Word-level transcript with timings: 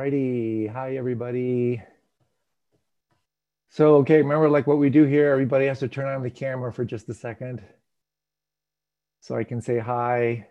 righty. 0.00 0.66
Hi, 0.66 0.96
everybody. 0.96 1.82
So, 3.68 3.96
okay, 3.96 4.16
remember 4.16 4.48
like 4.48 4.66
what 4.66 4.78
we 4.78 4.88
do 4.88 5.04
here, 5.04 5.30
everybody 5.30 5.66
has 5.66 5.80
to 5.80 5.88
turn 5.88 6.08
on 6.08 6.22
the 6.22 6.30
camera 6.30 6.72
for 6.72 6.86
just 6.86 7.06
a 7.10 7.12
second. 7.12 7.62
So 9.20 9.36
I 9.36 9.44
can 9.44 9.60
say 9.60 9.78
hi 9.78 10.46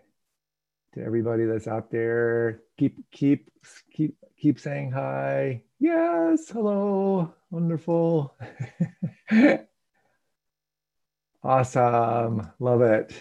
to 0.94 1.02
everybody 1.02 1.46
that's 1.46 1.66
out 1.66 1.90
there. 1.90 2.60
Keep, 2.78 3.10
keep, 3.10 3.50
keep, 3.92 4.16
keep 4.38 4.60
saying 4.60 4.92
hi. 4.92 5.64
Yes, 5.80 6.48
hello, 6.48 7.34
wonderful. 7.50 8.36
awesome, 11.42 12.52
love 12.60 12.82
it. 12.82 13.12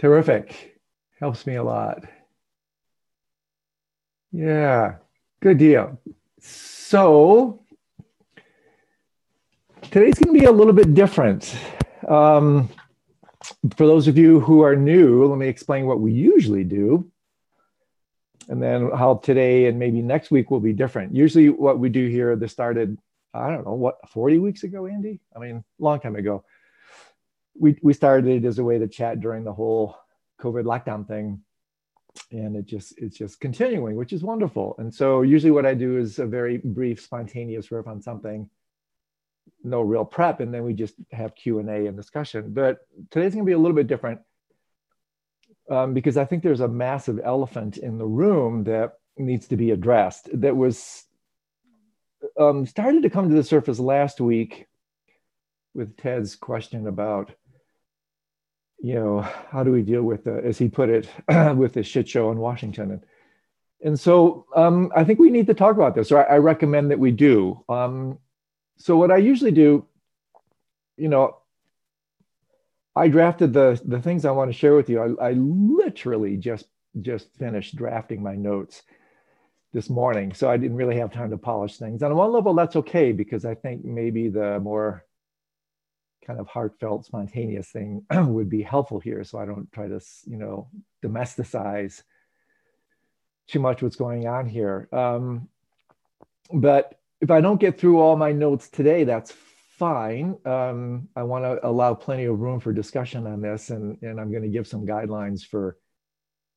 Terrific, 0.00 0.80
helps 1.20 1.46
me 1.46 1.54
a 1.54 1.62
lot. 1.62 2.02
Yeah, 4.32 4.96
good 5.40 5.56
deal. 5.56 5.98
So 6.40 7.62
today's 9.82 10.18
going 10.18 10.34
to 10.34 10.40
be 10.40 10.44
a 10.44 10.52
little 10.52 10.74
bit 10.74 10.92
different. 10.94 11.56
Um, 12.06 12.68
for 13.76 13.86
those 13.86 14.06
of 14.06 14.18
you 14.18 14.40
who 14.40 14.60
are 14.60 14.76
new, 14.76 15.24
let 15.24 15.38
me 15.38 15.48
explain 15.48 15.86
what 15.86 16.00
we 16.00 16.12
usually 16.12 16.64
do. 16.64 17.10
And 18.48 18.62
then 18.62 18.90
how 18.90 19.16
today 19.16 19.66
and 19.66 19.78
maybe 19.78 20.02
next 20.02 20.30
week 20.30 20.50
will 20.50 20.60
be 20.60 20.72
different. 20.72 21.14
Usually, 21.14 21.48
what 21.48 21.78
we 21.78 21.88
do 21.88 22.08
here, 22.08 22.36
this 22.36 22.52
started, 22.52 22.98
I 23.32 23.50
don't 23.50 23.64
know, 23.64 23.74
what, 23.74 23.96
40 24.10 24.38
weeks 24.38 24.62
ago, 24.62 24.86
Andy? 24.86 25.20
I 25.34 25.38
mean, 25.38 25.64
long 25.78 26.00
time 26.00 26.16
ago. 26.16 26.44
We, 27.58 27.78
we 27.82 27.92
started 27.92 28.44
it 28.44 28.46
as 28.46 28.58
a 28.58 28.64
way 28.64 28.78
to 28.78 28.88
chat 28.88 29.20
during 29.20 29.44
the 29.44 29.52
whole 29.52 29.96
COVID 30.40 30.64
lockdown 30.64 31.06
thing 31.08 31.42
and 32.30 32.56
it 32.56 32.66
just 32.66 32.94
it's 32.98 33.16
just 33.16 33.40
continuing 33.40 33.96
which 33.96 34.12
is 34.12 34.22
wonderful. 34.22 34.74
And 34.78 34.92
so 34.92 35.22
usually 35.22 35.50
what 35.50 35.66
i 35.66 35.74
do 35.74 35.98
is 35.98 36.18
a 36.18 36.26
very 36.26 36.58
brief 36.58 37.00
spontaneous 37.00 37.70
riff 37.70 37.86
on 37.86 38.02
something. 38.02 38.48
No 39.64 39.80
real 39.80 40.04
prep 40.04 40.40
and 40.40 40.52
then 40.52 40.64
we 40.64 40.74
just 40.74 40.94
have 41.12 41.34
q&a 41.34 41.86
and 41.86 41.96
discussion. 41.96 42.52
But 42.52 42.78
today's 43.10 43.34
going 43.34 43.44
to 43.44 43.50
be 43.50 43.52
a 43.52 43.58
little 43.58 43.76
bit 43.76 43.86
different 43.86 44.20
um, 45.70 45.94
because 45.94 46.16
i 46.16 46.24
think 46.24 46.42
there's 46.42 46.60
a 46.60 46.68
massive 46.68 47.20
elephant 47.22 47.76
in 47.76 47.98
the 47.98 48.06
room 48.06 48.64
that 48.64 48.94
needs 49.16 49.48
to 49.48 49.56
be 49.56 49.70
addressed 49.70 50.28
that 50.32 50.56
was 50.56 51.04
um, 52.38 52.66
started 52.66 53.02
to 53.02 53.10
come 53.10 53.28
to 53.28 53.34
the 53.34 53.44
surface 53.44 53.78
last 53.78 54.20
week 54.20 54.66
with 55.74 55.96
ted's 55.96 56.36
question 56.36 56.86
about 56.86 57.32
you 58.80 58.94
know, 58.94 59.20
how 59.20 59.64
do 59.64 59.72
we 59.72 59.82
deal 59.82 60.02
with, 60.02 60.24
the, 60.24 60.40
as 60.44 60.58
he 60.58 60.68
put 60.68 60.88
it, 60.88 61.08
with 61.56 61.74
the 61.74 61.82
shit 61.82 62.08
show 62.08 62.30
in 62.30 62.38
Washington? 62.38 62.92
And, 62.92 63.02
and 63.82 64.00
so 64.00 64.46
um, 64.54 64.90
I 64.94 65.04
think 65.04 65.18
we 65.18 65.30
need 65.30 65.46
to 65.48 65.54
talk 65.54 65.76
about 65.76 65.94
this, 65.94 66.10
or 66.10 66.28
I, 66.28 66.34
I 66.34 66.38
recommend 66.38 66.90
that 66.90 66.98
we 66.98 67.10
do. 67.10 67.64
Um, 67.68 68.18
so 68.76 68.96
what 68.96 69.10
I 69.10 69.16
usually 69.18 69.50
do, 69.50 69.86
you 70.96 71.08
know, 71.08 71.36
I 72.94 73.06
drafted 73.06 73.52
the 73.52 73.80
the 73.84 74.00
things 74.02 74.24
I 74.24 74.32
want 74.32 74.50
to 74.50 74.58
share 74.58 74.74
with 74.74 74.88
you. 74.90 75.16
I, 75.20 75.28
I 75.28 75.32
literally 75.32 76.36
just 76.36 76.66
just 77.00 77.32
finished 77.38 77.76
drafting 77.76 78.22
my 78.22 78.34
notes 78.34 78.82
this 79.72 79.88
morning, 79.88 80.34
so 80.34 80.50
I 80.50 80.56
didn't 80.56 80.76
really 80.76 80.96
have 80.96 81.12
time 81.12 81.30
to 81.30 81.38
polish 81.38 81.76
things. 81.76 82.02
On 82.02 82.14
one 82.16 82.32
level, 82.32 82.54
that's 82.54 82.74
okay 82.76 83.12
because 83.12 83.44
I 83.44 83.54
think 83.54 83.84
maybe 83.84 84.28
the 84.28 84.58
more 84.58 85.04
kind 86.28 86.38
of 86.38 86.46
heartfelt, 86.46 87.06
spontaneous 87.06 87.68
thing 87.70 88.04
would 88.12 88.50
be 88.50 88.62
helpful 88.62 89.00
here. 89.00 89.24
So 89.24 89.38
I 89.38 89.46
don't 89.46 89.72
try 89.72 89.88
to, 89.88 89.98
you 90.26 90.36
know, 90.36 90.68
domesticize 91.02 92.02
too 93.48 93.60
much 93.60 93.82
what's 93.82 93.96
going 93.96 94.28
on 94.28 94.46
here. 94.46 94.90
Um, 94.92 95.48
but 96.52 97.00
if 97.22 97.30
I 97.30 97.40
don't 97.40 97.58
get 97.58 97.80
through 97.80 97.98
all 97.98 98.14
my 98.14 98.30
notes 98.30 98.68
today, 98.68 99.04
that's 99.04 99.32
fine. 99.78 100.36
Um, 100.44 101.08
I 101.16 101.22
want 101.22 101.44
to 101.44 101.66
allow 101.66 101.94
plenty 101.94 102.26
of 102.26 102.38
room 102.38 102.60
for 102.60 102.74
discussion 102.74 103.26
on 103.26 103.40
this, 103.40 103.70
and, 103.70 103.96
and 104.02 104.20
I'm 104.20 104.30
going 104.30 104.42
to 104.42 104.48
give 104.48 104.68
some 104.68 104.86
guidelines 104.86 105.44
for 105.44 105.76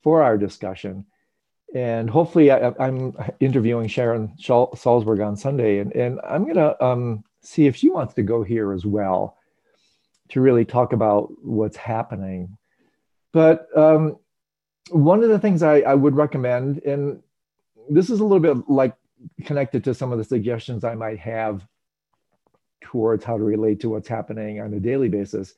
for 0.03 0.23
our 0.23 0.37
discussion. 0.37 1.05
And 1.73 2.09
hopefully, 2.09 2.51
I, 2.51 2.73
am 2.79 3.15
interviewing 3.39 3.87
Sharon 3.87 4.33
Salzberg 4.39 5.25
on 5.25 5.37
Sunday, 5.37 5.77
and, 5.77 5.95
and 5.95 6.19
I'm 6.27 6.43
going 6.43 6.55
to 6.55 6.83
um, 6.83 7.23
see 7.41 7.67
if 7.67 7.75
she 7.77 7.89
wants 7.89 8.15
to 8.15 8.23
go 8.23 8.43
here 8.43 8.73
as 8.73 8.85
well 8.85 9.37
to 10.31 10.41
really 10.41 10.65
talk 10.65 10.93
about 10.93 11.31
what's 11.43 11.77
happening. 11.77 12.57
But 13.33 13.67
um, 13.77 14.17
one 14.89 15.23
of 15.23 15.29
the 15.29 15.39
things 15.39 15.61
I, 15.61 15.81
I 15.81 15.93
would 15.93 16.15
recommend, 16.15 16.81
and 16.83 17.21
this 17.89 18.09
is 18.09 18.19
a 18.19 18.23
little 18.23 18.39
bit 18.39 18.69
like 18.69 18.95
connected 19.43 19.83
to 19.83 19.93
some 19.93 20.11
of 20.11 20.17
the 20.17 20.23
suggestions 20.23 20.83
I 20.83 20.95
might 20.95 21.19
have 21.19 21.67
towards 22.81 23.23
how 23.23 23.37
to 23.37 23.43
relate 23.43 23.81
to 23.81 23.89
what's 23.89 24.07
happening 24.07 24.59
on 24.59 24.73
a 24.73 24.79
daily 24.79 25.09
basis, 25.09 25.53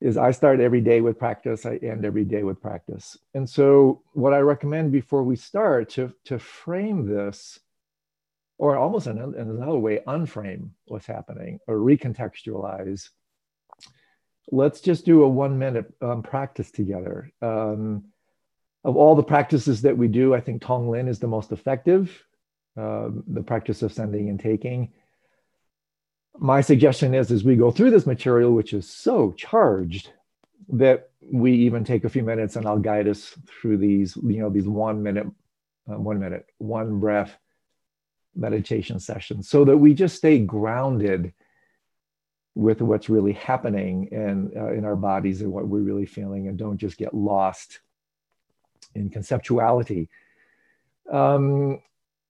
is 0.00 0.16
I 0.16 0.30
start 0.30 0.60
every 0.60 0.80
day 0.80 1.02
with 1.02 1.18
practice, 1.18 1.66
I 1.66 1.76
end 1.76 2.06
every 2.06 2.24
day 2.24 2.42
with 2.42 2.60
practice. 2.60 3.18
And 3.34 3.48
so, 3.48 4.02
what 4.14 4.32
I 4.32 4.38
recommend 4.38 4.90
before 4.92 5.22
we 5.22 5.36
start 5.36 5.90
to, 5.90 6.12
to 6.24 6.38
frame 6.38 7.06
this, 7.06 7.58
or 8.56 8.76
almost 8.76 9.06
in, 9.06 9.18
in 9.18 9.34
another 9.34 9.78
way, 9.78 10.00
unframe 10.06 10.70
what's 10.86 11.06
happening 11.06 11.60
or 11.66 11.76
recontextualize 11.76 13.10
let's 14.50 14.80
just 14.80 15.04
do 15.04 15.22
a 15.22 15.28
one 15.28 15.58
minute 15.58 15.92
um, 16.00 16.22
practice 16.22 16.70
together. 16.70 17.32
Um, 17.40 18.04
of 18.84 18.96
all 18.96 19.14
the 19.14 19.22
practices 19.22 19.82
that 19.82 19.96
we 19.96 20.08
do, 20.08 20.34
I 20.34 20.40
think 20.40 20.62
Tonglen 20.62 21.08
is 21.08 21.18
the 21.18 21.26
most 21.26 21.52
effective, 21.52 22.24
uh, 22.76 23.10
the 23.26 23.42
practice 23.42 23.82
of 23.82 23.92
sending 23.92 24.28
and 24.28 24.40
taking. 24.40 24.92
My 26.38 26.62
suggestion 26.62 27.14
is 27.14 27.30
as 27.30 27.44
we 27.44 27.56
go 27.56 27.70
through 27.70 27.90
this 27.90 28.06
material, 28.06 28.52
which 28.52 28.72
is 28.72 28.88
so 28.88 29.32
charged, 29.32 30.10
that 30.70 31.10
we 31.20 31.52
even 31.52 31.84
take 31.84 32.04
a 32.04 32.08
few 32.08 32.22
minutes 32.22 32.56
and 32.56 32.66
I'll 32.66 32.78
guide 32.78 33.08
us 33.08 33.36
through 33.46 33.78
these, 33.78 34.16
you 34.16 34.40
know, 34.40 34.48
these 34.48 34.66
one 34.66 35.02
minute, 35.02 35.26
uh, 35.90 35.98
one 35.98 36.20
minute, 36.20 36.46
one 36.58 37.00
breath 37.00 37.36
meditation 38.36 39.00
sessions 39.00 39.48
so 39.48 39.64
that 39.64 39.76
we 39.76 39.92
just 39.92 40.16
stay 40.16 40.38
grounded 40.38 41.32
with 42.54 42.80
what's 42.80 43.08
really 43.08 43.32
happening 43.32 44.08
in, 44.10 44.52
uh, 44.56 44.72
in 44.72 44.84
our 44.84 44.96
bodies 44.96 45.40
and 45.40 45.52
what 45.52 45.68
we're 45.68 45.80
really 45.80 46.06
feeling 46.06 46.48
and 46.48 46.58
don't 46.58 46.78
just 46.78 46.96
get 46.96 47.14
lost 47.14 47.80
in 48.94 49.08
conceptuality. 49.10 50.08
Um, 51.10 51.80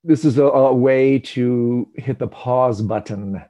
this 0.04 0.25
is 0.25 0.38
a, 0.38 0.44
a, 0.44 0.75
way 0.75 1.19
to 1.19 1.88
hit 1.94 2.19
the 2.19 2.28
pause 2.28 2.80
button, 2.80 3.42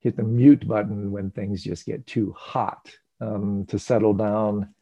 hit 0.00 0.16
the 0.16 0.22
mute 0.22 0.66
button 0.66 1.10
when 1.10 1.30
things 1.30 1.62
just 1.62 1.84
get 1.84 2.06
too 2.06 2.34
hot, 2.36 2.90
um, 3.20 3.66
to 3.66 3.78
settle 3.78 4.14
down. 4.14 4.74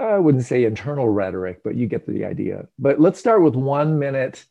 I 0.00 0.18
wouldn't 0.18 0.44
say 0.44 0.64
internal 0.64 1.08
rhetoric, 1.08 1.62
but 1.62 1.76
you 1.76 1.86
get 1.86 2.06
the 2.06 2.24
idea. 2.24 2.66
But 2.78 3.00
let's 3.00 3.20
start 3.20 3.42
with 3.42 3.54
one 3.54 3.98
minute 3.98 4.44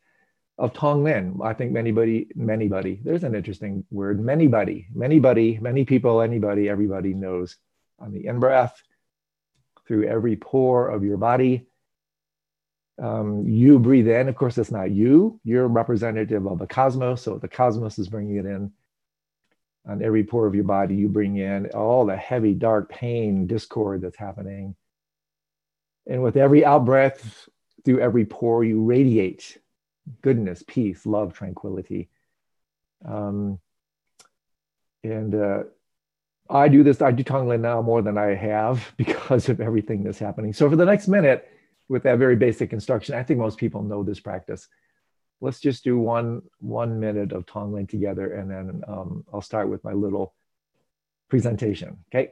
of 0.57 0.73
Tonglen. 0.73 1.45
I 1.45 1.53
think 1.53 1.75
anybody, 1.75 2.27
anybody, 2.49 3.01
there's 3.03 3.23
an 3.23 3.35
interesting 3.35 3.83
word, 3.91 4.23
manybody, 4.23 4.87
manybody, 4.93 5.59
many 5.61 5.83
people, 5.85 6.21
anybody, 6.21 6.69
everybody 6.69 7.13
knows 7.13 7.57
on 7.99 8.11
the 8.11 8.25
in 8.25 8.39
breath 8.39 8.81
through 9.87 10.07
every 10.07 10.35
pore 10.35 10.89
of 10.89 11.03
your 11.03 11.17
body. 11.17 11.67
Um, 13.01 13.45
you 13.47 13.77
breathe 13.79 14.07
in, 14.07 14.29
of 14.29 14.35
course, 14.35 14.57
it's 14.57 14.71
not 14.71 14.91
you, 14.91 15.39
you're 15.43 15.67
representative 15.67 16.47
of 16.47 16.59
the 16.59 16.67
cosmos. 16.67 17.21
So 17.21 17.37
the 17.37 17.49
cosmos 17.49 17.99
is 17.99 18.07
bringing 18.07 18.37
it 18.37 18.45
in. 18.45 18.71
On 19.87 20.01
every 20.01 20.23
pore 20.23 20.47
of 20.47 20.55
your 20.55 20.63
body, 20.63 20.95
you 20.95 21.07
bring 21.07 21.37
in 21.37 21.67
all 21.67 22.05
the 22.05 22.15
heavy, 22.15 22.53
dark 22.53 22.89
pain, 22.89 23.45
discord 23.45 24.01
that's 24.01 24.17
happening. 24.17 24.75
And 26.07 26.23
with 26.23 26.37
every 26.37 26.65
out 26.65 26.85
breath, 26.85 27.47
through 27.83 27.99
every 27.99 28.25
pore, 28.25 28.63
you 28.63 28.83
radiate 28.83 29.59
goodness, 30.21 30.63
peace, 30.67 31.05
love, 31.05 31.33
tranquility. 31.33 32.09
Um, 33.03 33.59
and 35.03 35.35
uh, 35.35 35.63
I 36.49 36.67
do 36.67 36.83
this, 36.83 37.01
I 37.01 37.11
do 37.11 37.23
Tonglen 37.23 37.61
now 37.61 37.81
more 37.81 38.01
than 38.01 38.17
I 38.17 38.35
have 38.35 38.93
because 38.97 39.49
of 39.49 39.61
everything 39.61 40.03
that's 40.03 40.19
happening. 40.19 40.53
So 40.53 40.69
for 40.69 40.75
the 40.75 40.85
next 40.85 41.07
minute, 41.07 41.49
with 41.87 42.03
that 42.03 42.17
very 42.17 42.35
basic 42.35 42.73
instruction, 42.73 43.15
I 43.15 43.23
think 43.23 43.39
most 43.39 43.57
people 43.57 43.83
know 43.83 44.03
this 44.03 44.19
practice. 44.19 44.67
Let's 45.41 45.59
just 45.59 45.83
do 45.83 45.99
one 45.99 46.41
one 46.59 46.99
minute 46.99 47.31
of 47.31 47.45
Tonglen 47.45 47.87
together, 47.87 48.33
and 48.33 48.49
then 48.49 48.81
um, 48.87 49.23
I'll 49.31 49.41
start 49.41 49.69
with 49.69 49.83
my 49.83 49.93
little 49.93 50.33
presentation. 51.29 51.97
Okay. 52.07 52.31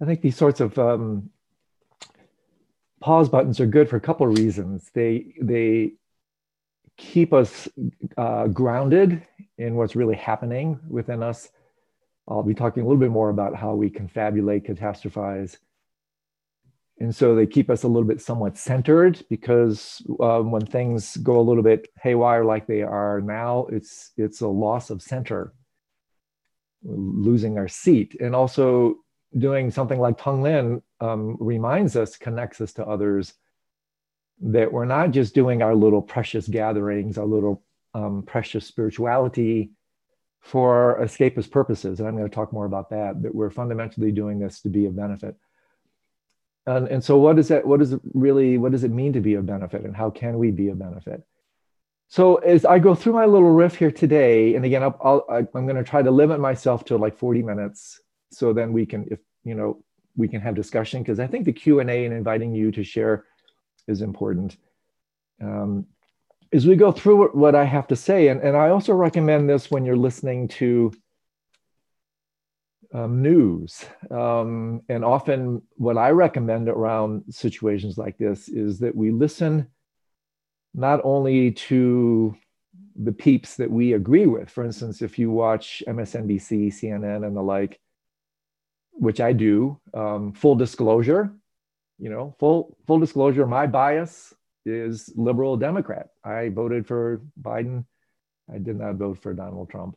I 0.00 0.04
think 0.06 0.22
these 0.22 0.36
sorts 0.36 0.60
of 0.60 0.78
um, 0.78 1.30
pause 3.00 3.28
buttons 3.28 3.60
are 3.60 3.66
good 3.66 3.88
for 3.88 3.96
a 3.96 4.00
couple 4.00 4.26
of 4.28 4.38
reasons. 4.38 4.90
They 4.94 5.34
they 5.40 5.92
keep 6.96 7.32
us 7.32 7.68
uh, 8.16 8.46
grounded 8.48 9.22
in 9.58 9.74
what's 9.74 9.96
really 9.96 10.16
happening 10.16 10.78
within 10.88 11.22
us. 11.22 11.48
I'll 12.28 12.42
be 12.42 12.54
talking 12.54 12.82
a 12.82 12.86
little 12.86 13.00
bit 13.00 13.10
more 13.10 13.30
about 13.30 13.56
how 13.56 13.74
we 13.74 13.90
confabulate, 13.90 14.66
catastrophize. 14.66 15.56
And 17.00 17.14
so 17.14 17.34
they 17.34 17.46
keep 17.46 17.70
us 17.70 17.82
a 17.82 17.88
little 17.88 18.06
bit 18.06 18.20
somewhat 18.20 18.58
centered 18.58 19.24
because 19.30 20.02
um, 20.20 20.50
when 20.50 20.66
things 20.66 21.16
go 21.16 21.40
a 21.40 21.42
little 21.42 21.62
bit 21.62 21.88
haywire 22.00 22.44
like 22.44 22.66
they 22.66 22.82
are 22.82 23.22
now, 23.22 23.66
it's 23.72 24.12
it's 24.18 24.42
a 24.42 24.48
loss 24.48 24.90
of 24.90 25.00
center, 25.00 25.54
losing 26.82 27.58
our 27.58 27.68
seat, 27.68 28.16
and 28.20 28.34
also 28.34 28.96
doing 29.36 29.70
something 29.70 30.00
like 30.00 30.18
Tonglen 30.18 30.82
um, 31.00 31.36
reminds 31.40 31.96
us, 31.96 32.16
connects 32.16 32.60
us 32.60 32.72
to 32.74 32.86
others 32.86 33.34
that 34.42 34.72
we're 34.72 34.86
not 34.86 35.10
just 35.10 35.34
doing 35.34 35.62
our 35.62 35.74
little 35.74 36.02
precious 36.02 36.48
gatherings, 36.48 37.18
our 37.18 37.26
little 37.26 37.62
um, 37.94 38.22
precious 38.22 38.66
spirituality 38.66 39.70
for 40.40 40.98
escapist 41.02 41.50
purposes. 41.50 42.00
And 42.00 42.08
I'm 42.08 42.16
going 42.16 42.28
to 42.28 42.34
talk 42.34 42.52
more 42.52 42.64
about 42.64 42.90
that, 42.90 43.22
that 43.22 43.34
we're 43.34 43.50
fundamentally 43.50 44.10
doing 44.10 44.38
this 44.38 44.62
to 44.62 44.68
be 44.68 44.86
of 44.86 44.96
benefit. 44.96 45.36
And, 46.66 46.88
and 46.88 47.04
so 47.04 47.18
what 47.18 47.38
is 47.38 47.48
that, 47.48 47.66
what 47.66 47.80
does 47.80 47.92
it 47.92 48.00
really, 48.14 48.56
what 48.56 48.72
does 48.72 48.84
it 48.84 48.90
mean 48.90 49.12
to 49.12 49.20
be 49.20 49.34
of 49.34 49.44
benefit 49.46 49.82
and 49.82 49.94
how 49.94 50.10
can 50.10 50.38
we 50.38 50.50
be 50.50 50.68
of 50.68 50.78
benefit? 50.78 51.22
So 52.10 52.36
as 52.36 52.64
I 52.64 52.80
go 52.80 52.96
through 52.96 53.12
my 53.12 53.24
little 53.24 53.52
riff 53.52 53.76
here 53.76 53.92
today, 53.92 54.56
and 54.56 54.64
again, 54.64 54.82
I'll, 54.82 54.98
I'll, 55.00 55.48
I'm 55.54 55.64
going 55.64 55.76
to 55.76 55.84
try 55.84 56.02
to 56.02 56.10
limit 56.10 56.40
myself 56.40 56.84
to 56.86 56.96
like 56.96 57.16
40 57.16 57.42
minutes. 57.44 58.00
So 58.32 58.52
then 58.52 58.72
we 58.72 58.84
can, 58.84 59.06
if, 59.12 59.20
you 59.44 59.54
know, 59.54 59.84
we 60.16 60.26
can 60.26 60.40
have 60.40 60.56
discussion 60.56 61.02
because 61.02 61.20
I 61.20 61.28
think 61.28 61.44
the 61.44 61.52
Q&A 61.52 61.84
and 62.04 62.12
inviting 62.12 62.52
you 62.52 62.72
to 62.72 62.82
share 62.82 63.26
is 63.86 64.02
important. 64.02 64.56
Um, 65.40 65.86
as 66.52 66.66
we 66.66 66.74
go 66.74 66.90
through 66.90 67.28
what 67.28 67.54
I 67.54 67.64
have 67.64 67.86
to 67.86 67.96
say, 67.96 68.26
and, 68.26 68.40
and 68.40 68.56
I 68.56 68.70
also 68.70 68.92
recommend 68.92 69.48
this 69.48 69.70
when 69.70 69.84
you're 69.84 69.96
listening 69.96 70.48
to 70.48 70.92
um, 72.92 73.22
news. 73.22 73.84
Um, 74.10 74.82
and 74.88 75.04
often, 75.04 75.62
what 75.76 75.96
I 75.96 76.10
recommend 76.10 76.68
around 76.68 77.22
situations 77.32 77.98
like 77.98 78.18
this 78.18 78.48
is 78.48 78.80
that 78.80 78.96
we 78.96 79.12
listen 79.12 79.68
not 80.74 81.00
only 81.04 81.52
to 81.52 82.36
the 82.96 83.12
peeps 83.12 83.56
that 83.56 83.70
we 83.70 83.94
agree 83.94 84.26
with. 84.26 84.50
For 84.50 84.64
instance, 84.64 85.02
if 85.02 85.18
you 85.18 85.30
watch 85.30 85.82
MSNBC, 85.86 86.68
CNN, 86.68 87.26
and 87.26 87.36
the 87.36 87.42
like, 87.42 87.80
which 88.92 89.20
I 89.20 89.32
do, 89.32 89.80
um, 89.94 90.32
full 90.32 90.54
disclosure, 90.54 91.32
you 91.98 92.10
know, 92.10 92.34
full 92.38 92.76
full 92.86 92.98
disclosure, 92.98 93.46
my 93.46 93.66
bias 93.66 94.34
is 94.66 95.12
liberal 95.16 95.56
Democrat. 95.56 96.08
I 96.24 96.50
voted 96.50 96.86
for 96.86 97.22
Biden. 97.40 97.84
I 98.52 98.58
did 98.58 98.78
not 98.78 98.96
vote 98.96 99.22
for 99.22 99.32
Donald 99.32 99.70
Trump. 99.70 99.96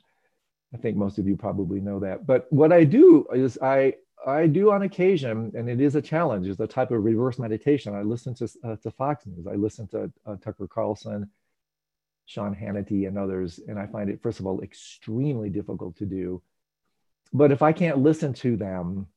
I 0.73 0.77
think 0.77 0.97
most 0.97 1.17
of 1.17 1.27
you 1.27 1.35
probably 1.35 1.79
know 1.79 1.99
that. 1.99 2.25
But 2.25 2.51
what 2.51 2.71
I 2.71 2.83
do 2.83 3.27
is 3.33 3.57
I 3.61 3.95
I 4.25 4.47
do 4.47 4.71
on 4.71 4.83
occasion, 4.83 5.51
and 5.55 5.69
it 5.69 5.81
is 5.81 5.95
a 5.95 6.01
challenge, 6.01 6.47
is 6.47 6.59
a 6.59 6.67
type 6.67 6.91
of 6.91 7.03
reverse 7.03 7.39
meditation. 7.39 7.93
I 7.93 8.01
listen 8.03 8.33
to 8.35 8.49
uh, 8.63 8.75
to 8.77 8.91
Fox 8.91 9.25
News. 9.25 9.47
I 9.47 9.55
listen 9.55 9.87
to 9.89 10.11
uh, 10.25 10.35
Tucker 10.37 10.67
Carlson, 10.67 11.29
Sean 12.25 12.55
Hannity, 12.55 13.07
and 13.07 13.17
others, 13.17 13.59
and 13.67 13.77
I 13.77 13.87
find 13.87 14.09
it 14.09 14.21
first 14.21 14.39
of 14.39 14.45
all 14.45 14.61
extremely 14.61 15.49
difficult 15.49 15.97
to 15.97 16.05
do. 16.05 16.41
But 17.33 17.51
if 17.51 17.61
I 17.61 17.73
can't 17.73 17.99
listen 17.99 18.33
to 18.35 18.55
them 18.55 19.07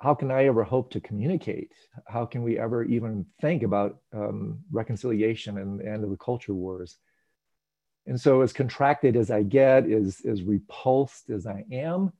how 0.00 0.14
can 0.14 0.30
I 0.30 0.46
ever 0.46 0.62
hope 0.62 0.90
to 0.92 1.00
communicate? 1.00 1.72
How 2.06 2.24
can 2.24 2.42
we 2.42 2.58
ever 2.58 2.84
even 2.84 3.26
think 3.40 3.64
about 3.64 3.98
um, 4.12 4.60
reconciliation 4.70 5.58
and 5.58 5.80
the 5.80 5.88
end 5.88 6.04
of 6.04 6.10
the 6.10 6.16
culture 6.16 6.54
wars? 6.54 6.98
And 8.06 8.18
so, 8.18 8.40
as 8.40 8.52
contracted 8.52 9.16
as 9.16 9.30
I 9.30 9.42
get, 9.42 9.90
as, 9.90 10.22
as 10.26 10.42
repulsed 10.42 11.30
as 11.30 11.46
I 11.46 11.64
am, 11.72 12.12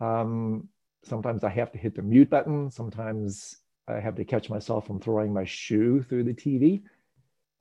um, 0.00 0.68
sometimes 1.04 1.44
I 1.44 1.50
have 1.50 1.72
to 1.72 1.78
hit 1.78 1.94
the 1.94 2.02
mute 2.02 2.30
button. 2.30 2.70
Sometimes 2.70 3.58
I 3.88 4.00
have 4.00 4.16
to 4.16 4.24
catch 4.24 4.50
myself 4.50 4.86
from 4.86 5.00
throwing 5.00 5.32
my 5.32 5.44
shoe 5.44 6.02
through 6.02 6.24
the 6.24 6.34
TV. 6.34 6.82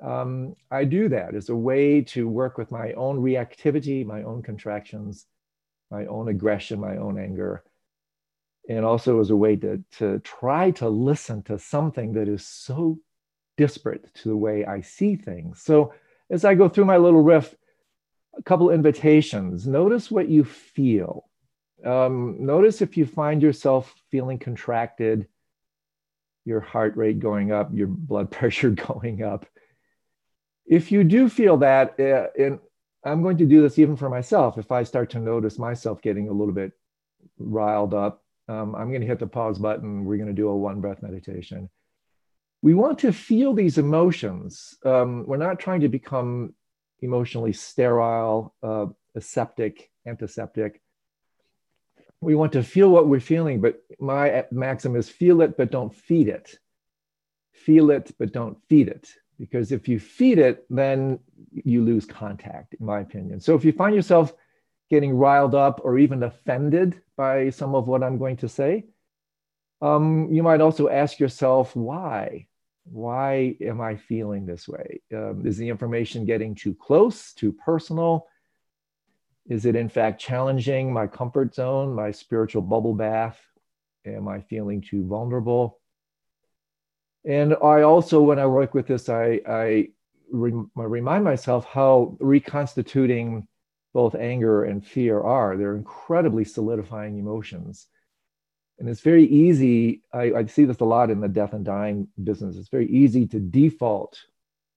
Um, 0.02 0.56
I 0.72 0.84
do 0.84 1.10
that 1.10 1.36
as 1.36 1.50
a 1.50 1.56
way 1.56 2.02
to 2.02 2.28
work 2.28 2.58
with 2.58 2.72
my 2.72 2.94
own 2.94 3.20
reactivity, 3.20 4.06
my 4.06 4.24
own 4.24 4.42
contractions, 4.42 5.26
my 5.92 6.06
own 6.08 6.28
aggression, 6.28 6.80
my 6.80 6.98
own 6.98 7.20
anger 7.20 7.64
and 8.70 8.86
also 8.86 9.20
as 9.20 9.30
a 9.30 9.36
way 9.36 9.56
to, 9.58 9.84
to 9.92 10.20
try 10.20 10.72
to 10.72 10.88
listen 10.88 11.42
to 11.44 11.60
something 11.60 12.14
that 12.14 12.28
is 12.28 12.46
so 12.46 12.98
disparate 13.58 14.14
to 14.16 14.30
the 14.30 14.38
way 14.38 14.66
I 14.66 14.82
see 14.82 15.16
things. 15.16 15.62
So 15.62 15.94
as 16.30 16.46
I 16.46 16.56
go 16.56 16.70
through 16.70 16.86
my 16.86 16.98
little 16.98 17.22
riff, 17.22 17.54
a 18.36 18.42
couple 18.42 18.72
invitations. 18.72 19.68
Notice 19.68 20.10
what 20.10 20.28
you 20.28 20.44
feel. 20.44 21.30
Um, 21.86 22.38
notice 22.40 22.82
if 22.82 22.98
you 22.98 23.06
find 23.06 23.42
yourself 23.42 23.94
feeling 24.10 24.40
contracted, 24.40 25.28
your 26.46 26.60
heart 26.60 26.96
rate 26.98 27.20
going 27.20 27.52
up, 27.52 27.72
your 27.74 27.88
blood 27.88 28.32
pressure 28.38 28.70
going 28.70 29.24
up. 29.24 29.46
If 30.66 30.92
you 30.92 31.04
do 31.04 31.30
feel 31.30 31.58
that, 31.58 32.00
uh, 32.00 32.28
and 32.42 32.60
I'm 33.04 33.22
going 33.22 33.38
to 33.38 33.46
do 33.46 33.62
this 33.62 33.80
even 33.80 33.98
for 33.98 34.10
myself, 34.10 34.58
if 34.58 34.72
I 34.72 34.84
start 34.84 35.10
to 35.12 35.20
notice 35.20 35.60
myself 35.60 36.02
getting 36.02 36.30
a 36.30 36.34
little 36.34 36.54
bit 36.54 36.72
riled 37.38 37.94
up, 37.94 38.24
um, 38.48 38.76
I'm 38.76 38.90
going 38.90 39.02
to 39.02 39.08
hit 39.08 39.20
the 39.20 39.28
pause 39.28 39.60
button. 39.60 40.06
We're 40.06 40.18
going 40.18 40.28
to 40.28 40.34
do 40.34 40.50
a 40.50 40.56
one 40.56 40.82
breath 40.82 41.02
meditation. 41.02 41.70
We 42.62 42.74
want 42.74 43.00
to 43.00 43.12
feel 43.12 43.54
these 43.54 43.78
emotions. 43.78 44.76
Um, 44.86 45.26
we're 45.28 45.38
not 45.38 45.60
trying 45.60 45.82
to 45.82 45.90
become 45.90 46.54
emotionally 47.02 47.54
sterile, 47.54 48.56
uh, 48.64 48.86
aseptic, 49.16 49.92
antiseptic. 50.08 50.82
We 52.24 52.36
want 52.36 52.54
to 52.54 52.64
feel 52.64 52.90
what 52.90 53.08
we're 53.08 53.20
feeling, 53.20 53.62
but 53.62 53.82
my 54.00 54.46
maxim 54.52 54.96
is 54.96 55.10
feel 55.10 55.42
it, 55.42 55.58
but 55.58 55.72
don't 55.72 55.94
feed 55.94 56.28
it. 56.28 56.58
Feel 57.52 57.92
it, 57.92 58.12
but 58.18 58.32
don't 58.32 58.58
feed 58.70 58.88
it. 58.88 59.10
Because 59.40 59.72
if 59.72 59.88
you 59.88 60.00
feed 60.00 60.38
it, 60.38 60.66
then 60.70 61.20
you 61.52 61.84
lose 61.84 62.06
contact, 62.06 62.76
in 62.80 62.86
my 62.86 63.00
opinion. 63.02 63.40
So 63.40 63.56
if 63.56 63.66
you 63.66 63.72
find 63.72 63.96
yourself 63.96 64.34
getting 64.94 65.16
riled 65.16 65.56
up 65.56 65.82
or 65.84 65.98
even 65.98 66.22
offended 66.22 67.02
by 67.18 67.50
some 67.50 67.74
of 67.74 67.88
what 67.88 68.04
I'm 68.04 68.20
going 68.20 68.38
to 68.38 68.48
say. 68.48 68.86
Um, 69.82 70.32
you 70.32 70.44
might 70.44 70.62
also 70.62 70.88
ask 70.88 71.20
yourself, 71.20 71.76
why? 71.76 72.46
Why 72.86 73.56
am 73.60 73.82
I 73.82 73.96
feeling 73.96 74.46
this 74.46 74.68
way? 74.68 75.02
Um, 75.12 75.48
is 75.48 75.58
the 75.58 75.70
information 75.70 76.26
getting 76.26 76.54
too 76.54 76.76
close, 76.76 77.34
too 77.34 77.54
personal? 77.54 78.28
Is 79.48 79.66
it 79.66 79.76
in 79.76 79.90
fact 79.90 80.22
challenging 80.22 80.94
my 80.94 81.08
comfort 81.08 81.54
zone, 81.54 81.94
my 81.94 82.12
spiritual 82.12 82.62
bubble 82.62 82.94
bath? 82.94 83.40
Am 84.06 84.28
I 84.28 84.42
feeling 84.42 84.82
too 84.82 85.06
vulnerable? 85.06 85.80
And 87.26 87.56
I 87.64 87.82
also, 87.82 88.22
when 88.22 88.40
I 88.40 88.46
work 88.46 88.74
with 88.74 88.88
this, 88.88 89.10
I, 89.10 89.40
I, 89.48 89.88
re- 90.32 90.66
I 90.78 90.84
remind 90.84 91.24
myself 91.24 91.66
how 91.66 92.18
reconstituting 92.20 93.48
both 93.94 94.16
anger 94.16 94.66
and 94.66 94.86
fear 94.86 95.22
are. 95.22 95.56
They're 95.56 95.76
incredibly 95.76 96.44
solidifying 96.44 97.18
emotions. 97.18 97.88
And 98.80 98.90
it's 98.90 99.02
very 99.02 99.26
easy, 99.26 100.02
I, 100.12 100.34
I, 100.34 100.46
see 100.46 100.66
this 100.66 100.80
a 100.80 100.86
lot 100.86 101.12
in 101.12 101.22
the 101.22 101.28
death 101.28 101.54
and 101.54 101.64
dying 101.64 102.08
business. 102.22 102.58
It's 102.58 102.70
very 102.70 102.90
easy 102.90 103.28
to 103.28 103.40
default 103.40 104.20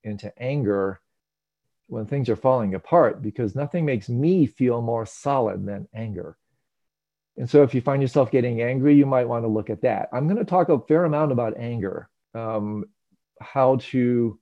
into 0.05 0.31
anger 0.41 1.01
when 1.89 2.07
things 2.07 2.29
are 2.29 2.37
falling 2.37 2.75
apart 2.75 3.23
because 3.23 3.55
nothing 3.55 3.85
makes 3.85 4.09
me 4.09 4.47
feel 4.47 4.83
more 4.83 5.07
solid 5.07 5.65
than 5.65 5.89
anger. 5.95 6.37
And 7.37 7.49
so 7.49 7.63
if 7.63 7.75
you 7.75 7.81
find 7.81 8.01
yourself 8.01 8.31
getting 8.31 8.63
angry, 8.63 8.95
you 8.95 9.07
might 9.07 9.29
want 9.29 9.45
to 9.45 9.49
look 9.49 9.71
at 9.71 9.83
that. 9.83 10.09
I'm 10.13 10.27
going 10.27 10.39
to 10.39 10.45
talk 10.45 10.69
a 10.69 10.81
fair 10.81 11.05
amount 11.05 11.33
about 11.33 11.59
anger, 11.59 12.09
um, 12.35 12.87
how 13.41 13.77
to 13.91 14.39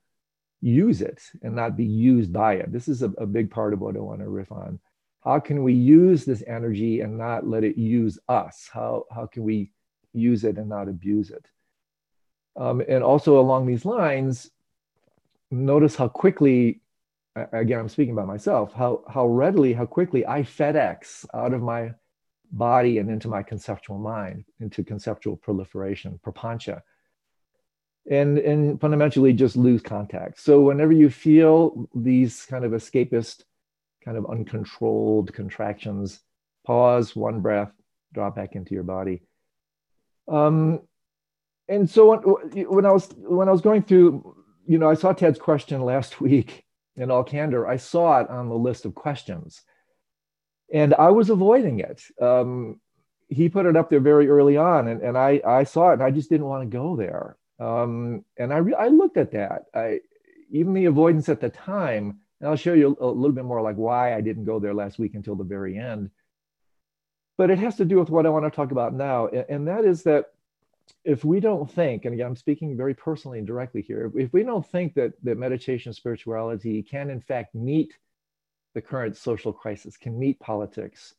use 0.60 1.02
it 1.02 1.20
and 1.42 1.54
not 1.54 1.76
be 1.76 1.84
used 1.84 2.32
by 2.32 2.54
it. 2.54 2.72
This 2.72 2.88
is 2.88 3.02
a, 3.02 3.10
a 3.18 3.26
big 3.26 3.50
part 3.50 3.72
of 3.72 3.80
what 3.80 3.96
I 3.96 4.00
want 4.00 4.20
to 4.20 4.28
riff 4.28 4.52
on. 4.52 4.78
How 5.22 5.40
can 5.40 5.62
we 5.62 5.72
use 5.72 6.24
this 6.24 6.44
energy 6.46 7.00
and 7.00 7.18
not 7.18 7.46
let 7.46 7.64
it 7.64 7.76
use 7.76 8.18
us? 8.28 8.68
How, 8.72 9.04
how 9.10 9.26
can 9.26 9.42
we 9.42 9.72
use 10.12 10.44
it 10.44 10.56
and 10.56 10.68
not 10.68 10.88
abuse 10.88 11.30
it? 11.30 11.44
Um, 12.56 12.82
and 12.86 13.02
also 13.02 13.40
along 13.40 13.66
these 13.66 13.84
lines, 13.84 14.50
notice 15.50 15.96
how 15.96 16.08
quickly, 16.08 16.80
again, 17.52 17.80
I'm 17.80 17.88
speaking 17.88 18.12
about 18.12 18.26
myself, 18.26 18.72
how, 18.72 19.02
how 19.08 19.26
readily, 19.26 19.72
how 19.72 19.86
quickly 19.86 20.26
I 20.26 20.42
FedEx 20.42 21.26
out 21.34 21.52
of 21.52 21.62
my 21.62 21.92
body 22.52 22.98
and 22.98 23.10
into 23.10 23.28
my 23.28 23.42
conceptual 23.42 23.98
mind, 23.98 24.44
into 24.60 24.84
conceptual 24.84 25.36
proliferation, 25.36 26.20
prapancha 26.24 26.82
and 28.10 28.38
and 28.38 28.80
fundamentally 28.80 29.32
just 29.32 29.56
lose 29.56 29.82
contact. 29.82 30.40
So 30.40 30.60
whenever 30.60 30.92
you 30.92 31.10
feel 31.10 31.88
these 31.94 32.44
kind 32.44 32.64
of 32.64 32.72
escapist, 32.72 33.42
kind 34.04 34.16
of 34.16 34.26
uncontrolled 34.26 35.32
contractions, 35.32 36.20
pause, 36.66 37.16
one 37.16 37.40
breath, 37.40 37.72
drop 38.12 38.36
back 38.36 38.54
into 38.54 38.74
your 38.74 38.82
body. 38.82 39.22
Um, 40.28 40.80
and 41.68 41.88
so 41.88 42.10
when, 42.10 42.66
when 42.68 42.86
I 42.86 42.92
was 42.92 43.08
when 43.16 43.48
I 43.48 43.52
was 43.52 43.62
going 43.62 43.82
through, 43.82 44.36
you 44.66 44.78
know, 44.78 44.90
I 44.90 44.94
saw 44.94 45.12
Ted's 45.12 45.38
question 45.38 45.80
last 45.82 46.20
week 46.20 46.63
in 46.96 47.10
all 47.10 47.24
candor. 47.24 47.66
I 47.66 47.76
saw 47.76 48.20
it 48.20 48.30
on 48.30 48.48
the 48.48 48.54
list 48.54 48.84
of 48.84 48.94
questions, 48.94 49.62
and 50.72 50.94
I 50.94 51.10
was 51.10 51.30
avoiding 51.30 51.80
it. 51.80 52.02
Um, 52.20 52.80
he 53.28 53.48
put 53.48 53.66
it 53.66 53.76
up 53.76 53.90
there 53.90 54.00
very 54.00 54.28
early 54.28 54.56
on, 54.56 54.88
and, 54.88 55.02
and 55.02 55.18
I 55.18 55.40
I 55.44 55.64
saw 55.64 55.90
it, 55.90 55.94
and 55.94 56.02
I 56.02 56.10
just 56.10 56.30
didn't 56.30 56.46
want 56.46 56.70
to 56.70 56.76
go 56.76 56.96
there. 56.96 57.36
Um, 57.58 58.24
and 58.36 58.52
I 58.52 58.58
re- 58.58 58.74
I 58.74 58.88
looked 58.88 59.16
at 59.16 59.32
that. 59.32 59.64
I 59.74 60.00
even 60.50 60.74
the 60.74 60.86
avoidance 60.86 61.28
at 61.28 61.40
the 61.40 61.50
time, 61.50 62.18
and 62.40 62.48
I'll 62.48 62.56
show 62.56 62.74
you 62.74 62.96
a, 63.00 63.06
little 63.06 63.32
bit 63.32 63.44
more 63.44 63.62
like 63.62 63.76
why 63.76 64.14
I 64.14 64.20
didn't 64.20 64.44
go 64.44 64.58
there 64.58 64.74
last 64.74 64.98
week 64.98 65.14
until 65.14 65.34
the 65.34 65.44
very 65.44 65.78
end. 65.78 66.10
But 67.36 67.50
it 67.50 67.58
has 67.58 67.76
to 67.76 67.84
do 67.84 67.98
with 67.98 68.10
what 68.10 68.26
I 68.26 68.28
want 68.28 68.44
to 68.44 68.50
talk 68.50 68.70
about 68.70 68.94
now, 68.94 69.28
and 69.28 69.66
that 69.68 69.84
is 69.84 70.04
that 70.04 70.33
if 71.04 71.24
we 71.24 71.40
don't 71.40 71.70
think, 71.70 72.04
and 72.04 72.14
again, 72.14 72.26
I'm 72.26 72.36
speaking 72.36 72.76
very 72.76 72.94
personally 72.94 73.38
and 73.38 73.46
directly 73.46 73.82
here, 73.82 74.10
if 74.14 74.32
we 74.32 74.42
don't 74.42 74.66
think 74.66 74.94
that, 74.94 75.12
that 75.22 75.38
meditation 75.38 75.92
spirituality 75.92 76.82
can 76.82 77.10
in 77.10 77.20
fact 77.20 77.54
meet 77.54 77.94
the 78.74 78.80
current 78.80 79.16
social 79.16 79.52
crisis, 79.52 79.96
can 79.96 80.18
meet 80.18 80.40
politics, 80.40 81.14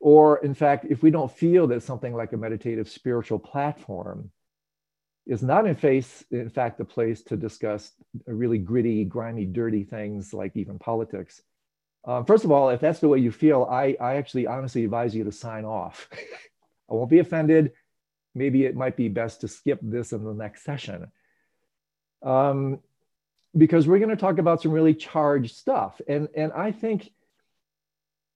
or 0.00 0.38
in 0.44 0.54
fact, 0.54 0.86
if 0.88 1.02
we 1.02 1.10
don't 1.10 1.30
feel 1.30 1.66
that 1.66 1.82
something 1.82 2.14
like 2.14 2.32
a 2.32 2.36
meditative 2.36 2.88
spiritual 2.88 3.38
platform 3.38 4.30
is 5.26 5.42
not 5.42 5.66
in 5.66 5.74
face, 5.74 6.24
in 6.30 6.48
fact, 6.48 6.78
the 6.78 6.84
place 6.84 7.22
to 7.22 7.36
discuss 7.36 7.92
really 8.26 8.58
gritty, 8.58 9.04
grimy, 9.04 9.44
dirty 9.44 9.84
things 9.84 10.32
like 10.32 10.56
even 10.56 10.78
politics. 10.78 11.42
Um, 12.06 12.24
first 12.24 12.44
of 12.44 12.52
all, 12.52 12.70
if 12.70 12.80
that's 12.80 13.00
the 13.00 13.08
way 13.08 13.18
you 13.18 13.32
feel, 13.32 13.66
I, 13.70 13.96
I 14.00 14.16
actually 14.16 14.46
honestly 14.46 14.84
advise 14.84 15.14
you 15.14 15.24
to 15.24 15.32
sign 15.32 15.64
off. 15.64 16.08
I 16.90 16.94
won't 16.94 17.10
be 17.10 17.18
offended 17.18 17.72
maybe 18.38 18.64
it 18.64 18.76
might 18.76 18.96
be 18.96 19.08
best 19.08 19.40
to 19.42 19.48
skip 19.48 19.80
this 19.82 20.12
in 20.12 20.24
the 20.24 20.32
next 20.32 20.64
session. 20.64 21.10
Um, 22.22 22.80
because 23.56 23.86
we're 23.86 23.98
going 23.98 24.10
to 24.10 24.16
talk 24.16 24.38
about 24.38 24.62
some 24.62 24.72
really 24.72 24.94
charged 24.94 25.56
stuff. 25.56 26.00
And, 26.06 26.28
and 26.36 26.52
I 26.52 26.72
think 26.72 27.10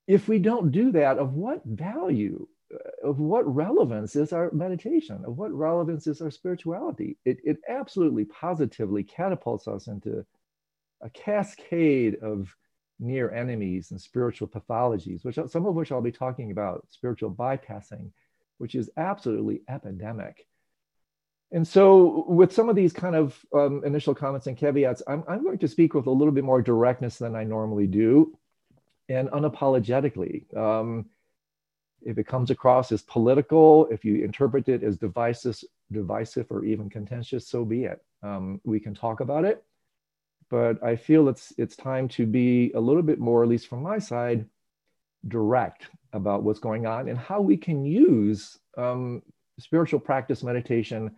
if 0.07 0.29
we 0.29 0.39
don't 0.39 0.73
do 0.73 0.93
that, 0.93 1.19
of 1.19 1.35
what 1.35 1.65
value, 1.65 2.47
uh, 2.75 3.09
of 3.09 3.21
what 3.21 3.55
relevance 3.55 4.17
is 4.17 4.33
our 4.33 4.51
meditation, 4.53 5.23
of 5.27 5.37
what 5.37 5.53
relevance 5.53 6.07
is 6.07 6.21
our 6.21 6.31
spirituality? 6.31 7.17
It, 7.25 7.39
it 7.45 7.59
absolutely 7.69 8.25
positively 8.25 9.05
catapults 9.05 9.69
us 9.69 9.87
into 9.87 10.25
a 11.03 11.11
cascade 11.11 12.17
of 12.23 12.55
near 12.99 13.31
enemies 13.33 13.91
and 13.91 14.01
spiritual 14.01 14.49
pathologies, 14.49 15.25
which 15.25 15.39
some 15.49 15.67
of 15.67 15.75
which 15.75 15.93
I'll 15.93 16.01
be 16.01 16.13
talking 16.13 16.51
about, 16.51 16.87
spiritual 16.91 17.31
bypassing, 17.31 18.11
which 18.59 18.75
is 18.75 18.91
absolutely 18.97 19.63
epidemic. 19.69 20.47
And 21.53 21.69
so, 21.69 22.25
with 22.29 22.53
some 22.53 22.71
of 22.71 22.77
these 22.77 22.93
kind 22.95 23.15
of 23.15 23.39
um, 23.53 23.83
initial 23.85 24.15
comments 24.15 24.47
and 24.47 24.57
caveats, 24.57 25.03
I'm, 25.07 25.23
I'm 25.29 25.45
going 25.45 25.59
to 25.59 25.69
speak 25.69 25.93
with 25.93 26.07
a 26.07 26.11
little 26.11 26.33
bit 26.33 26.45
more 26.45 26.63
directness 26.63 27.19
than 27.19 27.37
I 27.37 27.45
normally 27.45 27.87
do 27.87 28.37
and 29.09 29.29
unapologetically. 29.29 30.57
Um, 30.57 31.07
if 32.05 32.19
it 32.19 32.27
comes 32.27 32.51
across 32.51 32.91
as 32.91 33.03
political, 33.03 33.87
if 33.89 34.05
you 34.05 34.25
interpret 34.25 34.69
it 34.69 34.83
as 34.83 34.97
divisive, 34.97 35.63
divisive 35.93 36.47
or 36.51 36.65
even 36.65 36.91
contentious, 36.91 37.47
so 37.47 37.65
be 37.65 37.85
it. 37.85 38.03
Um, 38.23 38.61
we 38.65 38.81
can 38.81 38.95
talk 38.95 39.21
about 39.21 39.45
it, 39.45 39.63
but 40.51 40.83
I 40.83 40.97
feel 40.97 41.29
it's 41.29 41.53
it's 41.59 41.77
time 41.77 42.09
to 42.09 42.27
be 42.27 42.73
a 42.73 42.81
little 42.81 43.03
bit 43.03 43.19
more, 43.19 43.43
at 43.43 43.49
least 43.49 43.69
from 43.69 43.83
my 43.83 43.99
side, 43.99 44.47
direct 45.29 45.89
about 46.13 46.43
what's 46.43 46.61
going 46.61 46.87
on 46.87 47.09
and 47.09 47.19
how 47.19 47.41
we 47.41 47.57
can 47.57 47.85
use 47.85 48.59
um, 48.77 49.23
spiritual 49.59 50.01
practice 50.01 50.43
meditation 50.43 51.11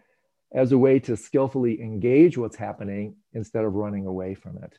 as 0.52 0.72
a 0.72 0.78
way 0.78 0.98
to 1.00 1.16
skillfully 1.16 1.80
engage 1.80 2.38
what's 2.38 2.56
happening 2.56 3.16
instead 3.32 3.64
of 3.64 3.74
running 3.74 4.06
away 4.06 4.34
from 4.34 4.56
it. 4.58 4.78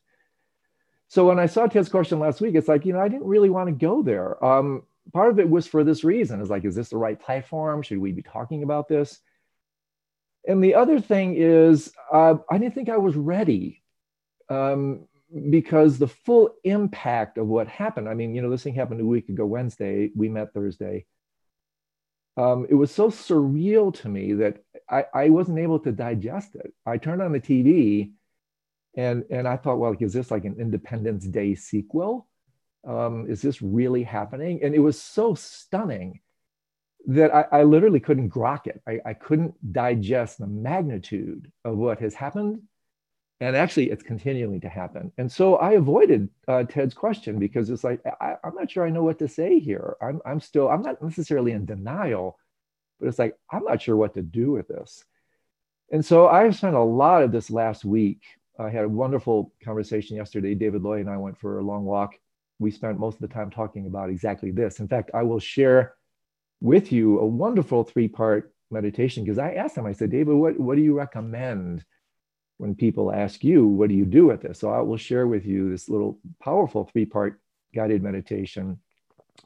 So 1.08 1.28
when 1.28 1.40
I 1.40 1.46
saw 1.46 1.68
Ted's 1.68 1.90
question 1.90 2.20
last 2.20 2.42
week, 2.42 2.56
it's 2.56 2.68
like, 2.68 2.86
you 2.86 2.94
know, 2.94 3.00
I 3.00 3.10
didn't 3.10 3.28
really 3.28 3.50
want 3.50 3.68
to 3.68 3.74
go 3.74 4.02
there. 4.02 4.44
Um, 4.44 4.84
part 5.14 5.30
of 5.30 5.40
it 5.40 5.50
was 5.50 5.68
for 5.68 5.84
this 5.84 6.04
reason 6.04 6.42
is 6.42 6.50
like, 6.50 6.66
is 6.66 6.76
this 6.76 6.90
the 6.90 6.98
right 6.98 7.20
platform? 7.20 7.82
Should 7.82 8.00
we 8.00 8.12
be 8.12 8.24
talking 8.24 8.64
about 8.64 8.88
this? 8.88 9.20
And 10.48 10.64
the 10.64 10.76
other 10.76 11.00
thing 11.00 11.36
is, 11.36 11.92
uh, 12.12 12.36
I 12.50 12.58
didn't 12.58 12.76
think 12.76 12.90
I 12.90 12.98
was 12.98 13.16
ready. 13.16 13.82
Um, 14.50 15.08
because 15.50 15.98
the 15.98 16.08
full 16.08 16.52
impact 16.64 17.38
of 17.38 17.48
what 17.48 17.68
happened, 17.68 18.08
I 18.08 18.14
mean, 18.14 18.34
you 18.34 18.42
know, 18.42 18.50
this 18.50 18.64
thing 18.64 18.74
happened 18.76 19.02
a 19.02 19.06
week 19.06 19.28
ago, 19.28 19.46
Wednesday, 19.46 20.12
we 20.16 20.30
met 20.30 20.54
Thursday. 20.54 21.06
Um, 22.38 22.66
it 22.70 22.76
was 22.76 22.92
so 22.92 23.10
surreal 23.10 23.94
to 24.02 24.10
me 24.10 24.34
that 24.34 24.64
I, 24.90 25.06
I 25.14 25.30
wasn't 25.30 25.60
able 25.60 25.80
to 25.80 25.92
digest 25.92 26.56
it. 26.56 26.74
I 26.86 26.98
turned 26.98 27.22
on 27.22 27.34
the 27.34 27.40
TV 27.40 28.12
and, 28.96 29.24
and 29.30 29.48
I 29.48 29.58
thought, 29.58 29.78
well, 29.78 29.96
is 30.00 30.14
this 30.14 30.32
like 30.32 30.46
an 30.46 30.56
Independence 30.60 31.26
Day 31.26 31.56
sequel? 31.56 32.28
Um, 32.88 33.26
is 33.30 33.42
this 33.42 33.62
really 33.62 34.04
happening? 34.04 34.62
And 34.64 34.74
it 34.74 34.80
was 34.80 35.02
so 35.02 35.34
stunning 35.36 36.22
that 37.08 37.34
I, 37.34 37.60
I 37.60 37.64
literally 37.64 38.00
couldn't 38.00 38.30
grok 38.30 38.68
it. 38.68 38.82
I, 38.88 39.00
I 39.06 39.14
couldn't 39.14 39.54
digest 39.74 40.38
the 40.38 40.48
magnitude 40.48 41.52
of 41.64 41.78
what 41.78 42.00
has 42.00 42.14
happened 42.14 42.62
and 43.42 43.56
actually 43.56 43.90
it's 43.90 44.04
continuing 44.04 44.62
to 44.62 44.70
happen. 44.70 45.12
And 45.18 45.32
so 45.32 45.56
i 45.58 45.74
avoided 45.74 46.30
uh, 46.48 46.64
ted's 46.64 46.94
question 46.94 47.40
because 47.40 47.70
it's 47.70 47.84
like 47.84 48.02
I, 48.22 48.36
am 48.44 48.56
not 48.56 48.72
sure 48.72 48.86
i 48.86 48.90
know 48.90 49.04
what 49.04 49.20
to 49.20 49.28
say 49.28 49.60
here. 49.60 49.96
I'm, 50.02 50.22
I'm 50.26 50.40
still 50.40 50.70
i'm 50.70 50.82
not 50.82 51.02
necessarily 51.02 51.52
in 51.52 51.66
denial 51.66 52.38
but 53.00 53.08
it's 53.08 53.20
like 53.20 53.36
i'm 53.52 53.64
not 53.64 53.82
sure 53.82 53.96
what 53.96 54.14
to 54.16 54.22
do 54.22 54.52
with 54.52 54.68
this. 54.68 55.04
And 55.92 56.04
so 56.06 56.28
i've 56.28 56.56
spent 56.56 56.76
a 56.76 56.80
lot 56.80 57.24
of 57.24 57.32
this 57.32 57.50
last 57.50 57.86
week. 57.86 58.24
I 58.58 58.70
had 58.70 58.86
a 58.86 58.90
wonderful 58.90 59.54
conversation 59.64 60.16
yesterday. 60.16 60.56
David 60.56 60.82
loy 60.82 61.00
and 61.00 61.10
i 61.10 61.18
went 61.18 61.38
for 61.38 61.60
a 61.60 61.64
long 61.64 61.86
walk. 61.86 62.16
We 62.60 62.72
spent 62.72 63.00
most 63.00 63.16
of 63.16 63.22
the 63.22 63.34
time 63.34 63.52
talking 63.52 63.86
about 63.86 64.10
exactly 64.10 64.52
this. 64.52 64.80
In 64.80 64.88
fact 64.88 65.12
i 65.14 65.24
will 65.24 65.40
share 65.40 65.96
with 66.62 66.92
you 66.92 67.20
a 67.20 67.26
wonderful 67.26 67.84
three 67.84 68.08
part 68.08 68.54
meditation 68.72 69.24
because 69.24 69.38
i 69.38 69.52
asked 69.54 69.78
him 69.78 69.86
i 69.86 69.92
said 69.92 70.10
david 70.10 70.34
what, 70.34 70.60
what 70.60 70.76
do 70.76 70.82
you 70.82 70.98
recommend 70.98 71.86
when 72.58 72.76
people 72.76 73.12
ask 73.12 73.44
you, 73.44 73.68
what 73.68 73.90
do 73.90 73.96
you 73.96 74.06
do 74.06 74.28
with 74.28 74.42
this? 74.42 74.60
So 74.60 74.72
I 74.72 74.82
will 74.82 74.98
share 74.98 75.28
with 75.28 75.46
you 75.46 75.70
this 75.70 75.90
little 75.90 76.20
powerful 76.42 76.86
three 76.86 77.06
part 77.06 77.40
guided 77.74 78.02
meditation 78.02 78.80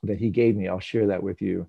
that 0.03 0.19
he 0.19 0.29
gave 0.29 0.55
me. 0.55 0.67
I'll 0.67 0.79
share 0.79 1.07
that 1.07 1.23
with 1.23 1.41
you. 1.41 1.67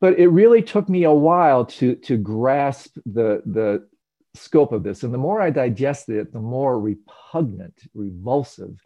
But 0.00 0.18
it 0.18 0.28
really 0.28 0.62
took 0.62 0.88
me 0.88 1.04
a 1.04 1.12
while 1.12 1.64
to, 1.66 1.96
to 1.96 2.16
grasp 2.16 2.96
the, 3.06 3.42
the 3.46 3.88
scope 4.34 4.72
of 4.72 4.82
this. 4.82 5.02
And 5.02 5.12
the 5.12 5.18
more 5.18 5.40
I 5.40 5.50
digested 5.50 6.16
it, 6.16 6.32
the 6.32 6.40
more 6.40 6.78
repugnant, 6.78 7.74
revulsive 7.94 8.84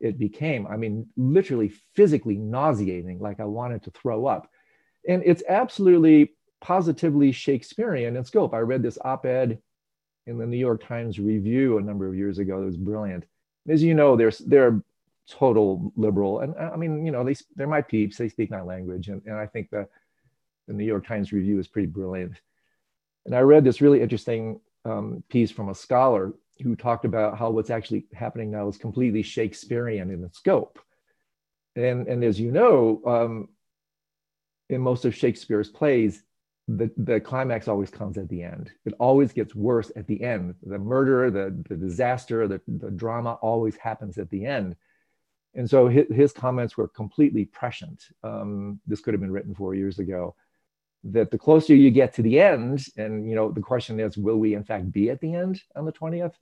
it 0.00 0.18
became. 0.18 0.66
I 0.66 0.76
mean, 0.76 1.08
literally 1.16 1.72
physically 1.94 2.36
nauseating, 2.36 3.18
like 3.18 3.40
I 3.40 3.44
wanted 3.44 3.84
to 3.84 3.90
throw 3.90 4.26
up. 4.26 4.50
And 5.08 5.22
it's 5.24 5.42
absolutely 5.48 6.34
positively 6.60 7.32
Shakespearean 7.32 8.16
in 8.16 8.24
scope. 8.24 8.52
I 8.54 8.58
read 8.58 8.82
this 8.82 8.98
op 9.04 9.26
ed 9.26 9.60
in 10.28 10.38
the 10.38 10.46
New 10.46 10.58
York 10.58 10.86
Times 10.86 11.18
Review 11.18 11.78
a 11.78 11.82
number 11.82 12.06
of 12.06 12.14
years 12.14 12.38
ago. 12.38 12.62
It 12.62 12.66
was 12.66 12.76
brilliant. 12.76 13.24
As 13.68 13.82
you 13.82 13.94
know, 13.94 14.14
there's 14.14 14.38
they're 14.38 14.82
total 15.28 15.92
liberal, 15.96 16.40
and 16.40 16.54
I 16.56 16.76
mean, 16.76 17.04
you 17.04 17.12
know, 17.12 17.24
they 17.24 17.34
they're 17.56 17.66
my 17.66 17.82
peeps. 17.82 18.16
They 18.16 18.28
speak 18.28 18.50
my 18.50 18.62
language, 18.62 19.08
and, 19.08 19.22
and 19.26 19.34
I 19.34 19.46
think 19.46 19.70
the 19.70 19.88
the 20.68 20.74
New 20.74 20.84
York 20.84 21.06
Times 21.06 21.32
Review 21.32 21.58
is 21.58 21.66
pretty 21.66 21.88
brilliant. 21.88 22.40
And 23.26 23.34
I 23.34 23.40
read 23.40 23.64
this 23.64 23.80
really 23.80 24.00
interesting 24.00 24.60
um, 24.84 25.22
piece 25.28 25.50
from 25.50 25.70
a 25.70 25.74
scholar 25.74 26.34
who 26.62 26.76
talked 26.76 27.04
about 27.04 27.38
how 27.38 27.50
what's 27.50 27.70
actually 27.70 28.06
happening 28.12 28.50
now 28.50 28.68
is 28.68 28.76
completely 28.76 29.22
Shakespearean 29.22 30.10
in 30.10 30.24
its 30.24 30.38
scope. 30.38 30.78
And, 31.76 32.08
and 32.08 32.24
as 32.24 32.40
you 32.40 32.50
know, 32.50 33.00
um, 33.06 33.48
in 34.68 34.80
most 34.80 35.04
of 35.04 35.14
Shakespeare's 35.14 35.68
plays, 35.68 36.22
the, 36.68 36.90
the 36.98 37.18
climax 37.18 37.66
always 37.66 37.90
comes 37.90 38.18
at 38.18 38.28
the 38.28 38.42
end. 38.42 38.70
It 38.84 38.92
always 38.98 39.32
gets 39.32 39.54
worse 39.54 39.90
at 39.96 40.06
the 40.06 40.22
end. 40.22 40.54
The 40.62 40.78
murder, 40.78 41.30
the, 41.30 41.56
the 41.66 41.76
disaster, 41.76 42.46
the, 42.46 42.60
the 42.68 42.90
drama 42.90 43.38
always 43.40 43.76
happens 43.76 44.18
at 44.18 44.28
the 44.28 44.44
end. 44.44 44.76
And 45.54 45.68
so 45.68 45.88
his, 45.88 46.06
his 46.10 46.32
comments 46.32 46.76
were 46.76 46.88
completely 46.88 47.46
prescient. 47.46 48.04
Um, 48.22 48.80
this 48.86 49.00
could 49.00 49.14
have 49.14 49.20
been 49.20 49.32
written 49.32 49.54
four 49.54 49.74
years 49.74 49.98
ago. 49.98 50.34
That 51.04 51.30
the 51.30 51.38
closer 51.38 51.74
you 51.74 51.90
get 51.90 52.12
to 52.14 52.22
the 52.22 52.38
end, 52.38 52.84
and 52.98 53.26
you 53.28 53.34
know, 53.34 53.50
the 53.50 53.62
question 53.62 53.98
is, 53.98 54.18
will 54.18 54.36
we 54.36 54.54
in 54.54 54.64
fact 54.64 54.92
be 54.92 55.08
at 55.10 55.20
the 55.20 55.34
end 55.34 55.62
on 55.74 55.86
the 55.86 55.92
20th? 55.92 56.34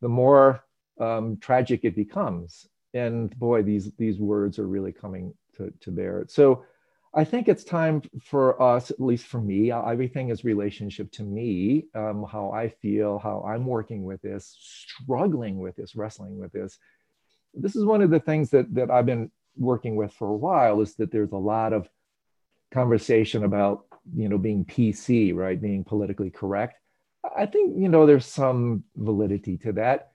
The 0.00 0.08
more 0.08 0.64
um, 0.98 1.36
tragic 1.36 1.84
it 1.84 1.94
becomes. 1.94 2.66
And 2.94 3.30
boy, 3.38 3.62
these 3.62 3.92
these 3.98 4.18
words 4.18 4.58
are 4.58 4.66
really 4.66 4.92
coming 4.92 5.34
to, 5.56 5.72
to 5.80 5.90
bear. 5.90 6.24
So 6.28 6.64
I 7.14 7.24
think 7.24 7.48
it's 7.48 7.64
time 7.64 8.02
for 8.22 8.60
us, 8.60 8.90
at 8.90 9.00
least 9.00 9.26
for 9.26 9.40
me, 9.40 9.70
uh, 9.70 9.82
everything 9.82 10.28
is 10.28 10.44
relationship 10.44 11.10
to 11.12 11.22
me, 11.22 11.86
um, 11.94 12.26
how 12.30 12.50
I 12.50 12.68
feel, 12.68 13.18
how 13.18 13.42
I'm 13.48 13.64
working 13.64 14.04
with 14.04 14.20
this, 14.20 14.54
struggling 14.58 15.58
with 15.58 15.76
this, 15.76 15.96
wrestling 15.96 16.38
with 16.38 16.52
this. 16.52 16.78
This 17.54 17.74
is 17.74 17.84
one 17.84 18.02
of 18.02 18.10
the 18.10 18.20
things 18.20 18.50
that, 18.50 18.74
that 18.74 18.90
I've 18.90 19.06
been 19.06 19.30
working 19.56 19.96
with 19.96 20.12
for 20.12 20.28
a 20.28 20.36
while 20.36 20.80
is 20.82 20.94
that 20.96 21.10
there's 21.10 21.32
a 21.32 21.36
lot 21.36 21.72
of 21.72 21.88
conversation 22.72 23.44
about 23.44 23.86
you 24.14 24.28
know 24.28 24.38
being 24.38 24.64
PC, 24.64 25.34
right, 25.34 25.60
being 25.60 25.84
politically 25.84 26.30
correct. 26.30 26.78
I 27.36 27.46
think 27.46 27.76
you 27.78 27.88
know 27.88 28.06
there's 28.06 28.26
some 28.26 28.84
validity 28.96 29.56
to 29.58 29.72
that. 29.72 30.12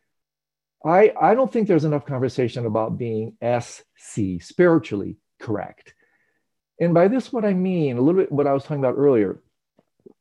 I 0.85 1.13
I 1.19 1.35
don't 1.35 1.51
think 1.51 1.67
there's 1.67 1.85
enough 1.85 2.05
conversation 2.05 2.65
about 2.65 2.97
being 2.97 3.35
SC, 3.41 4.41
spiritually 4.41 5.17
correct. 5.39 5.93
And 6.81 6.95
by 6.95 7.07
this, 7.07 7.31
what 7.31 7.45
I 7.45 7.53
mean, 7.53 7.97
a 7.97 8.01
little 8.01 8.19
bit 8.19 8.31
what 8.31 8.47
I 8.47 8.53
was 8.53 8.63
talking 8.63 8.79
about 8.83 8.97
earlier, 8.97 9.39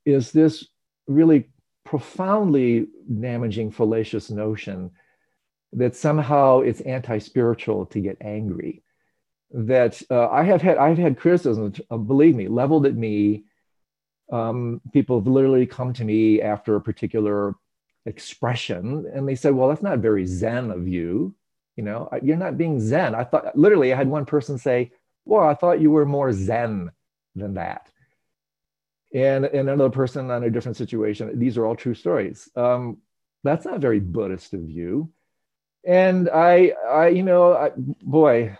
is 0.04 0.30
this 0.30 0.68
really 1.08 1.48
profoundly 1.86 2.86
damaging 3.20 3.70
fallacious 3.70 4.30
notion 4.30 4.90
that 5.72 5.96
somehow 5.96 6.60
it's 6.60 6.82
anti-spiritual 6.82 7.86
to 7.86 8.00
get 8.00 8.18
angry. 8.20 8.82
That 9.52 10.00
uh, 10.10 10.28
i 10.28 10.44
have 10.44 10.62
had 10.62 10.78
i've 10.78 10.98
had 10.98 11.18
criticism 11.18 11.72
uh, 11.90 11.96
believe 11.96 12.36
me 12.36 12.46
leveled 12.46 12.86
at 12.86 12.94
me. 12.94 13.44
Um, 14.30 14.80
people 14.92 15.18
have 15.18 15.26
literally 15.26 15.66
come 15.66 15.92
to 15.94 16.04
me 16.04 16.40
after 16.40 16.76
a 16.76 16.80
particular 16.80 17.56
expression 18.06 19.10
and 19.12 19.26
they 19.26 19.34
said 19.34 19.54
well 19.54 19.68
that's 19.68 19.82
not 19.82 19.98
very 19.98 20.26
zen 20.26 20.70
of 20.70 20.86
you. 20.86 21.34
You 21.76 21.84
know 21.84 22.08
you're 22.22 22.36
not 22.36 22.58
being 22.58 22.80
zen. 22.80 23.14
I 23.14 23.24
thought 23.24 23.56
literally 23.56 23.92
i 23.92 23.96
had 23.96 24.08
one 24.08 24.26
person 24.26 24.58
say 24.58 24.92
well 25.24 25.48
i 25.48 25.54
thought 25.54 25.80
you 25.80 25.90
were 25.90 26.06
more 26.06 26.32
zen 26.32 26.90
than 27.34 27.54
that. 27.54 27.88
And, 29.12 29.44
and 29.44 29.68
another 29.68 29.90
person 29.90 30.30
on 30.30 30.44
a 30.44 30.50
different 30.50 30.76
situation. 30.76 31.36
These 31.38 31.58
are 31.58 31.66
all 31.66 31.74
true 31.74 31.94
stories. 31.94 32.48
Um, 32.54 32.98
that's 33.42 33.64
not 33.64 33.80
very 33.80 33.98
buddhist 33.98 34.54
of 34.54 34.70
you. 34.70 35.10
And 35.84 36.28
i 36.28 36.74
i 36.86 37.08
you 37.08 37.22
know 37.22 37.54
I, 37.54 37.70
boy 37.74 38.58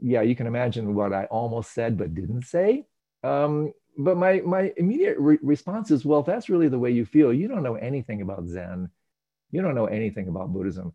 yeah 0.00 0.22
you 0.22 0.34
can 0.34 0.46
imagine 0.46 0.94
what 0.94 1.12
i 1.12 1.24
almost 1.26 1.74
said 1.74 1.98
but 1.98 2.14
didn't 2.14 2.44
say. 2.44 2.86
Um, 3.22 3.74
but 3.98 4.16
my 4.16 4.40
my 4.40 4.72
immediate 4.78 5.18
re- 5.18 5.38
response 5.42 5.90
is 5.90 6.06
well 6.06 6.20
if 6.20 6.26
that's 6.26 6.48
really 6.48 6.68
the 6.68 6.78
way 6.78 6.90
you 6.90 7.04
feel 7.04 7.34
you 7.34 7.48
don't 7.48 7.62
know 7.62 7.74
anything 7.74 8.22
about 8.22 8.48
zen. 8.48 8.88
You 9.50 9.60
don't 9.60 9.74
know 9.74 9.86
anything 9.86 10.26
about 10.28 10.54
buddhism. 10.54 10.94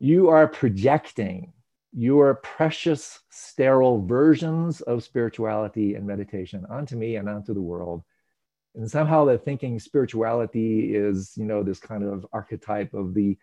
You 0.00 0.30
are 0.30 0.48
projecting 0.48 1.52
your 1.92 2.36
precious 2.36 3.20
sterile 3.30 4.04
versions 4.04 4.80
of 4.82 5.04
spirituality 5.04 5.94
and 5.94 6.06
meditation 6.06 6.66
onto 6.70 6.96
me 6.96 7.16
and 7.16 7.28
onto 7.28 7.52
the 7.52 7.60
world. 7.60 8.02
And 8.74 8.90
somehow 8.90 9.26
they're 9.26 9.36
thinking 9.36 9.78
spirituality 9.78 10.94
is 10.94 11.34
you 11.36 11.44
know 11.44 11.62
this 11.62 11.78
kind 11.78 12.04
of 12.04 12.26
archetype 12.32 12.94
of 12.94 13.12
the 13.12 13.36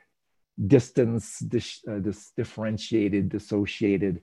distance 0.65 1.39
dis, 1.39 1.81
uh, 1.87 1.99
this 1.99 2.31
differentiated 2.35 3.29
dissociated 3.29 4.21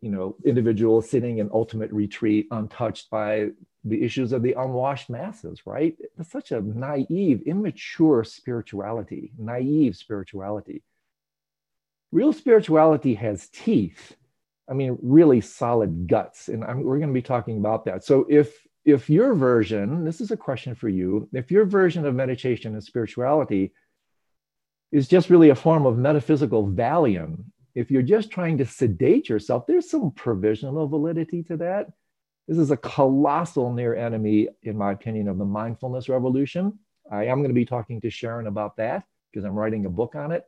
you 0.00 0.10
know 0.10 0.36
individual 0.44 1.02
sitting 1.02 1.38
in 1.38 1.50
ultimate 1.52 1.92
retreat 1.92 2.46
untouched 2.52 3.10
by 3.10 3.48
the 3.84 4.02
issues 4.02 4.32
of 4.32 4.42
the 4.42 4.52
unwashed 4.52 5.10
masses 5.10 5.66
right? 5.66 5.96
It's 6.18 6.30
such 6.30 6.52
a 6.52 6.60
naive 6.60 7.42
immature 7.42 8.22
spirituality 8.22 9.32
naive 9.36 9.96
spirituality 9.96 10.84
real 12.12 12.32
spirituality 12.32 13.14
has 13.14 13.48
teeth 13.48 14.16
i 14.68 14.72
mean 14.72 14.98
really 15.02 15.40
solid 15.40 16.06
guts 16.06 16.48
and 16.48 16.64
I'm, 16.64 16.82
we're 16.82 16.98
going 16.98 17.10
to 17.10 17.14
be 17.14 17.22
talking 17.22 17.58
about 17.58 17.84
that 17.86 18.04
so 18.04 18.26
if 18.28 18.66
if 18.84 19.10
your 19.10 19.34
version 19.34 20.04
this 20.04 20.20
is 20.20 20.30
a 20.30 20.36
question 20.36 20.74
for 20.74 20.88
you 20.88 21.28
if 21.32 21.50
your 21.50 21.64
version 21.64 22.06
of 22.06 22.14
meditation 22.14 22.74
and 22.74 22.82
spirituality 22.82 23.72
is 24.92 25.06
just 25.06 25.30
really 25.30 25.50
a 25.50 25.54
form 25.54 25.86
of 25.86 25.98
metaphysical 25.98 26.66
Valium 26.66 27.44
if 27.74 27.90
you're 27.90 28.02
just 28.02 28.30
trying 28.30 28.58
to 28.58 28.66
sedate 28.66 29.28
yourself, 29.28 29.66
there's 29.66 29.90
some 29.90 30.10
provisional 30.10 30.88
validity 30.88 31.42
to 31.44 31.56
that. 31.58 31.88
This 32.48 32.58
is 32.58 32.70
a 32.70 32.76
colossal 32.76 33.72
near 33.72 33.94
enemy, 33.94 34.48
in 34.62 34.76
my 34.76 34.92
opinion, 34.92 35.28
of 35.28 35.38
the 35.38 35.44
mindfulness 35.44 36.08
revolution. 36.08 36.78
I 37.10 37.26
am 37.26 37.38
going 37.38 37.50
to 37.50 37.54
be 37.54 37.64
talking 37.64 38.00
to 38.00 38.10
Sharon 38.10 38.48
about 38.48 38.76
that 38.76 39.04
because 39.30 39.44
I'm 39.44 39.54
writing 39.54 39.86
a 39.86 39.90
book 39.90 40.16
on 40.16 40.32
it. 40.32 40.44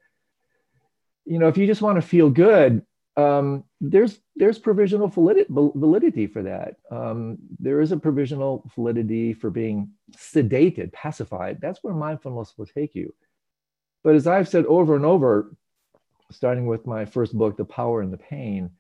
You 1.24 1.38
know, 1.38 1.48
if 1.48 1.56
you 1.56 1.66
just 1.66 1.82
want 1.82 1.96
to 1.96 2.02
feel 2.02 2.30
good, 2.30 2.84
um, 3.16 3.64
there's 3.80 4.18
there's 4.36 4.58
provisional 4.58 5.08
validity 5.08 6.26
for 6.26 6.42
that. 6.42 6.76
Um, 6.90 7.38
there 7.58 7.80
is 7.80 7.92
a 7.92 7.96
provisional 7.96 8.70
validity 8.74 9.34
for 9.34 9.50
being 9.50 9.90
sedated, 10.16 10.92
pacified. 10.92 11.58
That's 11.60 11.82
where 11.82 11.94
mindfulness 11.94 12.54
will 12.56 12.66
take 12.66 12.94
you. 12.94 13.14
But 14.02 14.14
as 14.14 14.26
I've 14.26 14.48
said 14.48 14.64
over 14.66 14.96
and 14.96 15.04
over, 15.04 15.54
starting 16.30 16.66
with 16.66 16.86
my 16.86 17.04
first 17.04 17.36
book, 17.36 17.56
The 17.56 17.64
Power 17.64 18.00
and 18.00 18.12
the 18.12 18.18
Pain, 18.18 18.70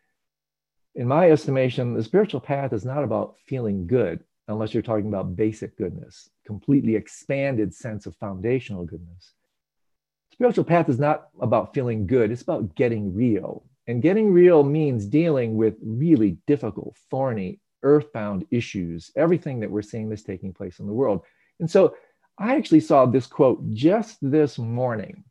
in 0.94 1.06
my 1.06 1.30
estimation, 1.30 1.94
the 1.94 2.02
spiritual 2.02 2.40
path 2.40 2.72
is 2.72 2.84
not 2.84 3.04
about 3.04 3.36
feeling 3.46 3.86
good, 3.86 4.24
unless 4.48 4.74
you're 4.74 4.82
talking 4.82 5.08
about 5.08 5.36
basic 5.36 5.76
goodness, 5.76 6.28
completely 6.46 6.96
expanded 6.96 7.74
sense 7.74 8.06
of 8.06 8.16
foundational 8.16 8.84
goodness. 8.84 9.34
Spiritual 10.32 10.64
path 10.64 10.88
is 10.88 10.98
not 10.98 11.28
about 11.40 11.74
feeling 11.74 12.06
good, 12.06 12.30
it's 12.30 12.42
about 12.42 12.74
getting 12.74 13.14
real. 13.14 13.64
And 13.86 14.02
getting 14.02 14.32
real 14.32 14.62
means 14.62 15.06
dealing 15.06 15.56
with 15.56 15.74
really 15.82 16.38
difficult, 16.46 16.96
thorny, 17.10 17.60
earthbound 17.82 18.46
issues, 18.50 19.10
everything 19.16 19.60
that 19.60 19.70
we're 19.70 19.82
seeing 19.82 20.08
this 20.08 20.22
taking 20.22 20.52
place 20.52 20.78
in 20.78 20.86
the 20.86 20.92
world. 20.92 21.22
And 21.58 21.70
so 21.70 21.96
I 22.38 22.56
actually 22.56 22.80
saw 22.80 23.06
this 23.06 23.26
quote 23.26 23.70
just 23.70 24.18
this 24.22 24.58
morning 24.58 25.24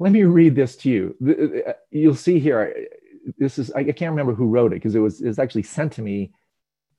let 0.00 0.12
me 0.12 0.24
read 0.24 0.56
this 0.56 0.76
to 0.76 0.90
you. 0.90 1.64
Uh, 1.68 1.74
you'll 1.90 2.16
see 2.16 2.40
here. 2.40 2.74
This 3.38 3.58
is 3.58 3.70
I 3.72 3.84
can't 3.84 4.10
remember 4.10 4.34
who 4.34 4.46
wrote 4.46 4.72
it 4.72 4.76
because 4.76 4.94
it 4.96 4.98
was 4.98 5.20
it 5.20 5.28
was 5.28 5.38
actually 5.38 5.62
sent 5.62 5.92
to 5.92 6.02
me 6.02 6.32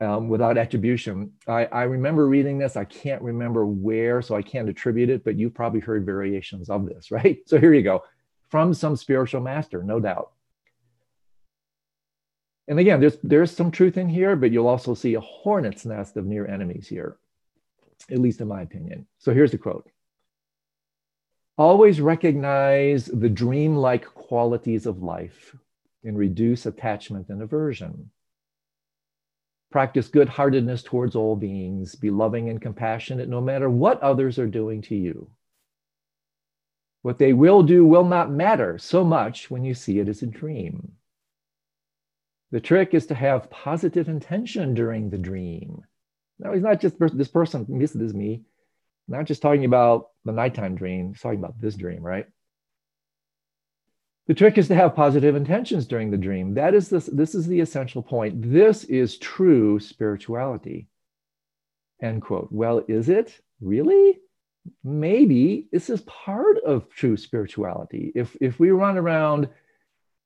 um, 0.02 0.28
without 0.28 0.58
attribution. 0.58 1.32
I, 1.48 1.66
I 1.66 1.84
remember 1.84 2.28
reading 2.28 2.58
this. 2.58 2.76
I 2.76 2.86
can't 2.86 3.22
remember 3.22 3.66
where, 3.66 4.22
so 4.22 4.36
I 4.36 4.42
can't 4.42 4.68
attribute 4.68 5.10
it. 5.10 5.24
But 5.24 5.38
you've 5.38 5.54
probably 5.54 5.80
heard 5.80 6.06
variations 6.06 6.70
of 6.70 6.88
this, 6.88 7.12
right? 7.12 7.40
So 7.46 7.60
here 7.60 7.74
you 7.74 7.84
go, 7.84 8.04
from 8.50 8.74
some 8.74 8.96
spiritual 8.96 9.42
master, 9.42 9.84
no 9.84 10.00
doubt. 10.00 10.32
And 12.68 12.80
again, 12.80 13.00
there's 13.00 13.18
there's 13.24 13.52
some 13.52 13.72
truth 13.72 13.98
in 13.98 14.10
here, 14.10 14.36
but 14.36 14.52
you'll 14.52 14.68
also 14.68 14.94
see 14.94 15.14
a 15.14 15.22
hornet's 15.22 15.86
nest 15.86 16.18
of 16.18 16.26
near 16.26 16.48
enemies 16.48 16.88
here, 16.88 17.18
at 18.10 18.20
least 18.20 18.42
in 18.42 18.48
my 18.48 18.62
opinion. 18.62 19.08
So 19.20 19.34
here's 19.34 19.52
the 19.52 19.58
quote. 19.58 19.90
Always 21.58 22.02
recognize 22.02 23.06
the 23.06 23.30
dreamlike 23.30 24.06
qualities 24.06 24.86
of 24.86 25.04
life 25.04 25.56
and 26.04 26.18
reduce 26.18 26.66
attachment 26.66 27.30
and 27.30 27.42
aversion. 27.42 28.10
Practice 29.72 30.10
good 30.10 30.30
heartedness 30.30 30.84
towards 30.84 31.16
all 31.16 31.36
beings. 31.36 31.96
Be 31.96 32.10
loving 32.10 32.50
and 32.50 32.62
compassionate 32.62 33.30
no 33.30 33.42
matter 33.42 33.70
what 33.70 34.02
others 34.02 34.38
are 34.38 34.48
doing 34.48 34.82
to 34.84 34.96
you. 34.96 35.30
What 37.02 37.18
they 37.18 37.34
will 37.34 37.64
do 37.64 37.86
will 37.86 38.04
not 38.04 38.30
matter 38.30 38.78
so 38.78 39.04
much 39.04 39.50
when 39.50 39.64
you 39.64 39.74
see 39.74 40.00
it 40.00 40.08
as 40.08 40.22
a 40.22 40.28
dream. 40.28 40.92
The 42.52 42.60
trick 42.60 42.94
is 42.94 43.08
to 43.08 43.16
have 43.16 43.50
positive 43.50 44.10
intention 44.10 44.74
during 44.74 45.10
the 45.10 45.18
dream. 45.18 45.84
Now, 46.38 46.54
he's 46.54 46.62
not 46.62 46.82
just 46.82 46.96
this 47.00 47.30
person, 47.30 47.66
this 47.80 47.96
is 47.96 48.14
me 48.14 48.44
not 49.12 49.26
just 49.26 49.42
talking 49.42 49.66
about 49.66 50.10
the 50.26 50.32
nighttime 50.32 50.76
dream, 50.76 51.10
he's 51.10 51.22
talking 51.22 51.40
about 51.40 51.60
this 51.60 51.76
dream, 51.76 52.02
right? 52.02 52.26
The 54.28 54.34
trick 54.34 54.58
is 54.58 54.68
to 54.68 54.76
have 54.76 54.96
positive 54.96 55.36
intentions 55.36 55.88
during 55.88 56.12
the 56.12 56.18
dream. 56.18 56.54
That 56.54 56.74
is 56.74 56.90
this, 56.90 57.08
this 57.08 57.36
is 57.36 57.48
the 57.48 57.60
essential 57.60 58.04
point. 58.04 58.52
This 58.52 58.84
is 58.84 59.18
true 59.18 59.80
spirituality. 59.80 60.88
End 62.02 62.22
quote. 62.22 62.50
Well, 62.52 62.84
is 62.88 63.10
it 63.10 63.40
really? 63.60 64.20
Maybe 64.84 65.68
this 65.72 65.90
is 65.90 66.02
part 66.02 66.58
of 66.60 66.90
true 66.90 67.18
spirituality. 67.18 68.12
If 68.14 68.36
if 68.40 68.60
we 68.60 68.70
run 68.70 68.98
around 68.98 69.50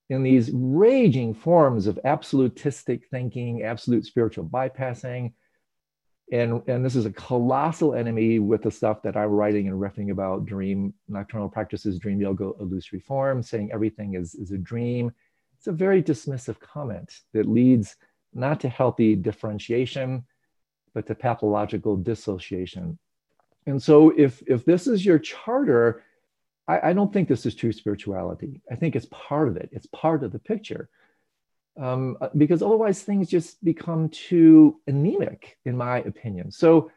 in 0.09 0.23
these 0.23 0.51
raging 0.53 1.33
forms 1.33 1.87
of 1.87 1.99
absolutistic 2.03 3.07
thinking, 3.09 3.63
absolute 3.63 4.05
spiritual 4.05 4.45
bypassing, 4.45 5.33
and 6.31 6.61
and 6.67 6.83
this 6.83 6.95
is 6.95 7.05
a 7.05 7.11
colossal 7.11 7.93
enemy 7.93 8.39
with 8.39 8.63
the 8.63 8.71
stuff 8.71 9.03
that 9.03 9.15
I'm 9.15 9.29
writing 9.29 9.67
and 9.67 9.79
riffing 9.79 10.11
about 10.11 10.45
dream 10.45 10.93
nocturnal 11.07 11.49
practices, 11.49 11.99
dream 11.99 12.19
yoga, 12.19 12.51
illusory 12.59 12.99
form, 12.99 13.43
saying 13.43 13.71
everything 13.71 14.15
is, 14.15 14.33
is 14.35 14.51
a 14.51 14.57
dream. 14.57 15.11
It's 15.57 15.67
a 15.67 15.71
very 15.71 16.01
dismissive 16.01 16.59
comment 16.59 17.21
that 17.33 17.47
leads 17.47 17.95
not 18.33 18.59
to 18.61 18.69
healthy 18.69 19.15
differentiation, 19.15 20.25
but 20.93 21.05
to 21.07 21.15
pathological 21.15 21.95
dissociation. 21.95 22.97
And 23.67 23.81
so 23.81 24.11
if 24.17 24.41
if 24.47 24.65
this 24.65 24.87
is 24.87 25.05
your 25.05 25.19
charter, 25.19 26.03
I, 26.67 26.89
I 26.89 26.93
don't 26.93 27.13
think 27.13 27.27
this 27.27 27.45
is 27.45 27.53
true 27.53 27.71
spirituality. 27.71 28.61
I 28.71 28.75
think 28.75 28.95
it's 28.95 29.07
part 29.11 29.47
of 29.47 29.57
it. 29.57 29.69
It's 29.71 29.87
part 29.87 30.23
of 30.23 30.31
the 30.31 30.39
picture 30.39 30.89
um, 31.77 32.17
uh, 32.21 32.29
because 32.37 32.61
otherwise 32.61 33.01
things 33.01 33.29
just 33.29 33.63
become 33.63 34.09
too 34.09 34.79
anemic, 34.87 35.57
in 35.65 35.75
my 35.77 35.99
opinion. 35.99 36.51
So, 36.51 36.91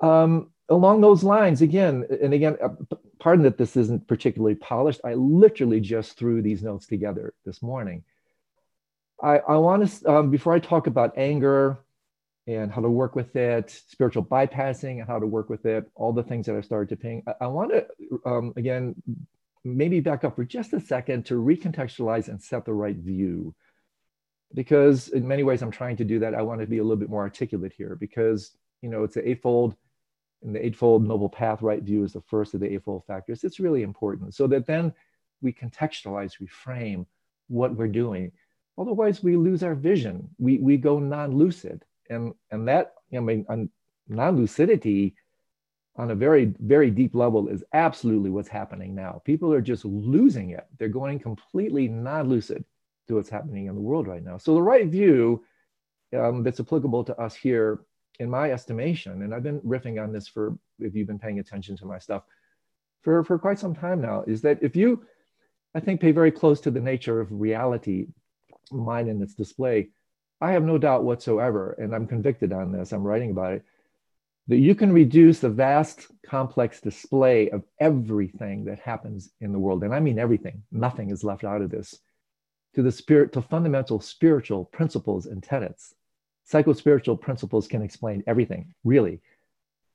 um, 0.00 0.50
along 0.68 1.00
those 1.00 1.22
lines, 1.22 1.62
again, 1.62 2.04
and 2.22 2.34
again, 2.34 2.56
uh, 2.62 2.70
pardon 3.18 3.44
that 3.44 3.58
this 3.58 3.76
isn't 3.76 4.08
particularly 4.08 4.56
polished. 4.56 5.00
I 5.04 5.14
literally 5.14 5.80
just 5.80 6.16
threw 6.18 6.42
these 6.42 6.62
notes 6.62 6.86
together 6.86 7.34
this 7.44 7.62
morning. 7.62 8.02
I, 9.22 9.38
I 9.38 9.56
want 9.56 9.88
to, 9.88 10.10
um, 10.10 10.30
before 10.30 10.52
I 10.52 10.58
talk 10.58 10.88
about 10.88 11.16
anger 11.16 11.78
and 12.48 12.72
how 12.72 12.80
to 12.80 12.90
work 12.90 13.14
with 13.14 13.36
it, 13.36 13.70
spiritual 13.88 14.24
bypassing 14.24 14.98
and 14.98 15.06
how 15.06 15.20
to 15.20 15.26
work 15.26 15.48
with 15.48 15.64
it, 15.64 15.88
all 15.94 16.12
the 16.12 16.24
things 16.24 16.46
that 16.46 16.56
I've 16.56 16.64
started 16.64 16.88
to 16.88 16.96
ping, 16.96 17.22
I, 17.28 17.44
I 17.44 17.46
want 17.46 17.70
to, 17.70 17.86
um, 18.24 18.52
again, 18.56 18.96
maybe 19.64 20.00
back 20.00 20.24
up 20.24 20.36
for 20.36 20.44
just 20.44 20.72
a 20.72 20.80
second 20.80 21.26
to 21.26 21.34
recontextualize 21.34 22.28
and 22.28 22.42
set 22.42 22.64
the 22.64 22.74
right 22.74 22.96
view. 22.96 23.54
Because 24.54 25.08
in 25.08 25.26
many 25.26 25.44
ways, 25.44 25.62
I'm 25.62 25.70
trying 25.70 25.96
to 25.96 26.04
do 26.04 26.18
that. 26.18 26.34
I 26.34 26.42
want 26.42 26.60
to 26.60 26.66
be 26.66 26.78
a 26.78 26.82
little 26.82 26.96
bit 26.96 27.08
more 27.08 27.22
articulate 27.22 27.72
here 27.72 27.96
because, 27.96 28.56
you 28.82 28.90
know, 28.90 29.04
it's 29.04 29.14
the 29.14 29.26
eightfold, 29.26 29.76
and 30.42 30.54
the 30.54 30.64
eightfold 30.64 31.06
noble 31.06 31.28
path 31.28 31.62
right 31.62 31.82
view 31.82 32.04
is 32.04 32.12
the 32.12 32.20
first 32.22 32.52
of 32.52 32.60
the 32.60 32.70
eightfold 32.70 33.04
factors. 33.06 33.44
It's 33.44 33.60
really 33.60 33.82
important 33.82 34.34
so 34.34 34.46
that 34.48 34.66
then 34.66 34.92
we 35.40 35.52
contextualize, 35.52 36.38
we 36.38 36.48
frame 36.48 37.06
what 37.48 37.74
we're 37.74 37.88
doing. 37.88 38.32
Otherwise, 38.76 39.22
we 39.22 39.36
lose 39.36 39.62
our 39.62 39.74
vision. 39.74 40.28
We, 40.38 40.58
we 40.58 40.76
go 40.76 40.98
non-lucid. 40.98 41.84
And, 42.10 42.32
and 42.50 42.68
that, 42.68 42.94
I 43.14 43.20
mean, 43.20 43.46
non-lucidity 44.08 45.14
on 45.96 46.10
a 46.10 46.14
very, 46.14 46.54
very 46.58 46.90
deep 46.90 47.14
level 47.14 47.48
is 47.48 47.62
absolutely 47.72 48.30
what's 48.30 48.48
happening 48.48 48.94
now. 48.94 49.20
People 49.24 49.52
are 49.52 49.60
just 49.60 49.84
losing 49.84 50.50
it. 50.50 50.66
They're 50.78 50.88
going 50.88 51.18
completely 51.18 51.88
non-lucid 51.88 52.64
to 53.08 53.14
what's 53.14 53.28
happening 53.28 53.66
in 53.66 53.74
the 53.74 53.80
world 53.80 54.06
right 54.06 54.24
now. 54.24 54.38
So 54.38 54.54
the 54.54 54.62
right 54.62 54.86
view 54.86 55.44
um, 56.16 56.42
that's 56.42 56.60
applicable 56.60 57.04
to 57.04 57.20
us 57.20 57.34
here, 57.34 57.80
in 58.18 58.28
my 58.28 58.52
estimation, 58.52 59.22
and 59.22 59.34
I've 59.34 59.42
been 59.42 59.60
riffing 59.60 60.02
on 60.02 60.12
this 60.12 60.28
for, 60.28 60.56
if 60.78 60.94
you've 60.94 61.06
been 61.06 61.18
paying 61.18 61.38
attention 61.38 61.76
to 61.78 61.86
my 61.86 61.98
stuff, 61.98 62.22
for, 63.00 63.24
for 63.24 63.38
quite 63.38 63.58
some 63.58 63.74
time 63.74 64.00
now, 64.00 64.22
is 64.26 64.42
that 64.42 64.62
if 64.62 64.76
you 64.76 65.04
I 65.74 65.80
think, 65.80 66.00
pay 66.00 66.12
very 66.12 66.30
close 66.30 66.60
to 66.62 66.70
the 66.70 66.80
nature 66.80 67.20
of 67.20 67.28
reality, 67.32 68.08
mind 68.70 69.08
and 69.08 69.22
its 69.22 69.34
display. 69.34 69.90
I 70.40 70.52
have 70.52 70.64
no 70.64 70.76
doubt 70.76 71.04
whatsoever, 71.04 71.72
and 71.78 71.94
I'm 71.94 72.06
convicted 72.06 72.52
on 72.52 72.72
this, 72.72 72.92
I'm 72.92 73.02
writing 73.04 73.30
about 73.30 73.54
it, 73.54 73.64
that 74.48 74.58
you 74.58 74.74
can 74.74 74.92
reduce 74.92 75.38
the 75.38 75.48
vast, 75.48 76.08
complex 76.26 76.80
display 76.80 77.50
of 77.50 77.62
everything 77.78 78.64
that 78.64 78.80
happens 78.80 79.30
in 79.40 79.52
the 79.52 79.58
world. 79.58 79.84
And 79.84 79.94
I 79.94 80.00
mean 80.00 80.18
everything, 80.18 80.62
nothing 80.72 81.10
is 81.10 81.22
left 81.22 81.44
out 81.44 81.62
of 81.62 81.70
this, 81.70 81.98
to 82.74 82.82
the 82.82 82.92
spirit, 82.92 83.32
to 83.32 83.42
fundamental 83.42 84.00
spiritual 84.00 84.64
principles 84.64 85.26
and 85.26 85.42
tenets. 85.42 85.94
Psycho-spiritual 86.44 87.16
principles 87.18 87.68
can 87.68 87.82
explain 87.82 88.24
everything, 88.26 88.74
really. 88.82 89.20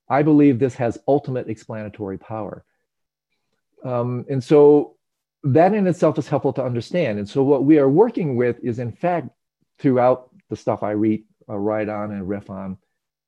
I 0.10 0.24
believe 0.24 0.58
this 0.58 0.76
has 0.76 0.98
ultimate 1.08 1.50
explanatory 1.50 2.18
power. 2.18 2.64
Um, 3.84 4.26
and 4.30 4.42
so 4.44 4.96
that 5.44 5.74
in 5.74 5.88
itself 5.88 6.18
is 6.18 6.28
helpful 6.28 6.54
to 6.54 6.64
understand. 6.64 7.20
And 7.20 7.30
so 7.30 7.44
what 7.44 7.66
we 7.66 7.80
are 7.80 7.90
working 7.90 8.38
with 8.38 8.64
is, 8.64 8.80
in 8.80 8.92
fact, 8.92 9.30
throughout 9.78 10.30
the 10.50 10.56
stuff 10.56 10.84
I 10.84 10.92
read, 10.92 11.24
uh, 11.50 11.58
write 11.58 11.90
on, 11.90 12.12
and 12.12 12.28
riff 12.28 12.50
on, 12.50 12.78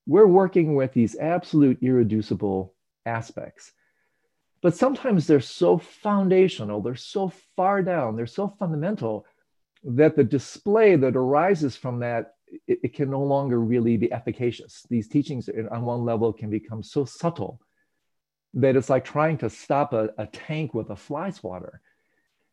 we're 0.06 0.26
working 0.26 0.74
with 0.74 0.92
these 0.92 1.16
absolute 1.16 1.78
irreducible 1.82 2.74
aspects. 3.06 3.72
But 4.62 4.74
sometimes 4.74 5.26
they're 5.26 5.40
so 5.40 5.78
foundational, 5.78 6.82
they're 6.82 6.94
so 6.94 7.32
far 7.56 7.82
down, 7.82 8.16
they're 8.16 8.26
so 8.26 8.54
fundamental 8.58 9.26
that 9.84 10.16
the 10.16 10.24
display 10.24 10.96
that 10.96 11.16
arises 11.16 11.76
from 11.76 12.00
that 12.00 12.34
it, 12.66 12.80
it 12.82 12.94
can 12.94 13.10
no 13.10 13.22
longer 13.22 13.58
really 13.58 13.96
be 13.96 14.12
efficacious. 14.12 14.84
These 14.90 15.08
teachings 15.08 15.48
on 15.48 15.82
one 15.82 16.04
level 16.04 16.32
can 16.32 16.50
become 16.50 16.82
so 16.82 17.04
subtle 17.04 17.60
that 18.54 18.76
it's 18.76 18.90
like 18.90 19.04
trying 19.04 19.38
to 19.38 19.48
stop 19.48 19.92
a, 19.92 20.10
a 20.18 20.26
tank 20.26 20.74
with 20.74 20.90
a 20.90 20.96
fly 20.96 21.30
swatter 21.30 21.80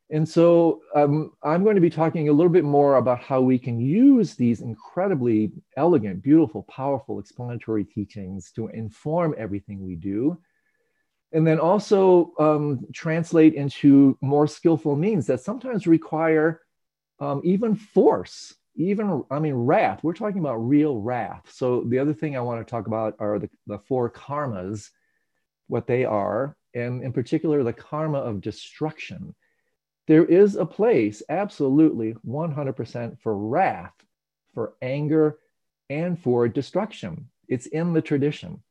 and 0.10 0.28
so 0.28 0.82
um, 0.96 1.34
I'm 1.44 1.64
going 1.64 1.76
to 1.76 1.82
be 1.82 1.90
talking 1.90 2.30
a 2.30 2.34
little 2.34 2.52
bit 2.52 2.64
more 2.64 2.96
about 2.96 3.20
how 3.20 3.42
we 3.42 3.60
can 3.60 3.80
use 3.80 4.36
these 4.36 4.62
incredibly 4.62 5.52
elegant, 5.76 6.24
beautiful, 6.24 6.64
powerful 6.64 7.20
explanatory 7.20 7.84
teachings 7.84 8.52
to 8.52 8.70
inform 8.70 9.36
everything 9.38 9.86
we 9.86 9.96
do. 9.96 10.38
And 11.34 11.46
then 11.46 11.60
also 11.60 12.32
um, 12.40 12.86
translate 12.94 13.54
into 13.54 14.18
more 14.22 14.48
skillful 14.48 14.96
means 14.96 15.28
that 15.28 15.42
sometimes 15.42 15.88
require 15.88 16.62
um, 17.20 17.42
even 17.44 17.76
force, 17.76 18.56
even, 18.76 19.26
I 19.30 19.40
mean, 19.40 19.56
wrath. 19.56 20.00
We're 20.04 20.14
talking 20.14 20.40
about 20.40 20.56
real 20.56 21.02
wrath. 21.02 21.52
So 21.52 21.82
the 21.82 22.00
other 22.00 22.14
thing 22.14 22.38
I 22.38 22.42
want 22.42 22.66
to 22.66 22.70
talk 22.70 22.88
about 22.88 23.16
are 23.20 23.40
the, 23.40 23.50
the 23.66 23.80
four 23.80 24.10
karmas, 24.10 24.90
what 25.68 25.86
they 25.86 26.06
are, 26.06 26.56
and 26.74 27.04
in 27.04 27.12
particular, 27.12 27.62
the 27.62 27.74
karma 27.74 28.20
of 28.20 28.40
destruction 28.40 29.36
there 30.08 30.26
is 30.26 30.56
a 30.56 30.66
place, 30.66 31.22
absolutely 31.30 32.16
100% 32.26 33.20
for 33.20 33.38
wrath, 33.38 33.94
for 34.54 34.74
anger, 34.82 35.38
and 35.90 36.18
for 36.20 36.48
destruction. 36.48 37.30
It's 37.48 37.66
in 37.68 37.94
the 37.94 38.02
tradition. 38.02 38.64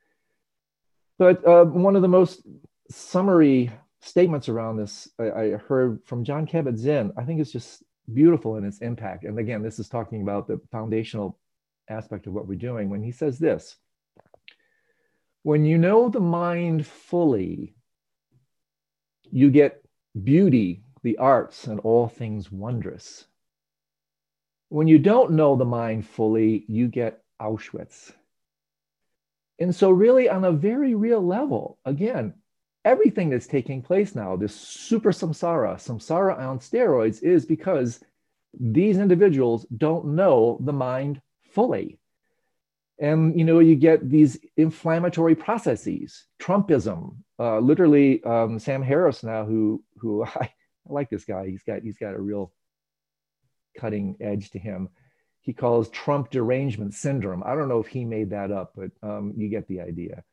But 1.18 1.46
uh, 1.46 1.64
one 1.64 1.96
of 1.96 2.03
the 2.03 2.09
most 2.09 2.42
summary 2.90 3.70
statements 4.01 4.49
around 4.49 4.77
this 4.77 5.09
I, 5.18 5.25
I 5.25 5.51
heard 5.53 6.01
from 6.05 6.25
Jon 6.25 6.46
Kabat-Zinn. 6.46 7.12
I 7.16 7.25
think 7.25 7.40
it's 7.40 7.53
just 7.53 7.83
beautiful 8.12 8.57
in 8.57 8.64
its 8.64 8.79
impact. 8.79 9.25
And 9.25 9.38
again, 9.38 9.62
this 9.62 9.79
is 9.79 9.88
talking 9.88 10.22
about 10.22 10.46
the 10.46 10.61
foundational 10.70 11.38
aspect 11.88 12.27
of 12.27 12.33
what 12.33 12.46
we're 12.46 12.57
doing 12.57 12.88
when 12.88 13.03
he 13.03 13.12
says 13.12 13.38
this 13.38 13.77
When 15.42 15.64
you 15.64 15.77
know 15.77 16.09
the 16.09 16.20
mind 16.20 16.87
fully, 16.87 17.75
you 19.31 19.51
get 19.51 19.83
beauty 20.22 20.83
the 21.07 21.19
arts 21.19 21.69
and 21.69 21.79
all 21.81 22.09
things 22.09 22.51
wondrous. 22.51 23.27
When 24.71 24.88
you 24.88 24.99
don't 24.99 25.35
know 25.35 25.55
the 25.55 25.64
mind 25.64 26.05
fully, 26.05 26.64
you 26.66 26.88
get 26.88 27.23
Auschwitz. 27.40 28.11
And 29.61 29.73
so, 29.73 29.90
really, 29.90 30.29
on 30.29 30.45
a 30.45 30.51
very 30.51 30.97
real 30.97 31.25
level, 31.25 31.79
again, 31.85 32.35
everything 32.85 33.31
that's 33.31 33.47
taking 33.47 33.83
place 33.83 34.16
now, 34.16 34.35
this 34.35 34.53
super 34.53 35.12
samsara, 35.12 35.77
samsara 35.77 36.37
on 36.37 36.59
steroids, 36.59 37.23
is 37.23 37.47
because 37.47 38.01
these 38.59 38.99
individuals 38.99 39.64
don't 39.77 40.16
know 40.16 40.59
the 40.61 40.73
mind 40.73 41.23
fully. 41.53 42.01
And 42.99 43.38
you 43.38 43.45
know, 43.45 43.61
you 43.61 43.77
get 43.77 44.11
these 44.11 44.40
inflammatory 44.57 45.37
processes, 45.37 46.27
Trumpism. 46.42 47.19
Uh, 47.38 47.61
literally, 47.61 48.25
um, 48.25 48.59
Sam 48.59 48.83
Harris 48.83 49.23
now, 49.23 49.45
who 49.45 49.85
who 49.99 50.25
I 50.42 50.51
I 50.88 50.92
like 50.92 51.11
this 51.11 51.25
guy. 51.25 51.49
He's 51.49 51.62
got 51.62 51.83
he's 51.83 51.99
got 51.99 52.14
a 52.14 52.20
real 52.20 52.53
cutting 53.77 54.16
edge 54.20 54.51
to 54.51 54.59
him. 54.59 54.88
He 55.40 55.53
calls 55.53 55.88
Trump 55.90 56.31
derangement 56.31 56.94
syndrome. 56.94 57.42
I 57.44 57.55
don't 57.55 57.68
know 57.68 57.81
if 57.81 57.87
he 57.87 58.05
made 58.05 58.31
that 58.31 58.51
up, 58.51 58.72
but 58.75 58.90
um, 59.03 59.33
you 59.37 59.49
get 59.49 59.68
the 59.68 59.81
idea. 59.81 60.25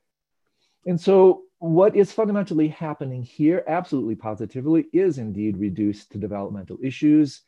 And 0.86 1.00
so, 1.00 1.44
what 1.60 1.96
is 1.96 2.12
fundamentally 2.12 2.68
happening 2.68 3.24
here, 3.24 3.64
absolutely 3.68 4.16
positively, 4.16 4.88
is 4.92 5.18
indeed 5.18 5.58
reduced 5.58 6.12
to 6.12 6.18
developmental 6.18 6.78
issues, 6.82 7.42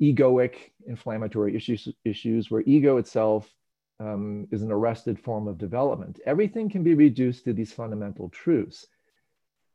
egoic 0.00 0.54
inflammatory 0.86 1.54
issues, 1.54 1.88
issues 2.04 2.50
where 2.50 2.62
ego 2.66 2.96
itself 2.96 3.52
um, 4.00 4.48
is 4.50 4.62
an 4.62 4.72
arrested 4.72 5.18
form 5.20 5.46
of 5.46 5.58
development. 5.58 6.18
Everything 6.26 6.68
can 6.68 6.82
be 6.82 6.94
reduced 6.94 7.44
to 7.44 7.52
these 7.52 7.72
fundamental 7.72 8.28
truths. 8.30 8.86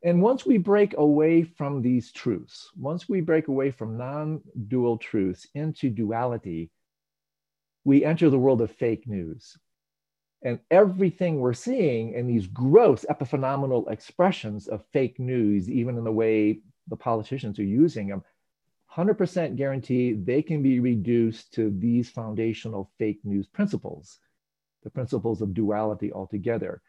And 0.02 0.22
once 0.22 0.46
we 0.46 0.56
break 0.56 0.96
away 0.96 1.42
from 1.42 1.82
these 1.82 2.10
truths, 2.10 2.70
once 2.78 3.08
we 3.08 3.20
break 3.20 3.48
away 3.48 3.70
from 3.70 3.98
non 3.98 4.40
dual 4.68 4.96
truths 4.96 5.46
into 5.54 5.90
duality, 5.90 6.70
we 7.84 8.04
enter 8.04 8.30
the 8.30 8.38
world 8.38 8.62
of 8.62 8.70
fake 8.70 9.06
news. 9.06 9.58
And 10.42 10.58
everything 10.70 11.38
we're 11.38 11.52
seeing 11.52 12.14
in 12.14 12.26
these 12.26 12.46
gross 12.46 13.04
epiphenomenal 13.10 13.90
expressions 13.90 14.68
of 14.68 14.86
fake 14.90 15.18
news, 15.18 15.68
even 15.68 15.98
in 15.98 16.04
the 16.04 16.12
way 16.12 16.60
the 16.88 16.96
politicians 16.96 17.58
are 17.58 17.64
using 17.64 18.08
them, 18.08 18.24
100% 18.96 19.56
guarantee 19.56 20.14
they 20.14 20.40
can 20.40 20.62
be 20.62 20.80
reduced 20.80 21.52
to 21.54 21.70
these 21.78 22.08
foundational 22.08 22.90
fake 22.98 23.20
news 23.22 23.46
principles, 23.46 24.18
the 24.82 24.90
principles 24.90 25.42
of 25.42 25.52
duality 25.52 26.10
altogether 26.10 26.80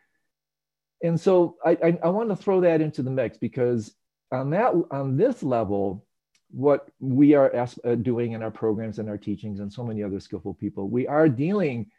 and 1.03 1.19
so 1.19 1.57
I, 1.65 1.71
I, 1.83 1.99
I 2.03 2.09
want 2.09 2.29
to 2.29 2.35
throw 2.35 2.61
that 2.61 2.81
into 2.81 3.01
the 3.01 3.11
mix 3.11 3.37
because 3.37 3.93
on 4.31 4.51
that 4.51 4.73
on 4.91 5.17
this 5.17 5.43
level, 5.43 6.05
what 6.49 6.89
we 6.99 7.33
are 7.33 7.53
uh, 7.55 7.95
doing 7.95 8.33
in 8.33 8.43
our 8.43 8.51
programs 8.51 8.99
and 8.99 9.09
our 9.09 9.17
teachings 9.17 9.59
and 9.59 9.71
so 9.71 9.83
many 9.83 10.03
other 10.03 10.19
skillful 10.19 10.53
people, 10.53 10.89
we 10.89 11.07
are 11.07 11.29
dealing 11.29 11.91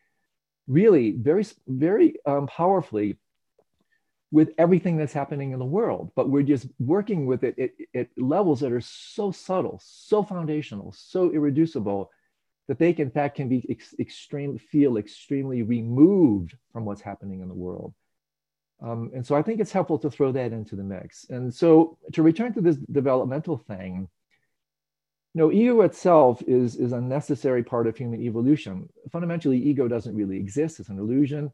really 0.68 1.12
very 1.12 1.44
very 1.66 2.16
um, 2.26 2.46
powerfully 2.46 3.16
with 4.30 4.50
everything 4.56 4.96
that's 4.96 5.12
happening 5.12 5.52
in 5.52 5.58
the 5.58 5.64
world, 5.64 6.10
but 6.16 6.30
we're 6.30 6.42
just 6.42 6.66
working 6.78 7.26
with 7.26 7.44
it 7.44 7.58
at, 7.58 7.70
at 7.94 8.08
levels 8.16 8.60
that 8.60 8.72
are 8.72 8.80
so 8.80 9.30
subtle, 9.30 9.78
so 9.84 10.22
foundational, 10.22 10.90
so 10.96 11.30
irreducible 11.30 12.10
that 12.66 12.78
they 12.78 12.94
can, 12.94 13.08
in 13.08 13.10
fact 13.10 13.36
can 13.36 13.48
be 13.50 13.66
ex- 13.68 13.94
extreme 13.98 14.56
feel 14.56 14.96
extremely 14.96 15.62
removed 15.62 16.56
from 16.72 16.86
what's 16.86 17.02
happening 17.02 17.42
in 17.42 17.48
the 17.48 17.54
world. 17.54 17.92
Um, 18.82 19.10
and 19.14 19.24
so 19.24 19.36
I 19.36 19.42
think 19.42 19.60
it's 19.60 19.72
helpful 19.72 19.98
to 20.00 20.10
throw 20.10 20.32
that 20.32 20.52
into 20.52 20.74
the 20.74 20.82
mix. 20.82 21.26
And 21.30 21.54
so 21.54 21.98
to 22.12 22.22
return 22.22 22.52
to 22.54 22.60
this 22.60 22.76
developmental 22.76 23.56
thing, 23.56 24.08
you 25.34 25.40
know, 25.40 25.52
ego 25.52 25.80
itself 25.82 26.42
is, 26.46 26.76
is 26.76 26.92
a 26.92 27.00
necessary 27.00 27.62
part 27.62 27.86
of 27.86 27.96
human 27.96 28.20
evolution. 28.20 28.88
Fundamentally, 29.10 29.56
ego 29.56 29.88
doesn't 29.88 30.16
really 30.16 30.36
exist, 30.36 30.80
it's 30.80 30.88
an 30.88 30.98
illusion, 30.98 31.52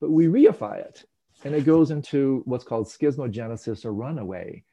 but 0.00 0.10
we 0.10 0.26
reify 0.26 0.78
it. 0.78 1.04
And 1.44 1.54
it 1.54 1.64
goes 1.64 1.90
into 1.90 2.42
what's 2.44 2.64
called 2.64 2.86
schismogenesis 2.86 3.84
or 3.84 3.92
runaway. 3.92 4.64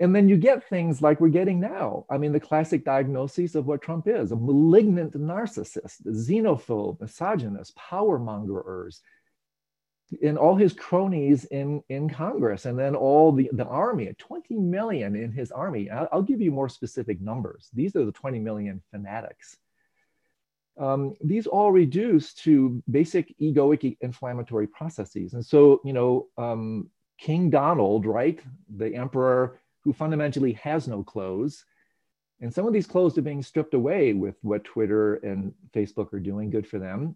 And 0.00 0.14
then 0.14 0.28
you 0.28 0.36
get 0.36 0.68
things 0.68 1.00
like 1.00 1.20
we're 1.20 1.28
getting 1.28 1.60
now. 1.60 2.04
I 2.10 2.18
mean, 2.18 2.32
the 2.32 2.40
classic 2.40 2.84
diagnosis 2.84 3.54
of 3.54 3.66
what 3.66 3.82
Trump 3.82 4.08
is 4.08 4.32
a 4.32 4.36
malignant 4.36 5.14
narcissist, 5.14 6.04
xenophobe, 6.06 7.00
misogynist, 7.00 7.76
power 7.76 8.18
mongerers, 8.18 9.00
and 10.22 10.38
all 10.38 10.54
his 10.54 10.72
cronies 10.72 11.44
in, 11.46 11.82
in 11.88 12.08
Congress, 12.08 12.66
and 12.66 12.78
then 12.78 12.94
all 12.94 13.32
the, 13.32 13.48
the 13.52 13.64
army 13.64 14.12
20 14.18 14.54
million 14.56 15.16
in 15.16 15.32
his 15.32 15.50
army. 15.50 15.90
I'll, 15.90 16.08
I'll 16.12 16.22
give 16.22 16.40
you 16.40 16.50
more 16.50 16.68
specific 16.68 17.20
numbers. 17.20 17.70
These 17.72 17.96
are 17.96 18.04
the 18.04 18.12
20 18.12 18.38
million 18.38 18.82
fanatics. 18.90 19.56
Um, 20.78 21.14
these 21.22 21.46
all 21.46 21.70
reduce 21.70 22.34
to 22.34 22.82
basic 22.90 23.36
egoic 23.38 23.96
inflammatory 24.00 24.66
processes. 24.66 25.34
And 25.34 25.44
so, 25.44 25.80
you 25.84 25.92
know, 25.92 26.26
um, 26.36 26.90
King 27.18 27.48
Donald, 27.48 28.06
right, 28.06 28.40
the 28.76 28.94
emperor 28.94 29.60
who 29.80 29.92
fundamentally 29.92 30.54
has 30.54 30.88
no 30.88 31.02
clothes. 31.04 31.64
And 32.40 32.52
some 32.52 32.66
of 32.66 32.72
these 32.72 32.86
clothes 32.86 33.16
are 33.16 33.22
being 33.22 33.42
stripped 33.42 33.74
away 33.74 34.12
with 34.12 34.36
what 34.42 34.64
Twitter 34.64 35.16
and 35.16 35.54
Facebook 35.72 36.12
are 36.12 36.20
doing. 36.20 36.50
Good 36.50 36.66
for 36.66 36.78
them. 36.78 37.14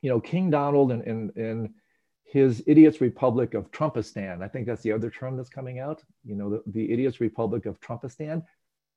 You 0.00 0.10
know, 0.10 0.20
King 0.20 0.50
Donald 0.50 0.92
and, 0.92 1.02
and, 1.02 1.36
and 1.36 1.74
his 2.24 2.62
Idiots 2.66 3.00
Republic 3.00 3.54
of 3.54 3.70
Trumpistan, 3.70 4.42
I 4.42 4.48
think 4.48 4.66
that's 4.66 4.82
the 4.82 4.92
other 4.92 5.10
term 5.10 5.36
that's 5.36 5.48
coming 5.48 5.78
out, 5.78 6.02
you 6.24 6.34
know, 6.34 6.50
the, 6.50 6.62
the 6.66 6.92
Idiots 6.92 7.20
Republic 7.20 7.66
of 7.66 7.80
Trumpistan. 7.80 8.42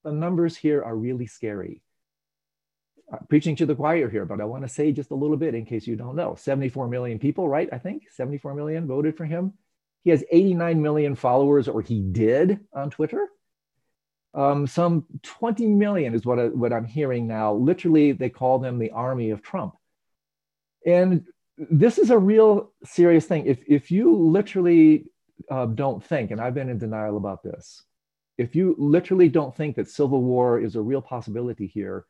The 0.03 0.11
numbers 0.11 0.55
here 0.55 0.83
are 0.83 0.95
really 0.95 1.27
scary. 1.27 1.81
Uh, 3.11 3.17
preaching 3.29 3.55
to 3.55 3.65
the 3.65 3.75
choir 3.75 4.09
here, 4.09 4.25
but 4.25 4.41
I 4.41 4.45
want 4.45 4.63
to 4.63 4.69
say 4.69 4.91
just 4.91 5.11
a 5.11 5.15
little 5.15 5.37
bit 5.37 5.55
in 5.55 5.65
case 5.65 5.87
you 5.87 5.95
don't 5.95 6.15
know 6.15 6.35
74 6.35 6.89
million 6.89 7.19
people, 7.19 7.47
right? 7.47 7.69
I 7.71 7.77
think 7.77 8.03
74 8.11 8.53
million 8.53 8.85
voted 8.85 9.15
for 9.15 9.23
him. 9.23 9.53
He 10.03 10.09
has 10.09 10.23
89 10.31 10.81
million 10.81 11.15
followers, 11.15 11.67
or 11.67 11.81
he 11.81 12.01
did 12.01 12.59
on 12.73 12.89
Twitter. 12.89 13.27
Um, 14.33 14.67
some 14.67 15.05
20 15.23 15.67
million 15.67 16.15
is 16.15 16.25
what, 16.25 16.39
I, 16.39 16.47
what 16.47 16.73
I'm 16.73 16.85
hearing 16.85 17.27
now. 17.27 17.53
Literally, 17.53 18.11
they 18.11 18.29
call 18.29 18.59
them 18.59 18.77
the 18.77 18.91
army 18.91 19.31
of 19.31 19.41
Trump. 19.41 19.75
And 20.85 21.25
this 21.57 21.97
is 21.97 22.09
a 22.09 22.17
real 22.17 22.71
serious 22.83 23.25
thing. 23.25 23.45
If, 23.45 23.59
if 23.67 23.91
you 23.91 24.15
literally 24.15 25.05
uh, 25.49 25.65
don't 25.65 26.03
think, 26.03 26.31
and 26.31 26.39
I've 26.39 26.53
been 26.53 26.69
in 26.69 26.77
denial 26.77 27.17
about 27.17 27.43
this, 27.43 27.83
if 28.37 28.55
you 28.55 28.75
literally 28.77 29.29
don't 29.29 29.55
think 29.55 29.75
that 29.75 29.89
civil 29.89 30.21
war 30.21 30.59
is 30.59 30.75
a 30.75 30.81
real 30.81 31.01
possibility 31.01 31.67
here, 31.67 32.05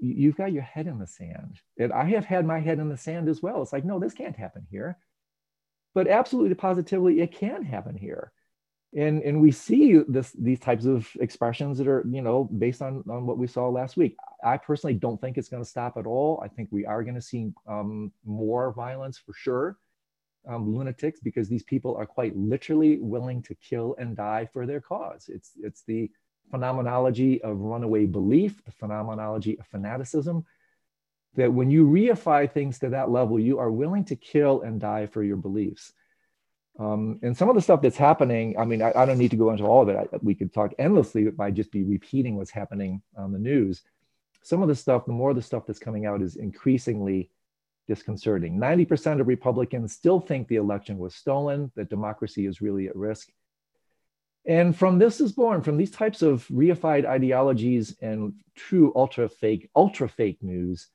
you've 0.00 0.36
got 0.36 0.52
your 0.52 0.62
head 0.62 0.86
in 0.86 0.98
the 0.98 1.06
sand. 1.06 1.60
And 1.78 1.92
I 1.92 2.04
have 2.04 2.24
had 2.24 2.46
my 2.46 2.60
head 2.60 2.78
in 2.78 2.88
the 2.88 2.96
sand 2.96 3.28
as 3.28 3.42
well. 3.42 3.62
It's 3.62 3.72
like, 3.72 3.84
no, 3.84 3.98
this 3.98 4.14
can't 4.14 4.36
happen 4.36 4.66
here 4.70 4.98
but 5.94 6.08
absolutely 6.08 6.54
positively 6.54 7.20
it 7.20 7.32
can 7.32 7.62
happen 7.62 7.96
here 7.96 8.32
and 8.94 9.22
and 9.22 9.40
we 9.40 9.50
see 9.50 9.98
this 10.08 10.32
these 10.32 10.60
types 10.60 10.84
of 10.84 11.08
expressions 11.20 11.78
that 11.78 11.88
are 11.88 12.04
you 12.10 12.20
know 12.20 12.44
based 12.44 12.82
on 12.82 13.02
on 13.08 13.26
what 13.26 13.38
we 13.38 13.46
saw 13.46 13.68
last 13.68 13.96
week. 13.96 14.16
I 14.44 14.56
personally 14.56 14.94
don't 14.94 15.20
think 15.20 15.38
it's 15.38 15.48
going 15.48 15.62
to 15.62 15.68
stop 15.68 15.96
at 15.96 16.06
all. 16.06 16.40
I 16.44 16.48
think 16.48 16.68
we 16.70 16.84
are 16.84 17.02
going 17.02 17.14
to 17.14 17.22
see 17.22 17.52
um, 17.66 18.12
more 18.24 18.72
violence 18.72 19.16
for 19.18 19.32
sure 19.34 19.78
um, 20.48 20.74
lunatics 20.74 21.20
because 21.20 21.48
these 21.48 21.62
people 21.62 21.96
are 21.96 22.06
quite 22.06 22.36
literally 22.36 22.98
willing 22.98 23.42
to 23.42 23.54
kill 23.54 23.94
and 23.98 24.16
die 24.16 24.48
for 24.52 24.66
their 24.66 24.80
cause. 24.80 25.30
It's 25.32 25.52
it's 25.62 25.82
the 25.86 26.10
phenomenology 26.50 27.40
of 27.42 27.60
runaway 27.60 28.04
belief 28.04 28.62
the 28.64 28.72
phenomenology 28.72 29.58
of 29.58 29.66
fanaticism 29.68 30.44
that 31.34 31.50
when 31.50 31.70
you 31.70 31.86
reify 31.86 32.50
things 32.50 32.78
to 32.80 32.90
that 32.90 33.10
level, 33.10 33.38
you 33.38 33.58
are 33.58 33.70
willing 33.70 34.04
to 34.04 34.16
kill 34.16 34.60
and 34.62 34.78
die 34.78 35.06
for 35.06 35.22
your 35.22 35.38
beliefs. 35.38 35.94
Um, 36.78 37.18
and 37.22 37.36
some 37.36 37.48
of 37.48 37.54
the 37.54 37.62
stuff 37.62 37.82
that's 37.82 37.96
happening, 37.96 38.58
I 38.58 38.64
mean, 38.64 38.80
I, 38.80 38.92
I 38.94 39.04
don't 39.04 39.18
need 39.18 39.30
to 39.32 39.36
go 39.36 39.50
into 39.50 39.64
all 39.64 39.82
of 39.82 39.88
it. 39.88 39.96
I, 39.96 40.16
we 40.22 40.34
could 40.34 40.54
talk 40.54 40.72
endlessly 40.78 41.24
by 41.30 41.50
just 41.50 41.70
be 41.70 41.84
repeating 41.84 42.36
what's 42.36 42.50
happening 42.50 43.02
on 43.16 43.32
the 43.32 43.38
news. 43.38 43.82
Some 44.42 44.62
of 44.62 44.68
the 44.68 44.74
stuff, 44.74 45.04
the 45.04 45.12
more 45.12 45.30
of 45.30 45.36
the 45.36 45.42
stuff 45.42 45.66
that's 45.66 45.78
coming 45.78 46.06
out 46.06 46.22
is 46.22 46.36
increasingly 46.36 47.30
disconcerting. 47.86 48.58
90% 48.58 49.20
of 49.20 49.28
Republicans 49.28 49.92
still 49.92 50.20
think 50.20 50.48
the 50.48 50.56
election 50.56 50.98
was 50.98 51.14
stolen, 51.14 51.70
that 51.76 51.90
democracy 51.90 52.46
is 52.46 52.62
really 52.62 52.88
at 52.88 52.96
risk. 52.96 53.28
And 54.44 54.76
from 54.76 54.98
this 54.98 55.20
is 55.20 55.32
born, 55.32 55.62
from 55.62 55.76
these 55.76 55.90
types 55.90 56.22
of 56.22 56.46
reified 56.48 57.04
ideologies 57.04 57.96
and 58.00 58.34
true 58.56 58.92
ultra 58.96 59.28
fake, 59.28 59.70
ultra 59.76 60.08
fake 60.08 60.42
news, 60.42 60.88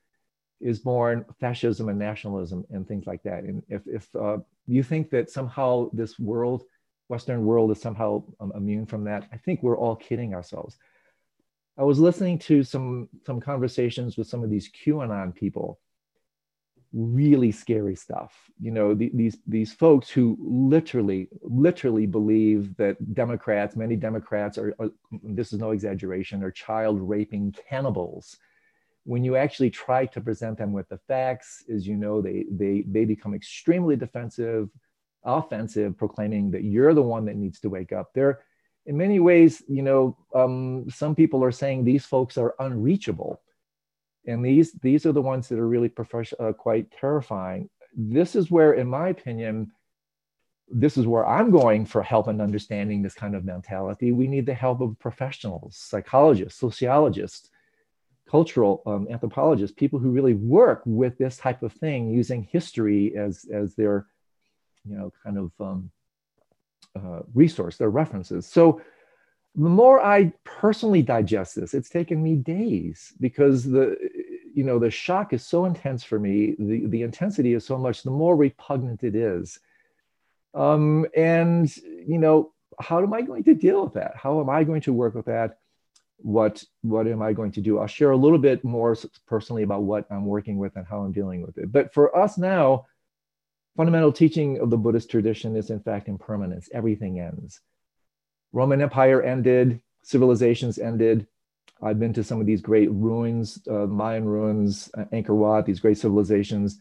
is 0.59 0.79
born 0.79 1.23
fascism 1.39 1.87
and 1.87 1.99
nationalism 1.99 2.65
and 2.71 2.87
things 2.87 3.05
like 3.05 3.23
that. 3.23 3.43
And 3.43 3.63
if, 3.69 3.87
if 3.87 4.15
uh, 4.15 4.39
you 4.67 4.83
think 4.83 5.09
that 5.11 5.29
somehow 5.29 5.89
this 5.93 6.19
world, 6.19 6.63
Western 7.07 7.45
world, 7.45 7.71
is 7.71 7.81
somehow 7.81 8.23
um, 8.39 8.51
immune 8.55 8.85
from 8.85 9.05
that, 9.05 9.27
I 9.31 9.37
think 9.37 9.63
we're 9.63 9.77
all 9.77 9.95
kidding 9.95 10.33
ourselves. 10.33 10.77
I 11.77 11.83
was 11.83 11.99
listening 11.99 12.39
to 12.39 12.63
some 12.63 13.07
some 13.25 13.39
conversations 13.39 14.17
with 14.17 14.27
some 14.27 14.43
of 14.43 14.49
these 14.49 14.69
QAnon 14.69 15.33
people. 15.33 15.79
Really 16.91 17.51
scary 17.51 17.95
stuff. 17.95 18.33
You 18.59 18.71
know, 18.71 18.93
the, 18.93 19.11
these 19.13 19.37
these 19.45 19.73
folks 19.73 20.09
who 20.09 20.37
literally 20.39 21.29
literally 21.41 22.07
believe 22.07 22.75
that 22.77 23.13
Democrats, 23.13 23.75
many 23.75 23.95
Democrats 23.95 24.57
are, 24.57 24.73
are 24.79 24.89
this 25.23 25.53
is 25.53 25.59
no 25.59 25.71
exaggeration, 25.71 26.43
are 26.43 26.51
child 26.51 26.99
raping 26.99 27.53
cannibals 27.69 28.37
when 29.07 29.23
you 29.23 29.37
actually 29.37 29.69
try 29.69 30.05
to 30.05 30.19
present 30.19 30.57
them 30.57 30.73
with 30.73 30.89
the 30.89 30.97
facts, 31.07 31.63
as 31.73 31.87
you 31.87 31.95
know, 31.95 32.21
they, 32.21 32.45
they, 32.51 32.83
they 32.85 33.05
become 33.05 33.33
extremely 33.33 33.95
defensive, 33.95 34.69
offensive, 35.23 35.97
proclaiming 35.97 36.51
that 36.51 36.65
you're 36.65 36.93
the 36.93 37.01
one 37.01 37.23
that 37.23 37.37
needs 37.37 37.61
to 37.61 37.69
wake 37.69 37.93
up. 37.93 38.11
They're, 38.13 38.41
in 38.85 38.97
many 38.97 39.21
ways, 39.21 39.63
you 39.69 39.81
know, 39.81 40.17
um, 40.35 40.89
some 40.89 41.15
people 41.15 41.41
are 41.41 41.53
saying 41.53 41.85
these 41.85 42.05
folks 42.05 42.37
are 42.37 42.53
unreachable. 42.59 43.41
And 44.25 44.43
these, 44.43 44.73
these 44.73 45.05
are 45.05 45.13
the 45.13 45.21
ones 45.21 45.47
that 45.47 45.57
are 45.57 45.67
really 45.67 45.89
uh, 46.37 46.51
quite 46.51 46.91
terrifying. 46.91 47.69
This 47.95 48.35
is 48.35 48.51
where, 48.51 48.73
in 48.73 48.89
my 48.89 49.07
opinion, 49.07 49.71
this 50.69 50.97
is 50.97 51.07
where 51.07 51.25
I'm 51.25 51.49
going 51.49 51.85
for 51.85 52.03
help 52.03 52.27
in 52.27 52.41
understanding 52.41 53.01
this 53.01 53.13
kind 53.13 53.35
of 53.35 53.45
mentality. 53.45 54.11
We 54.11 54.27
need 54.27 54.45
the 54.45 54.53
help 54.53 54.81
of 54.81 54.99
professionals, 54.99 55.77
psychologists, 55.77 56.59
sociologists, 56.59 57.51
cultural 58.29 58.83
um, 58.85 59.07
anthropologists, 59.09 59.75
people 59.75 59.99
who 59.99 60.09
really 60.09 60.33
work 60.33 60.81
with 60.85 61.17
this 61.17 61.37
type 61.37 61.63
of 61.63 61.73
thing 61.73 62.09
using 62.09 62.43
history 62.43 63.15
as, 63.17 63.45
as 63.53 63.75
their, 63.75 64.07
you 64.87 64.97
know, 64.97 65.11
kind 65.23 65.37
of 65.37 65.51
um, 65.59 65.91
uh, 66.95 67.21
resource, 67.33 67.77
their 67.77 67.89
references. 67.89 68.45
So 68.45 68.81
the 69.55 69.69
more 69.69 70.03
I 70.03 70.33
personally 70.43 71.01
digest 71.01 71.55
this, 71.55 71.73
it's 71.73 71.89
taken 71.89 72.21
me 72.21 72.35
days 72.35 73.13
because 73.19 73.63
the, 73.63 73.97
you 74.53 74.63
know, 74.63 74.77
the 74.79 74.91
shock 74.91 75.33
is 75.33 75.45
so 75.45 75.65
intense 75.65 76.03
for 76.03 76.19
me. 76.19 76.55
The, 76.59 76.85
the 76.87 77.01
intensity 77.01 77.53
is 77.53 77.65
so 77.65 77.77
much, 77.77 78.03
the 78.03 78.11
more 78.11 78.35
repugnant 78.35 79.03
it 79.03 79.15
is. 79.15 79.59
Um, 80.53 81.05
and, 81.15 81.75
you 81.77 82.17
know, 82.17 82.53
how 82.79 82.99
am 82.99 83.13
I 83.13 83.21
going 83.21 83.43
to 83.45 83.55
deal 83.55 83.83
with 83.83 83.93
that? 83.93 84.13
How 84.15 84.39
am 84.39 84.49
I 84.49 84.63
going 84.63 84.81
to 84.81 84.93
work 84.93 85.15
with 85.15 85.25
that? 85.25 85.59
What 86.17 86.63
what 86.81 87.07
am 87.07 87.21
I 87.21 87.33
going 87.33 87.51
to 87.53 87.61
do? 87.61 87.79
I'll 87.79 87.87
share 87.87 88.11
a 88.11 88.17
little 88.17 88.37
bit 88.37 88.63
more 88.63 88.95
personally 89.27 89.63
about 89.63 89.83
what 89.83 90.05
I'm 90.09 90.25
working 90.25 90.57
with 90.57 90.75
and 90.75 90.85
how 90.85 91.01
I'm 91.01 91.11
dealing 91.11 91.41
with 91.41 91.57
it. 91.57 91.71
But 91.71 91.93
for 91.93 92.15
us 92.17 92.37
now, 92.37 92.85
fundamental 93.75 94.11
teaching 94.11 94.59
of 94.59 94.69
the 94.69 94.77
Buddhist 94.77 95.11
tradition 95.11 95.55
is 95.55 95.69
in 95.69 95.79
fact 95.79 96.07
impermanence. 96.07 96.69
Everything 96.73 97.19
ends. 97.19 97.61
Roman 98.51 98.81
Empire 98.81 99.21
ended, 99.21 99.81
civilizations 100.03 100.79
ended. 100.79 101.27
I've 101.81 101.99
been 101.99 102.13
to 102.13 102.23
some 102.23 102.41
of 102.41 102.47
these 102.47 102.61
great 102.61 102.89
ruins, 102.91 103.59
uh, 103.69 103.85
Mayan 103.85 104.25
ruins, 104.25 104.89
uh, 104.97 105.05
Angkor 105.13 105.35
Wat, 105.35 105.65
these 105.65 105.79
great 105.79 105.97
civilizations. 105.99 106.79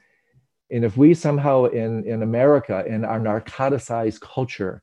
And 0.71 0.85
if 0.85 0.97
we 0.97 1.13
somehow 1.13 1.67
in, 1.67 2.05
in 2.05 2.23
America, 2.23 2.83
in 2.87 3.05
our 3.05 3.21
narcoticized 3.21 4.21
culture, 4.21 4.83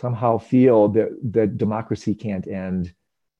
somehow 0.00 0.38
feel 0.38 0.88
that, 0.88 1.10
that 1.32 1.58
democracy 1.58 2.14
can't 2.14 2.46
end, 2.46 2.94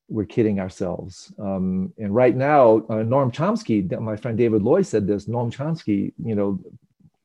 we're 0.09 0.25
kidding 0.25 0.61
ourselves. 0.61 1.33
Um, 1.39 1.93
and 1.99 2.15
right 2.15 2.35
now, 2.35 2.77
uh, 2.89 3.03
Noam 3.03 3.33
Chomsky, 3.33 3.91
my 4.01 4.17
friend 4.17 4.39
David 4.39 4.63
Loy 4.63 4.83
said 4.83 5.07
this. 5.07 5.27
Noam 5.27 5.55
Chomsky, 5.55 6.13
you 6.23 6.35
know, 6.35 6.61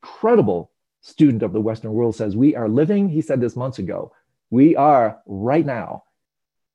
incredible 0.02 0.70
student 1.00 1.42
of 1.42 1.52
the 1.52 1.60
Western 1.60 1.92
world, 1.92 2.16
says 2.16 2.36
we 2.36 2.56
are 2.56 2.68
living. 2.68 3.08
He 3.08 3.20
said 3.20 3.40
this 3.40 3.56
months 3.56 3.78
ago. 3.78 4.12
We 4.50 4.76
are 4.76 5.20
right 5.26 5.64
now 5.64 6.04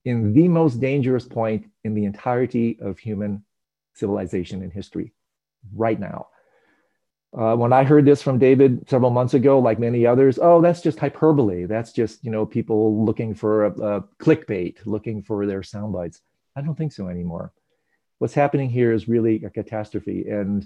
in 0.06 0.34
the 0.34 0.48
most 0.48 0.80
dangerous 0.80 1.26
point 1.26 1.70
in 1.84 1.93
the 1.93 2.06
entirety 2.06 2.78
of 2.82 2.98
human 2.98 3.43
civilization 3.93 4.63
and 4.63 4.72
history. 4.72 5.13
Right 5.76 6.00
now. 6.00 6.28
Uh, 7.37 7.55
when 7.55 7.73
I 7.73 7.83
heard 7.83 8.05
this 8.05 8.21
from 8.21 8.39
David 8.39 8.87
several 8.89 9.11
months 9.11 9.33
ago, 9.33 9.59
like 9.59 9.79
many 9.79 10.05
others, 10.05 10.39
oh, 10.41 10.61
that's 10.61 10.81
just 10.81 10.99
hyperbole. 10.99 11.65
That's 11.65 11.91
just 11.91 12.23
you 12.23 12.31
know 12.31 12.45
people 12.45 13.03
looking 13.05 13.33
for 13.35 13.65
a, 13.65 13.71
a 13.71 14.01
clickbait, 14.19 14.77
looking 14.85 15.21
for 15.21 15.45
their 15.45 15.63
sound 15.63 15.93
bites. 15.93 16.21
I 16.55 16.61
don't 16.61 16.75
think 16.75 16.91
so 16.91 17.07
anymore. 17.07 17.53
What's 18.17 18.33
happening 18.33 18.69
here 18.69 18.91
is 18.91 19.07
really 19.07 19.43
a 19.43 19.49
catastrophe. 19.49 20.27
And 20.27 20.65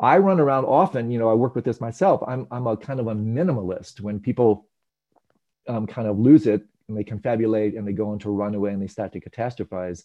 I 0.00 0.18
run 0.18 0.38
around 0.38 0.66
often, 0.66 1.10
you 1.10 1.18
know, 1.18 1.28
I 1.28 1.34
work 1.34 1.56
with 1.56 1.64
this 1.64 1.80
myself. 1.80 2.22
I'm, 2.26 2.46
I'm 2.50 2.68
a 2.68 2.76
kind 2.76 3.00
of 3.00 3.08
a 3.08 3.14
minimalist 3.14 4.00
when 4.00 4.20
people 4.20 4.68
um, 5.66 5.86
kind 5.86 6.06
of 6.06 6.18
lose 6.18 6.46
it 6.46 6.62
and 6.88 6.96
they 6.96 7.02
confabulate 7.02 7.76
and 7.76 7.86
they 7.86 7.92
go 7.92 8.12
into 8.12 8.30
runaway 8.30 8.72
and 8.72 8.80
they 8.80 8.86
start 8.86 9.12
to 9.12 9.20
catastrophize. 9.20 10.04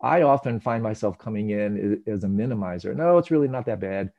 I 0.00 0.22
often 0.22 0.58
find 0.58 0.82
myself 0.82 1.18
coming 1.18 1.50
in 1.50 2.02
as 2.06 2.24
a 2.24 2.28
minimizer. 2.28 2.96
No, 2.96 3.18
it's 3.18 3.30
really 3.30 3.48
not 3.48 3.66
that 3.66 3.80
bad. 3.80 4.10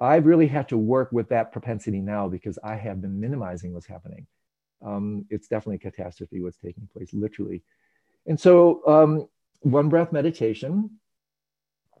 I've 0.00 0.26
really 0.26 0.46
had 0.46 0.68
to 0.70 0.78
work 0.78 1.10
with 1.12 1.28
that 1.28 1.52
propensity 1.52 2.00
now 2.00 2.28
because 2.28 2.58
I 2.64 2.76
have 2.76 3.02
been 3.02 3.20
minimizing 3.20 3.74
what's 3.74 3.86
happening. 3.86 4.26
Um, 4.82 5.26
it's 5.28 5.48
definitely 5.48 5.76
a 5.76 5.90
catastrophe 5.90 6.40
what's 6.40 6.56
taking 6.56 6.88
place, 6.92 7.12
literally. 7.12 7.62
And 8.26 8.40
so, 8.40 8.86
um, 8.86 9.28
one 9.60 9.90
breath 9.90 10.10
meditation, 10.10 10.90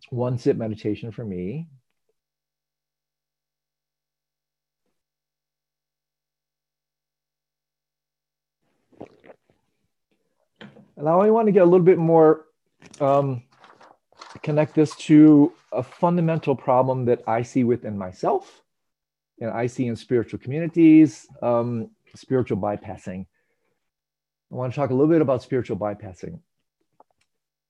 one 0.08 0.38
sit 0.38 0.56
meditation 0.56 1.12
for 1.12 1.24
me, 1.24 1.68
Now 11.02 11.20
I 11.20 11.30
want 11.30 11.46
to 11.48 11.52
get 11.52 11.62
a 11.62 11.64
little 11.64 11.84
bit 11.84 11.98
more, 11.98 12.46
um, 13.00 13.42
connect 14.42 14.74
this 14.74 14.94
to 14.96 15.52
a 15.72 15.82
fundamental 15.82 16.54
problem 16.56 17.04
that 17.06 17.22
I 17.26 17.42
see 17.42 17.64
within 17.64 17.96
myself 17.96 18.62
and 19.40 19.50
I 19.50 19.66
see 19.66 19.86
in 19.86 19.96
spiritual 19.96 20.38
communities, 20.38 21.26
um, 21.42 21.90
spiritual 22.14 22.58
bypassing. 22.58 23.26
I 24.52 24.54
want 24.54 24.72
to 24.72 24.76
talk 24.76 24.90
a 24.90 24.94
little 24.94 25.10
bit 25.10 25.22
about 25.22 25.42
spiritual 25.42 25.76
bypassing. 25.76 26.40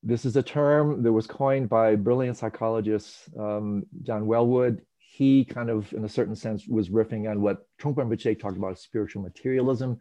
This 0.02 0.24
is 0.24 0.36
a 0.36 0.42
term 0.42 1.02
that 1.02 1.12
was 1.12 1.26
coined 1.26 1.68
by 1.68 1.94
brilliant 1.94 2.38
psychologist 2.38 3.28
um, 3.38 3.84
John 4.02 4.24
Welwood. 4.24 4.80
He 4.96 5.44
kind 5.44 5.68
of, 5.68 5.92
in 5.92 6.04
a 6.04 6.08
certain 6.08 6.34
sense, 6.34 6.66
was 6.66 6.88
riffing 6.88 7.30
on 7.30 7.42
what 7.42 7.66
Trungpa 7.78 7.96
Rinpoche 7.96 8.40
talked 8.40 8.56
about 8.56 8.78
spiritual 8.78 9.22
materialism 9.22 10.00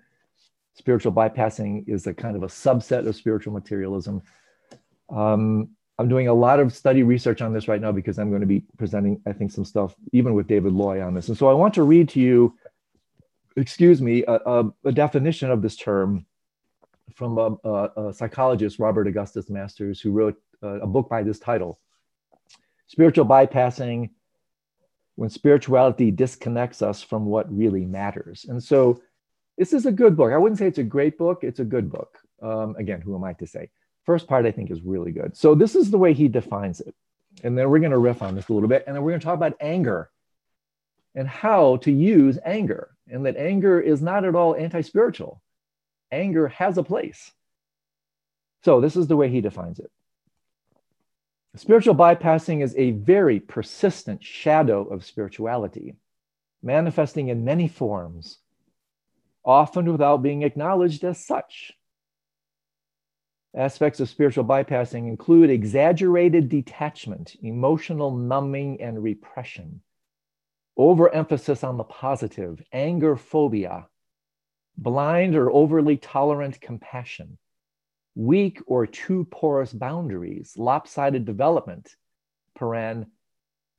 spiritual 0.79 1.11
bypassing 1.11 1.83
is 1.87 2.07
a 2.07 2.13
kind 2.13 2.37
of 2.37 2.43
a 2.43 2.47
subset 2.47 3.05
of 3.05 3.15
spiritual 3.15 3.53
materialism. 3.53 4.21
Um, 5.09 5.71
I'm 5.99 6.07
doing 6.07 6.29
a 6.29 6.33
lot 6.33 6.61
of 6.61 6.73
study 6.73 7.03
research 7.03 7.41
on 7.41 7.51
this 7.51 7.67
right 7.67 7.81
now 7.81 7.91
because 7.91 8.17
I'm 8.17 8.29
going 8.29 8.39
to 8.39 8.47
be 8.47 8.63
presenting, 8.77 9.21
I 9.27 9.33
think, 9.33 9.51
some 9.51 9.65
stuff 9.65 9.93
even 10.13 10.33
with 10.33 10.47
David 10.47 10.71
Loy 10.71 11.03
on 11.05 11.13
this. 11.13 11.27
And 11.27 11.37
so 11.37 11.49
I 11.49 11.53
want 11.53 11.73
to 11.73 11.83
read 11.83 12.07
to 12.09 12.21
you, 12.21 12.57
excuse 13.57 14.01
me, 14.01 14.23
a, 14.25 14.35
a, 14.35 14.73
a 14.85 14.91
definition 14.93 15.51
of 15.51 15.61
this 15.61 15.75
term 15.75 16.25
from 17.15 17.37
a, 17.37 17.67
a, 17.97 18.13
psychologist, 18.13 18.79
Robert 18.79 19.07
Augustus 19.07 19.49
Masters, 19.49 19.99
who 19.99 20.11
wrote 20.11 20.41
a 20.61 20.87
book 20.87 21.09
by 21.09 21.21
this 21.21 21.37
title 21.37 21.81
Spiritual 22.87 23.25
Bypassing 23.25 24.11
When 25.15 25.29
Spirituality 25.29 26.11
Disconnects 26.11 26.81
Us 26.81 27.03
from 27.03 27.25
What 27.25 27.53
Really 27.53 27.85
Matters. 27.85 28.45
And 28.47 28.63
so 28.63 29.01
this 29.57 29.73
is 29.73 29.85
a 29.85 29.91
good 29.91 30.15
book. 30.15 30.31
I 30.31 30.37
wouldn't 30.37 30.59
say 30.59 30.67
it's 30.67 30.77
a 30.77 30.83
great 30.83 31.17
book. 31.17 31.39
It's 31.43 31.59
a 31.59 31.65
good 31.65 31.91
book. 31.91 32.17
Um, 32.41 32.77
again, 32.77 33.01
who 33.01 33.15
am 33.15 33.25
I 33.25 33.33
to 33.33 33.45
say? 33.45 33.69
First 34.09 34.25
part 34.25 34.47
I 34.47 34.51
think 34.51 34.71
is 34.71 34.81
really 34.81 35.11
good. 35.11 35.37
So 35.37 35.53
this 35.53 35.75
is 35.75 35.91
the 35.91 35.99
way 35.99 36.13
he 36.13 36.27
defines 36.27 36.81
it. 36.81 36.95
And 37.43 37.55
then 37.55 37.69
we're 37.69 37.77
going 37.77 37.91
to 37.91 37.99
riff 37.99 38.23
on 38.23 38.33
this 38.33 38.49
a 38.49 38.53
little 38.53 38.67
bit. 38.67 38.83
And 38.87 38.95
then 38.95 39.03
we're 39.03 39.11
going 39.11 39.19
to 39.19 39.23
talk 39.23 39.35
about 39.35 39.53
anger 39.61 40.09
and 41.13 41.27
how 41.27 41.77
to 41.83 41.91
use 41.91 42.39
anger. 42.43 42.89
And 43.07 43.23
that 43.27 43.37
anger 43.37 43.79
is 43.79 44.01
not 44.01 44.25
at 44.25 44.33
all 44.33 44.55
anti 44.55 44.81
spiritual. 44.81 45.43
Anger 46.11 46.47
has 46.47 46.79
a 46.79 46.83
place. 46.83 47.31
So 48.63 48.81
this 48.81 48.95
is 48.95 49.05
the 49.05 49.15
way 49.15 49.29
he 49.29 49.41
defines 49.41 49.77
it. 49.77 49.91
Spiritual 51.55 51.93
bypassing 51.93 52.63
is 52.63 52.73
a 52.79 52.89
very 52.89 53.39
persistent 53.39 54.23
shadow 54.23 54.85
of 54.85 55.05
spirituality, 55.05 55.93
manifesting 56.63 57.27
in 57.27 57.45
many 57.45 57.67
forms 57.67 58.39
often 59.45 59.91
without 59.91 60.23
being 60.23 60.41
acknowledged 60.41 61.03
as 61.03 61.23
such. 61.23 61.73
Aspects 63.55 63.99
of 63.99 64.09
spiritual 64.09 64.45
bypassing 64.45 65.07
include 65.07 65.49
exaggerated 65.49 66.49
detachment, 66.49 67.35
emotional 67.41 68.15
numbing 68.15 68.79
and 68.79 69.01
repression, 69.01 69.81
overemphasis 70.77 71.63
on 71.63 71.77
the 71.77 71.83
positive, 71.83 72.61
anger 72.71 73.15
phobia, 73.15 73.87
blind 74.77 75.35
or 75.35 75.51
overly 75.51 75.97
tolerant 75.97 76.61
compassion, 76.61 77.39
weak 78.13 78.61
or 78.67 78.85
too 78.85 79.25
porous 79.25 79.73
boundaries, 79.73 80.53
lopsided 80.55 81.25
development, 81.25 81.95
paren, 82.57 83.07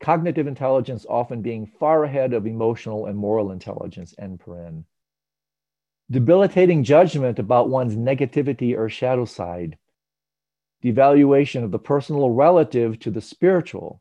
cognitive 0.00 0.48
intelligence 0.48 1.06
often 1.09 1.42
being 1.42 1.66
far 1.66 2.02
ahead 2.02 2.33
of 2.33 2.44
emotional 2.44 3.06
and 3.06 3.16
moral 3.16 3.52
intelligence, 3.52 4.16
end 4.18 4.40
paren 4.40 4.85
debilitating 6.11 6.85
judgment 6.85 7.38
about 7.38 7.68
one's 7.68 7.96
negativity 7.96 8.77
or 8.77 8.88
shadow 8.88 9.25
side, 9.25 9.79
devaluation 10.83 11.62
of 11.62 11.70
the 11.70 11.79
personal 11.79 12.31
relative 12.31 12.99
to 13.01 13.11
the 13.11 13.20
spiritual, 13.20 14.01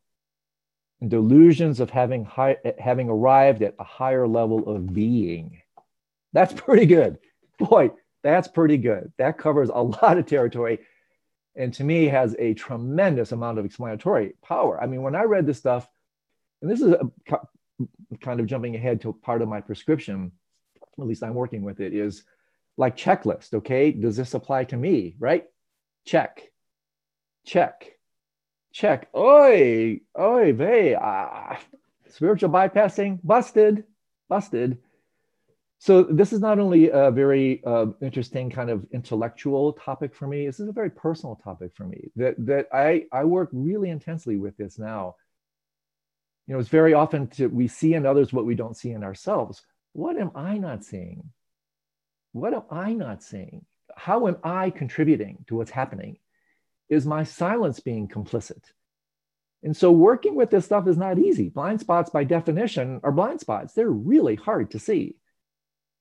and 1.02 1.10
delusions 1.10 1.80
of 1.80 1.90
having, 1.90 2.26
high, 2.26 2.58
having 2.78 3.10
arrived 3.10 3.62
at 3.62 3.76
a 3.80 3.84
higher 3.84 4.28
level 4.28 4.68
of 4.68 4.94
being. 4.94 5.62
That's 6.34 6.54
pretty 6.54 6.86
good. 6.86 7.20
Boy, 7.58 7.92
that's 8.24 8.48
pretty 8.48 8.78
good. 8.78 9.12
That 9.18 9.38
covers 9.38 9.70
a 9.70 9.82
lot 9.82 10.18
of 10.18 10.26
territory 10.26 10.80
and 11.56 11.74
to 11.74 11.84
me 11.84 12.06
has 12.06 12.36
a 12.40 12.54
tremendous 12.54 13.32
amount 13.32 13.60
of 13.60 13.66
explanatory 13.66 14.34
power. 14.42 14.82
I 14.82 14.88
mean, 14.88 15.02
when 15.02 15.16
I 15.16 15.24
read 15.24 15.46
this 15.46 15.58
stuff, 15.58 15.88
and 16.62 16.72
this 16.72 16.82
is 16.82 16.94
a, 16.94 17.38
kind 18.22 18.40
of 18.40 18.46
jumping 18.46 18.76
ahead 18.76 19.02
to 19.02 19.14
part 19.14 19.42
of 19.42 19.50
my 19.50 19.62
prescription, 19.62 20.32
at 21.02 21.08
least 21.08 21.24
I'm 21.24 21.34
working 21.34 21.64
with 21.64 21.80
it, 21.80 21.94
is 21.94 22.24
like 22.78 22.98
checklist. 22.98 23.54
Okay, 23.54 23.92
does 23.92 24.18
this 24.18 24.34
apply 24.34 24.66
to 24.66 24.78
me? 24.78 25.16
Right? 25.20 25.46
Check, 26.06 26.52
check, 27.46 27.86
check. 28.72 29.10
Oi, 29.16 30.02
oi, 30.20 30.54
vey, 30.54 30.96
ah, 30.96 31.60
spiritual 32.08 32.50
bypassing, 32.50 33.20
busted, 33.24 33.84
busted. 34.28 34.78
So 35.82 36.04
this 36.04 36.34
is 36.34 36.42
not 36.42 36.60
only 36.60 36.90
a 36.90 37.10
very 37.10 37.64
uh, 37.66 37.88
interesting 38.02 38.50
kind 38.50 38.70
of 38.70 38.86
intellectual 38.92 39.74
topic 39.74 40.14
for 40.14 40.28
me. 40.28 40.46
This 40.46 40.60
is 40.60 40.68
a 40.68 40.74
very 40.74 40.90
personal 40.90 41.38
topic 41.38 41.74
for 41.74 41.86
me. 41.86 42.12
That 42.18 42.36
that 42.40 42.68
I 42.74 43.06
I 43.14 43.24
work 43.24 43.50
really 43.54 43.90
intensely 43.90 44.38
with 44.38 44.58
this 44.58 44.78
now. 44.78 45.16
You 46.48 46.54
know, 46.54 46.60
it's 46.60 46.70
very 46.70 46.94
often 46.94 47.28
to, 47.28 47.48
we 47.48 47.68
see 47.68 47.94
in 47.94 48.06
others 48.06 48.34
what 48.34 48.46
we 48.46 48.56
don't 48.56 48.76
see 48.76 48.92
in 48.92 49.04
ourselves. 49.04 49.64
What 49.94 50.18
am 50.18 50.32
I 50.36 50.58
not 50.58 50.84
seeing? 50.84 51.32
What 52.32 52.54
am 52.54 52.64
I 52.70 52.94
not 52.94 53.24
seeing? 53.24 53.66
How 53.96 54.28
am 54.28 54.38
I 54.44 54.70
contributing 54.70 55.46
to 55.48 55.56
what's 55.56 55.72
happening? 55.72 56.18
Is 56.90 57.06
my 57.06 57.24
silence 57.24 57.80
being 57.80 58.08
complicit? 58.08 58.64
And 59.64 59.76
so 59.76 59.92
working 59.92 60.36
with 60.36 60.52
this 60.52 60.66
stuff 60.66 60.88
is 60.88 60.98
not 60.98 61.20
easy. 61.20 61.50
Blind 61.50 61.82
spots, 61.82 62.10
by 62.10 62.24
definition, 62.24 63.02
are 63.04 63.12
blind 63.12 63.42
spots. 63.42 63.74
They're 63.74 63.90
really 63.90 64.36
hard 64.36 64.72
to 64.72 64.80
see. 64.80 65.18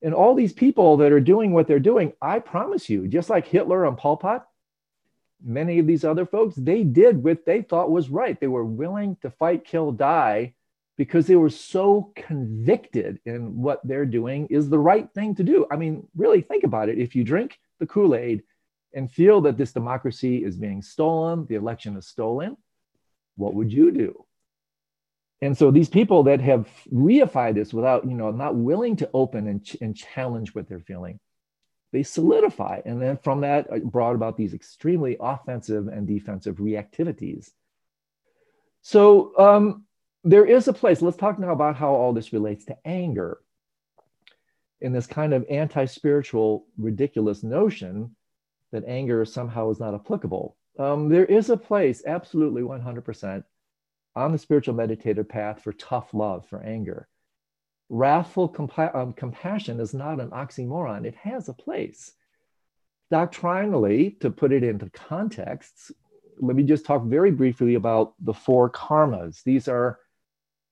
And 0.00 0.14
all 0.14 0.34
these 0.34 0.52
people 0.52 0.98
that 0.98 1.10
are 1.10 1.20
doing 1.20 1.52
what 1.52 1.66
they're 1.66 1.80
doing, 1.80 2.12
I 2.22 2.38
promise 2.38 2.88
you, 2.88 3.08
just 3.08 3.30
like 3.30 3.48
Hitler 3.48 3.84
and 3.84 3.96
Pol 3.96 4.16
Pot, 4.16 4.46
many 5.42 5.80
of 5.80 5.86
these 5.88 6.04
other 6.04 6.24
folks, 6.24 6.54
they 6.54 6.84
did 6.84 7.22
what 7.24 7.44
they 7.44 7.62
thought 7.62 7.90
was 7.90 8.10
right. 8.10 8.38
They 8.38 8.46
were 8.46 8.64
willing 8.64 9.16
to 9.22 9.30
fight, 9.30 9.64
kill, 9.64 9.90
die 9.90 10.54
because 10.98 11.28
they 11.28 11.36
were 11.36 11.48
so 11.48 12.12
convicted 12.16 13.20
in 13.24 13.56
what 13.56 13.80
they're 13.86 14.04
doing 14.04 14.48
is 14.50 14.68
the 14.68 14.78
right 14.78 15.08
thing 15.14 15.34
to 15.36 15.44
do. 15.44 15.64
I 15.70 15.76
mean, 15.76 16.06
really 16.16 16.42
think 16.42 16.64
about 16.64 16.88
it. 16.88 16.98
If 16.98 17.14
you 17.14 17.22
drink 17.22 17.58
the 17.78 17.86
Kool 17.86 18.16
Aid 18.16 18.42
and 18.92 19.10
feel 19.10 19.40
that 19.42 19.56
this 19.56 19.72
democracy 19.72 20.44
is 20.44 20.56
being 20.56 20.82
stolen, 20.82 21.46
the 21.48 21.54
election 21.54 21.96
is 21.96 22.08
stolen, 22.08 22.56
what 23.36 23.54
would 23.54 23.72
you 23.72 23.92
do? 23.92 24.24
And 25.40 25.56
so 25.56 25.70
these 25.70 25.88
people 25.88 26.24
that 26.24 26.40
have 26.40 26.68
reified 26.92 27.54
this 27.54 27.72
without, 27.72 28.04
you 28.04 28.16
know, 28.16 28.32
not 28.32 28.56
willing 28.56 28.96
to 28.96 29.08
open 29.14 29.46
and, 29.46 29.64
ch- 29.64 29.76
and 29.80 29.96
challenge 29.96 30.52
what 30.52 30.68
they're 30.68 30.80
feeling, 30.80 31.20
they 31.92 32.02
solidify. 32.02 32.80
And 32.84 33.00
then 33.00 33.18
from 33.18 33.42
that 33.42 33.84
brought 33.84 34.16
about 34.16 34.36
these 34.36 34.52
extremely 34.52 35.16
offensive 35.20 35.86
and 35.86 36.08
defensive 36.08 36.56
reactivities. 36.56 37.52
So 38.82 39.38
um, 39.38 39.84
there 40.28 40.44
is 40.44 40.68
a 40.68 40.74
place. 40.74 41.00
Let's 41.00 41.16
talk 41.16 41.38
now 41.38 41.52
about 41.52 41.76
how 41.76 41.94
all 41.94 42.12
this 42.12 42.34
relates 42.34 42.66
to 42.66 42.76
anger. 42.84 43.38
In 44.82 44.92
this 44.92 45.06
kind 45.06 45.32
of 45.32 45.46
anti 45.48 45.86
spiritual, 45.86 46.66
ridiculous 46.76 47.42
notion 47.42 48.14
that 48.70 48.84
anger 48.86 49.24
somehow 49.24 49.70
is 49.70 49.80
not 49.80 49.94
applicable. 49.94 50.56
Um, 50.78 51.08
there 51.08 51.24
is 51.24 51.48
a 51.48 51.56
place, 51.56 52.02
absolutely 52.06 52.60
100%, 52.60 53.42
on 54.14 54.32
the 54.32 54.38
spiritual 54.38 54.74
meditative 54.74 55.28
path 55.30 55.62
for 55.62 55.72
tough 55.72 56.12
love, 56.12 56.46
for 56.46 56.62
anger. 56.62 57.08
Wrathful 57.88 58.52
compa- 58.52 58.94
um, 58.94 59.14
compassion 59.14 59.80
is 59.80 59.94
not 59.94 60.20
an 60.20 60.28
oxymoron, 60.28 61.06
it 61.06 61.14
has 61.14 61.48
a 61.48 61.54
place. 61.54 62.12
doctrinally, 63.10 64.10
to 64.20 64.28
put 64.30 64.52
it 64.52 64.62
into 64.62 64.90
contexts, 64.90 65.90
let 66.38 66.54
me 66.54 66.62
just 66.62 66.84
talk 66.84 67.02
very 67.04 67.30
briefly 67.30 67.74
about 67.74 68.12
the 68.20 68.34
four 68.34 68.70
karmas. 68.70 69.42
These 69.42 69.66
are 69.66 69.98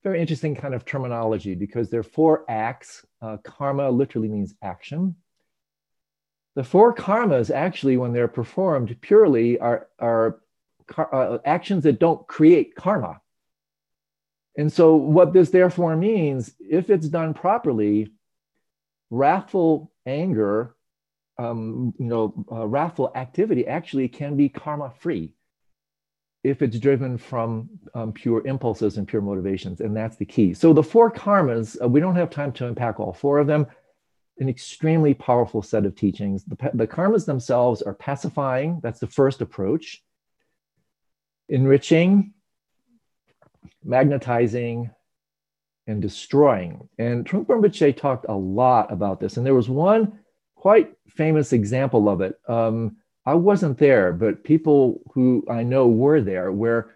very 0.02 0.20
interesting 0.20 0.54
kind 0.54 0.74
of 0.74 0.84
terminology 0.84 1.54
because 1.54 1.90
there 1.90 2.00
are 2.00 2.04
four 2.04 2.44
acts. 2.48 3.04
Uh, 3.20 3.36
karma 3.38 3.90
literally 3.90 4.28
means 4.28 4.54
action. 4.62 5.16
The 6.54 6.64
four 6.64 6.94
karmas, 6.94 7.54
actually, 7.54 7.96
when 7.96 8.12
they're 8.12 8.28
performed 8.28 8.96
purely, 9.00 9.58
are, 9.58 9.88
are 9.98 10.40
uh, 10.96 11.38
actions 11.44 11.82
that 11.84 11.98
don't 11.98 12.26
create 12.26 12.74
karma. 12.74 13.20
And 14.56 14.72
so, 14.72 14.96
what 14.96 15.32
this 15.32 15.50
therefore 15.50 15.96
means, 15.96 16.54
if 16.58 16.88
it's 16.88 17.08
done 17.08 17.34
properly, 17.34 18.12
wrathful 19.10 19.92
anger, 20.06 20.74
um, 21.38 21.92
you 21.98 22.06
know, 22.06 22.46
uh, 22.50 22.66
wrathful 22.66 23.12
activity 23.14 23.66
actually 23.66 24.08
can 24.08 24.36
be 24.36 24.48
karma 24.48 24.92
free 24.98 25.35
if 26.44 26.62
it's 26.62 26.78
driven 26.78 27.18
from 27.18 27.68
um, 27.94 28.12
pure 28.12 28.46
impulses 28.46 28.98
and 28.98 29.08
pure 29.08 29.22
motivations. 29.22 29.80
And 29.80 29.96
that's 29.96 30.16
the 30.16 30.24
key. 30.24 30.54
So, 30.54 30.72
the 30.72 30.82
four 30.82 31.10
karmas, 31.10 31.76
uh, 31.82 31.88
we 31.88 32.00
don't 32.00 32.16
have 32.16 32.30
time 32.30 32.52
to 32.52 32.66
unpack 32.66 33.00
all 33.00 33.12
four 33.12 33.38
of 33.38 33.46
them. 33.46 33.66
An 34.38 34.48
extremely 34.48 35.14
powerful 35.14 35.62
set 35.62 35.86
of 35.86 35.96
teachings. 35.96 36.44
The, 36.44 36.70
the 36.74 36.86
karmas 36.86 37.24
themselves 37.24 37.82
are 37.82 37.94
pacifying, 37.94 38.80
that's 38.82 39.00
the 39.00 39.06
first 39.06 39.40
approach, 39.40 40.02
enriching, 41.48 42.34
magnetizing, 43.82 44.90
and 45.86 46.02
destroying. 46.02 46.88
And 46.98 47.24
Trungpa 47.24 47.46
Rinpoche 47.46 47.96
talked 47.96 48.26
a 48.28 48.34
lot 48.34 48.92
about 48.92 49.20
this. 49.20 49.36
And 49.36 49.46
there 49.46 49.54
was 49.54 49.68
one 49.68 50.18
quite 50.54 50.92
famous 51.08 51.52
example 51.52 52.08
of 52.08 52.20
it. 52.20 52.38
Um, 52.48 52.96
I 53.26 53.34
wasn't 53.34 53.78
there, 53.78 54.12
but 54.12 54.44
people 54.44 55.00
who 55.12 55.44
I 55.50 55.64
know 55.64 55.88
were 55.88 56.20
there, 56.20 56.52
where 56.52 56.94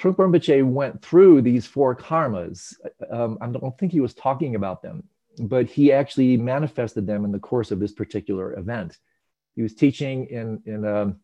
Trungpa 0.00 0.16
Rinpoche 0.16 0.64
went 0.64 1.02
through 1.02 1.42
these 1.42 1.66
four 1.66 1.94
karmas. 1.94 2.74
Um, 3.10 3.36
I 3.40 3.48
don't 3.48 3.76
think 3.76 3.92
he 3.92 4.00
was 4.00 4.14
talking 4.14 4.54
about 4.54 4.80
them, 4.80 5.02
but 5.40 5.66
he 5.66 5.92
actually 5.92 6.36
manifested 6.36 7.06
them 7.06 7.24
in 7.24 7.32
the 7.32 7.38
course 7.38 7.70
of 7.72 7.80
this 7.80 7.92
particular 7.92 8.56
event. 8.58 8.98
He 9.56 9.62
was 9.62 9.74
teaching 9.74 10.26
in, 10.26 10.62
in 10.64 10.84
um, 10.86 11.16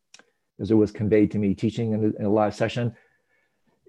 as 0.59 0.71
it 0.71 0.75
was 0.75 0.91
conveyed 0.91 1.31
to 1.31 1.39
me, 1.39 1.55
teaching 1.55 1.93
in 1.93 2.05
a, 2.05 2.21
in 2.21 2.27
a 2.27 2.31
live 2.31 2.55
session. 2.55 2.95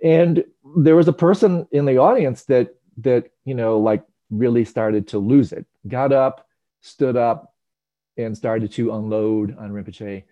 And 0.03 0.45
there 0.77 0.95
was 0.95 1.07
a 1.07 1.13
person 1.13 1.67
in 1.71 1.85
the 1.85 1.97
audience 1.97 2.43
that 2.45 2.75
that 2.97 3.31
you 3.45 3.53
know 3.53 3.79
like 3.79 4.03
really 4.29 4.65
started 4.65 5.07
to 5.07 5.19
lose 5.19 5.51
it 5.51 5.65
got 5.88 6.11
up 6.11 6.47
stood 6.81 7.15
up 7.15 7.53
and 8.18 8.36
started 8.36 8.72
to 8.72 8.93
unload 8.93 9.57
on 9.57 9.72
rinpoche 9.72 10.24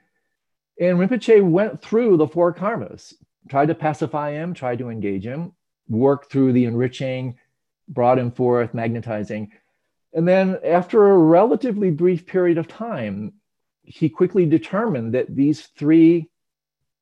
and 0.80 0.98
rinpoche 0.98 1.44
went 1.44 1.82
through 1.82 2.18
the 2.18 2.28
four 2.28 2.54
karmas 2.54 3.14
tried 3.50 3.68
to 3.68 3.76
pacify 3.76 4.32
him 4.32 4.54
tried 4.54 4.80
to 4.80 4.90
engage 4.90 5.26
him 5.26 5.54
worked 5.88 6.32
through 6.32 6.52
the 6.54 6.66
enriching 6.66 7.38
brought 7.88 8.20
him 8.20 8.32
forth 8.32 8.74
magnetizing 8.74 9.52
and 10.14 10.28
then 10.28 10.58
after 10.64 11.10
a 11.12 11.18
relatively 11.18 11.92
brief 11.92 12.26
period 12.26 12.58
of 12.58 12.68
time 12.68 13.34
he 13.84 14.10
quickly 14.10 14.46
determined 14.46 15.14
that 15.14 15.34
these 15.36 15.68
three 15.78 16.30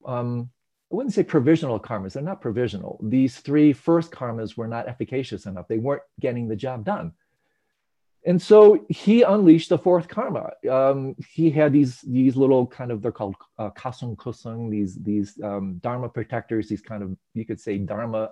um, 0.06 0.50
I 0.94 0.96
wouldn't 0.96 1.16
say 1.16 1.24
provisional 1.24 1.80
karmas. 1.80 2.14
They're 2.14 2.22
not 2.22 2.40
provisional. 2.40 3.00
These 3.02 3.38
three 3.40 3.74
first 3.74 4.12
karmas 4.12 4.56
were 4.56 4.68
not 4.68 4.88
efficacious 4.88 5.48
enough. 5.48 5.68
They 5.68 5.80
weren't 5.80 6.04
getting 6.20 6.48
the 6.48 6.56
job 6.56 6.86
done. 6.86 7.14
And 8.26 8.42
so 8.42 8.86
he 8.88 9.24
unleashed 9.24 9.70
the 9.70 9.78
fourth 9.78 10.08
karma. 10.08 10.52
Um, 10.70 11.16
he 11.30 11.52
had 11.52 11.74
these 11.74 12.02
these 12.02 12.38
little 12.38 12.66
kind 12.66 12.92
of 12.92 13.02
they're 13.02 13.12
called 13.12 13.36
uh, 13.58 13.70
kasung 13.72 14.16
kusung 14.16 14.72
these 14.72 14.96
these 14.96 15.40
um, 15.44 15.80
dharma 15.84 16.08
protectors. 16.08 16.70
These 16.70 16.82
kind 16.82 17.04
of 17.04 17.18
you 17.34 17.46
could 17.46 17.60
say 17.60 17.78
dharma 17.78 18.32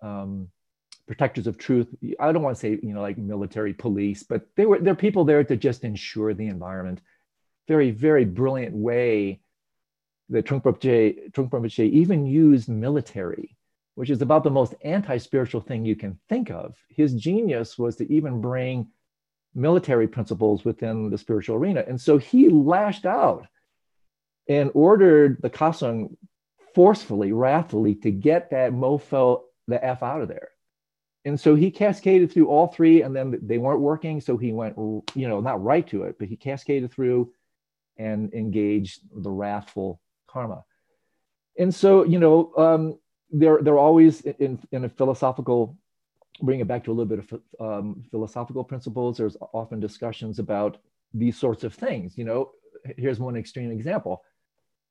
um, 0.00 0.48
protectors 1.06 1.46
of 1.46 1.58
truth. 1.58 1.88
I 2.18 2.32
don't 2.32 2.42
want 2.42 2.56
to 2.56 2.60
say 2.60 2.70
you 2.82 2.92
know 2.92 3.02
like 3.02 3.18
military 3.18 3.72
police, 3.72 4.24
but 4.24 4.46
they 4.56 4.66
were 4.66 4.80
they're 4.80 4.96
people 4.96 5.24
there 5.24 5.44
to 5.44 5.56
just 5.56 5.84
ensure 5.84 6.34
the 6.34 6.48
environment. 6.48 7.00
Very 7.68 7.92
very 7.92 8.24
brilliant 8.24 8.74
way 8.74 9.40
that 10.30 10.46
Trungpa 10.46 10.72
Rinpoche 11.32 11.90
even 11.90 12.26
used 12.26 12.68
military, 12.68 13.56
which 13.94 14.10
is 14.10 14.22
about 14.22 14.44
the 14.44 14.50
most 14.50 14.74
anti-spiritual 14.82 15.60
thing 15.60 15.84
you 15.84 15.96
can 15.96 16.18
think 16.28 16.50
of. 16.50 16.74
His 16.88 17.14
genius 17.14 17.78
was 17.78 17.96
to 17.96 18.12
even 18.12 18.40
bring 18.40 18.88
military 19.54 20.08
principles 20.08 20.64
within 20.64 21.10
the 21.10 21.18
spiritual 21.18 21.56
arena. 21.56 21.84
And 21.86 22.00
so 22.00 22.16
he 22.16 22.48
lashed 22.48 23.04
out 23.04 23.46
and 24.48 24.70
ordered 24.74 25.40
the 25.42 25.50
Kasung 25.50 26.16
forcefully, 26.74 27.32
wrathfully 27.32 27.94
to 27.96 28.10
get 28.10 28.50
that 28.50 28.72
mofo 28.72 29.42
the 29.68 29.84
F 29.84 30.02
out 30.02 30.22
of 30.22 30.28
there. 30.28 30.48
And 31.24 31.38
so 31.38 31.54
he 31.54 31.70
cascaded 31.70 32.32
through 32.32 32.48
all 32.48 32.66
three, 32.66 33.02
and 33.02 33.14
then 33.14 33.38
they 33.42 33.58
weren't 33.58 33.80
working. 33.80 34.20
So 34.20 34.36
he 34.36 34.52
went, 34.52 34.76
you 34.76 35.28
know, 35.28 35.40
not 35.40 35.62
right 35.62 35.86
to 35.88 36.04
it, 36.04 36.16
but 36.18 36.28
he 36.28 36.36
cascaded 36.36 36.90
through 36.90 37.32
and 37.96 38.32
engaged 38.34 39.00
the 39.14 39.30
wrathful 39.30 40.00
karma. 40.26 40.64
And 41.58 41.72
so, 41.72 42.04
you 42.04 42.18
know, 42.18 42.52
um, 42.56 42.98
they're, 43.32 43.62
they're 43.62 43.78
always 43.78 44.20
in, 44.20 44.58
in 44.70 44.84
a 44.84 44.88
philosophical, 44.88 45.76
bring 46.42 46.60
it 46.60 46.68
back 46.68 46.84
to 46.84 46.90
a 46.90 46.94
little 46.94 47.16
bit 47.16 47.18
of 47.18 47.40
um, 47.60 48.04
philosophical 48.10 48.62
principles. 48.62 49.16
There's 49.16 49.36
often 49.52 49.80
discussions 49.80 50.38
about 50.38 50.78
these 51.14 51.36
sorts 51.36 51.64
of 51.64 51.74
things. 51.74 52.16
You 52.16 52.24
know, 52.24 52.50
here's 52.96 53.18
one 53.18 53.36
extreme 53.36 53.70
example. 53.70 54.22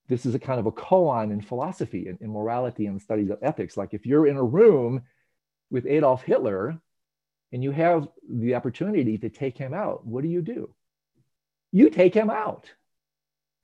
This 0.08 0.26
is 0.26 0.36
a 0.36 0.39
kind 0.39 0.60
of 0.60 0.66
a 0.66 0.72
koan 0.72 1.32
in 1.32 1.42
philosophy 1.42 2.08
and 2.08 2.20
in, 2.20 2.26
in 2.26 2.34
morality 2.34 2.88
and 2.88 3.02
studies 3.02 3.30
of 3.30 3.39
ethics. 3.42 3.78
Like 3.78 3.94
if 3.94 4.06
you're 4.06 4.28
in 4.28 4.38
a 4.38 4.44
room 4.44 5.04
with 5.70 5.86
Adolf 5.86 6.24
Hitler 6.24 6.80
and 7.54 7.64
you 7.64 7.72
have 7.72 8.08
the 8.30 8.56
opportunity 8.56 9.18
to 9.20 9.30
take 9.30 9.58
him 9.58 9.74
out, 9.74 10.06
what 10.06 10.24
do 10.24 10.30
you 10.30 10.42
do? 10.42 10.74
You 11.72 11.89
take 11.89 12.14
him 12.14 12.30
out 12.30 12.70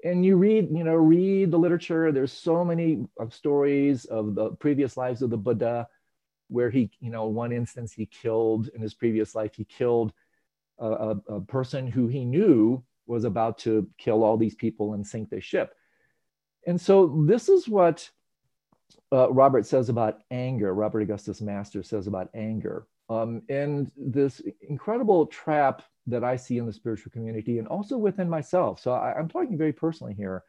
and 0.03 0.25
you 0.25 0.35
read 0.35 0.69
you 0.71 0.83
know 0.83 0.95
read 0.95 1.51
the 1.51 1.59
literature. 1.59 2.11
There's 2.11 2.33
so 2.33 2.63
many 2.63 3.05
of 3.19 3.33
stories 3.33 4.05
of 4.05 4.35
the 4.35 4.51
previous 4.51 4.97
lives 4.97 5.21
of 5.21 5.29
the 5.29 5.37
buddha 5.37 5.87
where 6.49 6.69
he 6.69 6.89
you 6.99 7.11
know 7.11 7.25
one 7.27 7.51
instance 7.51 7.91
he 7.91 8.05
killed 8.05 8.69
in 8.73 8.81
his 8.81 8.93
previous 8.93 9.35
life 9.35 9.55
he 9.55 9.65
killed 9.65 10.13
a, 10.79 10.87
a, 10.87 11.09
a 11.29 11.41
person 11.41 11.87
who 11.87 12.07
he 12.07 12.25
knew 12.25 12.83
was 13.07 13.23
about 13.23 13.57
to 13.59 13.87
kill 13.97 14.23
all 14.23 14.37
these 14.37 14.55
people 14.55 14.93
and 14.93 15.05
sink 15.05 15.29
the 15.29 15.41
ship. 15.41 15.73
And 16.65 16.79
so 16.79 17.23
this 17.25 17.49
is 17.49 17.67
what 17.67 18.09
uh, 19.11 19.31
robert 19.31 19.65
says 19.65 19.89
about 19.89 20.19
anger 20.31 20.73
robert 20.73 21.01
augustus 21.01 21.41
master 21.41 21.81
says 21.83 22.07
about 22.07 22.29
anger. 22.33 22.87
Um, 23.09 23.41
and 23.47 23.89
this 23.95 24.41
incredible 24.61 25.27
trap 25.27 25.81
that 26.07 26.23
I 26.23 26.37
see 26.37 26.57
in 26.57 26.65
the 26.65 26.73
spiritual 26.73 27.11
community 27.11 27.59
and 27.59 27.67
also 27.67 27.97
within 27.97 28.29
myself. 28.29 28.79
So 28.79 28.91
I, 28.91 29.19
am 29.19 29.27
talking 29.27 29.57
very 29.57 29.73
personally 29.73 30.13
here 30.13 30.43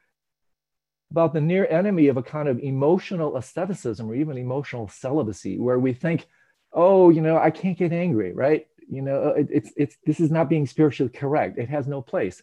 about 1.11 1.33
the 1.33 1.41
near 1.41 1.67
enemy 1.67 2.09
of 2.09 2.17
a 2.17 2.23
kind 2.23 2.49
of 2.49 2.61
emotional 2.61 3.37
asceticism 3.37 4.09
or 4.11 4.15
even 4.15 4.39
emotional 4.39 4.89
celibacy, 4.89 5.59
where 5.59 5.79
we 5.79 5.93
think, 5.93 6.27
oh, 6.73 7.11
you 7.11 7.21
know, 7.21 7.39
I 7.39 7.51
can't 7.51 7.79
get 7.79 7.93
angry, 7.93 8.33
right? 8.33 8.67
You 8.89 9.03
know, 9.03 9.23
uh, 9.23 9.35
it, 9.41 9.49
it's 9.51 9.73
it's 9.77 9.97
this 10.05 10.21
is 10.21 10.31
not 10.31 10.49
being 10.49 10.67
spiritually 10.67 11.13
correct. 11.13 11.59
It 11.59 11.69
has 11.69 11.87
no 11.87 12.03
place. 12.03 12.43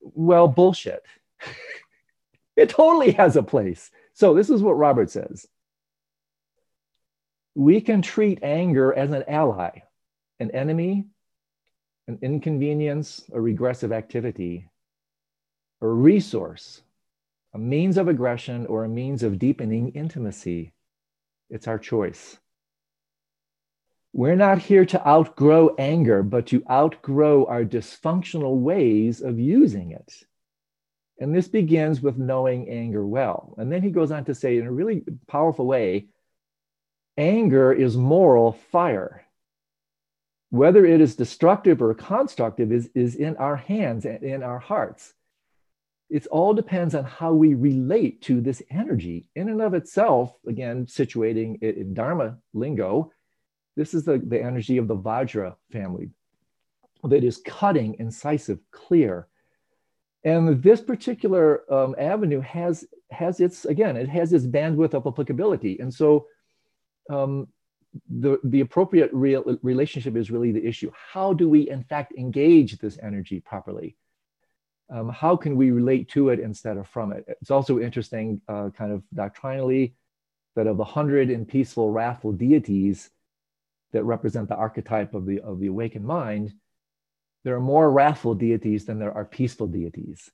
Well, 0.00 0.48
bullshit. 0.48 1.02
it 2.56 2.68
totally 2.70 3.12
has 3.12 3.36
a 3.36 3.42
place. 3.42 3.90
So 4.14 4.34
this 4.34 4.50
is 4.50 4.62
what 4.62 4.72
Robert 4.72 5.10
says. 5.10 5.46
We 7.54 7.80
can 7.80 8.02
treat 8.02 8.42
anger 8.42 8.92
as 8.92 9.10
an 9.10 9.24
ally, 9.26 9.82
an 10.38 10.50
enemy, 10.52 11.06
an 12.08 12.18
inconvenience, 12.22 13.24
a 13.32 13.40
regressive 13.40 13.92
activity, 13.92 14.68
a 15.80 15.86
resource, 15.86 16.82
a 17.54 17.58
means 17.58 17.96
of 17.96 18.08
aggression, 18.08 18.66
or 18.66 18.84
a 18.84 18.88
means 18.88 19.22
of 19.22 19.38
deepening 19.38 19.90
intimacy. 19.90 20.72
It's 21.48 21.66
our 21.66 21.78
choice. 21.78 22.38
We're 24.12 24.36
not 24.36 24.58
here 24.58 24.84
to 24.86 25.06
outgrow 25.06 25.74
anger, 25.78 26.22
but 26.22 26.46
to 26.48 26.64
outgrow 26.68 27.44
our 27.46 27.64
dysfunctional 27.64 28.56
ways 28.56 29.20
of 29.20 29.38
using 29.38 29.92
it. 29.92 30.24
And 31.20 31.34
this 31.34 31.48
begins 31.48 32.00
with 32.00 32.18
knowing 32.18 32.68
anger 32.68 33.06
well. 33.06 33.54
And 33.58 33.70
then 33.70 33.82
he 33.82 33.90
goes 33.90 34.10
on 34.10 34.24
to 34.24 34.34
say, 34.34 34.58
in 34.58 34.66
a 34.66 34.72
really 34.72 35.04
powerful 35.28 35.66
way, 35.66 36.06
anger 37.16 37.72
is 37.72 37.96
moral 37.96 38.52
fire 38.72 39.24
whether 40.50 40.84
it 40.84 41.00
is 41.00 41.14
destructive 41.16 41.80
or 41.80 41.94
constructive 41.94 42.72
is, 42.72 42.90
is 42.94 43.14
in 43.14 43.36
our 43.36 43.56
hands 43.56 44.04
and 44.04 44.22
in 44.22 44.42
our 44.42 44.58
hearts. 44.58 45.14
It 46.10 46.26
all 46.26 46.54
depends 46.54 46.96
on 46.96 47.04
how 47.04 47.32
we 47.32 47.54
relate 47.54 48.20
to 48.22 48.40
this 48.40 48.60
energy. 48.68 49.30
In 49.36 49.48
and 49.48 49.62
of 49.62 49.74
itself, 49.74 50.34
again, 50.46 50.86
situating 50.86 51.58
it 51.62 51.76
in 51.76 51.94
Dharma 51.94 52.38
lingo, 52.52 53.12
this 53.76 53.94
is 53.94 54.04
the, 54.04 54.18
the 54.18 54.42
energy 54.42 54.76
of 54.76 54.88
the 54.88 54.96
Vajra 54.96 55.54
family 55.70 56.10
that 57.04 57.22
is 57.22 57.40
cutting, 57.46 57.96
incisive, 58.00 58.58
clear. 58.72 59.28
And 60.24 60.60
this 60.62 60.80
particular 60.80 61.72
um, 61.72 61.94
avenue 61.96 62.40
has 62.40 62.84
has 63.10 63.40
its 63.40 63.64
again, 63.64 63.96
it 63.96 64.08
has 64.08 64.32
its 64.32 64.46
bandwidth 64.46 64.94
of 64.94 65.06
applicability. 65.06 65.78
And 65.78 65.94
so 65.94 66.26
um, 67.08 67.48
the, 68.08 68.38
the 68.44 68.60
appropriate 68.60 69.10
real 69.12 69.58
relationship 69.62 70.16
is 70.16 70.30
really 70.30 70.52
the 70.52 70.66
issue. 70.66 70.90
How 71.12 71.32
do 71.32 71.48
we 71.48 71.68
in 71.68 71.82
fact 71.84 72.12
engage 72.16 72.78
this 72.78 72.98
energy 73.02 73.40
properly? 73.40 73.96
Um, 74.88 75.08
how 75.08 75.36
can 75.36 75.56
we 75.56 75.70
relate 75.70 76.08
to 76.10 76.30
it 76.30 76.40
instead 76.40 76.76
of 76.76 76.88
from 76.88 77.12
it? 77.12 77.24
It's 77.40 77.50
also 77.50 77.78
interesting, 77.78 78.40
uh, 78.48 78.70
kind 78.70 78.92
of 78.92 79.02
doctrinally, 79.14 79.94
that 80.56 80.66
of 80.66 80.76
the 80.76 80.84
hundred 80.84 81.30
and 81.30 81.46
peaceful, 81.46 81.90
wrathful 81.90 82.32
deities 82.32 83.10
that 83.92 84.04
represent 84.04 84.48
the 84.48 84.56
archetype 84.56 85.14
of 85.14 85.26
the, 85.26 85.40
of 85.40 85.60
the 85.60 85.68
awakened 85.68 86.04
mind, 86.04 86.54
there 87.44 87.54
are 87.54 87.60
more 87.60 87.90
wrathful 87.90 88.34
deities 88.34 88.84
than 88.84 88.98
there 88.98 89.12
are 89.12 89.24
peaceful 89.24 89.66
deities. 89.66 90.30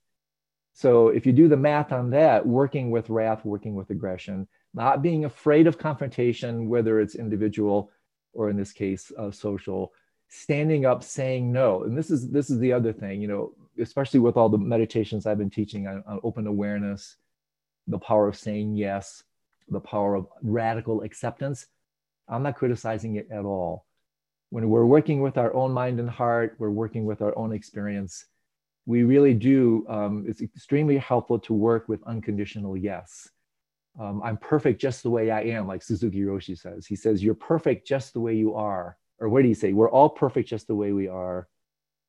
So 0.73 1.09
if 1.09 1.25
you 1.25 1.33
do 1.33 1.49
the 1.49 1.57
math 1.57 1.93
on 1.93 2.11
that, 2.11 2.47
working 2.47 2.91
with 2.91 3.09
wrath, 3.09 3.45
working 3.45 3.75
with 3.75 3.91
aggression, 3.91 4.49
not 4.77 5.01
being 5.01 5.25
afraid 5.25 5.67
of 5.67 5.79
confrontation, 5.79 6.69
whether 6.69 7.01
it's 7.01 7.15
individual 7.15 7.91
or 8.35 8.51
in 8.51 8.57
this 8.57 8.73
case, 8.73 9.11
uh, 9.19 9.31
social, 9.31 9.93
standing 10.29 10.85
up, 10.85 11.03
saying 11.03 11.51
no. 11.51 11.85
And 11.85 11.97
this 11.97 12.11
is 12.11 12.31
this 12.31 12.51
is 12.51 12.59
the 12.59 12.75
other 12.75 12.93
thing, 12.93 13.23
you 13.23 13.27
know, 13.27 13.55
especially 13.81 14.21
with 14.21 14.37
all 14.37 14.51
the 14.51 14.59
meditations 14.59 15.27
I've 15.27 15.39
been 15.39 15.51
teaching 15.51 15.87
on, 15.87 16.05
on 16.07 16.21
open 16.23 16.47
awareness, 16.47 17.17
the 17.87 17.99
power 17.99 18.29
of 18.29 18.37
saying 18.37 18.77
yes, 18.77 19.23
the 19.69 19.81
power 19.81 20.15
of 20.15 20.29
radical 20.43 21.03
acceptance. 21.03 21.67
I'm 22.29 22.43
not 22.43 22.57
criticizing 22.57 23.17
it 23.17 23.29
at 23.31 23.47
all. 23.47 23.87
When 24.51 24.69
we're 24.69 24.85
working 24.85 25.23
with 25.23 25.39
our 25.39 25.55
own 25.55 25.73
mind 25.73 25.99
and 26.01 26.11
heart, 26.11 26.57
we're 26.59 26.71
working 26.71 27.07
with 27.07 27.23
our 27.23 27.37
own 27.39 27.53
experience. 27.53 28.27
We 28.85 29.05
really 29.05 29.35
do, 29.35 29.85
um, 29.89 30.25
it's 30.29 30.43
extremely 30.43 30.99
helpful 30.99 31.39
to 31.41 31.55
work 31.55 31.89
with 31.89 32.03
unconditional 32.05 32.77
yes 32.77 33.31
um, 33.99 34.23
I'm 34.23 34.37
perfect 34.37 34.81
just 34.81 35.03
the 35.03 35.11
way 35.11 35.31
I 35.31 35.43
am, 35.43 35.67
like 35.67 35.83
Suzuki 35.83 36.21
Roshi 36.21 36.59
says. 36.59 36.87
He 36.87 36.97
says, 36.97 37.23
You're 37.23 37.35
perfect 37.35 37.87
just 37.87 38.13
the 38.13 38.21
way 38.21 38.35
you 38.35 38.55
are. 38.55 38.97
Or 39.19 39.29
what 39.29 39.43
do 39.43 39.49
you 39.49 39.55
say? 39.55 39.73
We're 39.73 39.91
all 39.91 40.11
perfect 40.11 40.49
just 40.49 40.67
the 40.67 40.75
way 40.75 40.93
we 40.93 41.09
are, 41.09 41.49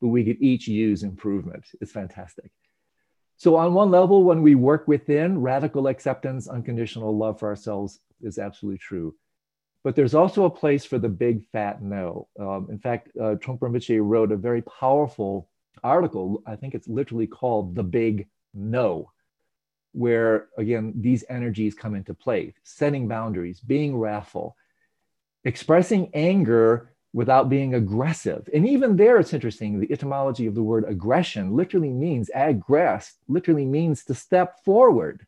but 0.02 0.10
we 0.10 0.26
could 0.26 0.42
each 0.42 0.68
use 0.68 1.04
improvement. 1.04 1.66
It's 1.80 1.92
fantastic. 1.92 2.52
So, 3.38 3.56
on 3.56 3.74
one 3.74 3.92
level, 3.92 4.24
when 4.24 4.42
we 4.42 4.56
work 4.56 4.88
within, 4.88 5.40
radical 5.40 5.88
acceptance, 5.88 6.48
unconditional 6.48 7.18
love 7.18 7.40
for 7.40 7.48
ourselves 7.48 8.00
is 8.22 8.40
absolutely 8.40 8.80
true. 8.80 9.16
But 9.84 9.96
there's 9.96 10.16
also 10.16 10.44
a 10.44 10.50
place 10.50 10.84
for 10.84 11.00
the 11.00 11.08
big 11.08 11.46
fat 11.54 11.82
no. 11.82 12.28
Um, 12.38 12.68
in 12.70 12.80
fact, 12.80 13.10
uh, 13.16 13.36
Trungpa 13.36 13.60
Rinpoche 13.60 14.00
wrote 14.02 14.34
a 14.34 14.38
very 14.38 14.64
powerful 14.64 15.50
article. 15.84 16.42
I 16.46 16.58
think 16.58 16.76
it's 16.76 16.90
literally 16.90 17.28
called 17.28 17.76
The 17.76 17.84
Big 17.84 18.28
No 18.54 19.12
where 19.98 20.48
again 20.60 20.94
these 20.96 21.24
energies 21.28 21.74
come 21.74 21.96
into 21.96 22.14
play 22.14 22.54
setting 22.64 23.08
boundaries 23.08 23.60
being 23.60 23.98
wrathful 23.98 24.56
expressing 25.44 26.12
anger 26.14 26.92
without 27.14 27.50
being 27.50 27.74
aggressive. 27.74 28.48
And 28.54 28.68
even 28.68 28.96
there 28.96 29.18
it's 29.18 29.34
interesting 29.34 29.80
the 29.80 29.92
etymology 29.92 30.46
of 30.46 30.54
the 30.54 30.62
word 30.62 30.86
aggression 30.88 31.56
literally 31.56 31.90
means 31.90 32.30
aggress 32.36 33.14
literally 33.28 33.66
means 33.66 34.04
to 34.06 34.14
step 34.14 34.64
forward. 34.64 35.26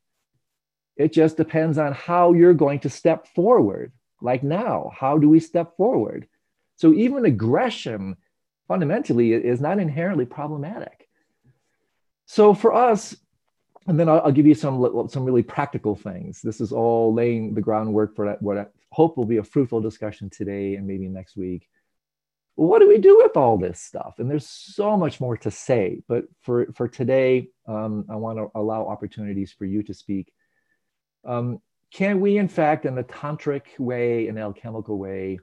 It 0.98 1.14
just 1.14 1.36
depends 1.36 1.80
on 1.80 1.94
how 1.94 2.34
you're 2.34 2.54
going 2.54 2.80
to 2.82 2.90
step 2.90 3.28
forward 3.28 3.92
like 4.22 4.44
now 4.44 4.92
how 4.96 5.18
do 5.18 5.28
we 5.30 5.40
step 5.40 5.76
forward? 5.78 6.28
So 6.76 6.94
even 6.94 7.26
aggression 7.26 8.18
fundamentally 8.68 9.34
is 9.34 9.60
not 9.60 9.80
inherently 9.80 10.26
problematic. 10.26 11.10
So 12.28 12.54
for 12.54 12.72
us 12.72 13.16
and 13.90 14.00
then 14.00 14.08
I'll, 14.08 14.22
I'll, 14.22 14.32
give 14.32 14.46
you 14.46 14.54
some 14.54 15.10
some 15.10 15.24
really 15.24 15.42
practical 15.42 15.96
things. 15.96 16.44
This 16.44 16.62
is 16.62 16.72
all 16.72 17.12
laying 17.12 17.56
the 17.56 17.62
groundwork 17.62 18.16
for 18.16 18.38
what 18.40 18.58
I 18.60 18.68
hope 18.92 19.18
will 19.18 19.26
be 19.26 19.38
a 19.38 19.44
fruitful 19.44 19.82
discussion 19.82 20.30
today 20.30 20.76
and 20.76 20.86
maybe 20.86 21.10
next 21.10 21.36
week. 21.36 21.68
What 22.54 22.80
do 22.80 22.88
we 22.88 23.00
do 23.00 23.18
with 23.18 23.36
all 23.36 23.58
this 23.58 23.82
stuff? 23.82 24.16
And 24.20 24.30
there's 24.30 24.48
so 24.48 24.96
much 24.96 25.20
more 25.20 25.36
to 25.38 25.50
say, 25.50 26.04
but 26.08 26.26
for 26.42 26.68
for 26.74 26.88
today, 26.88 27.50
um, 27.68 28.06
I 28.10 28.16
want 28.16 28.38
to 28.38 28.52
allow 28.54 28.88
opportunities 28.88 29.52
for 29.52 29.66
you 29.66 29.82
to 29.84 29.94
speak. 29.96 30.32
Um, 31.26 31.60
can 31.92 32.22
we, 32.22 32.38
in 32.38 32.48
fact, 32.48 32.86
in 32.86 32.94
the 32.94 33.04
tantric 33.04 33.80
way, 33.80 34.30
the 34.30 34.42
alchemical 34.42 35.00
way, 35.00 35.40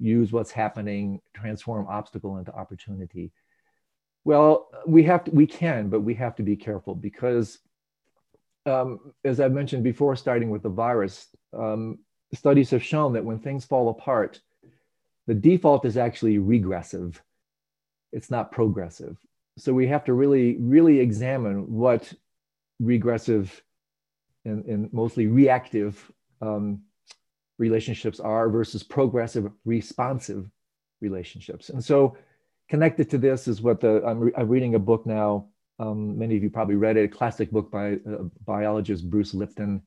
use 0.00 0.30
what's 0.30 0.52
happening, 0.52 1.20
transform 1.34 1.88
obstacle 1.88 2.38
into 2.38 2.52
opportunity? 2.52 3.32
Well, 4.24 4.68
we 4.86 5.02
have 5.04 5.24
to, 5.24 5.30
we 5.30 5.46
can, 5.46 5.88
but 5.88 6.00
we 6.00 6.14
have 6.14 6.36
to 6.36 6.42
be 6.42 6.56
careful 6.56 6.94
because, 6.94 7.58
um, 8.66 9.12
as 9.24 9.40
I 9.40 9.48
mentioned 9.48 9.82
before, 9.82 10.14
starting 10.14 10.50
with 10.50 10.62
the 10.62 10.68
virus, 10.68 11.28
um, 11.52 11.98
studies 12.32 12.70
have 12.70 12.84
shown 12.84 13.12
that 13.14 13.24
when 13.24 13.38
things 13.38 13.64
fall 13.64 13.88
apart, 13.88 14.40
the 15.26 15.34
default 15.34 15.84
is 15.84 15.96
actually 15.96 16.38
regressive. 16.38 17.22
It's 18.12 18.30
not 18.30 18.52
progressive. 18.52 19.16
So 19.58 19.72
we 19.72 19.86
have 19.88 20.04
to 20.04 20.14
really, 20.14 20.56
really 20.58 21.00
examine 21.00 21.72
what 21.72 22.12
regressive 22.80 23.62
and, 24.44 24.64
and 24.64 24.92
mostly 24.92 25.26
reactive 25.26 26.10
um, 26.40 26.82
relationships 27.58 28.18
are 28.18 28.48
versus 28.48 28.82
progressive, 28.82 29.50
responsive 29.64 30.50
relationships. 31.00 31.68
And 31.68 31.84
so 31.84 32.16
connected 32.72 33.10
to 33.10 33.18
this 33.18 33.48
is 33.48 33.60
what 33.60 33.82
the 33.82 34.02
I'm, 34.02 34.18
re- 34.18 34.32
I'm 34.34 34.48
reading 34.48 34.76
a 34.76 34.78
book 34.78 35.04
now. 35.04 35.46
Um, 35.78 36.18
many 36.18 36.38
of 36.38 36.42
you 36.42 36.48
probably 36.48 36.76
read 36.76 36.96
it, 36.96 37.04
a 37.04 37.08
classic 37.08 37.50
book 37.50 37.70
by 37.70 37.98
uh, 38.10 38.22
biologist 38.46 39.10
Bruce 39.10 39.34
Lipton 39.34 39.82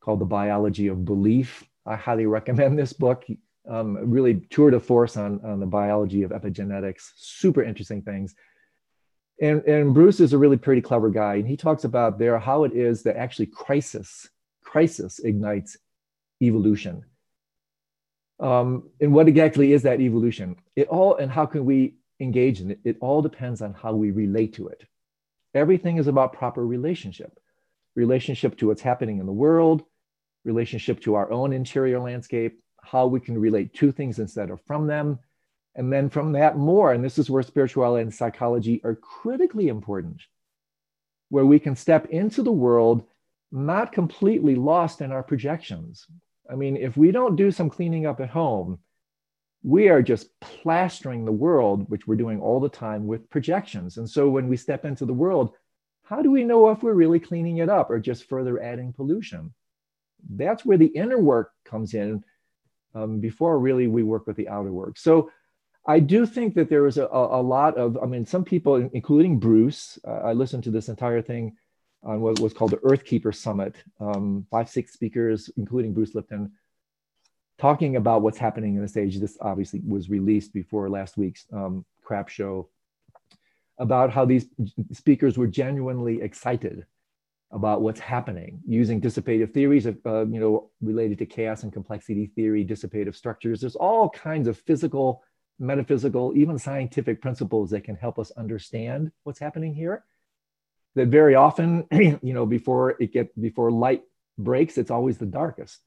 called 0.00 0.20
The 0.20 0.26
Biology 0.26 0.88
of 0.88 1.06
Belief. 1.06 1.64
I 1.86 1.96
highly 1.96 2.26
recommend 2.26 2.78
this 2.78 2.92
book. 2.92 3.24
Um, 3.66 3.96
really 4.10 4.34
tour 4.50 4.70
de 4.70 4.78
force 4.78 5.16
on, 5.16 5.40
on 5.42 5.60
the 5.60 5.66
biology 5.80 6.22
of 6.22 6.30
epigenetics, 6.30 7.12
super 7.16 7.62
interesting 7.62 8.02
things. 8.02 8.34
And, 9.40 9.64
and 9.64 9.94
Bruce 9.94 10.20
is 10.20 10.34
a 10.34 10.38
really 10.38 10.58
pretty 10.58 10.82
clever 10.82 11.08
guy. 11.08 11.36
And 11.36 11.48
he 11.48 11.56
talks 11.56 11.84
about 11.84 12.18
there 12.18 12.38
how 12.38 12.64
it 12.64 12.74
is 12.74 13.02
that 13.04 13.16
actually 13.16 13.46
crisis, 13.46 14.28
crisis 14.62 15.20
ignites 15.20 15.78
evolution. 16.42 17.02
Um, 18.40 18.90
and 19.00 19.14
what 19.14 19.26
exactly 19.26 19.72
is 19.72 19.82
that 19.84 20.00
evolution? 20.00 20.56
It 20.76 20.88
all, 20.88 21.16
and 21.16 21.30
how 21.30 21.46
can 21.46 21.64
we 21.64 21.94
engage 22.20 22.60
in 22.60 22.72
it, 22.72 22.80
it 22.84 22.96
all 23.00 23.22
depends 23.22 23.62
on 23.62 23.74
how 23.74 23.94
we 23.94 24.10
relate 24.10 24.54
to 24.54 24.68
it. 24.68 24.84
Everything 25.54 25.96
is 25.96 26.06
about 26.06 26.32
proper 26.32 26.64
relationship 26.64 27.38
relationship 27.96 28.56
to 28.56 28.68
what's 28.68 28.82
happening 28.82 29.18
in 29.18 29.26
the 29.26 29.32
world, 29.32 29.82
relationship 30.44 31.00
to 31.00 31.16
our 31.16 31.30
own 31.32 31.52
interior 31.52 31.98
landscape, 31.98 32.62
how 32.82 33.06
we 33.06 33.20
can 33.20 33.36
relate 33.36 33.74
to 33.74 33.92
things 33.92 34.18
instead 34.18 34.48
of 34.50 34.60
from 34.62 34.86
them. 34.86 35.18
And 35.74 35.92
then 35.92 36.08
from 36.08 36.32
that, 36.32 36.56
more, 36.56 36.92
and 36.92 37.04
this 37.04 37.18
is 37.18 37.30
where 37.30 37.42
spirituality 37.42 38.02
and 38.02 38.14
psychology 38.14 38.80
are 38.84 38.94
critically 38.94 39.68
important, 39.68 40.22
where 41.28 41.46
we 41.46 41.58
can 41.58 41.76
step 41.76 42.06
into 42.06 42.42
the 42.42 42.52
world 42.52 43.04
not 43.52 43.92
completely 43.92 44.54
lost 44.54 45.00
in 45.00 45.12
our 45.12 45.22
projections. 45.22 46.06
I 46.50 46.54
mean, 46.54 46.76
if 46.76 46.96
we 46.96 47.12
don't 47.12 47.36
do 47.36 47.50
some 47.50 47.70
cleaning 47.70 48.06
up 48.06 48.20
at 48.20 48.30
home, 48.30 48.78
we 49.62 49.88
are 49.88 50.02
just 50.02 50.28
plastering 50.40 51.24
the 51.24 51.32
world, 51.32 51.88
which 51.90 52.06
we're 52.06 52.16
doing 52.16 52.40
all 52.40 52.60
the 52.60 52.68
time 52.68 53.06
with 53.06 53.28
projections. 53.28 53.98
And 53.98 54.08
so 54.08 54.28
when 54.28 54.48
we 54.48 54.56
step 54.56 54.84
into 54.84 55.04
the 55.04 55.12
world, 55.12 55.52
how 56.02 56.22
do 56.22 56.30
we 56.30 56.44
know 56.44 56.70
if 56.70 56.82
we're 56.82 56.94
really 56.94 57.20
cleaning 57.20 57.58
it 57.58 57.68
up 57.68 57.90
or 57.90 58.00
just 58.00 58.24
further 58.24 58.62
adding 58.62 58.92
pollution? 58.92 59.52
That's 60.28 60.64
where 60.64 60.78
the 60.78 60.86
inner 60.86 61.18
work 61.18 61.52
comes 61.64 61.94
in 61.94 62.24
um, 62.94 63.20
before 63.20 63.58
really 63.58 63.86
we 63.86 64.02
work 64.02 64.26
with 64.26 64.36
the 64.36 64.48
outer 64.48 64.72
work. 64.72 64.98
So 64.98 65.30
I 65.86 66.00
do 66.00 66.26
think 66.26 66.54
that 66.54 66.68
there 66.68 66.86
is 66.86 66.98
a, 66.98 67.06
a 67.06 67.42
lot 67.42 67.76
of, 67.76 67.98
I 68.02 68.06
mean, 68.06 68.26
some 68.26 68.44
people, 68.44 68.90
including 68.92 69.38
Bruce, 69.38 69.98
uh, 70.06 70.20
I 70.24 70.32
listened 70.32 70.64
to 70.64 70.70
this 70.70 70.88
entire 70.88 71.22
thing 71.22 71.56
on 72.02 72.20
what 72.20 72.40
was 72.40 72.52
called 72.52 72.70
the 72.70 72.78
Earthkeeper 72.78 73.34
Summit, 73.34 73.76
um, 74.00 74.46
five, 74.50 74.68
six 74.68 74.92
speakers, 74.92 75.50
including 75.56 75.92
Bruce 75.92 76.14
Lipton, 76.14 76.52
talking 77.60 77.96
about 77.96 78.22
what's 78.22 78.38
happening 78.38 78.74
in 78.74 78.80
the 78.80 78.88
stage. 78.88 79.20
This 79.20 79.36
obviously 79.40 79.82
was 79.86 80.08
released 80.08 80.54
before 80.54 80.88
last 80.88 81.18
week's 81.18 81.46
um, 81.52 81.84
crap 82.02 82.28
show 82.30 82.70
about 83.78 84.10
how 84.10 84.24
these 84.24 84.46
speakers 84.92 85.36
were 85.36 85.46
genuinely 85.46 86.22
excited 86.22 86.86
about 87.52 87.82
what's 87.82 88.00
happening 88.00 88.60
using 88.66 89.00
dissipative 89.00 89.52
theories 89.52 89.84
of, 89.84 89.98
uh, 90.06 90.24
you 90.26 90.40
know, 90.40 90.70
related 90.80 91.18
to 91.18 91.26
chaos 91.26 91.62
and 91.62 91.72
complexity 91.72 92.30
theory, 92.34 92.64
dissipative 92.64 93.14
structures. 93.14 93.60
There's 93.60 93.76
all 93.76 94.08
kinds 94.08 94.48
of 94.48 94.56
physical, 94.56 95.22
metaphysical, 95.58 96.32
even 96.34 96.58
scientific 96.58 97.20
principles 97.20 97.70
that 97.70 97.84
can 97.84 97.96
help 97.96 98.18
us 98.18 98.30
understand 98.38 99.12
what's 99.24 99.40
happening 99.40 99.74
here. 99.74 100.04
That 100.94 101.08
very 101.08 101.34
often, 101.34 101.86
you 101.92 102.32
know, 102.34 102.46
before 102.46 102.96
it 103.00 103.12
get 103.12 103.38
before 103.40 103.70
light 103.70 104.02
breaks, 104.38 104.78
it's 104.78 104.90
always 104.90 105.18
the 105.18 105.26
darkest. 105.26 105.80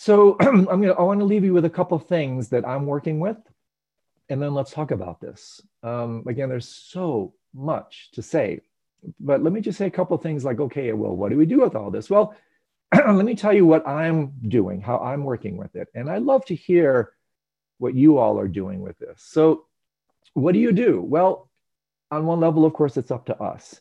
So 0.00 0.36
I'm 0.40 0.64
gonna 0.64 0.92
I 0.92 1.02
want 1.02 1.18
to 1.18 1.26
leave 1.26 1.42
you 1.42 1.52
with 1.52 1.64
a 1.64 1.70
couple 1.70 1.98
things 1.98 2.50
that 2.50 2.64
I'm 2.64 2.86
working 2.86 3.18
with, 3.18 3.36
and 4.28 4.40
then 4.40 4.54
let's 4.54 4.70
talk 4.70 4.92
about 4.92 5.20
this. 5.20 5.60
Um, 5.82 6.22
again, 6.28 6.48
there's 6.48 6.68
so 6.68 7.34
much 7.52 8.10
to 8.12 8.22
say. 8.22 8.60
But 9.18 9.42
let 9.42 9.52
me 9.52 9.60
just 9.60 9.76
say 9.76 9.86
a 9.86 9.90
couple 9.90 10.16
things 10.16 10.44
like, 10.44 10.60
okay, 10.60 10.92
well, 10.92 11.16
what 11.16 11.30
do 11.30 11.36
we 11.36 11.46
do 11.46 11.62
with 11.62 11.74
all 11.74 11.90
this? 11.90 12.08
Well, 12.08 12.36
let 12.94 13.24
me 13.24 13.34
tell 13.34 13.52
you 13.52 13.66
what 13.66 13.88
I'm 13.88 14.34
doing, 14.46 14.80
how 14.80 14.98
I'm 14.98 15.24
working 15.24 15.56
with 15.56 15.74
it. 15.74 15.88
And 15.96 16.08
I'd 16.08 16.22
love 16.22 16.44
to 16.44 16.54
hear 16.54 17.12
what 17.78 17.94
you 17.94 18.18
all 18.18 18.38
are 18.38 18.46
doing 18.46 18.80
with 18.80 19.00
this. 19.00 19.20
So, 19.20 19.66
what 20.32 20.52
do 20.52 20.60
you 20.60 20.70
do? 20.70 21.02
Well, 21.02 21.50
on 22.12 22.24
one 22.24 22.38
level, 22.38 22.64
of 22.64 22.72
course, 22.72 22.96
it's 22.96 23.10
up 23.10 23.26
to 23.26 23.42
us. 23.42 23.80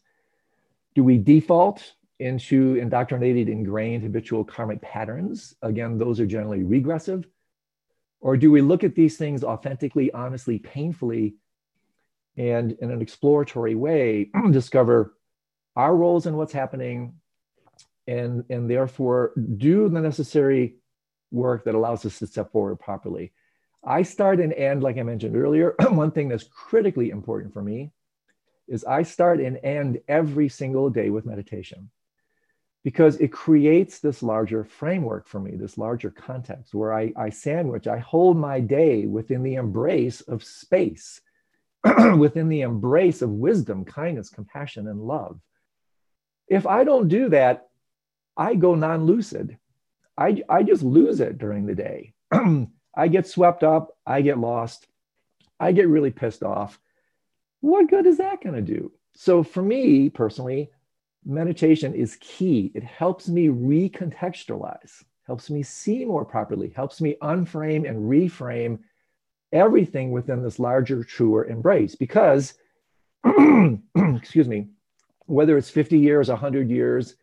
Do 0.96 1.04
we 1.04 1.20
default 1.20 1.94
into 2.20 2.76
indoctrinated, 2.76 3.50
ingrained 3.50 4.04
habitual 4.04 4.44
karmic 4.44 4.82
patterns? 4.82 5.56
Again, 5.62 5.98
those 5.98 6.20
are 6.20 6.26
generally 6.26 6.64
regressive. 6.64 7.28
Or 8.20 8.36
do 8.36 8.52
we 8.52 8.62
look 8.62 8.84
at 8.84 8.96
these 8.96 9.18
things 9.18 9.44
authentically, 9.44 10.12
honestly, 10.12 10.60
painfully, 10.60 11.36
and 12.36 12.74
in 12.74 12.92
an 12.92 13.02
exploratory 13.02 13.76
way, 13.76 14.30
discover 14.52 15.16
our 15.76 15.96
roles 15.96 16.26
in 16.26 16.36
what's 16.36 16.54
happening, 16.54 17.14
and, 18.08 18.46
and 18.50 18.70
therefore 18.70 19.34
do 19.58 19.90
the 19.90 20.02
necessary 20.02 20.78
work 21.32 21.66
that 21.66 21.76
allows 21.76 22.06
us 22.06 22.20
to 22.20 22.28
step 22.28 22.52
forward 22.52 22.78
properly. 22.78 23.34
I 23.84 24.02
start 24.02 24.40
and 24.40 24.54
end, 24.54 24.82
like 24.82 24.98
I 24.98 25.04
mentioned 25.04 25.36
earlier, 25.36 25.76
one 25.90 26.12
thing 26.12 26.30
that's 26.30 26.46
critically 26.46 27.10
important 27.10 27.54
for 27.54 27.62
me 27.62 27.92
is 28.68 28.84
I 28.84 29.04
start 29.04 29.40
and 29.40 29.58
end 29.64 30.00
every 30.08 30.50
single 30.50 30.90
day 30.90 31.10
with 31.10 31.26
meditation 31.26 31.90
because 32.88 33.18
it 33.18 33.34
creates 33.34 34.00
this 34.00 34.24
larger 34.24 34.64
framework 34.64 35.28
for 35.28 35.42
me, 35.42 35.58
this 35.58 35.78
larger 35.78 36.10
context 36.10 36.74
where 36.74 36.94
I, 36.94 37.12
I 37.18 37.30
sandwich, 37.30 37.86
I 37.86 37.98
hold 37.98 38.38
my 38.38 38.62
day 38.62 39.06
within 39.06 39.44
the 39.44 39.56
embrace 39.56 40.22
of 40.22 40.42
space, 40.42 41.20
within 42.18 42.48
the 42.48 42.62
embrace 42.62 43.22
of 43.22 43.30
wisdom, 43.30 43.84
kindness, 43.84 44.30
compassion, 44.30 44.88
and 44.88 45.02
love. 45.02 45.38
If 46.48 46.66
I 46.66 46.86
don't 46.86 47.10
do 47.10 47.28
that, 47.28 47.68
I 48.38 48.56
go 48.56 48.74
non 48.74 49.06
lucid. 49.06 49.58
I, 50.18 50.42
I 50.48 50.64
just 50.64 50.82
lose 50.82 51.20
it 51.20 51.38
during 51.38 51.66
the 51.66 51.76
day. 51.76 52.14
I 52.96 53.10
get 53.10 53.28
swept 53.28 53.66
up, 53.66 53.98
I 54.06 54.22
get 54.22 54.40
lost, 54.40 54.88
I 55.60 55.74
get 55.74 55.90
really 55.90 56.12
pissed 56.12 56.42
off. 56.42 56.80
What 57.60 57.90
good 57.90 58.06
is 58.06 58.20
that 58.20 58.42
going 58.42 58.56
to 58.56 58.62
do? 58.62 58.94
So, 59.14 59.44
for 59.44 59.62
me 59.62 60.10
personally, 60.10 60.72
meditation 61.28 61.94
is 61.94 62.18
key. 62.22 62.72
It 62.74 62.84
helps 62.84 63.28
me 63.28 63.48
recontextualize, 63.48 65.04
helps 65.26 65.50
me 65.50 65.62
see 65.62 66.06
more 66.06 66.26
properly, 66.26 66.72
helps 66.76 67.02
me 67.02 67.18
unframe 67.22 67.88
and 67.88 68.10
reframe 68.10 68.80
everything 69.52 70.12
within 70.12 70.42
this 70.42 70.58
larger, 70.58 71.04
truer 71.04 71.46
embrace. 71.46 71.96
Because, 71.96 72.54
excuse 73.96 74.48
me, 74.48 74.68
whether 75.26 75.58
it's 75.58 75.70
50 75.70 76.00
years, 76.00 76.30
100 76.30 76.70
years, 76.70 77.16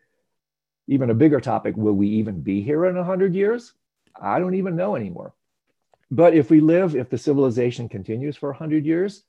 even 0.86 1.08
a 1.08 1.14
bigger 1.14 1.40
topic, 1.40 1.76
will 1.76 1.94
we 1.94 2.08
even 2.08 2.42
be 2.42 2.60
here 2.60 2.84
in 2.84 2.96
100 2.96 3.34
years? 3.34 3.72
I 4.20 4.38
don't 4.38 4.54
even 4.54 4.76
know 4.76 4.96
anymore. 4.96 5.34
But 6.10 6.34
if 6.34 6.50
we 6.50 6.60
live, 6.60 6.94
if 6.94 7.08
the 7.08 7.16
civilization 7.18 7.88
continues 7.88 8.36
for 8.36 8.50
100 8.50 8.84
years, 8.84 9.24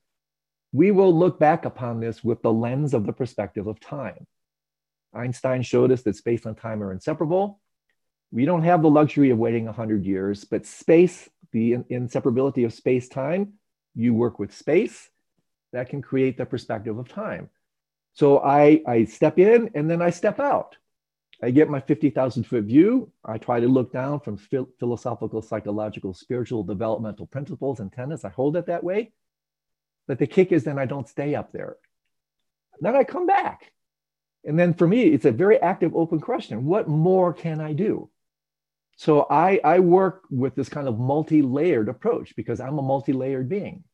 we 0.72 0.90
will 0.90 1.18
look 1.18 1.38
back 1.38 1.64
upon 1.64 2.00
this 2.00 2.22
with 2.22 2.42
the 2.42 2.52
lens 2.52 2.92
of 2.92 3.06
the 3.06 3.12
perspective 3.12 3.66
of 3.66 3.80
time. 3.80 4.26
Einstein 5.16 5.62
showed 5.62 5.92
us 5.92 6.02
that 6.02 6.16
space 6.16 6.46
and 6.46 6.56
time 6.56 6.82
are 6.82 6.92
inseparable. 6.92 7.60
We 8.30 8.44
don't 8.44 8.62
have 8.62 8.82
the 8.82 8.90
luxury 8.90 9.30
of 9.30 9.38
waiting 9.38 9.66
100 9.66 10.04
years, 10.04 10.44
but 10.44 10.66
space, 10.66 11.28
the 11.52 11.76
inseparability 11.90 12.64
of 12.64 12.72
space 12.72 13.08
time, 13.08 13.54
you 13.94 14.14
work 14.14 14.38
with 14.38 14.54
space, 14.54 15.10
that 15.72 15.88
can 15.88 16.02
create 16.02 16.36
the 16.36 16.46
perspective 16.46 16.98
of 16.98 17.08
time. 17.08 17.48
So 18.14 18.40
I, 18.40 18.82
I 18.86 19.04
step 19.04 19.38
in 19.38 19.70
and 19.74 19.90
then 19.90 20.00
I 20.00 20.10
step 20.10 20.40
out. 20.40 20.76
I 21.42 21.50
get 21.50 21.68
my 21.68 21.80
50,000 21.80 22.44
foot 22.44 22.64
view. 22.64 23.12
I 23.24 23.36
try 23.36 23.60
to 23.60 23.68
look 23.68 23.92
down 23.92 24.20
from 24.20 24.38
philosophical, 24.78 25.42
psychological, 25.42 26.14
spiritual, 26.14 26.64
developmental 26.64 27.26
principles 27.26 27.80
and 27.80 27.92
tenets. 27.92 28.24
I 28.24 28.30
hold 28.30 28.56
it 28.56 28.66
that 28.66 28.82
way. 28.82 29.12
But 30.06 30.18
the 30.18 30.26
kick 30.26 30.52
is 30.52 30.64
then 30.64 30.78
I 30.78 30.86
don't 30.86 31.08
stay 31.08 31.34
up 31.34 31.52
there. 31.52 31.76
Then 32.80 32.96
I 32.96 33.04
come 33.04 33.26
back. 33.26 33.72
And 34.46 34.58
then 34.58 34.74
for 34.74 34.86
me, 34.86 35.02
it's 35.02 35.24
a 35.24 35.32
very 35.32 35.60
active, 35.60 35.94
open 35.94 36.20
question. 36.20 36.64
What 36.64 36.88
more 36.88 37.32
can 37.34 37.60
I 37.60 37.72
do? 37.72 38.08
So 38.96 39.26
I, 39.28 39.60
I 39.62 39.80
work 39.80 40.22
with 40.30 40.54
this 40.54 40.70
kind 40.70 40.88
of 40.88 40.98
multi 40.98 41.42
layered 41.42 41.88
approach 41.88 42.34
because 42.36 42.60
I'm 42.60 42.78
a 42.78 42.82
multi 42.82 43.12
layered 43.12 43.48
being. 43.48 43.84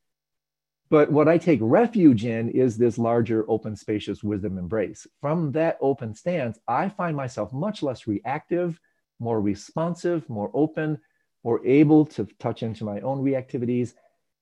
But 0.90 1.10
what 1.10 1.26
I 1.26 1.38
take 1.38 1.58
refuge 1.62 2.26
in 2.26 2.50
is 2.50 2.76
this 2.76 2.98
larger, 2.98 3.46
open, 3.48 3.74
spacious 3.76 4.22
wisdom 4.22 4.58
embrace. 4.58 5.06
From 5.22 5.50
that 5.52 5.78
open 5.80 6.14
stance, 6.14 6.58
I 6.68 6.90
find 6.90 7.16
myself 7.16 7.50
much 7.50 7.82
less 7.82 8.06
reactive, 8.06 8.78
more 9.18 9.40
responsive, 9.40 10.28
more 10.28 10.50
open, 10.52 10.98
more 11.44 11.64
able 11.66 12.04
to 12.06 12.28
touch 12.38 12.62
into 12.62 12.84
my 12.84 13.00
own 13.00 13.24
reactivities. 13.24 13.94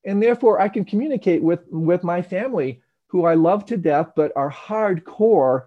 And 0.05 0.21
therefore, 0.21 0.61
I 0.61 0.69
can 0.69 0.85
communicate 0.85 1.41
with, 1.41 1.61
with 1.71 2.03
my 2.03 2.21
family, 2.21 2.83
who 3.07 3.27
I 3.27 3.35
love 3.35 3.65
to 3.67 3.77
death, 3.77 4.11
but 4.17 4.33
are 4.35 4.51
hardcore. 4.51 5.67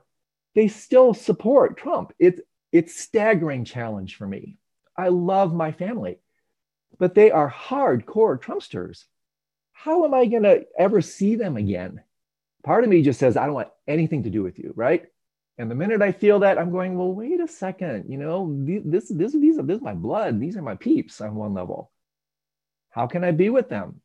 They 0.55 0.67
still 0.67 1.13
support 1.13 1.77
Trump. 1.77 2.13
It's, 2.19 2.41
it's 2.71 2.99
staggering 2.99 3.65
challenge 3.65 4.15
for 4.15 4.27
me. 4.27 4.57
I 4.97 5.09
love 5.09 5.53
my 5.53 5.71
family, 5.71 6.19
but 6.99 7.15
they 7.15 7.31
are 7.31 7.51
hardcore 7.51 8.39
Trumpsters 8.39 9.05
how 9.83 10.05
am 10.05 10.13
I 10.13 10.25
going 10.27 10.43
to 10.43 10.65
ever 10.77 11.01
see 11.01 11.35
them 11.35 11.57
again? 11.57 12.01
Part 12.63 12.85
of 12.85 12.89
me 12.89 13.01
just 13.01 13.19
says, 13.19 13.35
I 13.35 13.45
don't 13.45 13.55
want 13.55 13.67
anything 13.85 14.23
to 14.23 14.29
do 14.29 14.41
with 14.41 14.57
you, 14.57 14.71
right? 14.77 15.05
And 15.57 15.69
the 15.69 15.75
minute 15.75 16.01
I 16.01 16.13
feel 16.13 16.39
that, 16.39 16.57
I'm 16.57 16.71
going, 16.71 16.97
well, 16.97 17.11
wait 17.11 17.41
a 17.41 17.47
second, 17.49 18.05
you 18.07 18.17
know, 18.17 18.55
this, 18.65 19.09
this, 19.09 19.33
these 19.33 19.59
are, 19.59 19.63
this 19.63 19.77
is 19.77 19.83
my 19.83 19.93
blood. 19.93 20.39
These 20.39 20.55
are 20.55 20.61
my 20.61 20.75
peeps 20.75 21.19
on 21.19 21.35
one 21.35 21.53
level. 21.53 21.91
How 22.91 23.07
can 23.07 23.25
I 23.25 23.31
be 23.31 23.49
with 23.49 23.67
them? 23.67 23.99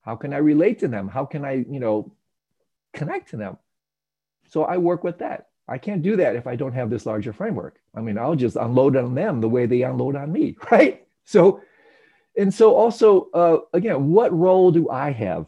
How 0.00 0.16
can 0.16 0.32
I 0.32 0.38
relate 0.38 0.78
to 0.78 0.88
them? 0.88 1.08
How 1.08 1.26
can 1.26 1.44
I, 1.44 1.66
you 1.68 1.78
know, 1.78 2.14
connect 2.94 3.30
to 3.30 3.36
them? 3.36 3.58
So 4.48 4.64
I 4.64 4.78
work 4.78 5.04
with 5.04 5.18
that. 5.18 5.47
I 5.68 5.78
can't 5.78 6.02
do 6.02 6.16
that 6.16 6.34
if 6.34 6.46
I 6.46 6.56
don't 6.56 6.72
have 6.72 6.88
this 6.88 7.04
larger 7.04 7.32
framework. 7.32 7.78
I 7.94 8.00
mean, 8.00 8.16
I'll 8.16 8.34
just 8.34 8.56
unload 8.56 8.96
on 8.96 9.14
them 9.14 9.40
the 9.40 9.48
way 9.48 9.66
they 9.66 9.82
unload 9.82 10.16
on 10.16 10.32
me, 10.32 10.56
right? 10.70 11.06
So 11.24 11.60
and 12.36 12.54
so 12.54 12.74
also 12.74 13.28
uh, 13.34 13.58
again 13.74 14.10
what 14.10 14.32
role 14.32 14.70
do 14.70 14.88
i 14.88 15.10
have? 15.10 15.46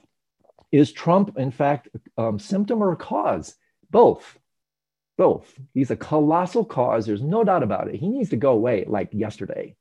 Is 0.72 0.92
trump 0.92 1.38
in 1.38 1.50
fact 1.50 1.88
um, 2.18 2.38
symptom 2.38 2.82
or 2.82 2.92
a 2.92 2.96
cause? 2.96 3.54
Both. 3.90 4.38
Both. 5.16 5.52
He's 5.74 5.90
a 5.90 5.96
colossal 5.96 6.64
cause. 6.64 7.06
There's 7.06 7.22
no 7.22 7.44
doubt 7.44 7.62
about 7.62 7.88
it. 7.88 7.96
He 7.96 8.08
needs 8.08 8.30
to 8.30 8.36
go 8.36 8.52
away 8.52 8.84
like 8.86 9.08
yesterday. 9.12 9.76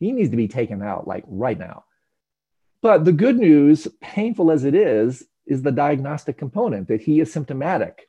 He 0.00 0.12
needs 0.12 0.30
to 0.30 0.36
be 0.36 0.48
taken 0.48 0.82
out 0.82 1.06
like 1.06 1.24
right 1.26 1.58
now. 1.58 1.84
But 2.80 3.04
the 3.04 3.12
good 3.12 3.38
news 3.38 3.88
painful 4.00 4.50
as 4.50 4.64
it 4.64 4.74
is 4.74 5.24
is 5.46 5.62
the 5.62 5.72
diagnostic 5.72 6.38
component 6.38 6.88
that 6.88 7.00
he 7.00 7.20
is 7.20 7.32
symptomatic 7.32 8.08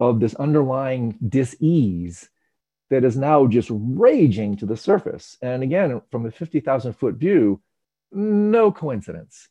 of 0.00 0.20
this 0.20 0.34
underlying 0.34 1.16
dis-ease 1.28 2.28
that 2.90 3.04
is 3.04 3.16
now 3.16 3.46
just 3.46 3.68
raging 3.72 4.56
to 4.56 4.66
the 4.66 4.76
surface. 4.76 5.36
And 5.42 5.62
again, 5.62 6.00
from 6.10 6.26
a 6.26 6.30
50,000 6.30 6.92
foot 6.92 7.16
view, 7.16 7.60
no 8.12 8.70
coincidence 8.70 9.48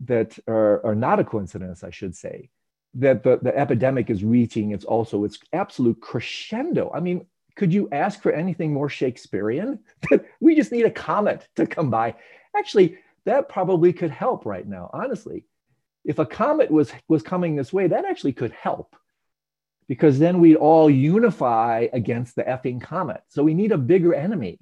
that, 0.00 0.38
or, 0.46 0.80
or 0.80 0.94
not 0.94 1.18
a 1.18 1.24
coincidence, 1.24 1.82
I 1.82 1.90
should 1.90 2.14
say, 2.14 2.50
that 2.94 3.22
the, 3.22 3.38
the 3.42 3.56
epidemic 3.56 4.10
is 4.10 4.24
reaching 4.24 4.70
its 4.70 4.84
also 4.84 5.24
its 5.24 5.38
absolute 5.52 6.00
crescendo. 6.00 6.90
I 6.94 7.00
mean, 7.00 7.26
could 7.56 7.72
you 7.72 7.88
ask 7.90 8.22
for 8.22 8.32
anything 8.32 8.72
more 8.72 8.88
Shakespearean? 8.88 9.80
we 10.40 10.54
just 10.54 10.72
need 10.72 10.86
a 10.86 10.90
comet 10.90 11.48
to 11.56 11.66
come 11.66 11.90
by. 11.90 12.14
Actually, 12.56 12.98
that 13.24 13.48
probably 13.48 13.92
could 13.92 14.10
help 14.10 14.46
right 14.46 14.66
now, 14.66 14.90
honestly. 14.92 15.44
If 16.04 16.18
a 16.18 16.26
comet 16.26 16.70
was, 16.70 16.92
was 17.08 17.22
coming 17.22 17.56
this 17.56 17.72
way, 17.72 17.88
that 17.88 18.04
actually 18.04 18.32
could 18.32 18.52
help 18.52 18.94
because 19.88 20.18
then 20.18 20.40
we'd 20.40 20.56
all 20.56 20.90
unify 20.90 21.86
against 21.92 22.36
the 22.36 22.42
effing 22.42 22.80
comet. 22.80 23.22
So 23.28 23.42
we 23.42 23.54
need 23.54 23.72
a 23.72 23.78
bigger 23.78 24.14
enemy. 24.14 24.58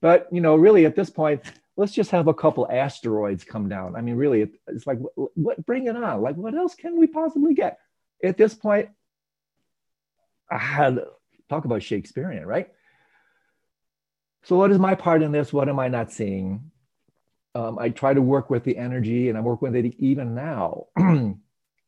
But, 0.00 0.28
you 0.30 0.40
know, 0.40 0.54
really 0.54 0.86
at 0.86 0.94
this 0.94 1.10
point, 1.10 1.42
let's 1.76 1.92
just 1.92 2.10
have 2.10 2.28
a 2.28 2.34
couple 2.34 2.68
asteroids 2.70 3.44
come 3.44 3.68
down. 3.68 3.96
I 3.96 4.00
mean, 4.00 4.14
really, 4.14 4.48
it's 4.66 4.86
like, 4.86 4.98
what, 5.14 5.64
bring 5.66 5.86
it 5.86 5.96
on. 5.96 6.22
Like, 6.22 6.36
what 6.36 6.54
else 6.54 6.74
can 6.74 6.98
we 6.98 7.06
possibly 7.06 7.54
get? 7.54 7.78
At 8.22 8.36
this 8.36 8.54
point, 8.54 8.90
I 10.50 10.58
had 10.58 11.00
talk 11.48 11.64
about 11.64 11.82
Shakespearean, 11.82 12.46
right? 12.46 12.68
So, 14.44 14.56
what 14.56 14.70
is 14.70 14.78
my 14.78 14.94
part 14.94 15.22
in 15.22 15.32
this? 15.32 15.52
What 15.52 15.68
am 15.68 15.78
I 15.78 15.88
not 15.88 16.12
seeing? 16.12 16.70
Um, 17.54 17.78
I 17.78 17.88
try 17.90 18.14
to 18.14 18.22
work 18.22 18.50
with 18.50 18.64
the 18.64 18.76
energy, 18.76 19.28
and 19.28 19.36
I 19.36 19.40
work 19.40 19.62
with 19.62 19.74
it 19.74 19.94
even 19.98 20.34
now. 20.34 20.86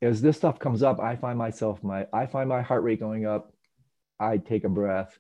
As 0.03 0.23
this 0.23 0.37
stuff 0.37 0.59
comes 0.59 0.83
up, 0.83 0.99
I 1.01 1.17
find 1.17 1.39
myself 1.39 1.83
my 1.83 2.07
I 2.13 2.27
find 2.27 2.49
my 2.49 2.63
heart 2.63 2.83
rate 2.83 3.01
going 3.01 3.27
up. 3.27 3.53
I 4.19 4.39
take 4.39 4.65
a 4.65 4.69
breath. 4.69 5.19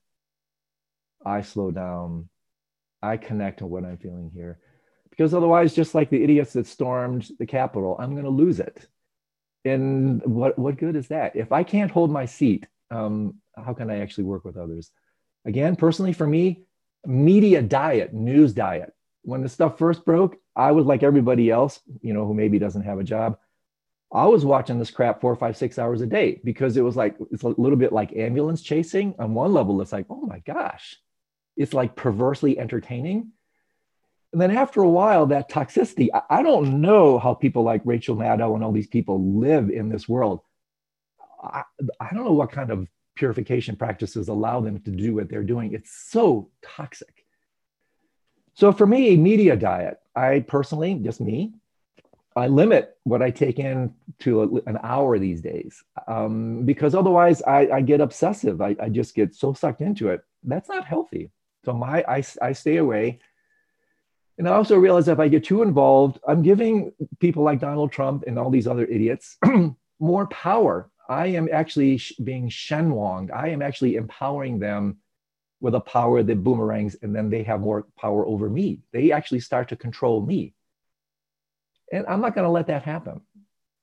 I 1.24 1.42
slow 1.42 1.70
down. 1.70 2.28
I 3.02 3.16
connect 3.16 3.58
to 3.58 3.66
what 3.66 3.84
I'm 3.84 3.98
feeling 3.98 4.30
here. 4.34 4.58
Because 5.10 5.34
otherwise, 5.34 5.74
just 5.74 5.94
like 5.94 6.10
the 6.10 6.22
idiots 6.22 6.52
that 6.54 6.66
stormed 6.66 7.28
the 7.38 7.46
Capitol, 7.46 7.96
I'm 7.98 8.12
going 8.12 8.24
to 8.24 8.30
lose 8.30 8.60
it. 8.60 8.86
And 9.64 10.22
what, 10.24 10.58
what 10.58 10.78
good 10.78 10.96
is 10.96 11.08
that? 11.08 11.36
If 11.36 11.52
I 11.52 11.62
can't 11.62 11.90
hold 11.90 12.10
my 12.10 12.24
seat, 12.24 12.66
um, 12.90 13.34
how 13.56 13.74
can 13.74 13.90
I 13.90 14.00
actually 14.00 14.24
work 14.24 14.44
with 14.44 14.56
others? 14.56 14.90
Again, 15.44 15.76
personally, 15.76 16.12
for 16.12 16.26
me, 16.26 16.62
media 17.04 17.60
diet, 17.60 18.14
news 18.14 18.52
diet. 18.52 18.92
When 19.22 19.42
the 19.42 19.48
stuff 19.48 19.78
first 19.78 20.04
broke, 20.04 20.36
I 20.56 20.72
was 20.72 20.86
like 20.86 21.02
everybody 21.02 21.50
else, 21.50 21.80
you 22.00 22.14
know, 22.14 22.26
who 22.26 22.32
maybe 22.32 22.58
doesn't 22.58 22.82
have 22.82 22.98
a 22.98 23.04
job. 23.04 23.36
I 24.12 24.26
was 24.26 24.44
watching 24.44 24.78
this 24.78 24.90
crap 24.90 25.20
four, 25.20 25.36
five, 25.36 25.56
six 25.56 25.78
hours 25.78 26.00
a 26.00 26.06
day 26.06 26.40
because 26.42 26.76
it 26.76 26.82
was 26.82 26.96
like 26.96 27.16
it's 27.30 27.44
a 27.44 27.48
little 27.48 27.76
bit 27.76 27.92
like 27.92 28.16
ambulance 28.16 28.60
chasing. 28.62 29.14
On 29.18 29.34
one 29.34 29.52
level, 29.52 29.80
it's 29.80 29.92
like, 29.92 30.06
oh 30.10 30.22
my 30.22 30.40
gosh, 30.40 30.96
it's 31.56 31.74
like 31.74 31.94
perversely 31.94 32.58
entertaining. 32.58 33.32
And 34.32 34.40
then 34.40 34.50
after 34.50 34.82
a 34.82 34.88
while, 34.88 35.26
that 35.26 35.50
toxicity, 35.50 36.08
I, 36.28 36.42
don't 36.42 36.80
know 36.80 37.18
how 37.18 37.34
people 37.34 37.64
like 37.64 37.82
Rachel 37.84 38.16
Maddow 38.16 38.54
and 38.54 38.62
all 38.62 38.70
these 38.70 38.86
people 38.86 39.38
live 39.38 39.70
in 39.70 39.88
this 39.88 40.08
world. 40.08 40.40
I, 41.42 41.64
I 41.98 42.14
don't 42.14 42.24
know 42.24 42.32
what 42.32 42.52
kind 42.52 42.70
of 42.70 42.86
purification 43.16 43.74
practices 43.74 44.28
allow 44.28 44.60
them 44.60 44.80
to 44.80 44.90
do 44.90 45.16
what 45.16 45.28
they're 45.28 45.42
doing. 45.42 45.72
It's 45.72 45.90
so 46.10 46.50
toxic. 46.62 47.26
So 48.54 48.70
for 48.72 48.86
me, 48.86 49.16
media 49.16 49.56
diet, 49.56 49.98
I 50.14 50.40
personally, 50.46 50.94
just 50.94 51.20
me, 51.20 51.54
I 52.36 52.46
limit 52.46 52.96
what 53.04 53.22
I 53.22 53.30
take 53.30 53.58
in 53.58 53.92
to 54.20 54.42
a, 54.42 54.70
an 54.70 54.78
hour 54.82 55.18
these 55.18 55.40
days 55.40 55.82
um, 56.06 56.64
because 56.64 56.94
otherwise 56.94 57.42
I, 57.42 57.68
I 57.68 57.80
get 57.80 58.00
obsessive. 58.00 58.60
I, 58.60 58.76
I, 58.80 58.88
just 58.88 59.14
get 59.16 59.34
so 59.34 59.52
sucked 59.52 59.80
into 59.80 60.10
it. 60.10 60.22
That's 60.44 60.68
not 60.68 60.84
healthy. 60.84 61.30
So 61.64 61.72
my 61.72 62.04
I, 62.06 62.22
I 62.40 62.52
stay 62.52 62.76
away. 62.76 63.18
And 64.38 64.48
I 64.48 64.52
also 64.52 64.76
realize 64.76 65.08
if 65.08 65.18
I 65.18 65.28
get 65.28 65.44
too 65.44 65.62
involved, 65.62 66.18
I'm 66.26 66.42
giving 66.42 66.92
people 67.18 67.42
like 67.42 67.60
Donald 67.60 67.92
Trump 67.92 68.24
and 68.26 68.38
all 68.38 68.48
these 68.48 68.66
other 68.66 68.86
idiots 68.86 69.36
more 70.00 70.26
power. 70.28 70.88
I 71.08 71.26
am 71.26 71.48
actually 71.52 72.00
being 72.22 72.48
shenwonged. 72.48 73.32
I 73.32 73.48
am 73.48 73.60
actually 73.60 73.96
empowering 73.96 74.60
them 74.60 74.98
with 75.60 75.74
a 75.74 75.80
power 75.80 76.22
that 76.22 76.44
boomerangs, 76.44 76.96
and 77.02 77.14
then 77.14 77.28
they 77.28 77.42
have 77.42 77.60
more 77.60 77.86
power 77.98 78.24
over 78.26 78.48
me. 78.48 78.80
They 78.92 79.12
actually 79.12 79.40
start 79.40 79.68
to 79.70 79.76
control 79.76 80.24
me 80.24 80.54
and 81.90 82.06
I'm 82.06 82.20
not 82.20 82.34
going 82.34 82.44
to 82.44 82.50
let 82.50 82.66
that 82.68 82.82
happen. 82.82 83.20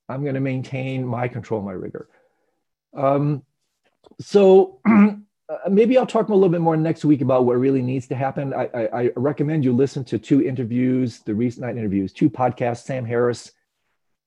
I'm 0.09 0.23
going 0.23 0.35
to 0.35 0.41
maintain 0.41 1.05
my 1.05 1.27
control, 1.27 1.61
my 1.61 1.73
rigor. 1.73 2.07
Um, 2.93 3.43
so 4.19 4.79
maybe 5.69 5.97
I'll 5.97 6.07
talk 6.07 6.29
a 6.29 6.33
little 6.33 6.49
bit 6.49 6.61
more 6.61 6.77
next 6.77 7.05
week 7.05 7.21
about 7.21 7.45
what 7.45 7.57
really 7.57 7.81
needs 7.81 8.07
to 8.07 8.15
happen. 8.15 8.53
I, 8.53 8.69
I, 8.73 9.01
I, 9.01 9.11
recommend 9.15 9.63
you 9.63 9.73
listen 9.73 10.03
to 10.05 10.17
two 10.17 10.41
interviews, 10.41 11.19
the 11.19 11.35
recent 11.35 11.65
night 11.65 11.77
interviews, 11.77 12.13
two 12.13 12.29
podcasts. 12.29 12.83
Sam 12.83 13.05
Harris, 13.05 13.51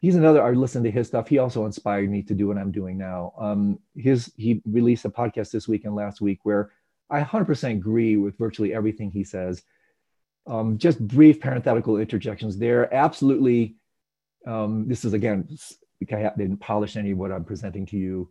he's 0.01 0.17
another. 0.17 0.43
I 0.43 0.51
listened 0.53 0.85
to 0.85 0.91
his 0.91 1.09
stuff. 1.09 1.29
He 1.29 1.39
also 1.39 1.67
inspired 1.67 2.11
me 2.11 2.23
to 2.23 2.35
do 2.35 2.49
what 2.49 2.59
I'm 2.59 2.73
doing 2.73 2.99
now. 2.99 3.33
Um, 3.39 3.79
his 3.97 4.33
he 4.37 4.63
released 4.67 5.05
a 5.05 5.11
podcast 5.11 5.51
this 5.51 5.67
week 5.67 5.85
and 5.85 5.95
last 5.95 6.21
week 6.21 6.41
where 6.43 6.71
I 7.11 7.23
100% 7.23 7.73
agree 7.73 8.17
with 8.17 8.39
virtually 8.39 8.73
everything 8.73 9.11
he 9.11 9.25
says. 9.25 9.63
Um, 10.47 10.79
just 10.79 11.07
brief 11.07 11.41
parenthetical 11.41 11.99
interjections 11.99 12.59
there. 12.59 12.93
Absolutely, 12.93 13.77
um, 14.47 14.89
this 14.89 15.05
is 15.05 15.13
again, 15.13 15.49
I 16.11 16.33
didn't 16.37 16.59
polish 16.59 16.97
any 16.97 17.13
of 17.13 17.19
what 17.19 17.31
I'm 17.31 17.45
presenting 17.45 17.87
to 17.87 17.97
you. 17.97 18.31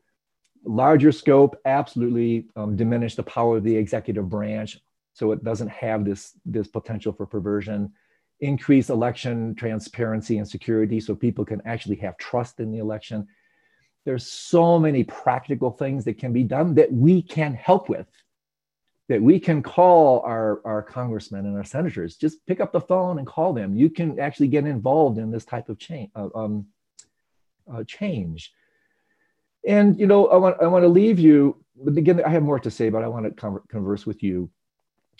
Larger 0.65 1.11
scope, 1.11 1.55
absolutely 1.65 2.47
um, 2.55 2.75
diminish 2.75 3.15
the 3.15 3.23
power 3.23 3.57
of 3.57 3.63
the 3.63 3.75
executive 3.75 4.27
branch 4.27 4.79
so 5.13 5.31
it 5.31 5.43
doesn't 5.43 5.69
have 5.69 6.05
this, 6.05 6.33
this 6.45 6.67
potential 6.67 7.13
for 7.13 7.25
perversion. 7.25 7.91
Increase 8.39 8.89
election 8.89 9.53
transparency 9.55 10.37
and 10.37 10.47
security 10.47 10.99
so 10.99 11.13
people 11.13 11.43
can 11.43 11.61
actually 11.65 11.97
have 11.97 12.17
trust 12.17 12.59
in 12.59 12.71
the 12.71 12.79
election. 12.79 13.27
There's 14.05 14.25
so 14.25 14.79
many 14.79 15.03
practical 15.03 15.71
things 15.71 16.05
that 16.05 16.17
can 16.17 16.31
be 16.31 16.43
done 16.43 16.73
that 16.75 16.91
we 16.91 17.21
can 17.21 17.53
help 17.53 17.89
with 17.89 18.07
that 19.09 19.21
we 19.21 19.39
can 19.39 19.63
call 19.63 20.21
our, 20.21 20.61
our 20.63 20.83
congressmen 20.83 21.47
and 21.47 21.57
our 21.57 21.63
senators. 21.63 22.15
Just 22.15 22.45
pick 22.45 22.61
up 22.61 22.71
the 22.71 22.79
phone 22.79 23.17
and 23.17 23.27
call 23.27 23.53
them. 23.53 23.75
You 23.75 23.89
can 23.89 24.19
actually 24.19 24.47
get 24.47 24.65
involved 24.65 25.17
in 25.17 25.31
this 25.31 25.45
type 25.45 25.67
of 25.67 25.79
change. 25.79 26.11
Um, 26.15 26.67
uh, 27.71 27.83
change. 27.83 28.53
And 29.67 29.99
you 29.99 30.07
know, 30.07 30.27
I 30.27 30.37
want 30.37 30.57
I 30.61 30.67
want 30.67 30.83
to 30.83 30.89
leave 30.89 31.19
you. 31.19 31.63
Again, 31.85 32.23
I 32.23 32.29
have 32.29 32.43
more 32.43 32.59
to 32.59 32.71
say, 32.71 32.89
but 32.89 33.03
I 33.03 33.07
want 33.07 33.25
to 33.25 33.61
converse 33.67 34.05
with 34.05 34.23
you. 34.23 34.49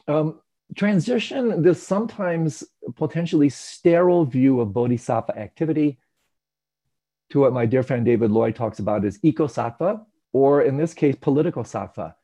Um, 0.07 0.39
transition 0.75 1.61
this 1.61 1.81
sometimes 1.85 2.63
potentially 2.95 3.49
sterile 3.49 4.25
view 4.25 4.61
of 4.61 4.71
bodhisattva 4.71 5.37
activity 5.37 5.99
to 7.31 7.39
what 7.39 7.53
my 7.53 7.65
dear 7.65 7.83
friend 7.83 8.05
David 8.05 8.31
Loy 8.31 8.51
talks 8.51 8.79
about 8.79 9.05
as 9.05 9.19
eco-sattva, 9.23 10.03
or 10.31 10.61
in 10.63 10.77
this 10.77 10.93
case, 10.93 11.15
political 11.19 11.63
sattva 11.63 12.15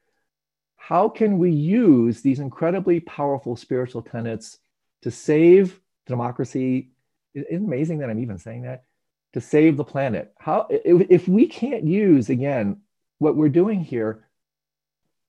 how 0.88 1.10
can 1.10 1.40
we 1.40 1.50
use 1.50 2.22
these 2.22 2.38
incredibly 2.40 3.00
powerful 3.00 3.56
spiritual 3.56 4.04
tenets 4.04 4.60
to 5.02 5.10
save 5.10 5.82
democracy? 6.06 6.92
Isn't 7.34 7.66
amazing 7.66 7.98
that 8.00 8.12
I'm 8.12 8.20
even 8.20 8.38
saying 8.38 8.62
that? 8.64 8.84
To 9.34 9.42
save 9.42 9.78
the 9.78 9.84
planet. 9.84 10.32
How 10.38 10.68
if, 10.70 11.28
we 11.28 11.48
can't 11.48 11.86
use 11.86 12.30
again 12.30 12.82
what 13.18 13.36
we're 13.36 13.50
doing 13.50 13.84
here, 13.84 14.28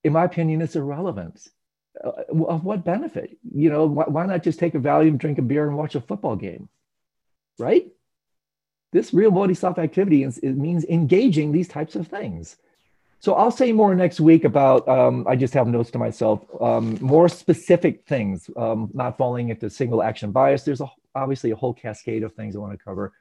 in 0.03 0.13
my 0.13 0.25
opinion, 0.25 0.61
it's 0.61 0.75
irrelevant. 0.75 1.47
Uh, 2.03 2.11
of 2.45 2.63
what 2.63 2.85
benefit? 2.85 3.39
You 3.51 3.71
know, 3.71 3.87
why, 3.87 4.05
why 4.05 4.27
not 4.27 4.43
just 4.43 4.59
take 4.59 4.75
a 4.75 4.79
Valium, 4.79 5.17
drink 5.17 5.39
a 5.39 5.41
beer, 5.41 5.67
and 5.67 5.75
watch 5.75 5.95
a 5.95 6.01
football 6.01 6.35
game? 6.35 6.69
Right? 7.57 7.87
This 8.91 9.11
real 9.11 9.31
bodhisattva 9.31 9.81
activity 9.81 10.21
is, 10.21 10.37
it 10.37 10.53
means 10.53 10.85
engaging 10.85 11.51
these 11.51 11.67
types 11.67 11.95
of 11.95 12.07
things. 12.07 12.57
So 13.19 13.33
I'll 13.33 13.51
say 13.51 13.71
more 13.71 13.95
next 13.95 14.19
week 14.19 14.43
about, 14.43 14.87
um, 14.87 15.25
I 15.27 15.35
just 15.35 15.53
have 15.55 15.67
notes 15.67 15.89
to 15.91 15.97
myself, 15.97 16.45
um, 16.61 16.97
more 17.01 17.27
specific 17.27 18.05
things, 18.05 18.49
um, 18.55 18.89
not 18.93 19.17
falling 19.17 19.49
into 19.49 19.69
single 19.69 20.03
action 20.03 20.31
bias. 20.31 20.63
There's 20.63 20.81
a, 20.81 20.87
obviously 21.15 21.51
a 21.51 21.55
whole 21.55 21.73
cascade 21.73 22.23
of 22.23 22.33
things 22.33 22.55
I 22.55 22.59
want 22.59 22.73
to 22.73 22.83
cover. 22.83 23.13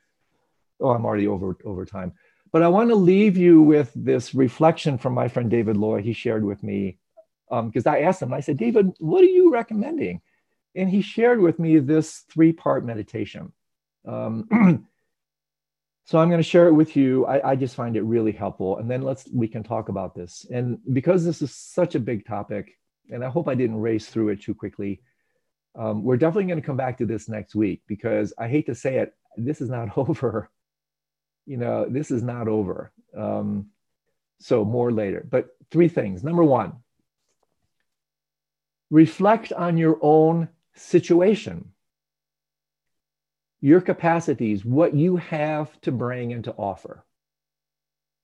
Oh, 0.80 0.90
I'm 0.90 1.07
already 1.07 1.26
over, 1.26 1.57
over 1.64 1.86
time. 1.86 2.12
But 2.53 2.62
I 2.62 2.68
want 2.68 2.90
to 2.90 2.94
leave 2.94 3.38
you 3.38 3.62
with 3.62 3.90
this 3.94 4.34
reflection 4.34 4.99
from 4.99 5.14
my 5.14 5.28
friend 5.28 5.51
David 5.51 5.78
Loy. 5.78 6.03
He 6.03 6.12
shared 6.12 6.44
with 6.44 6.62
me, 6.62 6.99
because 7.49 7.86
um, 7.86 7.94
I 7.94 8.01
asked 8.03 8.20
him, 8.20 8.34
I 8.34 8.40
said, 8.40 8.59
David, 8.59 8.92
what 8.99 9.22
are 9.22 9.26
you 9.26 9.51
recommending? 9.51 10.20
And 10.74 10.90
he 10.90 11.01
shared 11.01 11.40
with 11.40 11.59
me 11.59 11.78
this 11.78 12.24
three 12.30 12.53
part 12.53 12.84
meditation. 12.84 13.53
So 16.07 16.20
I'm 16.20 16.28
going 16.28 16.40
to 16.40 16.48
share 16.48 16.68
it 16.68 16.72
with 16.72 16.94
you. 16.96 17.26
I, 17.26 17.50
I, 17.50 17.57
just 17.57 17.74
find 17.74 17.96
it 17.96 18.02
really 18.02 18.30
helpful. 18.30 18.78
And 18.78 18.88
then 18.88 19.02
let's 19.02 19.28
we 19.34 19.48
can 19.48 19.64
talk 19.64 19.88
about 19.88 20.14
this. 20.14 20.46
And 20.52 20.78
because 20.92 21.24
this 21.24 21.42
is 21.42 21.52
such 21.52 21.96
a 21.96 22.00
big 22.00 22.24
topic, 22.24 22.78
and 23.11 23.24
I 23.24 23.28
hope 23.28 23.48
I 23.48 23.57
didn't 23.57 23.80
race 23.80 24.07
through 24.07 24.28
it 24.28 24.40
too 24.40 24.54
quickly, 24.54 25.02
um, 25.74 26.04
we're 26.04 26.16
definitely 26.16 26.44
going 26.44 26.61
to 26.61 26.66
come 26.66 26.76
back 26.76 26.98
to 26.98 27.07
this 27.07 27.28
next 27.28 27.57
week 27.57 27.82
because 27.88 28.32
I 28.38 28.46
hate 28.46 28.66
to 28.66 28.74
say 28.76 28.98
it, 28.98 29.14
this 29.36 29.61
is 29.61 29.68
not 29.68 29.98
over. 29.98 30.48
You 31.44 31.57
know, 31.57 31.86
this 31.88 32.12
is 32.12 32.22
not 32.22 32.46
over. 32.46 32.92
Um, 33.16 33.66
so 34.38 34.64
more 34.64 34.92
later. 34.92 35.26
But 35.28 35.48
three 35.72 35.88
things. 35.88 36.22
Number 36.22 36.44
one, 36.44 36.74
reflect 38.90 39.52
on 39.52 39.76
your 39.76 39.98
own 40.00 40.50
situation 40.76 41.72
your 43.61 43.80
capacities, 43.80 44.64
what 44.64 44.94
you 44.94 45.16
have 45.16 45.80
to 45.82 45.92
bring 45.92 46.32
and 46.32 46.44
to 46.44 46.52
offer. 46.52 47.04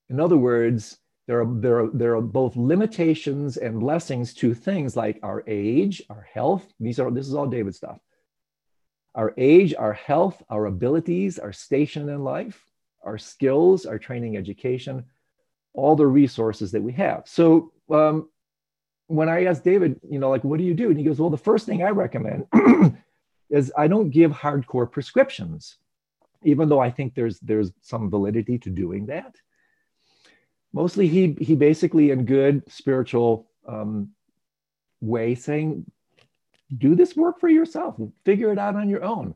In 0.08 0.20
other 0.20 0.36
words, 0.36 0.98
there 1.26 1.40
are, 1.40 1.46
there, 1.60 1.80
are, 1.80 1.90
there 1.92 2.16
are 2.16 2.20
both 2.20 2.56
limitations 2.56 3.56
and 3.56 3.80
blessings 3.80 4.34
to 4.34 4.54
things 4.54 4.96
like 4.96 5.20
our 5.22 5.44
age, 5.46 6.02
our 6.10 6.26
health. 6.32 6.66
These 6.80 6.98
are 6.98 7.10
this 7.10 7.28
is 7.28 7.34
all 7.34 7.46
David 7.46 7.74
stuff. 7.74 7.98
Our 9.14 9.32
age, 9.38 9.74
our 9.78 9.92
health, 9.92 10.42
our 10.50 10.66
abilities, 10.66 11.38
our 11.38 11.52
station 11.52 12.08
in 12.08 12.24
life, 12.24 12.62
our 13.02 13.18
skills, 13.18 13.86
our 13.86 13.98
training, 13.98 14.36
education, 14.36 15.04
all 15.74 15.96
the 15.96 16.06
resources 16.06 16.72
that 16.72 16.82
we 16.82 16.92
have. 16.92 17.22
So 17.26 17.72
um, 17.90 18.28
when 19.06 19.28
I 19.28 19.44
asked 19.44 19.64
David, 19.64 20.00
you 20.08 20.18
know, 20.18 20.30
like, 20.30 20.44
what 20.44 20.58
do 20.58 20.64
you 20.64 20.74
do? 20.74 20.88
And 20.88 20.98
he 20.98 21.04
goes, 21.04 21.18
well, 21.18 21.30
the 21.30 21.36
first 21.36 21.66
thing 21.66 21.82
I 21.82 21.90
recommend 21.90 22.46
is 23.52 23.70
I 23.76 23.86
don't 23.86 24.10
give 24.10 24.32
hardcore 24.32 24.90
prescriptions, 24.90 25.76
even 26.42 26.68
though 26.68 26.80
I 26.80 26.90
think 26.90 27.14
there's 27.14 27.38
there's 27.40 27.70
some 27.82 28.10
validity 28.10 28.58
to 28.58 28.70
doing 28.70 29.06
that. 29.06 29.36
Mostly, 30.72 31.06
he 31.06 31.36
he 31.38 31.54
basically 31.54 32.10
in 32.10 32.24
good 32.24 32.64
spiritual 32.72 33.46
um, 33.68 34.08
way 35.00 35.34
saying, 35.34 35.84
do 36.76 36.94
this 36.94 37.14
work 37.14 37.38
for 37.38 37.48
yourself, 37.48 37.96
figure 38.24 38.50
it 38.50 38.58
out 38.58 38.74
on 38.74 38.88
your 38.88 39.04
own. 39.04 39.34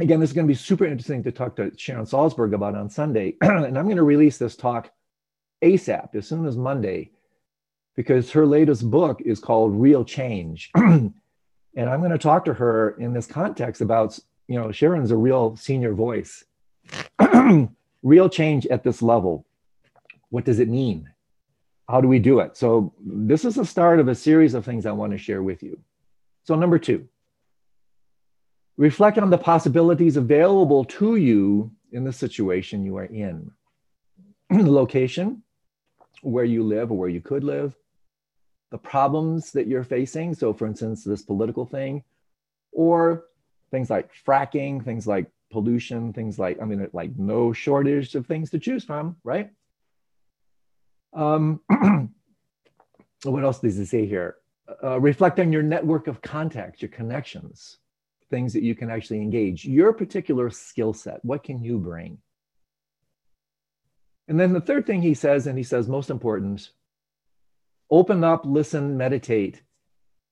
Again, 0.00 0.18
this 0.18 0.30
is 0.30 0.34
going 0.34 0.46
to 0.46 0.52
be 0.52 0.56
super 0.56 0.84
interesting 0.84 1.22
to 1.22 1.32
talk 1.32 1.56
to 1.56 1.72
Sharon 1.76 2.06
Salzberg 2.06 2.54
about 2.54 2.74
on 2.74 2.90
Sunday, 2.90 3.36
and 3.40 3.78
I'm 3.78 3.84
going 3.84 3.96
to 3.96 4.02
release 4.02 4.36
this 4.36 4.56
talk 4.56 4.90
ASAP 5.62 6.14
as 6.16 6.26
soon 6.26 6.46
as 6.46 6.56
Monday 6.56 7.12
because 7.94 8.32
her 8.32 8.46
latest 8.46 8.90
book 8.90 9.20
is 9.24 9.38
called 9.38 9.80
Real 9.80 10.04
Change. 10.04 10.72
And 11.76 11.88
I'm 11.88 12.00
going 12.00 12.12
to 12.12 12.18
talk 12.18 12.44
to 12.46 12.54
her 12.54 12.90
in 12.98 13.12
this 13.12 13.26
context 13.26 13.80
about, 13.80 14.18
you 14.48 14.58
know, 14.58 14.72
Sharon's 14.72 15.10
a 15.10 15.16
real 15.16 15.56
senior 15.56 15.94
voice. 15.94 16.44
real 18.02 18.28
change 18.28 18.66
at 18.66 18.82
this 18.82 19.02
level. 19.02 19.46
What 20.30 20.44
does 20.44 20.58
it 20.58 20.68
mean? 20.68 21.08
How 21.88 22.00
do 22.00 22.08
we 22.08 22.18
do 22.18 22.40
it? 22.40 22.56
So, 22.56 22.92
this 23.04 23.44
is 23.44 23.56
the 23.56 23.66
start 23.66 23.98
of 23.98 24.08
a 24.08 24.14
series 24.14 24.54
of 24.54 24.64
things 24.64 24.86
I 24.86 24.92
want 24.92 25.12
to 25.12 25.18
share 25.18 25.42
with 25.42 25.62
you. 25.62 25.80
So, 26.44 26.54
number 26.54 26.78
two, 26.78 27.08
reflect 28.76 29.18
on 29.18 29.30
the 29.30 29.38
possibilities 29.38 30.16
available 30.16 30.84
to 30.84 31.16
you 31.16 31.72
in 31.90 32.04
the 32.04 32.12
situation 32.12 32.84
you 32.84 32.96
are 32.96 33.06
in. 33.06 33.50
the 34.50 34.70
location, 34.70 35.42
where 36.22 36.44
you 36.44 36.62
live 36.62 36.92
or 36.92 36.98
where 36.98 37.08
you 37.08 37.20
could 37.20 37.42
live, 37.42 37.74
the 38.70 38.78
problems 38.78 39.52
that 39.52 39.66
you're 39.66 39.84
facing. 39.84 40.34
So, 40.34 40.52
for 40.52 40.66
instance, 40.66 41.04
this 41.04 41.22
political 41.22 41.66
thing, 41.66 42.04
or 42.72 43.24
things 43.70 43.90
like 43.90 44.10
fracking, 44.26 44.84
things 44.84 45.06
like 45.06 45.30
pollution, 45.50 46.12
things 46.12 46.38
like, 46.38 46.60
I 46.60 46.64
mean, 46.64 46.88
like 46.92 47.16
no 47.16 47.52
shortage 47.52 48.14
of 48.14 48.26
things 48.26 48.50
to 48.50 48.58
choose 48.58 48.84
from, 48.84 49.16
right? 49.24 49.50
Um, 51.12 51.60
what 53.24 53.44
else 53.44 53.58
does 53.58 53.78
it 53.78 53.86
say 53.86 54.06
here? 54.06 54.36
Uh, 54.82 55.00
reflect 55.00 55.40
on 55.40 55.52
your 55.52 55.64
network 55.64 56.06
of 56.06 56.22
contacts, 56.22 56.80
your 56.80 56.90
connections, 56.90 57.78
things 58.30 58.52
that 58.52 58.62
you 58.62 58.76
can 58.76 58.90
actually 58.90 59.20
engage, 59.20 59.64
your 59.64 59.92
particular 59.92 60.48
skill 60.50 60.92
set. 60.92 61.24
What 61.24 61.42
can 61.42 61.62
you 61.62 61.78
bring? 61.78 62.18
And 64.28 64.38
then 64.38 64.52
the 64.52 64.60
third 64.60 64.86
thing 64.86 65.02
he 65.02 65.14
says, 65.14 65.48
and 65.48 65.58
he 65.58 65.64
says 65.64 65.88
most 65.88 66.08
important, 66.08 66.70
open 67.90 68.24
up, 68.24 68.42
listen, 68.44 68.96
meditate. 68.96 69.62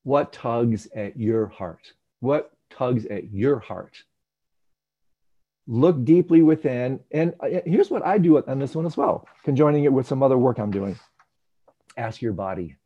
What 0.04 0.32
tugs 0.32 0.88
at 0.94 1.18
your 1.18 1.46
heart? 1.46 1.92
What 2.20 2.52
tugs 2.70 3.06
at 3.06 3.32
your 3.32 3.58
heart? 3.58 3.96
Look 5.66 6.04
deeply 6.04 6.40
within. 6.42 7.00
And 7.10 7.34
uh, 7.40 7.60
here's 7.66 7.90
what 7.90 8.06
I 8.06 8.16
do 8.18 8.42
on 8.42 8.58
this 8.58 8.74
one 8.74 8.86
as 8.86 8.96
well, 8.96 9.28
conjoining 9.44 9.84
it 9.84 9.92
with 9.92 10.06
some 10.06 10.22
other 10.22 10.38
work 10.38 10.58
I'm 10.58 10.70
doing. 10.70 10.98
Ask 11.96 12.22
your 12.22 12.32
body. 12.32 12.76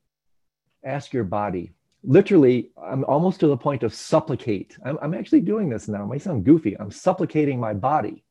Ask 0.84 1.12
your 1.12 1.24
body. 1.24 1.74
Literally, 2.02 2.72
I'm 2.82 3.04
almost 3.04 3.38
to 3.40 3.46
the 3.46 3.56
point 3.56 3.84
of 3.84 3.94
supplicate. 3.94 4.76
I'm, 4.84 4.98
I'm 5.00 5.14
actually 5.14 5.42
doing 5.42 5.68
this 5.68 5.86
now. 5.86 6.02
It 6.02 6.06
might 6.06 6.22
sound 6.22 6.44
goofy. 6.44 6.76
I'm 6.80 6.90
supplicating 6.90 7.60
my 7.60 7.74
body 7.74 8.24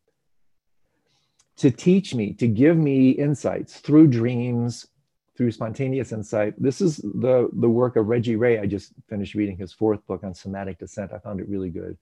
to 1.58 1.72
teach 1.72 2.14
me, 2.14 2.34
to 2.34 2.48
give 2.48 2.76
me 2.76 3.12
insights 3.12 3.80
through 3.80 4.08
dreams, 4.08 4.88
through 5.42 5.52
spontaneous 5.52 6.12
insight. 6.12 6.54
This 6.62 6.82
is 6.82 6.98
the, 6.98 7.50
the 7.54 7.68
work 7.68 7.96
of 7.96 8.06
Reggie 8.06 8.36
Ray. 8.36 8.60
I 8.60 8.68
just 8.68 8.94
finished 9.10 9.34
reading 9.34 9.58
his 9.58 9.74
fourth 9.74 10.06
book 10.06 10.24
on 10.24 10.36
somatic 10.36 10.78
descent. 10.78 11.12
I 11.12 11.18
found 11.18 11.40
it 11.40 11.50
really 11.50 11.72
good, 11.72 11.98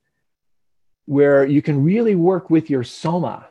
where 1.06 1.46
you 1.46 1.62
can 1.62 1.82
really 1.82 2.16
work 2.16 2.50
with 2.50 2.70
your 2.70 2.84
soma, 2.84 3.48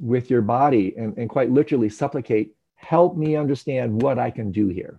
with 0.00 0.30
your 0.30 0.40
body, 0.40 0.94
and, 0.96 1.14
and 1.18 1.28
quite 1.28 1.50
literally 1.50 1.90
supplicate, 1.90 2.54
help 2.76 3.14
me 3.14 3.36
understand 3.36 4.00
what 4.00 4.18
I 4.18 4.30
can 4.30 4.50
do 4.50 4.68
here. 4.68 4.98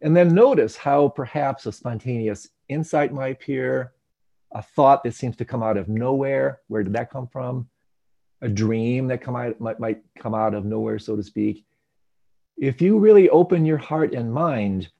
And 0.00 0.16
then 0.16 0.34
notice 0.34 0.74
how 0.74 1.08
perhaps 1.08 1.66
a 1.66 1.70
spontaneous 1.70 2.48
insight 2.68 3.12
might 3.12 3.36
appear, 3.36 3.92
a 4.52 4.62
thought 4.62 5.04
that 5.04 5.14
seems 5.14 5.36
to 5.36 5.44
come 5.44 5.62
out 5.62 5.76
of 5.76 5.88
nowhere. 5.88 6.58
Where 6.66 6.82
did 6.82 6.94
that 6.94 7.12
come 7.12 7.28
from? 7.28 7.68
a 8.42 8.48
dream 8.48 9.06
that 9.06 9.22
come 9.22 9.36
out, 9.36 9.58
might, 9.60 9.78
might 9.78 10.02
come 10.18 10.34
out 10.34 10.52
of 10.52 10.64
nowhere, 10.64 10.98
so 10.98 11.14
to 11.14 11.22
speak. 11.22 11.64
If 12.56 12.80
you 12.80 12.98
really 12.98 13.28
open 13.28 13.64
your 13.64 13.78
heart 13.78 14.14
and 14.14 14.32
mind, 14.32 14.90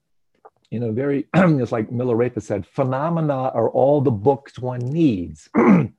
you 0.71 0.81
know, 0.81 0.93
very, 0.93 1.27
it's 1.35 1.73
like 1.73 1.91
Milarepa 1.91 2.43
said, 2.43 2.67
phenomena 2.67 3.51
are 3.55 3.71
all 3.71 4.01
the 4.01 4.11
books 4.11 4.59
one 4.59 4.81
needs. 4.81 5.49
the 5.55 5.93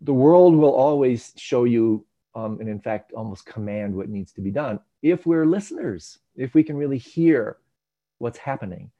world 0.00 0.54
will 0.54 0.74
always 0.74 1.32
show 1.36 1.64
you, 1.64 2.06
um, 2.34 2.60
and 2.60 2.68
in 2.68 2.80
fact, 2.80 3.12
almost 3.12 3.46
command 3.46 3.94
what 3.94 4.08
needs 4.08 4.32
to 4.32 4.40
be 4.40 4.50
done 4.50 4.80
if 5.02 5.26
we're 5.26 5.46
listeners, 5.46 6.18
if 6.36 6.54
we 6.54 6.62
can 6.62 6.76
really 6.76 6.98
hear 6.98 7.56
what's 8.18 8.38
happening. 8.38 8.90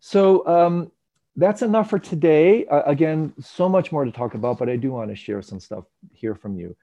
So, 0.00 0.46
um, 0.46 0.90
that's 1.36 1.62
enough 1.62 1.88
for 1.88 1.98
today. 1.98 2.66
Uh, 2.66 2.82
again, 2.82 3.32
so 3.40 3.68
much 3.68 3.90
more 3.90 4.04
to 4.04 4.10
talk 4.10 4.34
about, 4.34 4.58
but 4.58 4.68
I 4.68 4.76
do 4.76 4.92
want 4.92 5.10
to 5.10 5.16
share 5.16 5.40
some 5.40 5.60
stuff 5.60 5.84
here 6.12 6.34
from 6.34 6.56
you. 6.56 6.76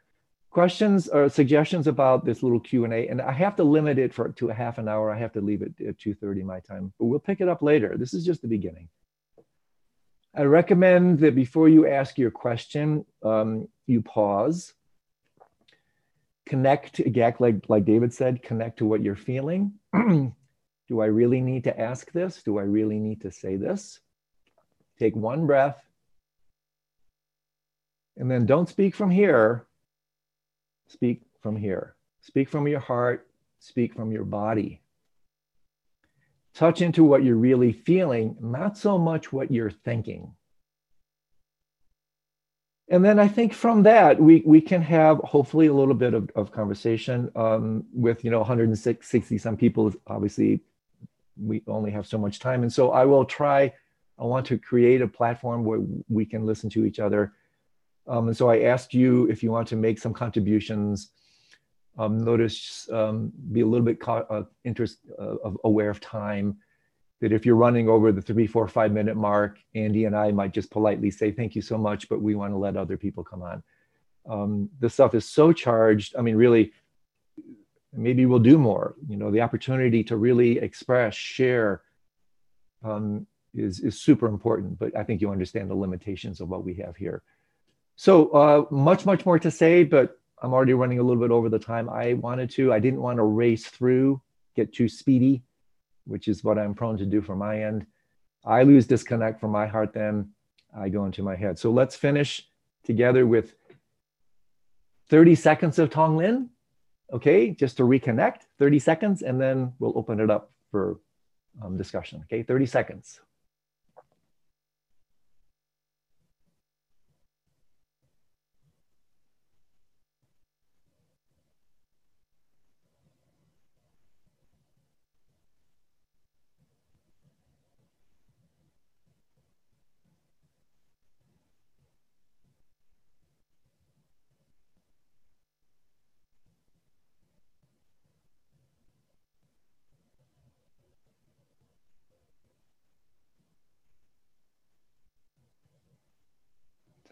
Questions 0.52 1.08
or 1.08 1.30
suggestions 1.30 1.86
about 1.86 2.26
this 2.26 2.41
little 2.41 2.60
Q&A, 2.60 3.08
and 3.08 3.22
I 3.22 3.32
have 3.32 3.56
to 3.58 3.64
limit 3.64 4.00
it 4.00 4.14
for 4.14 4.30
to 4.30 4.50
a 4.50 4.54
half 4.54 4.80
an 4.80 4.88
hour. 4.88 5.12
I 5.12 5.18
have 5.20 5.34
to 5.34 5.41
leave 5.41 5.62
it 5.62 5.74
at 5.80 5.97
2.30 5.97 6.43
my 6.43 6.60
time, 6.60 6.91
but 6.97 7.06
we'll 7.06 7.20
pick 7.20 7.39
it 7.39 7.47
up 7.47 7.62
later. 7.62 7.95
This 7.97 8.16
is 8.16 8.26
just 8.26 8.41
the 8.41 8.47
beginning. 8.47 8.89
I 10.36 10.43
recommend 10.43 11.20
that 11.20 11.36
before 11.36 11.70
you 11.70 11.88
ask 11.88 12.18
your 12.18 12.32
question, 12.32 13.06
um, 13.24 13.68
you 13.86 14.02
pause, 14.02 14.74
connect, 16.47 17.00
again, 17.00 17.34
like, 17.39 17.70
like 17.70 17.86
David 17.86 18.14
said, 18.14 18.41
connect 18.41 18.80
to 18.80 18.86
what 18.86 19.04
you're 19.04 19.16
feeling. 19.16 19.74
Do 19.93 21.02
I 21.02 21.06
really 21.06 21.41
need 21.41 21.66
to 21.66 21.80
ask 21.80 22.12
this? 22.12 22.41
Do 22.41 22.58
I 22.58 22.64
really 22.64 22.97
need 22.97 23.22
to 23.22 23.32
say 23.32 23.56
this? 23.56 24.00
Take 24.97 25.16
one 25.16 25.45
breath. 25.45 25.80
And 28.18 28.30
then 28.30 28.47
don't 28.47 28.68
speak 28.68 28.95
from 28.95 29.12
here. 29.12 29.68
Speak 30.90 31.22
from 31.42 31.56
here. 31.56 31.96
Speak 32.22 32.50
from 32.50 32.68
your 32.68 32.80
heart. 32.80 33.28
Speak 33.60 33.94
from 33.94 34.12
your 34.12 34.26
body. 34.26 34.82
Touch 36.54 36.82
into 36.82 37.04
what 37.04 37.24
you're 37.24 37.36
really 37.36 37.72
feeling, 37.72 38.36
not 38.42 38.78
so 38.78 38.98
much 38.98 39.32
what 39.32 39.52
you're 39.52 39.70
thinking. 39.70 40.34
And 42.92 43.06
then 43.06 43.20
I 43.20 43.28
think 43.28 43.54
from 43.54 43.84
that, 43.84 44.20
we, 44.20 44.42
we 44.46 44.60
can 44.60 44.82
have 44.82 45.20
hopefully 45.20 45.68
a 45.68 45.74
little 45.74 45.94
bit 45.94 46.16
of, 46.16 46.30
of 46.36 46.52
conversation 46.52 47.32
um, 47.36 47.86
with, 47.94 48.26
you 48.26 48.32
know, 48.32 48.40
160 48.40 49.38
some 49.38 49.56
people. 49.56 49.94
Obviously, 50.08 50.60
we 51.38 51.62
only 51.68 51.92
have 51.92 52.08
so 52.08 52.18
much 52.18 52.40
time. 52.40 52.64
And 52.64 52.74
so 52.74 52.92
I 52.92 53.06
will 53.06 53.26
try 53.26 53.72
I 54.20 54.26
want 54.26 54.46
to 54.48 54.58
create 54.58 55.02
a 55.02 55.08
platform 55.08 55.64
where 55.64 55.80
we 56.10 56.26
can 56.26 56.46
listen 56.46 56.70
to 56.72 56.86
each 56.86 57.00
other. 57.00 57.34
Um, 58.10 58.28
and 58.28 58.36
so 58.36 58.49
I 58.49 58.62
asked 58.62 58.93
you 58.93 59.30
if 59.30 59.43
you 59.43 59.51
want 59.51 59.68
to 59.70 59.76
make 59.76 59.99
some 59.99 60.14
contributions. 60.14 61.12
Um, 61.97 62.18
notice, 62.18 62.89
um, 62.91 63.32
be 63.51 63.62
a 63.62 63.66
little 63.66 63.86
bit 63.86 63.99
uh, 64.07 64.43
interest, 64.64 64.99
uh, 65.20 65.36
aware 65.64 65.89
of 65.89 65.99
time. 65.99 66.57
That 67.22 67.34
if 67.34 67.45
you're 67.45 67.55
running 67.55 67.89
over 67.89 68.12
the 68.12 68.22
three, 68.22 68.47
four, 68.47 68.68
five 68.68 68.93
minute 68.93 69.18
mark, 69.18 69.60
Andy 69.76 70.05
and 70.05 70.16
I 70.16 70.32
might 70.32 70.53
just 70.53 70.72
politely 70.72 71.12
say 71.12 71.32
thank 71.32 71.53
you 71.53 71.62
so 71.62 71.78
much, 71.78 72.10
but 72.10 72.22
we 72.22 72.34
want 72.34 72.53
to 72.53 72.57
let 72.57 72.78
other 72.78 72.97
people 72.97 73.24
come 73.24 73.43
on. 73.43 73.62
Um, 74.28 74.70
this 74.80 74.93
stuff 74.93 75.14
is 75.14 75.26
so 75.26 75.51
charged. 75.51 76.16
I 76.18 76.22
mean, 76.22 76.36
really, 76.36 76.72
maybe 77.93 78.26
we'll 78.26 78.39
do 78.39 78.57
more. 78.57 78.95
You 79.07 79.18
know, 79.18 79.32
the 79.32 79.41
opportunity 79.41 80.03
to 80.05 80.16
really 80.16 80.60
express, 80.60 81.14
share, 81.14 81.82
um, 82.84 83.28
is, 83.53 83.82
is 83.82 84.01
super 84.01 84.28
important, 84.28 84.80
but 84.80 84.95
I 84.95 85.03
think 85.03 85.20
you 85.20 85.32
understand 85.32 85.70
the 85.70 85.76
limitations 85.76 86.39
of 86.39 86.49
what 86.49 86.64
we 86.64 86.76
have 86.76 86.95
here. 86.95 87.22
So 88.00 88.30
uh, 88.30 88.64
much, 88.72 89.06
much 89.06 89.26
more 89.26 89.38
to 89.39 89.52
say, 89.52 89.84
but 89.84 90.22
I'm 90.41 90.54
already 90.54 90.72
running 90.74 91.00
a 91.00 91.04
little 91.04 91.22
bit 91.22 91.32
over 91.32 91.50
the 91.50 91.60
time 91.60 91.89
I 91.89 92.14
wanted 92.14 92.50
to. 92.52 92.72
I 92.72 92.80
didn't 92.80 93.02
want 93.02 93.18
to 93.18 93.24
race 93.24 93.66
through, 93.66 94.22
get 94.56 94.72
too 94.72 94.88
speedy, 94.88 95.43
which 96.06 96.30
is 96.30 96.41
what 96.41 96.58
I'm 96.58 96.74
prone 96.74 96.97
to 97.00 97.06
do 97.06 97.22
from 97.22 97.39
my 97.39 97.62
end. 97.62 97.86
I 98.45 98.64
lose 98.64 98.88
disconnect 98.88 99.41
from 99.41 99.52
my 99.52 99.68
heart, 99.68 99.91
then 99.91 100.30
I 100.74 100.88
go 100.88 101.04
into 101.04 101.24
my 101.24 101.36
head. 101.36 101.60
So 101.60 101.72
let's 101.72 101.97
finish 101.97 102.47
together 102.86 103.28
with 103.28 103.54
30 105.10 105.36
seconds 105.36 105.78
of 105.78 105.89
Tonglen. 105.89 106.47
Okay, 107.12 107.50
just 107.50 107.76
to 107.78 107.84
reconnect, 107.84 108.43
30 108.60 108.80
seconds, 108.80 109.24
and 109.24 109.41
then 109.41 109.74
we'll 109.78 109.97
open 109.97 110.22
it 110.22 110.30
up 110.30 110.54
for 110.72 111.02
um, 111.62 111.76
discussion. 111.76 112.24
Okay, 112.32 112.43
30 112.43 112.66
seconds. 112.66 113.20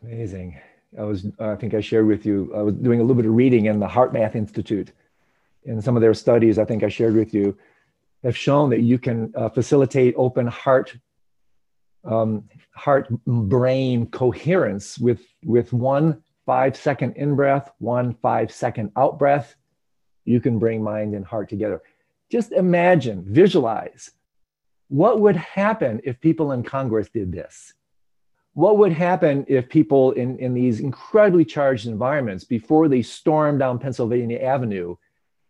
Amazing. 0.08 0.58
I 0.98 1.04
was, 1.04 1.28
I 1.38 1.56
think 1.56 1.74
I 1.74 1.82
shared 1.82 2.08
with 2.08 2.26
you, 2.26 2.54
I 2.56 2.62
was 2.62 2.76
doing 2.76 3.02
a 3.02 3.04
little 3.04 3.22
bit 3.22 3.26
of 3.26 3.36
reading 3.36 3.66
in 3.66 3.82
the 3.82 3.88
HeartMath 3.88 4.36
Institute. 4.36 4.94
And 5.66 5.84
some 5.84 5.98
of 5.98 6.02
their 6.02 6.14
studies, 6.14 6.58
I 6.58 6.64
think 6.64 6.82
I 6.82 6.88
shared 6.88 7.14
with 7.14 7.34
you, 7.34 7.58
have 8.24 8.38
shown 8.38 8.70
that 8.70 8.82
you 8.82 8.98
can 8.98 9.34
uh, 9.36 9.50
facilitate 9.50 10.14
open 10.16 10.48
heart, 10.48 10.96
um, 12.06 12.46
heart 12.72 13.10
brain 13.26 14.06
coherence 14.08 14.98
with, 14.98 15.22
with 15.44 15.74
one 15.74 16.24
five 16.46 16.78
second 16.78 17.18
in 17.18 17.36
breath, 17.36 17.70
one 17.80 18.16
five 18.22 18.50
second 18.50 18.94
out 18.96 19.20
breath, 19.20 19.56
you 20.24 20.40
can 20.40 20.58
bring 20.58 20.82
mind 20.82 21.16
and 21.16 21.26
heart 21.26 21.50
together. 21.50 21.82
Just 22.32 22.54
imagine, 22.54 23.26
visualize 23.28 24.12
what 24.88 25.20
would 25.20 25.36
happen 25.36 26.00
if 26.06 26.22
people 26.22 26.54
in 26.54 26.64
Congress 26.64 27.10
did 27.10 27.30
this? 27.30 27.74
What 28.58 28.80
would 28.80 28.92
happen 28.92 29.46
if 29.48 29.70
people 29.70 30.14
in, 30.14 30.40
in 30.40 30.56
these 30.56 30.80
incredibly 30.80 31.46
charged 31.46 31.86
environments, 31.86 32.44
before 32.44 32.88
they 32.88 33.04
stormed 33.04 33.60
down 33.60 33.78
Pennsylvania 33.78 34.40
Avenue, 34.40 34.96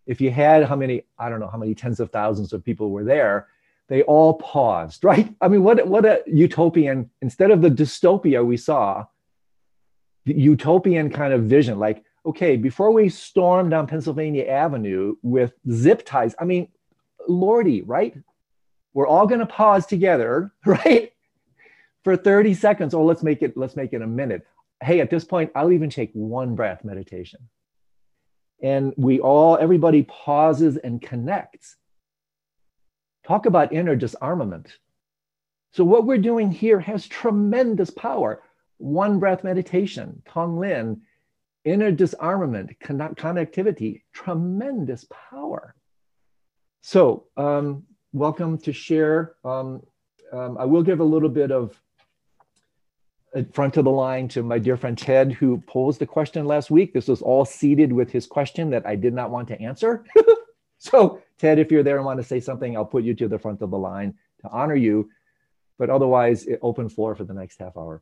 if 0.06 0.20
you 0.20 0.30
had 0.30 0.66
how 0.66 0.76
many, 0.76 1.04
I 1.18 1.30
don't 1.30 1.40
know 1.40 1.48
how 1.48 1.58
many 1.58 1.74
tens 1.74 2.02
of 2.02 2.12
thousands 2.12 2.52
of 2.52 2.66
people 2.66 2.92
were 2.92 3.06
there, 3.06 3.48
they 3.88 4.02
all 4.04 4.34
paused, 4.34 5.04
right? 5.06 5.34
I 5.40 5.48
mean, 5.48 5.64
what, 5.64 5.88
what 5.88 6.04
a 6.04 6.22
utopian, 6.28 7.10
instead 7.22 7.50
of 7.50 7.62
the 7.62 7.70
dystopia 7.70 8.46
we 8.46 8.58
saw, 8.58 9.06
the 10.26 10.34
utopian 10.34 11.10
kind 11.10 11.32
of 11.32 11.44
vision, 11.44 11.80
like, 11.80 12.04
okay, 12.26 12.58
before 12.58 12.92
we 12.92 13.08
storm 13.08 13.70
down 13.70 13.88
Pennsylvania 13.88 14.48
Avenue 14.48 15.16
with 15.22 15.54
zip 15.72 16.06
ties, 16.06 16.36
I 16.42 16.44
mean, 16.44 16.68
Lordy, 17.26 17.84
right? 17.84 18.18
We're 18.94 19.08
all 19.08 19.28
going 19.28 19.40
to 19.40 19.46
pause 19.46 19.86
together, 19.86 20.52
right? 20.66 21.14
For 22.08 22.16
30 22.16 22.54
seconds, 22.54 22.94
or 22.94 23.04
let's 23.04 23.22
make 23.22 23.42
it, 23.42 23.58
let's 23.58 23.76
make 23.76 23.92
it 23.92 24.02
a 24.02 24.08
minute. 24.08 24.48
Hey, 24.82 25.02
at 25.02 25.10
this 25.10 25.26
point, 25.26 25.52
I'll 25.54 25.74
even 25.74 25.90
take 25.90 26.10
one 26.14 26.56
breath 26.56 26.86
meditation. 26.86 27.50
And 28.64 28.94
we 28.96 29.20
all, 29.20 29.58
everybody 29.58 30.04
pauses 30.04 30.78
and 30.78 31.02
connects. 31.02 31.76
Talk 33.26 33.46
about 33.46 33.74
inner 33.74 33.98
disarmament. 33.98 34.78
So, 35.74 35.84
what 35.84 36.06
we're 36.06 36.18
doing 36.18 36.50
here 36.50 36.80
has 36.80 37.06
tremendous 37.08 37.90
power. 37.90 38.42
One 38.78 39.20
breath 39.20 39.44
meditation, 39.44 40.22
Tonglen, 40.26 41.02
inner 41.66 41.92
disarmament, 41.92 42.80
connectivity, 42.80 44.04
tremendous 44.14 45.06
power. 45.30 45.76
So, 46.80 47.26
um, 47.36 47.84
welcome 48.14 48.60
to 48.60 48.72
share. 48.72 49.36
Um, 49.44 49.82
um, 50.32 50.58
I 50.58 50.64
will 50.64 50.84
give 50.84 51.02
a 51.02 51.04
little 51.04 51.28
bit 51.28 51.52
of 51.52 51.78
front 53.46 53.78
of 53.78 53.86
the 53.86 53.92
line 53.92 54.28
to 54.30 54.44
my 54.44 54.60
dear 54.60 54.78
friend 54.78 54.98
Ted, 54.98 55.32
who 55.32 55.60
posed 55.68 56.00
the 56.00 56.06
question 56.06 56.46
last 56.46 56.72
week. 56.72 56.94
This 56.94 57.08
was 57.08 57.22
all 57.22 57.46
seeded 57.46 57.92
with 57.92 58.12
his 58.12 58.26
question 58.26 58.70
that 58.72 58.86
I 58.86 58.96
did 58.96 59.14
not 59.14 59.32
want 59.32 59.48
to 59.50 59.62
answer. 59.62 60.06
so, 60.78 61.22
Ted, 61.38 61.60
if 61.60 61.72
you're 61.72 61.84
there 61.84 61.98
and 61.98 62.06
want 62.06 62.20
to 62.20 62.26
say 62.26 62.40
something, 62.40 62.76
I'll 62.76 62.86
put 62.86 63.04
you 63.04 63.14
to 63.16 63.28
the 63.28 63.40
front 63.40 63.62
of 63.62 63.72
the 63.72 63.78
line 63.78 64.16
to 64.42 64.50
honor 64.50 64.76
you. 64.76 65.10
But 65.78 65.90
otherwise, 65.90 66.48
open 66.62 66.90
floor 66.90 67.16
for 67.16 67.24
the 67.24 67.34
next 67.34 67.60
half 67.60 67.78
hour. 67.78 68.02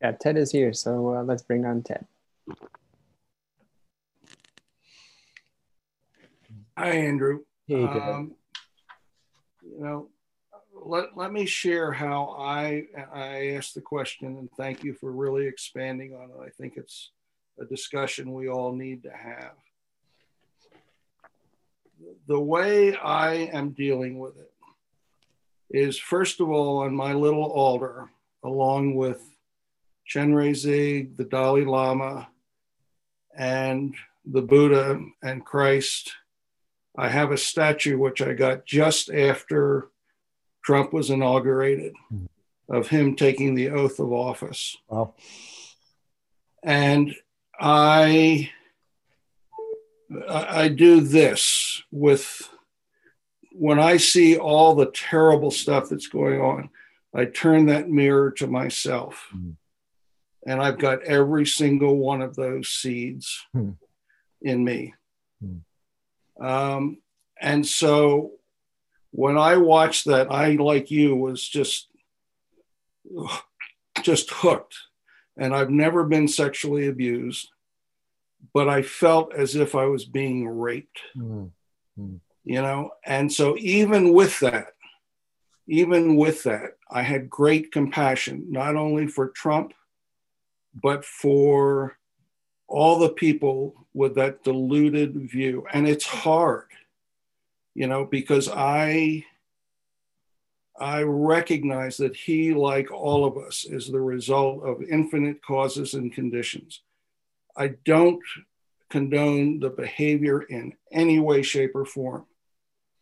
Yeah, 0.00 0.12
Ted 0.12 0.38
is 0.38 0.50
here, 0.50 0.72
so 0.72 1.14
uh, 1.14 1.22
let's 1.22 1.42
bring 1.42 1.66
on 1.66 1.82
Ted. 1.82 2.06
Hi, 6.78 6.90
Andrew. 6.90 7.40
Hey, 7.66 7.84
um, 7.84 8.34
you 9.62 9.84
know, 9.84 10.08
let, 10.84 11.16
let 11.16 11.32
me 11.32 11.46
share 11.46 11.92
how 11.92 12.36
I 12.38 12.86
I 13.12 13.50
asked 13.56 13.74
the 13.74 13.80
question, 13.80 14.38
and 14.38 14.50
thank 14.56 14.84
you 14.84 14.94
for 14.94 15.12
really 15.12 15.46
expanding 15.46 16.14
on 16.14 16.30
it. 16.30 16.46
I 16.46 16.50
think 16.50 16.74
it's 16.76 17.10
a 17.58 17.64
discussion 17.64 18.32
we 18.32 18.48
all 18.48 18.72
need 18.72 19.02
to 19.04 19.10
have. 19.10 19.54
The 22.26 22.40
way 22.40 22.96
I 22.96 23.34
am 23.52 23.70
dealing 23.70 24.18
with 24.18 24.34
it 24.38 24.52
is, 25.70 25.98
first 25.98 26.40
of 26.40 26.50
all, 26.50 26.78
on 26.78 26.94
my 26.94 27.12
little 27.12 27.44
altar, 27.44 28.10
along 28.42 28.94
with 28.94 29.22
Chenrezig, 30.08 31.16
the 31.16 31.24
Dalai 31.24 31.64
Lama, 31.64 32.28
and 33.36 33.94
the 34.24 34.42
Buddha 34.42 35.00
and 35.22 35.44
Christ 35.44 36.12
I 36.96 37.08
have 37.08 37.30
a 37.30 37.38
statue 37.38 37.98
which 37.98 38.20
I 38.20 38.32
got 38.32 38.66
just 38.66 39.10
after 39.10 39.89
Trump 40.62 40.92
was 40.92 41.10
inaugurated 41.10 41.94
mm. 42.12 42.26
of 42.68 42.88
him 42.88 43.16
taking 43.16 43.54
the 43.54 43.70
oath 43.70 43.98
of 43.98 44.12
office. 44.12 44.76
Wow. 44.88 45.14
And 46.62 47.14
I 47.58 48.50
I 50.28 50.68
do 50.68 51.00
this 51.00 51.82
with 51.90 52.48
when 53.52 53.78
I 53.78 53.96
see 53.96 54.36
all 54.36 54.74
the 54.74 54.90
terrible 54.90 55.50
stuff 55.50 55.88
that's 55.88 56.08
going 56.08 56.40
on, 56.40 56.70
I 57.14 57.26
turn 57.26 57.66
that 57.66 57.88
mirror 57.88 58.30
to 58.32 58.46
myself. 58.46 59.28
Mm. 59.34 59.56
And 60.46 60.62
I've 60.62 60.78
got 60.78 61.02
every 61.02 61.46
single 61.46 61.96
one 61.96 62.22
of 62.22 62.34
those 62.34 62.68
seeds 62.68 63.44
mm. 63.54 63.76
in 64.40 64.64
me. 64.64 64.94
Mm. 65.44 65.60
Um, 66.40 66.98
and 67.40 67.66
so 67.66 68.32
when 69.12 69.36
I 69.38 69.56
watched 69.56 70.06
that, 70.06 70.30
I, 70.30 70.52
like 70.52 70.90
you, 70.90 71.16
was 71.16 71.46
just, 71.46 71.88
just 74.02 74.30
hooked. 74.30 74.76
And 75.36 75.54
I've 75.54 75.70
never 75.70 76.04
been 76.04 76.28
sexually 76.28 76.88
abused, 76.88 77.48
but 78.52 78.68
I 78.68 78.82
felt 78.82 79.34
as 79.34 79.56
if 79.56 79.74
I 79.74 79.86
was 79.86 80.04
being 80.04 80.48
raped, 80.48 81.00
mm-hmm. 81.16 82.16
you 82.44 82.62
know? 82.62 82.90
And 83.04 83.32
so 83.32 83.56
even 83.58 84.12
with 84.12 84.40
that, 84.40 84.74
even 85.66 86.16
with 86.16 86.42
that, 86.44 86.76
I 86.90 87.02
had 87.02 87.30
great 87.30 87.70
compassion, 87.70 88.46
not 88.50 88.76
only 88.76 89.06
for 89.06 89.28
Trump, 89.28 89.72
but 90.74 91.04
for 91.04 91.96
all 92.66 92.98
the 92.98 93.10
people 93.10 93.86
with 93.94 94.14
that 94.16 94.44
deluded 94.44 95.14
view. 95.30 95.66
And 95.72 95.88
it's 95.88 96.06
hard, 96.06 96.66
you 97.74 97.86
know, 97.86 98.04
because 98.04 98.48
I 98.48 99.24
I 100.78 101.02
recognize 101.02 101.98
that 101.98 102.16
he, 102.16 102.54
like 102.54 102.90
all 102.90 103.26
of 103.26 103.36
us, 103.36 103.66
is 103.66 103.88
the 103.88 104.00
result 104.00 104.64
of 104.64 104.82
infinite 104.82 105.42
causes 105.42 105.92
and 105.92 106.12
conditions. 106.12 106.80
I 107.54 107.74
don't 107.84 108.22
condone 108.88 109.60
the 109.60 109.68
behavior 109.68 110.40
in 110.40 110.72
any 110.90 111.18
way, 111.18 111.42
shape, 111.42 111.72
or 111.74 111.84
form, 111.84 112.24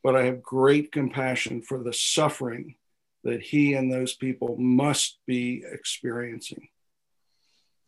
but 0.02 0.16
I 0.16 0.24
have 0.24 0.42
great 0.42 0.90
compassion 0.90 1.62
for 1.62 1.82
the 1.82 1.92
suffering 1.92 2.74
that 3.22 3.42
he 3.42 3.74
and 3.74 3.92
those 3.92 4.14
people 4.14 4.56
must 4.58 5.18
be 5.26 5.64
experiencing. 5.70 6.68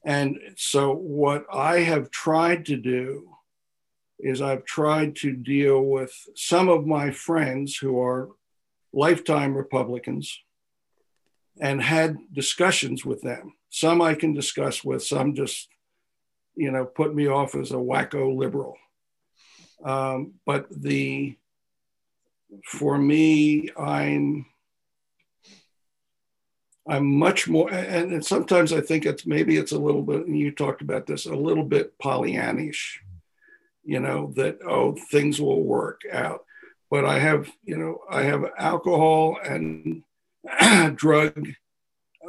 And 0.05 0.39
so, 0.57 0.95
what 0.95 1.47
I 1.53 1.81
have 1.81 2.11
tried 2.11 2.66
to 2.66 2.76
do 2.76 3.37
is 4.23 4.41
I've 4.43 4.64
tried 4.64 5.16
to 5.16 5.33
deal 5.33 5.83
with 5.83 6.12
some 6.35 6.68
of 6.68 6.87
my 6.87 7.11
friends 7.11 7.77
who 7.77 8.01
are 8.01 8.29
lifetime 8.93 9.57
Republicans 9.57 10.39
and 11.61 11.83
had 11.83 12.18
discussions 12.33 13.05
with 13.05 13.23
them. 13.23 13.55
Some 13.71 14.03
I 14.03 14.14
can 14.14 14.33
discuss 14.33 14.83
with, 14.83 15.03
some 15.03 15.35
just, 15.35 15.68
you 16.55 16.71
know, 16.71 16.85
put 16.85 17.14
me 17.14 17.29
off 17.29 17.55
as 17.55 17.71
a 17.71 17.75
wacko 17.77 18.37
liberal. 18.37 18.77
Um, 19.85 20.35
but 20.45 20.66
the, 20.71 21.37
for 22.64 22.99
me, 22.99 23.71
I'm, 23.79 24.47
I'm 26.89 27.07
much 27.18 27.47
more, 27.47 27.71
and 27.73 28.25
sometimes 28.25 28.73
I 28.73 28.81
think 28.81 29.07
it's 29.07 29.25
maybe 29.25 29.57
it's 29.57 29.73
a 29.73 29.79
little 29.79 30.03
bit, 30.03 30.27
and 30.27 30.37
you 30.37 30.51
talked 30.51 30.83
about 30.83 31.07
this, 31.07 31.27
a 31.27 31.35
little 31.35 31.62
bit 31.64 31.97
Pollyannish, 31.99 32.97
you 33.91 33.99
know, 33.99 34.32
that, 34.36 34.61
oh, 34.64 34.97
things 35.11 35.41
will 35.41 35.64
work 35.64 36.03
out. 36.12 36.45
But 36.93 37.05
I 37.05 37.18
have, 37.18 37.51
you 37.64 37.76
know, 37.76 37.99
I 38.09 38.22
have 38.22 38.45
alcohol 38.57 39.36
and 39.45 40.05
drug 40.95 41.49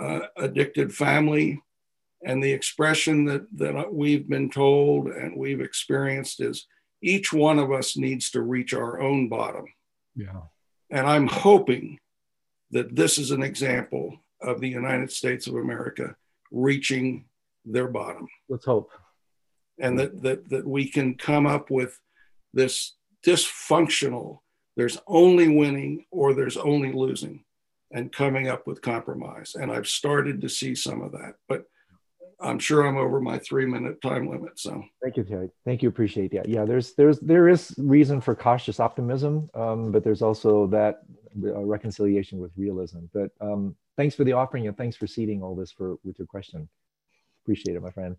uh, 0.01 0.21
addicted 0.35 0.91
family. 0.91 1.61
And 2.25 2.43
the 2.43 2.51
expression 2.51 3.25
that, 3.25 3.45
that 3.57 3.93
we've 3.93 4.27
been 4.27 4.49
told 4.49 5.09
and 5.09 5.37
we've 5.37 5.61
experienced 5.61 6.41
is 6.41 6.65
each 7.03 7.31
one 7.31 7.59
of 7.59 7.71
us 7.71 7.95
needs 7.95 8.31
to 8.31 8.41
reach 8.41 8.73
our 8.73 8.99
own 8.99 9.29
bottom. 9.29 9.65
Yeah. 10.15 10.41
And 10.89 11.05
I'm 11.05 11.27
hoping 11.27 11.99
that 12.71 12.95
this 12.95 13.19
is 13.19 13.29
an 13.29 13.43
example 13.43 14.17
of 14.41 14.61
the 14.61 14.69
United 14.69 15.11
States 15.11 15.45
of 15.45 15.53
America 15.53 16.15
reaching 16.51 17.25
their 17.65 17.87
bottom. 17.87 18.27
Let's 18.49 18.65
hope. 18.65 18.89
And 19.81 19.99
that, 19.99 20.21
that, 20.21 20.49
that 20.49 20.67
we 20.67 20.87
can 20.87 21.15
come 21.15 21.47
up 21.47 21.69
with 21.69 21.99
this 22.53 22.95
dysfunctional, 23.25 24.39
there's 24.77 24.97
only 25.07 25.49
winning 25.49 26.05
or 26.11 26.33
there's 26.33 26.57
only 26.57 26.91
losing, 26.91 27.43
and 27.91 28.11
coming 28.11 28.47
up 28.47 28.67
with 28.67 28.81
compromise. 28.81 29.55
And 29.55 29.71
I've 29.71 29.87
started 29.87 30.41
to 30.41 30.49
see 30.49 30.75
some 30.75 31.01
of 31.01 31.11
that, 31.11 31.33
but 31.49 31.65
I'm 32.41 32.59
sure 32.59 32.87
I'm 32.87 32.97
over 32.97 33.21
my 33.21 33.37
three 33.37 33.65
minute 33.65 34.01
time 34.01 34.27
limit. 34.27 34.59
So 34.59 34.83
thank 35.03 35.17
you, 35.17 35.23
Terry. 35.23 35.49
Thank 35.65 35.83
you. 35.83 35.89
Appreciate 35.89 36.31
that. 36.31 36.49
Yeah, 36.49 36.65
there's 36.65 36.93
there's 36.93 37.19
there 37.19 37.47
is 37.47 37.73
reason 37.77 38.19
for 38.19 38.35
cautious 38.35 38.79
optimism, 38.79 39.49
um, 39.53 39.91
but 39.91 40.03
there's 40.03 40.21
also 40.21 40.67
that 40.67 41.01
uh, 41.43 41.59
reconciliation 41.59 42.39
with 42.39 42.51
realism. 42.57 42.99
But 43.13 43.29
um, 43.39 43.75
thanks 43.95 44.15
for 44.15 44.23
the 44.23 44.33
offering 44.33 44.67
and 44.67 44.75
thanks 44.75 44.95
for 44.97 45.07
seeding 45.07 45.43
all 45.43 45.55
this 45.55 45.71
for 45.71 45.97
with 46.03 46.17
your 46.17 46.27
question. 46.27 46.67
Appreciate 47.43 47.75
it, 47.75 47.81
my 47.81 47.91
friend. 47.91 48.15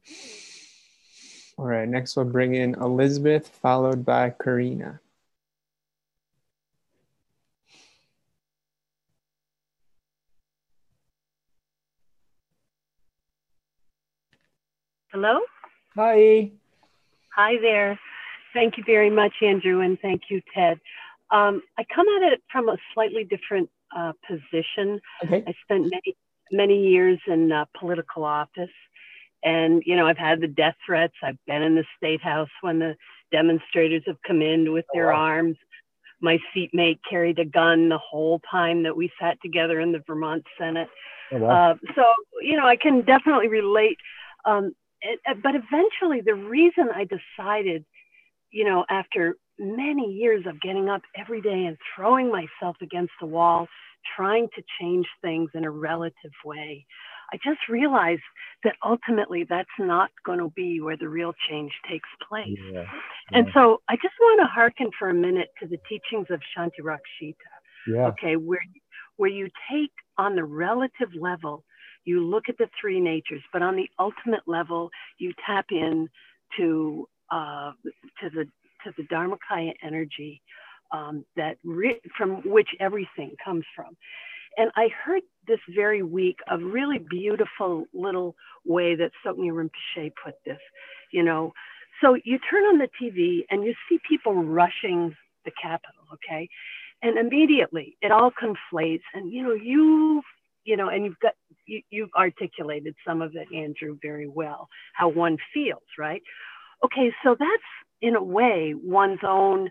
All 1.58 1.66
right, 1.66 1.88
next 1.88 2.16
we'll 2.16 2.24
bring 2.24 2.54
in 2.54 2.74
Elizabeth, 2.74 3.46
followed 3.48 4.04
by 4.04 4.30
Karina. 4.30 5.00
Hello? 15.12 15.40
Hi. 15.94 16.50
Hi 17.36 17.58
there. 17.60 18.00
Thank 18.54 18.78
you 18.78 18.84
very 18.86 19.10
much, 19.10 19.32
Andrew, 19.42 19.80
and 19.80 20.00
thank 20.00 20.22
you, 20.30 20.40
Ted. 20.54 20.80
Um, 21.30 21.62
I 21.78 21.84
come 21.94 22.06
at 22.16 22.32
it 22.32 22.42
from 22.50 22.70
a 22.70 22.78
slightly 22.94 23.24
different 23.24 23.68
uh, 23.94 24.12
position. 24.26 25.00
Okay. 25.22 25.44
I 25.46 25.54
spent 25.64 25.90
many, 25.90 26.16
many 26.50 26.88
years 26.88 27.18
in 27.26 27.52
uh, 27.52 27.66
political 27.78 28.24
office, 28.24 28.70
and 29.44 29.82
you 29.86 29.96
know 29.96 30.06
I've 30.06 30.18
had 30.18 30.40
the 30.40 30.48
death 30.48 30.76
threats. 30.84 31.14
I've 31.22 31.38
been 31.46 31.62
in 31.62 31.74
the 31.74 31.84
state 31.96 32.22
house 32.22 32.48
when 32.60 32.78
the 32.78 32.96
demonstrators 33.30 34.02
have 34.06 34.20
come 34.26 34.42
in 34.42 34.72
with 34.72 34.84
their 34.92 35.12
Oh, 35.12 35.16
wow. 35.16 35.22
arms. 35.22 35.56
My 36.20 36.38
seatmate 36.54 37.00
carried 37.08 37.38
a 37.40 37.44
gun 37.44 37.88
the 37.88 37.98
whole 37.98 38.40
time 38.50 38.84
that 38.84 38.96
we 38.96 39.10
sat 39.20 39.38
together 39.42 39.80
in 39.80 39.90
the 39.90 40.02
Vermont 40.06 40.44
Senate. 40.58 40.88
Oh, 41.32 41.38
wow. 41.38 41.70
Uh, 41.70 41.74
so 41.96 42.04
you 42.40 42.56
know, 42.56 42.66
I 42.66 42.76
can 42.76 43.02
definitely 43.02 43.48
relate. 43.48 43.96
Um, 44.44 44.72
it, 45.00 45.20
uh, 45.28 45.34
but 45.42 45.54
eventually, 45.54 46.20
the 46.20 46.34
reason 46.34 46.88
I 46.94 47.06
decided, 47.06 47.84
you 48.50 48.64
know, 48.64 48.84
after 48.88 49.36
many 49.58 50.12
years 50.12 50.44
of 50.46 50.60
getting 50.60 50.88
up 50.88 51.02
every 51.16 51.40
day 51.40 51.66
and 51.66 51.76
throwing 51.94 52.30
myself 52.30 52.76
against 52.80 53.12
the 53.20 53.26
wall, 53.26 53.66
trying 54.16 54.48
to 54.56 54.62
change 54.80 55.06
things 55.22 55.50
in 55.54 55.64
a 55.64 55.70
relative 55.70 56.32
way, 56.44 56.86
I 57.32 57.36
just 57.36 57.60
realized 57.68 58.22
that 58.64 58.74
ultimately 58.84 59.44
that's 59.48 59.68
not 59.78 60.10
going 60.24 60.38
to 60.38 60.52
be 60.54 60.80
where 60.80 60.96
the 60.96 61.08
real 61.08 61.32
change 61.48 61.72
takes 61.90 62.08
place. 62.28 62.58
yeah. 62.72 62.84
And 63.32 63.48
so 63.54 63.80
I 63.88 63.96
just 63.96 64.14
want 64.20 64.40
to 64.40 64.46
hearken 64.46 64.90
for 64.98 65.10
a 65.10 65.14
minute 65.14 65.48
to 65.60 65.66
the 65.66 65.78
teachings 65.88 66.26
of 66.30 66.40
Shantarakshita 66.56 67.34
yeah. 67.86 68.06
okay 68.08 68.36
where 68.36 68.64
where 69.16 69.30
you 69.30 69.48
take 69.70 69.92
on 70.18 70.34
the 70.36 70.44
relative 70.44 71.08
level 71.18 71.64
you 72.04 72.20
look 72.24 72.44
at 72.48 72.58
the 72.58 72.68
three 72.80 73.00
natures 73.00 73.42
but 73.52 73.62
on 73.62 73.76
the 73.76 73.88
ultimate 73.98 74.42
level 74.46 74.90
you 75.18 75.32
tap 75.46 75.66
in 75.70 76.08
to 76.56 77.08
uh, 77.30 77.72
to 78.20 78.30
the 78.30 78.44
to 78.84 78.92
the 78.96 79.04
dharmakaya 79.04 79.72
energy 79.82 80.40
um, 80.92 81.24
that 81.36 81.56
re- 81.64 82.00
from 82.16 82.42
which 82.44 82.68
everything 82.80 83.34
comes 83.44 83.64
from 83.74 83.96
and 84.56 84.70
i 84.76 84.88
heard 85.04 85.22
this 85.48 85.60
very 85.74 86.02
week 86.02 86.38
a 86.50 86.58
really 86.58 86.98
beautiful 86.98 87.84
little 87.92 88.34
way 88.64 88.94
that 88.94 89.10
Tsoknyi 89.24 89.50
Rinpoche 89.50 90.12
put 90.24 90.34
this 90.46 90.60
you 91.12 91.22
know. 91.22 91.52
So 92.02 92.16
you 92.24 92.38
turn 92.50 92.64
on 92.64 92.78
the 92.78 92.88
tv 93.00 93.44
and 93.50 93.64
you 93.64 93.74
see 93.88 93.98
people 94.08 94.34
rushing 94.34 95.14
the 95.44 95.52
Capitol 95.60 96.04
okay? 96.14 96.48
And 97.02 97.18
immediately 97.18 97.96
it 98.02 98.10
all 98.10 98.30
conflates 98.32 99.02
and 99.14 99.32
you 99.32 99.42
know 99.42 99.54
you 99.54 100.22
you 100.64 100.76
know 100.76 100.88
and 100.88 101.04
you've 101.04 101.18
got 101.20 101.34
you, 101.66 101.82
you've 101.90 102.10
articulated 102.16 102.94
some 103.06 103.22
of 103.22 103.36
it 103.36 103.48
andrew 103.54 103.98
very 104.02 104.28
well 104.28 104.68
how 104.94 105.08
one 105.08 105.36
feels 105.54 105.82
right? 105.98 106.22
Okay 106.84 107.12
so 107.22 107.36
that's 107.38 107.70
in 108.00 108.16
a 108.16 108.22
way 108.22 108.74
one's 108.82 109.20
own 109.24 109.70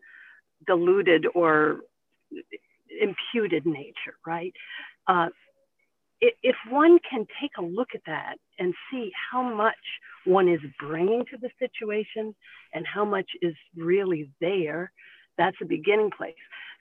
diluted 0.67 1.25
or 1.35 1.81
imputed 2.99 3.65
nature 3.65 4.17
right 4.25 4.53
uh, 5.07 5.27
if 6.19 6.55
one 6.69 6.99
can 7.09 7.25
take 7.41 7.51
a 7.57 7.63
look 7.63 7.89
at 7.95 8.01
that 8.05 8.35
and 8.59 8.75
see 8.91 9.11
how 9.31 9.41
much 9.41 9.73
one 10.25 10.47
is 10.47 10.59
bringing 10.79 11.25
to 11.25 11.37
the 11.37 11.49
situation 11.57 12.35
and 12.73 12.85
how 12.85 13.03
much 13.03 13.29
is 13.41 13.55
really 13.75 14.29
there 14.39 14.91
that's 15.37 15.57
a 15.61 15.65
beginning 15.65 16.11
place 16.15 16.35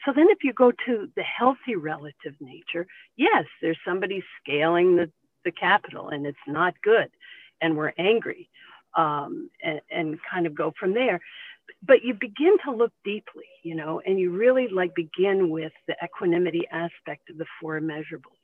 so 0.04 0.12
then 0.14 0.26
if 0.30 0.38
you 0.42 0.52
go 0.52 0.72
to 0.86 1.08
the 1.14 1.22
healthy 1.22 1.76
relative 1.76 2.34
nature, 2.40 2.86
yes, 3.16 3.44
there's 3.60 3.78
somebody 3.86 4.22
scaling 4.42 4.96
the, 4.96 5.10
the 5.44 5.52
Capitol 5.52 6.08
and 6.08 6.26
it's 6.26 6.38
not 6.46 6.74
good 6.82 7.10
and 7.60 7.76
we're 7.76 7.92
angry 7.98 8.48
um, 8.96 9.50
and, 9.62 9.80
and 9.90 10.18
kind 10.30 10.46
of 10.46 10.54
go 10.54 10.72
from 10.78 10.94
there. 10.94 11.20
But 11.86 12.04
you 12.04 12.14
begin 12.14 12.56
to 12.64 12.72
look 12.72 12.92
deeply, 13.04 13.48
you 13.62 13.74
know, 13.74 14.00
and 14.04 14.18
you 14.18 14.30
really 14.30 14.68
like 14.68 14.94
begin 14.94 15.50
with 15.50 15.72
the 15.86 15.94
equanimity 16.02 16.66
aspect 16.70 17.30
of 17.30 17.38
the 17.38 17.46
four 17.60 17.80
immeasurables. 17.80 18.38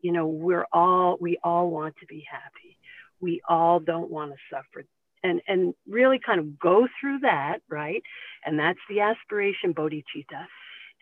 You 0.00 0.12
know, 0.12 0.26
we're 0.26 0.66
all, 0.72 1.16
we 1.20 1.38
all 1.44 1.70
want 1.70 1.94
to 2.00 2.06
be 2.06 2.24
happy. 2.30 2.76
We 3.20 3.40
all 3.48 3.78
don't 3.78 4.10
want 4.10 4.32
to 4.32 4.38
suffer 4.50 4.84
and 5.22 5.40
and 5.46 5.74
really 5.88 6.18
kind 6.24 6.40
of 6.40 6.58
go 6.58 6.86
through 7.00 7.20
that 7.20 7.58
right 7.68 8.02
and 8.44 8.58
that's 8.58 8.78
the 8.88 9.00
aspiration 9.00 9.72
bodhicitta 9.74 10.46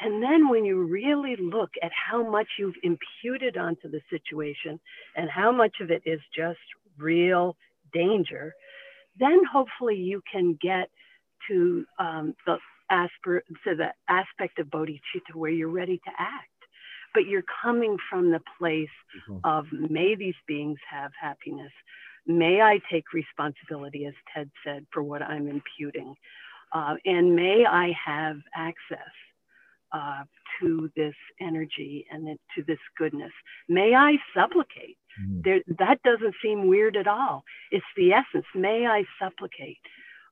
and 0.01 0.22
then 0.22 0.48
when 0.48 0.64
you 0.64 0.82
really 0.82 1.36
look 1.36 1.70
at 1.82 1.90
how 1.93 2.28
much 2.28 2.47
you've 2.59 2.74
imputed 2.82 3.56
onto 3.56 3.90
the 3.90 4.01
situation 4.10 4.80
and 5.16 5.28
how 5.30 5.52
much 5.52 5.76
of 5.80 5.90
it 5.90 6.02
is 6.05 6.20
just 6.34 6.59
real 6.98 7.56
danger 7.93 8.55
then 9.18 9.40
hopefully 9.51 9.97
you 9.97 10.22
can 10.30 10.59
get 10.60 10.89
to 11.48 11.84
um, 11.98 12.34
the 12.46 12.58
aspir- 12.90 13.42
to 13.64 13.74
the 13.76 13.92
aspect 14.08 14.58
of 14.58 14.66
bodhicitta 14.68 15.34
where 15.34 15.50
you're 15.50 15.68
ready 15.68 15.98
to 15.98 16.10
act 16.18 16.46
but 17.12 17.26
you're 17.26 17.44
coming 17.62 17.96
from 18.08 18.30
the 18.30 18.40
place 18.58 18.88
Mhm. 19.28 19.40
of 19.44 19.66
may 19.72 20.14
these 20.14 20.36
beings 20.46 20.78
have 20.88 21.12
happiness 21.20 21.72
may 22.26 22.60
I 22.60 22.80
take 22.90 23.12
responsibility, 23.12 24.06
as 24.06 24.14
Ted 24.32 24.50
said, 24.64 24.86
for 24.92 25.02
what 25.02 25.22
I'm 25.22 25.48
imputing? 25.48 26.14
Uh, 26.72 26.94
and 27.04 27.34
may 27.34 27.64
I 27.66 27.92
have 28.04 28.36
access 28.54 28.98
uh, 29.92 30.22
to 30.60 30.90
this 30.94 31.14
energy 31.40 32.06
and 32.12 32.38
to 32.54 32.62
this 32.62 32.78
goodness? 32.96 33.32
May 33.68 33.94
I 33.94 34.18
supplicate? 34.34 34.96
Mm. 35.20 35.42
There, 35.42 35.60
that 35.78 36.00
doesn't 36.04 36.34
seem 36.40 36.68
weird 36.68 36.96
at 36.96 37.08
all. 37.08 37.42
It's 37.72 37.84
the 37.96 38.12
essence. 38.12 38.46
May 38.54 38.86
I 38.86 39.04
supplicate? 39.20 39.78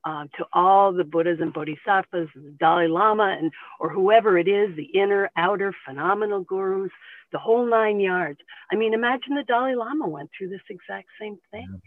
Uh, 0.04 0.24
to 0.38 0.46
all 0.52 0.92
the 0.92 1.04
Buddhas 1.04 1.40
and 1.40 1.52
Bodhisattvas, 1.52 2.28
and 2.34 2.46
the 2.46 2.56
Dalai 2.58 2.86
Lama, 2.86 3.36
and 3.38 3.50
or 3.80 3.90
whoever 3.90 4.38
it 4.38 4.46
is, 4.46 4.74
the 4.76 4.84
inner, 4.84 5.28
outer, 5.36 5.74
phenomenal 5.84 6.40
gurus, 6.40 6.92
the 7.32 7.38
whole 7.38 7.66
nine 7.66 7.98
yards. 7.98 8.38
I 8.72 8.76
mean, 8.76 8.94
imagine 8.94 9.34
the 9.34 9.42
Dalai 9.42 9.74
Lama 9.74 10.08
went 10.08 10.30
through 10.30 10.50
this 10.50 10.62
exact 10.70 11.08
same 11.20 11.38
thing, 11.50 11.82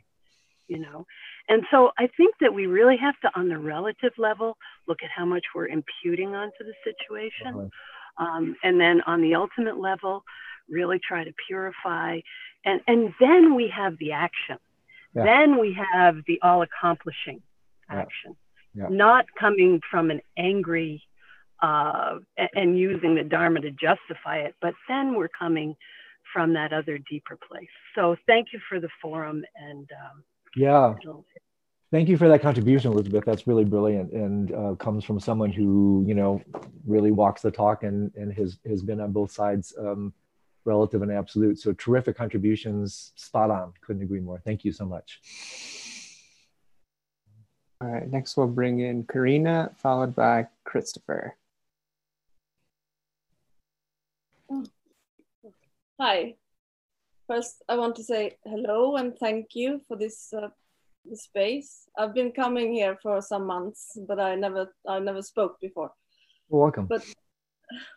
you 0.67 0.79
know. 0.79 1.07
And 1.47 1.63
so 1.71 1.91
I 1.97 2.07
think 2.17 2.35
that 2.41 2.53
we 2.53 2.67
really 2.67 2.97
have 2.97 3.17
to, 3.21 3.31
on 3.33 3.47
the 3.47 3.57
relative 3.57 4.13
level, 4.17 4.57
look 4.87 4.99
at 5.03 5.09
how 5.09 5.25
much 5.25 5.45
we're 5.55 5.67
imputing 5.67 6.35
onto 6.35 6.63
the 6.63 6.75
situation. 6.83 7.53
Uh-huh. 7.55 8.23
Um, 8.23 8.55
and 8.61 8.79
then 8.79 9.01
on 9.07 9.21
the 9.21 9.35
ultimate 9.35 9.79
level, 9.79 10.23
really 10.69 10.99
try 10.99 11.23
to 11.23 11.33
purify. 11.47 12.19
And, 12.65 12.81
and 12.87 13.13
then 13.19 13.55
we 13.55 13.69
have 13.69 13.97
the 13.97 14.11
action. 14.11 14.57
Yeah. 15.15 15.23
Then 15.23 15.59
we 15.59 15.77
have 15.93 16.17
the 16.27 16.39
all 16.43 16.61
accomplishing. 16.61 17.41
Action, 17.99 18.35
Yeah. 18.73 18.87
not 18.89 19.25
coming 19.39 19.81
from 19.89 20.11
an 20.11 20.21
angry 20.37 21.03
uh, 21.61 22.19
and 22.55 22.77
using 22.77 23.15
the 23.15 23.23
Dharma 23.23 23.61
to 23.61 23.71
justify 23.71 24.37
it, 24.39 24.55
but 24.61 24.73
then 24.87 25.15
we're 25.15 25.29
coming 25.29 25.75
from 26.33 26.53
that 26.53 26.73
other 26.73 26.97
deeper 27.09 27.37
place. 27.49 27.69
So 27.95 28.15
thank 28.25 28.47
you 28.53 28.59
for 28.69 28.79
the 28.79 28.89
forum 29.01 29.43
and 29.55 29.89
um, 29.91 30.23
Yeah. 30.55 30.95
Thank 31.91 32.07
you 32.07 32.17
for 32.17 32.29
that 32.29 32.41
contribution, 32.41 32.93
Elizabeth. 32.93 33.25
That's 33.25 33.47
really 33.47 33.65
brilliant 33.65 34.13
and 34.13 34.53
uh, 34.53 34.75
comes 34.75 35.03
from 35.03 35.19
someone 35.19 35.51
who, 35.51 36.05
you 36.07 36.13
know, 36.13 36.41
really 36.87 37.11
walks 37.11 37.41
the 37.41 37.51
talk 37.51 37.83
and, 37.83 38.11
and 38.15 38.31
has, 38.33 38.59
has 38.65 38.81
been 38.81 39.01
on 39.01 39.11
both 39.11 39.31
sides, 39.31 39.73
um, 39.77 40.13
relative 40.63 41.01
and 41.01 41.11
absolute. 41.11 41.59
So 41.59 41.73
terrific 41.73 42.15
contributions, 42.15 43.11
spot 43.15 43.51
on. 43.51 43.73
Couldn't 43.81 44.03
agree 44.03 44.21
more. 44.21 44.39
Thank 44.45 44.63
you 44.63 44.71
so 44.71 44.85
much. 44.85 45.19
All 47.81 47.87
right, 47.87 48.07
next 48.11 48.37
we'll 48.37 48.45
bring 48.45 48.79
in 48.79 49.03
Karina, 49.05 49.71
followed 49.75 50.15
by 50.15 50.45
Christopher. 50.65 51.35
Hi. 55.99 56.35
First, 57.27 57.63
I 57.67 57.77
want 57.77 57.95
to 57.95 58.03
say 58.03 58.37
hello 58.45 58.97
and 58.97 59.17
thank 59.17 59.55
you 59.55 59.81
for 59.87 59.97
this, 59.97 60.31
uh, 60.31 60.49
this 61.05 61.23
space. 61.23 61.87
I've 61.97 62.13
been 62.13 62.31
coming 62.31 62.71
here 62.71 62.99
for 63.01 63.19
some 63.19 63.47
months, 63.47 63.97
but 64.07 64.19
I 64.19 64.35
never, 64.35 64.71
I 64.87 64.99
never 64.99 65.23
spoke 65.23 65.59
before. 65.59 65.91
You're 66.51 66.61
welcome. 66.61 66.85
But 66.85 67.03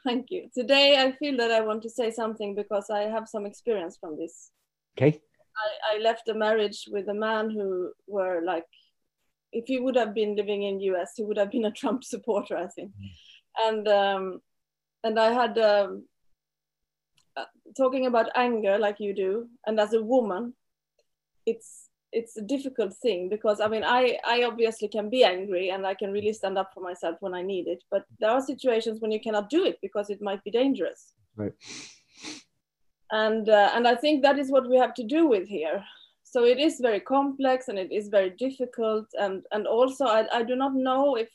thank 0.03 0.31
you. 0.31 0.49
Today, 0.55 0.97
I 0.97 1.13
feel 1.13 1.37
that 1.37 1.51
I 1.51 1.61
want 1.61 1.83
to 1.83 1.91
say 1.91 2.11
something 2.11 2.55
because 2.55 2.89
I 2.89 3.01
have 3.01 3.29
some 3.29 3.45
experience 3.45 3.99
from 4.01 4.17
this. 4.17 4.51
Okay. 4.97 5.21
I, 5.57 5.97
I 5.97 5.99
left 5.99 6.29
a 6.29 6.35
marriage 6.35 6.89
with 6.91 7.09
a 7.09 7.15
man 7.15 7.51
who 7.51 7.93
were 8.07 8.41
like, 8.43 8.65
if 9.55 9.67
he 9.67 9.79
would 9.79 9.97
have 9.97 10.13
been 10.13 10.37
living 10.37 10.65
in 10.65 10.81
US, 10.81 11.13
he 11.17 11.25
would 11.25 11.39
have 11.39 11.51
been 11.51 11.65
a 11.65 11.71
Trump 11.71 12.05
supporter, 12.05 12.57
I 12.57 12.67
think. 12.67 12.91
And 13.67 13.87
um, 13.89 14.41
and 15.05 15.19
I 15.19 15.33
had 15.33 15.57
um, 15.59 16.07
uh, 17.37 17.45
talking 17.77 18.07
about 18.07 18.31
anger 18.35 18.79
like 18.79 18.99
you 18.99 19.15
do, 19.15 19.49
and 19.67 19.79
as 19.79 19.93
a 19.93 20.03
woman, 20.03 20.55
it's 21.47 21.89
it's 22.13 22.37
a 22.37 22.43
difficult 22.43 22.95
thing 22.95 23.29
because 23.29 23.61
I 23.61 23.69
mean 23.69 23.85
I 23.85 24.19
I 24.25 24.45
obviously 24.45 24.89
can 24.89 25.11
be 25.11 25.25
angry 25.25 25.71
and 25.71 25.87
I 25.87 25.95
can 25.95 26.13
really 26.13 26.33
stand 26.33 26.59
up 26.59 26.71
for 26.75 26.81
myself 26.81 27.17
when 27.21 27.35
I 27.35 27.43
need 27.43 27.67
it, 27.69 27.83
but 27.91 28.05
there 28.21 28.31
are 28.31 28.41
situations 28.41 29.01
when 29.01 29.13
you 29.13 29.21
cannot 29.21 29.51
do 29.51 29.65
it 29.65 29.79
because 29.81 30.11
it 30.11 30.23
might 30.23 30.43
be 30.45 30.51
dangerous. 30.51 31.13
Right. 31.37 31.53
And 33.11 33.49
uh, 33.49 33.71
and 33.75 33.87
I 33.87 33.95
think 33.95 34.23
that 34.23 34.39
is 34.39 34.51
what 34.51 34.69
we 34.69 34.77
have 34.79 34.95
to 34.95 35.05
do 35.05 35.27
with 35.27 35.47
here. 35.49 35.85
So 36.35 36.45
it 36.45 36.59
is 36.59 36.81
very 36.81 36.99
complex 36.99 37.69
and 37.69 37.79
it 37.79 37.93
is 37.93 38.09
very 38.09 38.31
difficult 38.31 39.07
and 39.15 39.45
and 39.53 39.69
also 39.69 40.05
I 40.07 40.27
I 40.39 40.43
do 40.43 40.57
not 40.57 40.75
know 40.75 41.15
if 41.15 41.31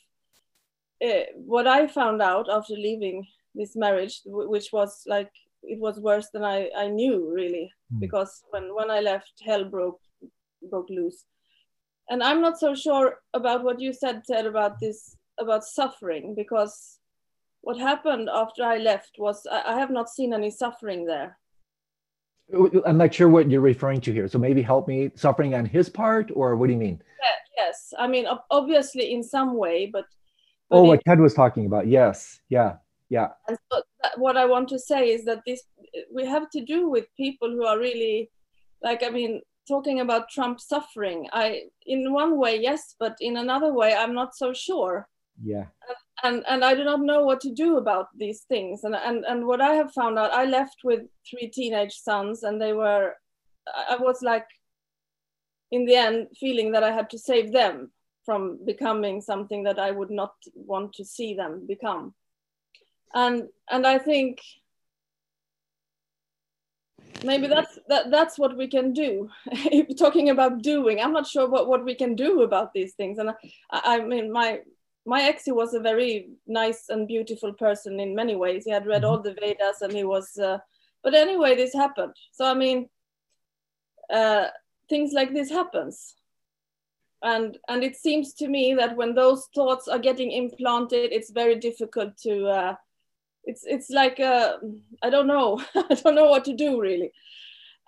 uh, 1.07 1.23
what 1.53 1.67
I 1.67 1.87
found 1.87 2.21
out 2.21 2.49
after 2.51 2.73
leaving 2.73 3.25
this 3.55 3.77
marriage, 3.77 4.19
which 4.25 4.73
was 4.73 5.03
like 5.07 5.31
it 5.63 5.79
was 5.79 6.01
worse 6.01 6.27
than 6.33 6.43
I, 6.43 6.69
I 6.75 6.87
knew 6.89 7.31
really 7.33 7.71
mm. 7.93 8.01
because 8.01 8.43
when 8.49 8.75
when 8.75 8.91
I 8.91 8.99
left 8.99 9.31
hell 9.47 9.63
broke 9.63 10.01
broke 10.69 10.89
loose. 10.89 11.23
And 12.09 12.21
I'm 12.21 12.41
not 12.41 12.59
so 12.59 12.75
sure 12.75 13.21
about 13.33 13.63
what 13.63 13.79
you 13.79 13.93
said, 13.93 14.25
Ted, 14.25 14.45
about 14.47 14.81
this, 14.81 15.15
about 15.39 15.63
suffering, 15.63 16.35
because 16.35 16.99
what 17.61 17.77
happened 17.77 18.27
after 18.33 18.63
I 18.65 18.79
left 18.79 19.15
was 19.17 19.47
I, 19.49 19.61
I 19.73 19.79
have 19.79 19.91
not 19.91 20.09
seen 20.09 20.33
any 20.33 20.51
suffering 20.51 21.05
there. 21.05 21.37
I'm 22.85 22.97
not 22.97 23.13
sure 23.13 23.29
what 23.29 23.49
you're 23.49 23.61
referring 23.61 24.01
to 24.01 24.13
here. 24.13 24.27
So 24.27 24.39
maybe 24.39 24.61
help 24.61 24.87
me 24.87 25.11
suffering 25.15 25.53
on 25.53 25.65
his 25.65 25.89
part, 25.89 26.31
or 26.33 26.55
what 26.55 26.67
do 26.67 26.73
you 26.73 26.79
mean? 26.79 27.01
Yeah, 27.21 27.65
yes. 27.65 27.93
I 27.97 28.07
mean, 28.07 28.25
obviously 28.49 29.13
in 29.13 29.23
some 29.23 29.55
way, 29.55 29.89
but. 29.91 30.05
but 30.69 30.77
oh, 30.77 30.83
what 30.83 31.01
Ted 31.07 31.19
was 31.19 31.33
talking 31.33 31.65
about. 31.65 31.87
Yes. 31.87 32.39
Yeah. 32.49 32.77
Yeah. 33.09 33.29
And 33.47 33.57
so 33.71 33.81
what 34.17 34.37
I 34.37 34.45
want 34.45 34.69
to 34.69 34.79
say 34.79 35.09
is 35.09 35.25
that 35.25 35.41
this 35.45 35.63
we 36.13 36.25
have 36.25 36.49
to 36.51 36.61
do 36.63 36.89
with 36.89 37.05
people 37.17 37.49
who 37.49 37.65
are 37.65 37.79
really, 37.79 38.29
like, 38.83 39.03
I 39.03 39.09
mean, 39.09 39.41
talking 39.67 39.99
about 39.99 40.29
Trump 40.29 40.59
suffering. 40.59 41.27
I, 41.33 41.63
in 41.85 42.13
one 42.13 42.37
way, 42.37 42.59
yes, 42.59 42.95
but 42.99 43.15
in 43.19 43.37
another 43.37 43.73
way, 43.73 43.93
I'm 43.95 44.13
not 44.13 44.35
so 44.35 44.53
sure. 44.53 45.07
Yeah. 45.43 45.65
And 46.23 46.43
and 46.47 46.63
I 46.65 46.75
do 46.75 46.83
not 46.83 47.01
know 47.01 47.23
what 47.23 47.39
to 47.41 47.51
do 47.53 47.77
about 47.77 48.07
these 48.17 48.41
things. 48.41 48.83
And 48.83 48.95
and 48.95 49.25
and 49.25 49.45
what 49.45 49.61
I 49.61 49.73
have 49.73 49.93
found 49.93 50.17
out, 50.19 50.33
I 50.33 50.45
left 50.45 50.77
with 50.83 51.01
three 51.29 51.49
teenage 51.49 51.93
sons, 51.93 52.43
and 52.43 52.61
they 52.61 52.73
were, 52.73 53.15
I 53.89 53.95
was 53.97 54.21
like, 54.21 54.47
in 55.71 55.85
the 55.85 55.95
end, 55.95 56.27
feeling 56.39 56.71
that 56.73 56.83
I 56.83 56.91
had 56.91 57.09
to 57.11 57.17
save 57.17 57.51
them 57.51 57.91
from 58.25 58.59
becoming 58.65 59.21
something 59.21 59.63
that 59.63 59.79
I 59.79 59.91
would 59.91 60.11
not 60.11 60.33
want 60.53 60.93
to 60.93 61.05
see 61.05 61.33
them 61.33 61.65
become. 61.67 62.13
And 63.13 63.47
and 63.71 63.87
I 63.87 63.97
think 63.97 64.39
maybe 67.23 67.47
that's 67.47 67.79
that, 67.87 68.11
that's 68.11 68.37
what 68.37 68.55
we 68.55 68.67
can 68.67 68.93
do 68.93 69.29
talking 69.97 70.29
about 70.29 70.61
doing 70.61 71.01
i'm 71.01 71.11
not 71.11 71.27
sure 71.27 71.49
what, 71.49 71.67
what 71.67 71.83
we 71.83 71.95
can 71.95 72.15
do 72.15 72.43
about 72.43 72.73
these 72.73 72.93
things 72.93 73.17
and 73.17 73.31
I, 73.31 73.35
I 73.71 74.01
mean 74.01 74.31
my 74.31 74.59
my 75.09 75.23
ex 75.23 75.45
he 75.45 75.51
was 75.51 75.73
a 75.73 75.79
very 75.79 76.29
nice 76.45 76.89
and 76.89 77.07
beautiful 77.07 77.51
person 77.53 77.99
in 77.99 78.13
many 78.15 78.35
ways. 78.35 78.65
He 78.65 78.71
had 78.71 78.85
read 78.85 79.01
mm-hmm. 79.01 79.11
all 79.11 79.21
the 79.21 79.33
vedas 79.33 79.81
and 79.81 79.91
he 79.91 80.03
was 80.03 80.37
uh, 80.37 80.59
but 81.03 81.15
anyway 81.15 81.55
this 81.55 81.73
happened. 81.73 82.15
So 82.31 82.45
i 82.45 82.53
mean 82.53 82.89
uh, 84.13 84.47
things 84.89 85.11
like 85.13 85.33
this 85.33 85.49
happens. 85.49 86.15
And 87.21 87.57
and 87.67 87.83
it 87.83 87.95
seems 87.95 88.33
to 88.35 88.47
me 88.47 88.75
that 88.75 88.95
when 88.95 89.13
those 89.15 89.47
thoughts 89.55 89.87
are 89.87 90.07
getting 90.07 90.31
implanted 90.31 91.11
it's 91.11 91.31
very 91.31 91.55
difficult 91.55 92.17
to 92.25 92.47
uh, 92.47 92.75
it's 93.49 93.63
it's 93.65 93.89
like 93.89 94.19
uh, 94.19 94.57
I 95.01 95.09
don't 95.09 95.27
know. 95.27 95.61
I 95.75 95.95
don't 95.95 96.15
know 96.15 96.29
what 96.29 96.45
to 96.45 96.53
do 96.53 96.79
really, 96.79 97.11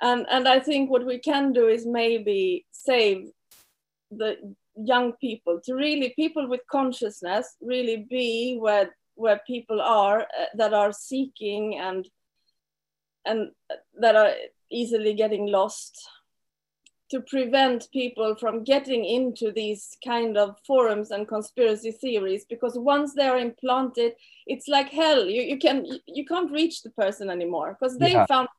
and 0.02 0.26
and 0.30 0.48
I 0.48 0.60
think 0.60 0.89
what 0.89 1.06
we 1.06 1.19
can 1.19 1.53
do 1.53 1.68
is 1.68 1.85
maybe 1.85 2.65
save 2.72 3.30
the 4.10 4.56
young 4.76 5.14
people 5.14 5.60
to 5.64 5.73
really 5.73 6.14
people 6.15 6.48
with 6.48 6.61
consciousness 6.72 7.56
really 7.61 8.07
be 8.10 8.57
where 8.60 8.95
where 9.15 9.41
people 9.45 9.81
are 9.81 10.22
uh, 10.22 10.45
that 10.56 10.73
are 10.73 10.91
seeking 10.91 11.77
and 11.77 12.07
and 13.26 13.52
that 13.99 14.15
are 14.15 14.31
easily 14.72 15.14
getting 15.14 15.48
lost. 15.48 16.10
To 17.11 17.19
prevent 17.19 17.89
people 17.91 18.38
from 18.39 18.64
getting 18.64 19.03
into 19.03 19.52
these 19.52 19.98
kind 20.02 20.38
of 20.38 20.56
forums 20.65 21.11
and 21.11 21.27
conspiracy 21.27 21.91
theories 21.91 22.45
because 22.49 22.80
once 22.80 23.14
they're 23.14 23.38
implanted 23.38 24.14
it's 24.48 24.68
like 24.68 24.89
hell. 24.89 25.26
You, 25.26 25.41
you 25.41 25.57
can 25.57 25.85
you 26.06 26.26
can't 26.26 26.52
reach 26.52 26.84
the 26.84 26.89
person 26.91 27.30
anymore 27.30 27.77
because 27.80 27.98
they 27.98 28.14
yeah. 28.14 28.26
found 28.26 28.49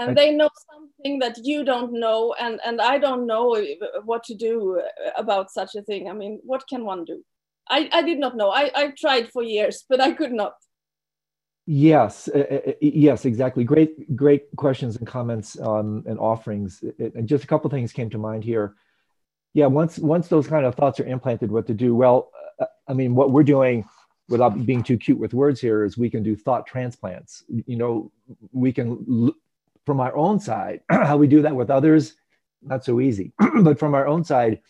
and 0.00 0.16
they 0.16 0.32
know 0.32 0.50
something 0.70 1.18
that 1.18 1.36
you 1.44 1.64
don't 1.64 1.92
know 1.92 2.34
and 2.40 2.60
and 2.64 2.80
i 2.80 2.98
don't 2.98 3.26
know 3.26 3.56
what 4.04 4.24
to 4.24 4.34
do 4.34 4.80
about 5.16 5.50
such 5.50 5.74
a 5.74 5.82
thing 5.82 6.08
i 6.08 6.12
mean 6.12 6.40
what 6.42 6.66
can 6.68 6.84
one 6.84 7.04
do 7.04 7.22
i 7.68 7.88
i 7.92 8.02
did 8.02 8.18
not 8.18 8.36
know 8.36 8.50
i 8.50 8.70
i 8.74 8.88
tried 8.98 9.30
for 9.30 9.42
years 9.42 9.84
but 9.88 10.00
i 10.00 10.12
could 10.12 10.32
not 10.32 10.54
Yes, 11.72 12.26
uh, 12.26 12.72
yes, 12.80 13.24
exactly. 13.26 13.62
Great, 13.62 14.16
great 14.16 14.44
questions 14.56 14.96
and 14.96 15.06
comments 15.06 15.56
um, 15.60 16.02
and 16.04 16.18
offerings. 16.18 16.82
And 16.98 17.28
just 17.28 17.44
a 17.44 17.46
couple 17.46 17.70
things 17.70 17.92
came 17.92 18.10
to 18.10 18.18
mind 18.18 18.42
here. 18.42 18.74
Yeah, 19.52 19.66
once 19.66 19.96
once 19.96 20.26
those 20.26 20.48
kind 20.48 20.66
of 20.66 20.74
thoughts 20.74 20.98
are 20.98 21.06
implanted, 21.06 21.52
what 21.52 21.68
to 21.68 21.74
do? 21.74 21.94
Well, 21.94 22.32
uh, 22.58 22.66
I 22.88 22.92
mean, 22.92 23.14
what 23.14 23.30
we're 23.30 23.44
doing, 23.44 23.84
without 24.28 24.66
being 24.66 24.82
too 24.82 24.96
cute 24.96 25.20
with 25.20 25.32
words 25.32 25.60
here, 25.60 25.84
is 25.84 25.96
we 25.96 26.10
can 26.10 26.24
do 26.24 26.34
thought 26.34 26.66
transplants. 26.66 27.44
You 27.48 27.76
know, 27.76 28.10
we 28.50 28.72
can 28.72 29.32
from 29.86 30.00
our 30.00 30.16
own 30.16 30.40
side, 30.40 30.80
how 30.90 31.16
we 31.16 31.26
do 31.26 31.42
that 31.42 31.54
with 31.54 31.70
others, 31.70 32.14
not 32.62 32.84
so 32.84 33.00
easy. 33.00 33.32
but 33.62 33.78
from 33.78 33.94
our 33.94 34.06
own 34.06 34.24
side, 34.24 34.60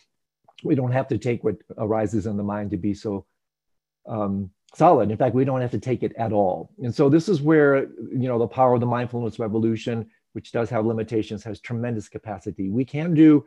we 0.63 0.75
don't 0.75 0.91
have 0.91 1.07
to 1.09 1.17
take 1.17 1.43
what 1.43 1.57
arises 1.77 2.27
in 2.27 2.37
the 2.37 2.43
mind 2.43 2.71
to 2.71 2.77
be 2.77 2.93
so 2.93 3.25
um, 4.07 4.51
solid. 4.75 5.11
In 5.11 5.17
fact, 5.17 5.35
we 5.35 5.45
don't 5.45 5.61
have 5.61 5.71
to 5.71 5.79
take 5.79 6.03
it 6.03 6.13
at 6.17 6.31
all. 6.31 6.71
And 6.81 6.93
so 6.93 7.09
this 7.09 7.27
is 7.27 7.41
where, 7.41 7.83
you 8.11 8.27
know, 8.27 8.39
the 8.39 8.47
power 8.47 8.75
of 8.75 8.79
the 8.79 8.85
mindfulness 8.85 9.39
revolution, 9.39 10.09
which 10.33 10.51
does 10.51 10.69
have 10.69 10.85
limitations, 10.85 11.43
has 11.43 11.59
tremendous 11.59 12.07
capacity. 12.07 12.69
We 12.69 12.85
can 12.85 13.13
do 13.13 13.45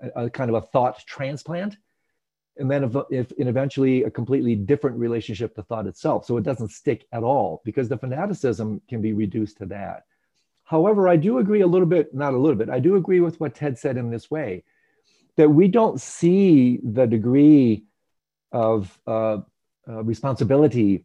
a, 0.00 0.24
a 0.24 0.30
kind 0.30 0.50
of 0.50 0.56
a 0.56 0.66
thought 0.66 1.04
transplant 1.06 1.76
and 2.58 2.70
then 2.70 2.84
if, 2.84 2.96
if 3.10 3.32
and 3.38 3.48
eventually 3.48 4.04
a 4.04 4.10
completely 4.10 4.54
different 4.54 4.96
relationship 4.96 5.54
to 5.54 5.62
thought 5.62 5.86
itself. 5.86 6.24
So 6.24 6.36
it 6.36 6.44
doesn't 6.44 6.70
stick 6.70 7.06
at 7.12 7.22
all 7.22 7.60
because 7.64 7.88
the 7.88 7.98
fanaticism 7.98 8.80
can 8.88 9.02
be 9.02 9.12
reduced 9.12 9.58
to 9.58 9.66
that. 9.66 10.04
However, 10.66 11.08
I 11.08 11.16
do 11.16 11.38
agree 11.38 11.62
a 11.62 11.66
little 11.66 11.86
bit, 11.86 12.12
not 12.12 12.34
a 12.34 12.38
little 12.38 12.56
bit, 12.56 12.68
I 12.68 12.80
do 12.80 12.96
agree 12.96 13.20
with 13.20 13.40
what 13.40 13.54
Ted 13.54 13.78
said 13.78 13.96
in 13.96 14.10
this 14.10 14.30
way 14.30 14.64
that 15.36 15.48
we 15.48 15.68
don't 15.68 16.00
see 16.00 16.80
the 16.82 17.06
degree 17.06 17.84
of 18.52 18.98
uh, 19.06 19.38
uh, 19.88 20.02
responsibility 20.02 21.04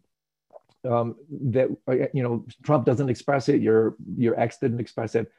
um, 0.89 1.15
that 1.29 1.69
uh, 1.87 2.07
you 2.13 2.23
know 2.23 2.45
Trump 2.63 2.85
doesn't 2.85 3.09
express 3.09 3.49
it, 3.49 3.61
your 3.61 3.95
your 4.17 4.39
ex 4.39 4.57
didn't 4.57 4.79
express 4.79 5.13
it. 5.15 5.31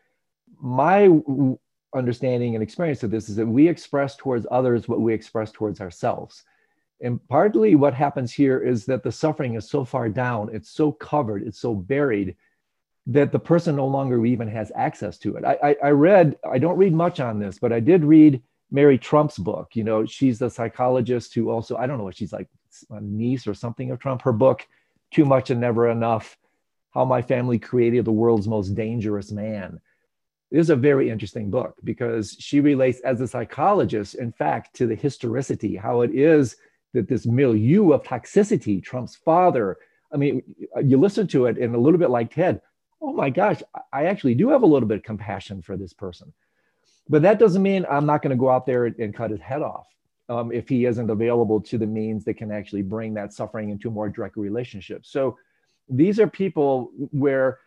My 0.60 1.08
understanding 1.94 2.54
and 2.54 2.62
experience 2.62 3.02
of 3.02 3.10
this 3.10 3.28
is 3.28 3.36
that 3.36 3.46
we 3.46 3.66
express 3.68 4.14
towards 4.16 4.46
others 4.50 4.88
what 4.88 5.00
we 5.00 5.12
express 5.12 5.50
towards 5.50 5.80
ourselves. 5.80 6.44
And 7.00 7.18
partly 7.28 7.74
what 7.74 7.94
happens 7.94 8.32
here 8.32 8.60
is 8.60 8.86
that 8.86 9.02
the 9.02 9.10
suffering 9.10 9.56
is 9.56 9.68
so 9.68 9.84
far 9.84 10.08
down, 10.08 10.54
it's 10.54 10.70
so 10.70 10.92
covered, 10.92 11.42
it's 11.42 11.58
so 11.58 11.74
buried 11.74 12.36
that 13.06 13.32
the 13.32 13.38
person 13.38 13.76
no 13.76 13.86
longer 13.86 14.24
even 14.24 14.48
has 14.48 14.70
access 14.74 15.18
to 15.18 15.36
it. 15.36 15.44
I, 15.44 15.58
I, 15.62 15.76
I 15.84 15.90
read, 15.90 16.36
I 16.48 16.58
don't 16.58 16.78
read 16.78 16.94
much 16.94 17.18
on 17.20 17.38
this, 17.38 17.58
but 17.58 17.72
I 17.72 17.80
did 17.80 18.04
read 18.04 18.40
Mary 18.70 18.96
Trump's 18.96 19.38
book. 19.38 19.74
You 19.74 19.84
know, 19.84 20.06
she's 20.06 20.38
the 20.38 20.48
psychologist 20.48 21.34
who 21.34 21.50
also, 21.50 21.76
I 21.76 21.86
don't 21.86 21.98
know 21.98 22.04
what 22.04 22.16
she's 22.16 22.32
like, 22.32 22.48
a 22.90 23.00
niece 23.00 23.46
or 23.46 23.54
something 23.54 23.90
of 23.90 23.98
Trump. 23.98 24.22
Her 24.22 24.32
book, 24.32 24.66
Too 25.10 25.24
Much 25.24 25.50
and 25.50 25.60
Never 25.60 25.90
Enough 25.90 26.38
How 26.94 27.04
My 27.04 27.22
Family 27.22 27.58
Created 27.58 28.04
the 28.04 28.12
World's 28.12 28.48
Most 28.48 28.70
Dangerous 28.74 29.32
Man. 29.32 29.80
Is 30.52 30.70
a 30.70 30.76
very 30.76 31.08
interesting 31.08 31.50
book 31.50 31.74
because 31.82 32.36
she 32.38 32.60
relates, 32.60 33.00
as 33.00 33.20
a 33.20 33.26
psychologist, 33.26 34.14
in 34.14 34.32
fact, 34.32 34.76
to 34.76 34.86
the 34.86 34.94
historicity, 34.94 35.76
how 35.76 36.02
it 36.02 36.14
is 36.14 36.56
that 36.92 37.08
this 37.08 37.26
milieu 37.26 37.92
of 37.92 38.02
toxicity, 38.02 38.82
Trump's 38.82 39.16
father, 39.16 39.78
I 40.12 40.18
mean, 40.18 40.42
you 40.84 40.98
listen 40.98 41.26
to 41.28 41.46
it 41.46 41.56
and 41.56 41.74
a 41.74 41.80
little 41.80 41.98
bit 41.98 42.10
like 42.10 42.34
Ted, 42.34 42.60
oh 43.02 43.12
my 43.12 43.30
gosh, 43.30 43.60
I 43.92 44.06
actually 44.06 44.34
do 44.34 44.48
have 44.50 44.62
a 44.62 44.66
little 44.66 44.88
bit 44.88 44.98
of 44.98 45.02
compassion 45.02 45.60
for 45.60 45.76
this 45.76 45.92
person. 45.92 46.32
But 47.08 47.22
that 47.22 47.40
doesn't 47.40 47.62
mean 47.62 47.84
I'm 47.90 48.06
not 48.06 48.22
going 48.22 48.30
to 48.30 48.40
go 48.40 48.48
out 48.48 48.64
there 48.64 48.86
and 48.86 49.14
cut 49.14 49.32
his 49.32 49.40
head 49.40 49.60
off 49.60 49.86
um, 50.28 50.52
if 50.52 50.68
he 50.68 50.86
isn't 50.86 51.10
available 51.10 51.60
to 51.62 51.78
the 51.78 51.86
means 51.86 52.24
that 52.24 52.34
can 52.34 52.52
actually 52.52 52.82
bring 52.82 53.12
that 53.14 53.32
suffering 53.32 53.70
into 53.70 53.90
more 53.90 54.08
direct 54.08 54.36
relationships. 54.36 55.10
So 55.10 55.36
these 55.88 56.20
are 56.20 56.28
people 56.28 56.92
where 57.10 57.58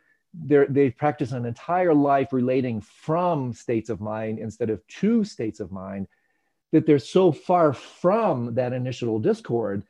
they 0.48 0.90
practice 0.90 1.32
an 1.32 1.46
entire 1.46 1.94
life 1.94 2.34
relating 2.34 2.82
from 2.82 3.54
states 3.54 3.90
of 3.90 4.02
mind 4.02 4.40
instead 4.40 4.70
of 4.70 4.86
to 4.88 5.24
states 5.24 5.60
of 5.60 5.72
mind 5.72 6.08
that 6.72 6.86
they're 6.86 7.00
so 7.00 7.32
far 7.32 7.72
from 7.72 8.54
that 8.56 8.74
initial 8.74 9.20
discord 9.20 9.84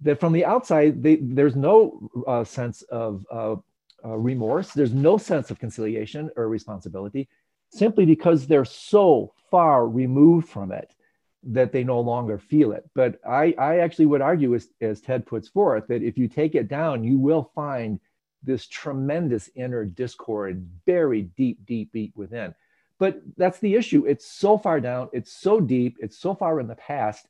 that 0.00 0.18
from 0.18 0.32
the 0.32 0.44
outside 0.44 1.02
they, 1.02 1.16
there's 1.16 1.56
no 1.56 2.08
uh, 2.26 2.44
sense 2.44 2.80
of 2.82 3.26
uh, 3.30 3.56
uh, 4.04 4.16
remorse 4.16 4.72
there's 4.72 4.92
no 4.92 5.18
sense 5.18 5.50
of 5.50 5.58
conciliation 5.58 6.30
or 6.36 6.48
responsibility 6.48 7.28
simply 7.70 8.04
because 8.04 8.46
they're 8.46 8.64
so 8.64 9.32
far 9.50 9.86
removed 9.86 10.48
from 10.48 10.72
it 10.72 10.94
that 11.42 11.72
they 11.72 11.84
no 11.84 12.00
longer 12.00 12.38
feel 12.38 12.72
it. 12.72 12.88
But 12.94 13.18
I, 13.26 13.54
I 13.58 13.78
actually 13.78 14.06
would 14.06 14.20
argue, 14.20 14.54
as, 14.54 14.68
as 14.80 15.00
Ted 15.00 15.26
puts 15.26 15.48
forth, 15.48 15.86
that 15.88 16.02
if 16.02 16.18
you 16.18 16.28
take 16.28 16.54
it 16.54 16.68
down, 16.68 17.04
you 17.04 17.18
will 17.18 17.50
find 17.54 17.98
this 18.42 18.66
tremendous 18.66 19.48
inner 19.54 19.84
discord 19.84 20.66
buried 20.84 21.34
deep, 21.36 21.64
deep, 21.64 21.92
deep 21.92 22.12
within. 22.16 22.54
But 22.98 23.22
that's 23.36 23.58
the 23.60 23.74
issue. 23.74 24.04
It's 24.06 24.26
so 24.26 24.58
far 24.58 24.80
down, 24.80 25.08
it's 25.12 25.32
so 25.32 25.60
deep, 25.60 25.96
it's 26.00 26.18
so 26.18 26.34
far 26.34 26.60
in 26.60 26.66
the 26.66 26.74
past 26.74 27.26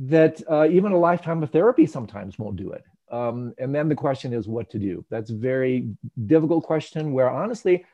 that 0.00 0.42
uh, 0.50 0.68
even 0.68 0.92
a 0.92 0.98
lifetime 0.98 1.42
of 1.42 1.50
therapy 1.50 1.86
sometimes 1.86 2.38
won't 2.38 2.56
do 2.56 2.72
it. 2.72 2.84
Um, 3.10 3.54
and 3.58 3.74
then 3.74 3.88
the 3.88 3.94
question 3.94 4.32
is 4.32 4.48
what 4.48 4.70
to 4.70 4.78
do. 4.78 5.04
That's 5.10 5.30
a 5.30 5.36
very 5.36 5.88
difficult 6.26 6.64
question 6.64 7.12
where 7.12 7.30
honestly, 7.30 7.84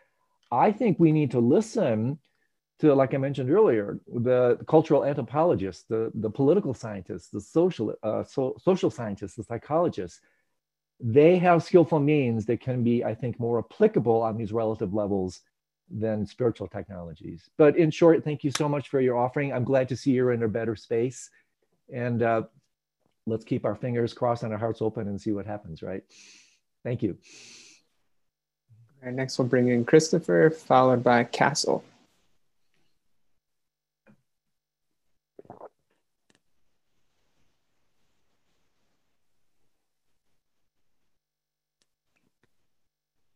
I 0.51 0.73
think 0.73 0.99
we 0.99 1.13
need 1.13 1.31
to 1.33 1.41
listen 1.41 2.19
to, 2.81 2.95
like 2.95 3.15
I 3.15 3.19
mentioned 3.19 3.51
earlier, 3.51 4.01
the, 4.13 4.59
cultural 4.67 5.05
anthropologists, 5.05 5.85
the, 5.89 6.11
the 6.15 6.31
political 6.31 6.75
scientists, 6.75 7.29
the 7.29 7.41
social, 7.41 7.95
uh, 8.03 8.25
so, 8.25 8.57
social 8.61 8.91
scientists, 8.91 9.35
the 9.35 9.45
psychologists. 9.45 10.21
They 11.01 11.39
have 11.39 11.63
skillful 11.63 12.01
means 12.01 12.47
that 12.47 12.61
can 12.61 12.83
be, 12.83 13.05
I 13.05 13.15
think, 13.15 13.39
more 13.39 13.59
applicable 13.59 14.23
on 14.23 14.37
these 14.37 14.53
relative 14.53 14.95
levels 14.95 15.41
than 15.91 16.27
spiritual 16.27 16.67
technologies. 16.67 17.49
But 17.57 17.77
in 17.77 17.91
short, 17.91 18.25
thank 18.25 18.43
you 18.43 18.51
so 18.57 18.69
much 18.69 18.89
for 18.89 19.01
your 19.01 19.17
offering. 19.17 19.53
I'm 19.53 19.65
glad 19.65 19.89
to 19.91 19.97
see 19.97 20.13
you're 20.13 20.33
in 20.33 20.43
a 20.43 20.49
better 20.49 20.77
space. 20.77 21.31
And 21.93 22.23
uh, 22.23 22.43
let's 23.27 23.45
keep 23.45 23.65
our 23.65 23.75
fingers 23.75 24.13
crossed 24.13 24.43
and 24.43 24.53
our 24.53 24.59
hearts 24.59 24.83
open 24.83 25.09
and 25.09 25.21
see 25.21 25.33
what 25.33 25.47
happens, 25.47 25.83
right? 25.83 26.03
Thank 26.85 27.03
you. 27.03 27.17
All 29.03 29.09
right, 29.09 29.15
next 29.15 29.39
we'll 29.39 29.49
bring 29.49 29.69
in 29.69 29.85
Christopher, 29.85 30.51
followed 30.51 31.03
by 31.03 31.25
Castle. 31.25 31.85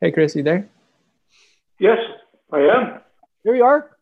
Hey, 0.01 0.13
Chris, 0.13 0.37
you 0.37 0.45
there? 0.45 0.69
Yes, 1.81 1.99
I 2.53 2.59
am. 2.61 3.01
Here 3.43 3.57
you 3.57 3.65
are. 3.65 3.97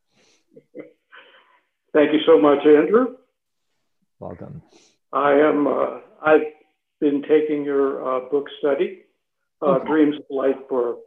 Thank 1.94 2.12
you 2.12 2.20
so 2.26 2.38
much, 2.38 2.58
Andrew. 2.66 3.16
Welcome. 4.18 4.62
I 5.12 5.32
am. 5.32 5.66
Uh, 5.66 6.00
I've 6.24 6.42
been 7.00 7.22
taking 7.22 7.64
your 7.64 8.02
uh, 8.02 8.28
book 8.30 8.46
study, 8.58 9.02
uh, 9.62 9.66
okay. 9.66 9.86
Dreams 9.86 10.16
of 10.16 10.24
Light, 10.30 10.56
for 10.68 10.98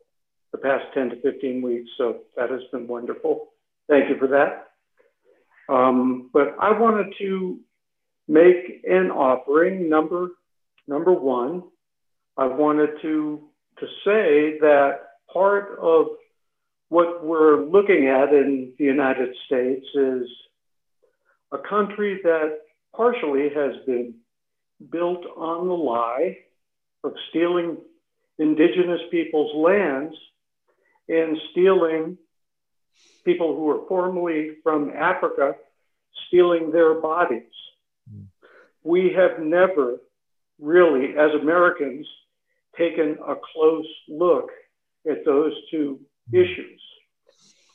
the 0.51 0.57
past 0.57 0.85
10 0.93 1.09
to 1.09 1.21
15 1.21 1.61
weeks. 1.61 1.89
So 1.97 2.19
that 2.35 2.49
has 2.49 2.61
been 2.71 2.87
wonderful. 2.87 3.49
Thank 3.87 4.09
you 4.09 4.17
for 4.17 4.27
that. 4.27 4.67
Um, 5.71 6.29
but 6.33 6.55
I 6.59 6.77
wanted 6.77 7.13
to 7.19 7.59
make 8.27 8.83
an 8.89 9.11
offering. 9.11 9.89
Number 9.89 10.29
number 10.87 11.13
one, 11.13 11.63
I 12.37 12.45
wanted 12.45 13.01
to 13.01 13.47
to 13.79 13.85
say 14.05 14.59
that 14.59 15.01
part 15.31 15.77
of 15.79 16.07
what 16.89 17.23
we're 17.23 17.63
looking 17.65 18.07
at 18.07 18.33
in 18.33 18.73
the 18.77 18.85
United 18.85 19.29
States 19.45 19.85
is 19.93 20.27
a 21.51 21.57
country 21.57 22.19
that 22.23 22.59
partially 22.99 23.47
has 23.55 23.71
been 23.85 24.13
built 24.91 25.23
on 25.37 25.69
the 25.69 25.73
lie 25.73 26.37
of 27.05 27.13
stealing 27.29 27.77
indigenous 28.37 28.99
people's 29.09 29.55
lands 29.55 30.13
and 31.07 31.37
stealing 31.51 32.17
people 33.23 33.55
who 33.55 33.63
were 33.63 33.87
formerly 33.87 34.57
from 34.63 34.89
Africa, 34.89 35.55
stealing 36.27 36.71
their 36.71 36.95
bodies. 36.95 37.55
Mm. 38.13 38.25
We 38.83 39.13
have 39.15 39.39
never 39.39 39.99
really, 40.59 41.17
as 41.17 41.31
Americans, 41.41 42.05
taken 42.77 43.17
a 43.25 43.35
close 43.53 43.87
look 44.09 44.49
at 45.09 45.23
those 45.23 45.53
two 45.71 46.01
issues. 46.33 46.81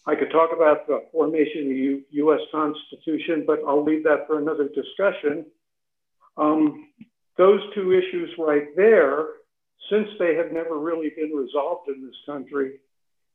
I 0.06 0.14
could 0.14 0.30
talk 0.30 0.50
about 0.54 0.86
the 0.86 1.04
formation 1.12 1.62
of 1.62 1.68
the 1.68 1.74
U- 1.74 2.04
US 2.10 2.40
Constitution, 2.52 3.44
but 3.46 3.60
I'll 3.66 3.82
leave 3.82 4.04
that 4.04 4.26
for 4.26 4.38
another 4.38 4.68
discussion. 4.68 5.46
Um, 6.36 6.88
those 7.38 7.60
two 7.74 7.92
issues 7.92 8.30
right 8.38 8.74
there, 8.76 9.26
since 9.90 10.08
they 10.18 10.34
have 10.34 10.52
never 10.52 10.78
really 10.78 11.10
been 11.16 11.30
resolved 11.30 11.88
in 11.88 12.04
this 12.04 12.16
country, 12.26 12.80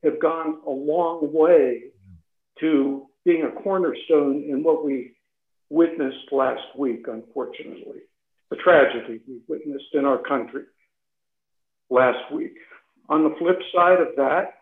have 0.03 0.21
gone 0.21 0.59
a 0.65 0.69
long 0.69 1.33
way 1.33 1.85
to 2.59 3.07
being 3.25 3.43
a 3.43 3.61
cornerstone 3.61 4.45
in 4.47 4.63
what 4.63 4.85
we 4.85 5.13
witnessed 5.69 6.31
last 6.31 6.63
week, 6.77 7.05
unfortunately, 7.07 8.01
the 8.49 8.55
tragedy 8.57 9.21
we 9.27 9.39
witnessed 9.47 9.93
in 9.93 10.05
our 10.05 10.17
country 10.19 10.63
last 11.89 12.31
week. 12.31 12.55
On 13.09 13.23
the 13.23 13.35
flip 13.37 13.59
side 13.73 13.99
of 13.99 14.09
that, 14.17 14.58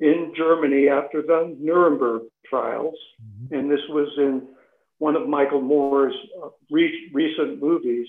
in 0.00 0.32
Germany 0.36 0.88
after 0.88 1.22
the 1.22 1.56
Nuremberg 1.58 2.22
trials, 2.48 2.96
mm-hmm. 3.22 3.54
and 3.54 3.70
this 3.70 3.80
was 3.88 4.08
in 4.18 4.48
one 4.98 5.16
of 5.16 5.28
Michael 5.28 5.60
Moore's 5.60 6.14
uh, 6.42 6.48
re- 6.70 7.10
recent 7.12 7.62
movies, 7.62 8.06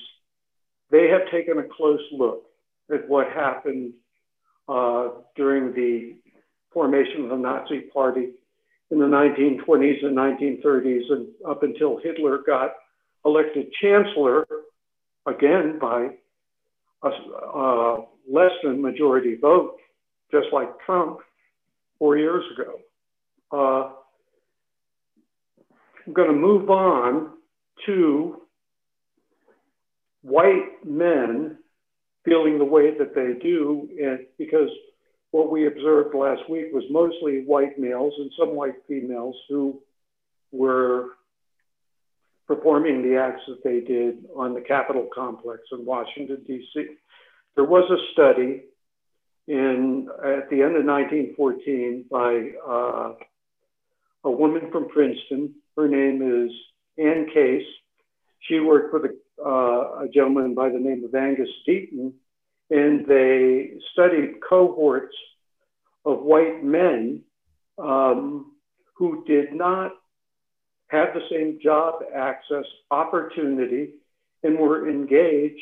they 0.90 1.08
have 1.10 1.30
taken 1.32 1.60
a 1.60 1.64
close 1.64 2.02
look 2.12 2.44
at 2.94 3.08
what 3.08 3.28
happened 3.28 3.94
uh, 4.70 5.10
during 5.36 5.74
the 5.74 6.16
formation 6.72 7.24
of 7.24 7.30
the 7.30 7.38
Nazi 7.38 7.82
Party 7.94 8.30
in 8.92 9.00
the 9.00 9.06
1920s 9.06 10.06
and 10.06 10.16
1930s, 10.16 11.12
and 11.12 11.28
up 11.46 11.64
until 11.64 12.00
Hitler 12.02 12.40
got 12.46 12.72
elected 13.26 13.68
chancellor 13.82 14.48
again 15.26 15.78
by 15.80 16.10
a, 17.04 17.10
a 17.10 18.06
less 18.30 18.52
than 18.64 18.82
majority 18.82 19.36
vote, 19.36 19.76
just 20.32 20.48
like 20.54 20.70
Trump 20.86 21.20
four 22.00 22.18
years 22.18 22.44
ago. 22.54 22.80
Uh, 23.52 23.94
I'm 26.06 26.14
going 26.14 26.30
to 26.30 26.36
move 26.36 26.70
on 26.70 27.32
to 27.86 28.42
white 30.22 30.86
men 30.86 31.58
feeling 32.26 32.58
the 32.58 32.66
way 32.66 32.98
that 32.98 33.16
they 33.16 33.34
do, 33.42 33.90
and 34.02 34.20
because 34.38 34.70
what 35.32 35.52
we 35.52 35.68
observed 35.68 36.16
last 36.16 36.50
week 36.50 36.68
was 36.74 36.84
mostly 36.90 37.44
white 37.46 37.78
males 37.78 38.14
and 38.18 38.32
some 38.38 38.56
white 38.56 38.76
females 38.88 39.36
who 39.50 39.82
were 40.52 41.10
performing 42.48 43.04
the 43.04 43.18
acts 43.18 43.42
that 43.48 43.64
they 43.64 43.82
did 43.82 44.26
on 44.36 44.54
the 44.54 44.62
Capitol 44.62 45.08
complex 45.14 45.62
in 45.72 45.86
Washington, 45.86 46.42
D.C. 46.48 46.86
There 47.56 47.66
was 47.66 47.90
a 47.92 48.12
study 48.14 48.64
in 49.48 50.08
at 50.24 50.50
the 50.50 50.62
end 50.62 50.76
of 50.76 50.86
1914 50.86 52.06
by 52.12 52.50
uh, 52.68 53.14
a 54.24 54.32
woman 54.32 54.70
from 54.72 54.90
Princeton. 54.90 55.54
Her 55.76 55.88
name 55.88 56.22
is 56.22 56.52
Ann 56.98 57.28
Case. 57.34 57.66
She 58.42 58.60
worked 58.60 58.94
with 58.94 59.04
a, 59.06 59.44
uh, 59.44 60.04
a 60.04 60.08
gentleman 60.14 60.54
by 60.54 60.70
the 60.70 60.80
name 60.80 61.04
of 61.04 61.16
Angus 61.16 61.50
Deaton, 61.68 62.14
and 62.70 63.06
they 63.06 63.72
studied 63.94 64.36
cohorts 64.48 65.16
of 66.06 66.22
white 66.22 66.64
men 66.64 67.22
um, 67.78 68.54
who 68.96 69.24
did 69.26 69.54
not 69.54 69.92
have 70.88 71.10
the 71.14 71.22
same 71.30 71.60
job 71.62 72.02
access 72.16 72.66
opportunity 72.92 73.96
and 74.44 74.58
were 74.58 74.90
engaged 74.90 75.62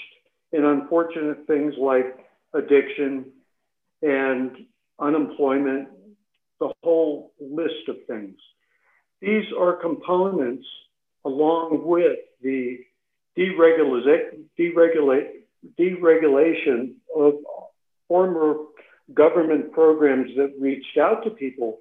in 0.52 0.64
unfortunate 0.64 1.45
things 1.48 1.74
like 1.80 2.26
addiction, 2.53 3.26
and 4.02 4.52
unemployment, 5.00 5.90
the 6.60 6.72
whole 6.84 7.34
list 7.40 7.88
of 7.90 7.98
things. 8.08 8.38
These 9.22 9.46
are 9.60 9.74
components 9.74 10.66
along 11.26 11.82
with 11.86 12.18
the 12.42 12.80
deregulation, 13.38 14.44
deregulation 15.80 16.94
of 17.16 17.34
former 18.08 18.56
government 19.14 19.72
programs 19.72 20.30
that 20.38 20.54
reached 20.60 20.98
out 20.98 21.24
to 21.24 21.30
people 21.32 21.80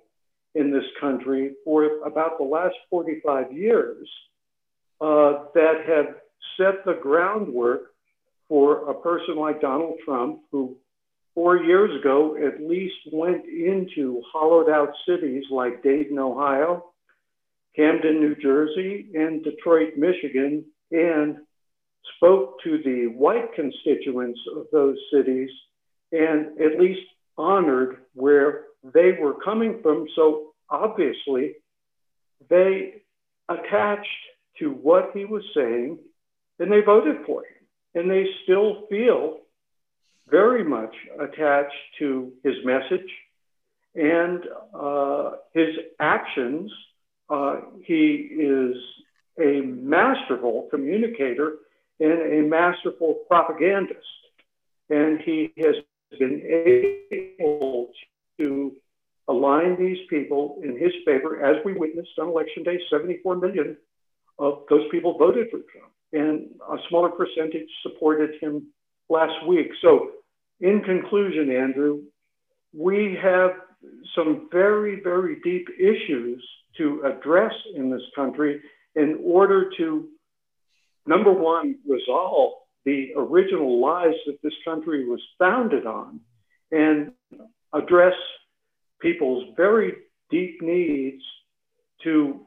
in 0.55 0.73
this 0.73 0.85
country 1.01 1.53
for 1.65 1.85
about 2.07 2.39
the 2.39 2.45
last 2.45 2.77
45 2.91 3.53
years 3.53 4.09
uh, 5.01 5.45
that 5.55 5.85
have 5.87 6.15
set 6.57 6.85
the 6.85 6.99
groundwork 7.01 7.93
for 8.49 8.89
a 8.91 8.95
person 8.95 9.37
like 9.37 9.61
Donald 9.61 9.95
Trump, 10.05 10.41
who 10.53 10.77
four 11.35 11.57
years 11.57 11.91
ago 12.01 12.37
at 12.37 12.63
least 12.63 12.95
went 13.13 13.45
into 13.47 14.23
hollowed 14.33 14.71
out 14.71 14.93
cities 15.09 15.45
like 15.51 15.83
Dayton, 15.83 16.19
Ohio, 16.19 16.93
Camden, 17.77 18.21
New 18.21 18.37
Jersey, 18.37 19.09
and 19.15 19.43
Detroit, 19.43 19.97
Michigan, 19.97 20.65
and 20.91 21.39
spoke 22.17 22.63
to 22.63 22.79
the 22.85 23.07
white 23.07 23.55
constituents 23.55 24.39
of 24.57 24.67
those 24.73 24.97
cities 25.13 25.51
and 26.13 26.61
at 26.61 26.79
least 26.79 27.01
honored 27.37 27.97
where 28.15 28.67
they 28.93 29.13
were 29.21 29.35
coming 29.43 29.81
from 29.83 30.07
so 30.15 30.53
obviously 30.71 31.55
they 32.49 33.03
attached 33.49 34.09
to 34.59 34.71
what 34.71 35.11
he 35.15 35.25
was 35.25 35.43
saying 35.55 35.99
and 36.59 36.71
they 36.71 36.81
voted 36.81 37.17
for 37.27 37.41
him. 37.41 37.67
And 37.95 38.11
they 38.11 38.27
still 38.43 38.87
feel 38.89 39.39
very 40.29 40.65
much 40.65 40.95
attached 41.21 41.75
to 41.99 42.33
his 42.43 42.55
message 42.65 43.11
and 43.95 44.45
uh, 44.75 45.33
his 45.53 45.69
actions. 46.01 46.71
Uh, 47.29 47.57
he 47.85 48.29
is 48.39 48.77
a 49.39 49.61
masterful 49.63 50.69
communicator 50.71 51.57
and 52.01 52.33
a 52.33 52.43
masterful 52.49 53.25
propagandist. 53.29 54.01
And 54.91 55.21
he 55.21 55.53
has 55.59 55.77
been 56.19 56.43
able 57.41 57.91
to 58.39 58.73
align 59.29 59.77
these 59.79 59.99
people 60.11 60.61
in 60.63 60.79
his 60.79 60.93
favor, 61.07 61.43
as 61.43 61.57
we 61.65 61.73
witnessed 61.73 62.19
on 62.19 62.29
election 62.29 62.63
day 62.63 62.79
74 62.91 63.37
million 63.37 63.77
of 64.39 64.63
those 64.69 64.87
people 64.91 65.17
voted 65.17 65.49
for 65.51 65.61
Trump, 65.73 65.93
and 66.13 66.51
a 66.71 66.77
smaller 66.89 67.09
percentage 67.11 67.69
supported 67.83 68.31
him 68.41 68.67
last 69.15 69.47
week. 69.47 69.69
So, 69.81 70.11
in 70.61 70.83
conclusion, 70.83 71.51
Andrew, 71.51 72.03
we 72.73 73.17
have 73.23 73.53
some 74.17 74.49
very, 74.51 75.01
very 75.03 75.37
deep 75.45 75.69
issues 75.79 76.45
to 76.79 77.03
address 77.05 77.53
in 77.77 77.91
this 77.91 78.03
country 78.17 78.61
in 78.97 79.21
order 79.25 79.71
to, 79.79 80.09
number 81.07 81.33
one, 81.33 81.77
resolve 81.89 82.55
the 82.85 83.13
original 83.17 83.81
lies 83.81 84.15
that 84.27 84.43
this 84.43 84.53
country 84.65 85.09
was 85.09 85.21
founded 85.39 85.87
on 85.87 86.21
and 86.73 87.13
address 87.73 88.15
people's 89.01 89.45
very 89.57 89.93
deep 90.31 90.61
needs 90.61 91.23
to 92.03 92.41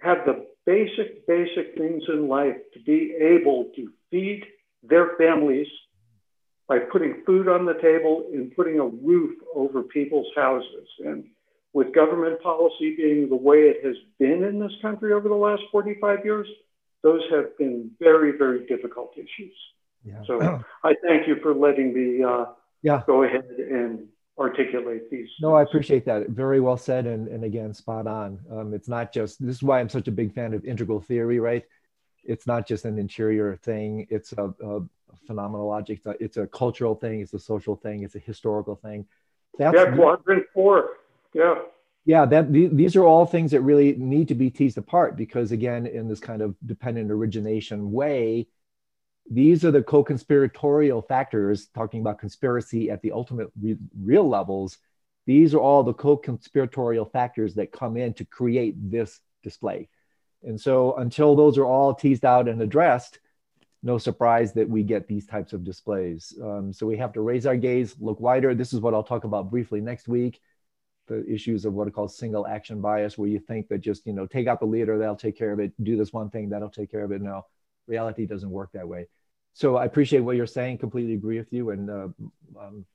have 0.00 0.18
the 0.26 0.46
basic, 0.64 1.26
basic 1.26 1.76
things 1.76 2.02
in 2.08 2.28
life 2.28 2.56
to 2.72 2.80
be 2.80 3.16
able 3.20 3.70
to 3.74 3.90
feed 4.10 4.44
their 4.82 5.16
families 5.16 5.66
by 6.68 6.78
putting 6.78 7.22
food 7.24 7.48
on 7.48 7.64
the 7.64 7.74
table 7.74 8.28
and 8.32 8.54
putting 8.54 8.78
a 8.78 8.86
roof 8.86 9.38
over 9.54 9.82
people's 9.82 10.28
houses. 10.36 10.86
And 11.04 11.24
with 11.72 11.94
government 11.94 12.42
policy 12.42 12.94
being 12.94 13.28
the 13.28 13.36
way 13.36 13.56
it 13.60 13.84
has 13.84 13.96
been 14.18 14.44
in 14.44 14.60
this 14.60 14.72
country 14.82 15.12
over 15.12 15.28
the 15.28 15.34
last 15.34 15.62
45 15.72 16.24
years, 16.24 16.46
those 17.02 17.22
have 17.30 17.56
been 17.56 17.90
very, 17.98 18.36
very 18.36 18.66
difficult 18.66 19.12
issues. 19.16 19.54
Yeah. 20.04 20.22
So 20.26 20.62
I 20.84 20.94
thank 21.02 21.26
you 21.26 21.36
for 21.42 21.54
letting 21.54 21.94
me 21.94 22.22
uh, 22.22 22.46
yeah. 22.82 23.02
go 23.06 23.22
ahead 23.22 23.44
and 23.58 24.06
articulate 24.38 25.10
these. 25.10 25.28
No, 25.40 25.54
I 25.54 25.62
appreciate 25.62 26.04
that. 26.04 26.28
Very 26.28 26.60
well 26.60 26.76
said, 26.76 27.06
and, 27.06 27.28
and 27.28 27.44
again, 27.44 27.72
spot 27.72 28.06
on. 28.06 28.38
Um, 28.50 28.74
it's 28.74 28.88
not 28.88 29.12
just, 29.12 29.44
this 29.44 29.56
is 29.56 29.62
why 29.62 29.80
I'm 29.80 29.88
such 29.88 30.06
a 30.08 30.12
big 30.12 30.34
fan 30.34 30.54
of 30.54 30.64
integral 30.64 31.00
theory, 31.00 31.40
right? 31.40 31.64
It's 32.24 32.46
not 32.46 32.66
just 32.66 32.84
an 32.84 32.98
interior 32.98 33.56
thing, 33.56 34.06
it's 34.10 34.32
a, 34.34 34.54
a 34.62 34.80
phenomenologic, 35.28 35.98
it's 35.98 36.06
uh, 36.06 36.10
a, 36.10 36.14
it's 36.20 36.36
a, 36.36 36.46
cultural 36.46 36.94
thing, 36.94 37.20
it's 37.20 37.34
a 37.34 37.38
social 37.38 37.76
thing, 37.76 38.02
it's 38.02 38.14
a 38.14 38.20
historical 38.20 38.76
thing. 38.76 39.06
That's 39.58 39.74
yeah, 39.74 39.94
quadrant 39.94 40.44
four. 40.54 40.90
Yeah. 41.34 41.56
Yeah, 42.04 42.24
that 42.24 42.50
these 42.52 42.96
are 42.96 43.04
all 43.04 43.26
things 43.26 43.50
that 43.50 43.60
really 43.60 43.94
need 43.96 44.28
to 44.28 44.34
be 44.34 44.48
teased 44.48 44.78
apart 44.78 45.16
because, 45.16 45.52
again, 45.52 45.86
in 45.86 46.08
this 46.08 46.20
kind 46.20 46.40
of 46.40 46.54
dependent 46.64 47.10
origination 47.10 47.92
way, 47.92 48.46
these 49.30 49.64
are 49.64 49.70
the 49.70 49.82
co-conspiratorial 49.82 51.02
factors 51.02 51.68
talking 51.74 52.00
about 52.00 52.18
conspiracy 52.18 52.90
at 52.90 53.02
the 53.02 53.12
ultimate 53.12 53.48
re- 53.60 53.76
real 54.00 54.28
levels 54.28 54.78
these 55.26 55.52
are 55.52 55.60
all 55.60 55.82
the 55.82 55.92
co-conspiratorial 55.92 57.04
factors 57.04 57.54
that 57.54 57.70
come 57.70 57.96
in 57.96 58.14
to 58.14 58.24
create 58.24 58.74
this 58.90 59.20
display 59.42 59.88
and 60.42 60.60
so 60.60 60.96
until 60.96 61.36
those 61.36 61.58
are 61.58 61.66
all 61.66 61.94
teased 61.94 62.24
out 62.24 62.48
and 62.48 62.62
addressed 62.62 63.18
no 63.82 63.98
surprise 63.98 64.52
that 64.52 64.68
we 64.68 64.82
get 64.82 65.06
these 65.06 65.26
types 65.26 65.52
of 65.52 65.64
displays 65.64 66.34
um, 66.42 66.72
so 66.72 66.86
we 66.86 66.96
have 66.96 67.12
to 67.12 67.20
raise 67.20 67.46
our 67.46 67.56
gaze 67.56 67.94
look 68.00 68.20
wider 68.20 68.54
this 68.54 68.72
is 68.72 68.80
what 68.80 68.94
i'll 68.94 69.02
talk 69.02 69.24
about 69.24 69.50
briefly 69.50 69.80
next 69.80 70.08
week 70.08 70.40
the 71.06 71.24
issues 71.26 71.64
of 71.64 71.72
what 71.72 71.88
are 71.88 71.90
called 71.90 72.12
single 72.12 72.46
action 72.46 72.80
bias 72.80 73.16
where 73.16 73.28
you 73.28 73.38
think 73.38 73.68
that 73.68 73.78
just 73.78 74.06
you 74.06 74.12
know 74.12 74.26
take 74.26 74.46
out 74.46 74.60
the 74.60 74.66
leader 74.66 74.98
that'll 74.98 75.16
take 75.16 75.38
care 75.38 75.52
of 75.52 75.60
it 75.60 75.72
do 75.82 75.96
this 75.96 76.12
one 76.12 76.28
thing 76.30 76.48
that'll 76.48 76.68
take 76.68 76.90
care 76.90 77.04
of 77.04 77.12
it 77.12 77.22
no 77.22 77.46
reality 77.86 78.26
doesn't 78.26 78.50
work 78.50 78.70
that 78.72 78.86
way 78.86 79.06
so 79.58 79.74
I 79.74 79.86
appreciate 79.86 80.20
what 80.20 80.36
you're 80.36 80.46
saying. 80.46 80.78
Completely 80.78 81.14
agree 81.14 81.36
with 81.36 81.52
you. 81.52 81.70
And 81.70 81.90
uh, 81.90 82.08
um, 82.60 82.86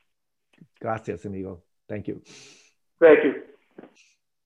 gracias, 0.80 1.26
amigo. 1.26 1.62
Thank 1.90 2.08
you. 2.08 2.22
Thank 3.02 3.22
you. 3.26 3.42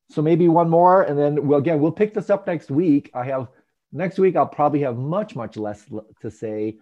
So 0.10 0.24
maybe 0.24 0.48
one 0.48 0.68
more, 0.68 1.04
and 1.04 1.16
then 1.16 1.46
we'll 1.46 1.60
again 1.60 1.80
we'll 1.80 1.92
pick 1.92 2.16
this 2.16 2.32
up 2.32 2.48
next 2.48 2.72
week. 2.72 3.12
I 3.14 3.24
have 3.26 3.50
next 3.92 4.20
week. 4.20 4.36
I'll 4.36 4.48
probably 4.48 4.82
have 4.82 4.98
much 4.98 5.36
much 5.36 5.58
less 5.58 5.86
to 6.22 6.32
say, 6.32 6.78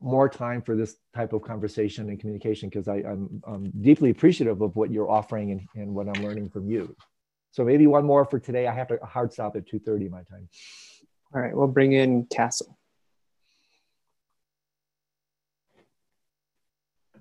more 0.00 0.28
time 0.28 0.62
for 0.62 0.76
this 0.76 0.96
type 1.14 1.32
of 1.32 1.42
conversation 1.42 2.08
and 2.08 2.18
communication 2.18 2.68
because 2.68 2.88
I'm, 2.88 3.42
I'm 3.46 3.70
deeply 3.80 4.10
appreciative 4.10 4.60
of 4.62 4.74
what 4.74 4.90
you're 4.90 5.10
offering 5.10 5.52
and, 5.52 5.60
and 5.74 5.94
what 5.94 6.08
I'm 6.08 6.22
learning 6.24 6.48
from 6.48 6.68
you. 6.70 6.96
So 7.50 7.64
maybe 7.64 7.86
one 7.86 8.04
more 8.04 8.24
for 8.24 8.38
today. 8.38 8.66
I 8.66 8.74
have 8.74 8.88
to 8.88 8.98
hard 9.04 9.32
stop 9.32 9.56
at 9.56 9.68
2:30 9.68 10.10
my 10.10 10.22
time. 10.22 10.48
All 11.34 11.40
right, 11.40 11.54
we'll 11.54 11.68
bring 11.68 11.92
in 11.92 12.26
Castle. 12.26 12.76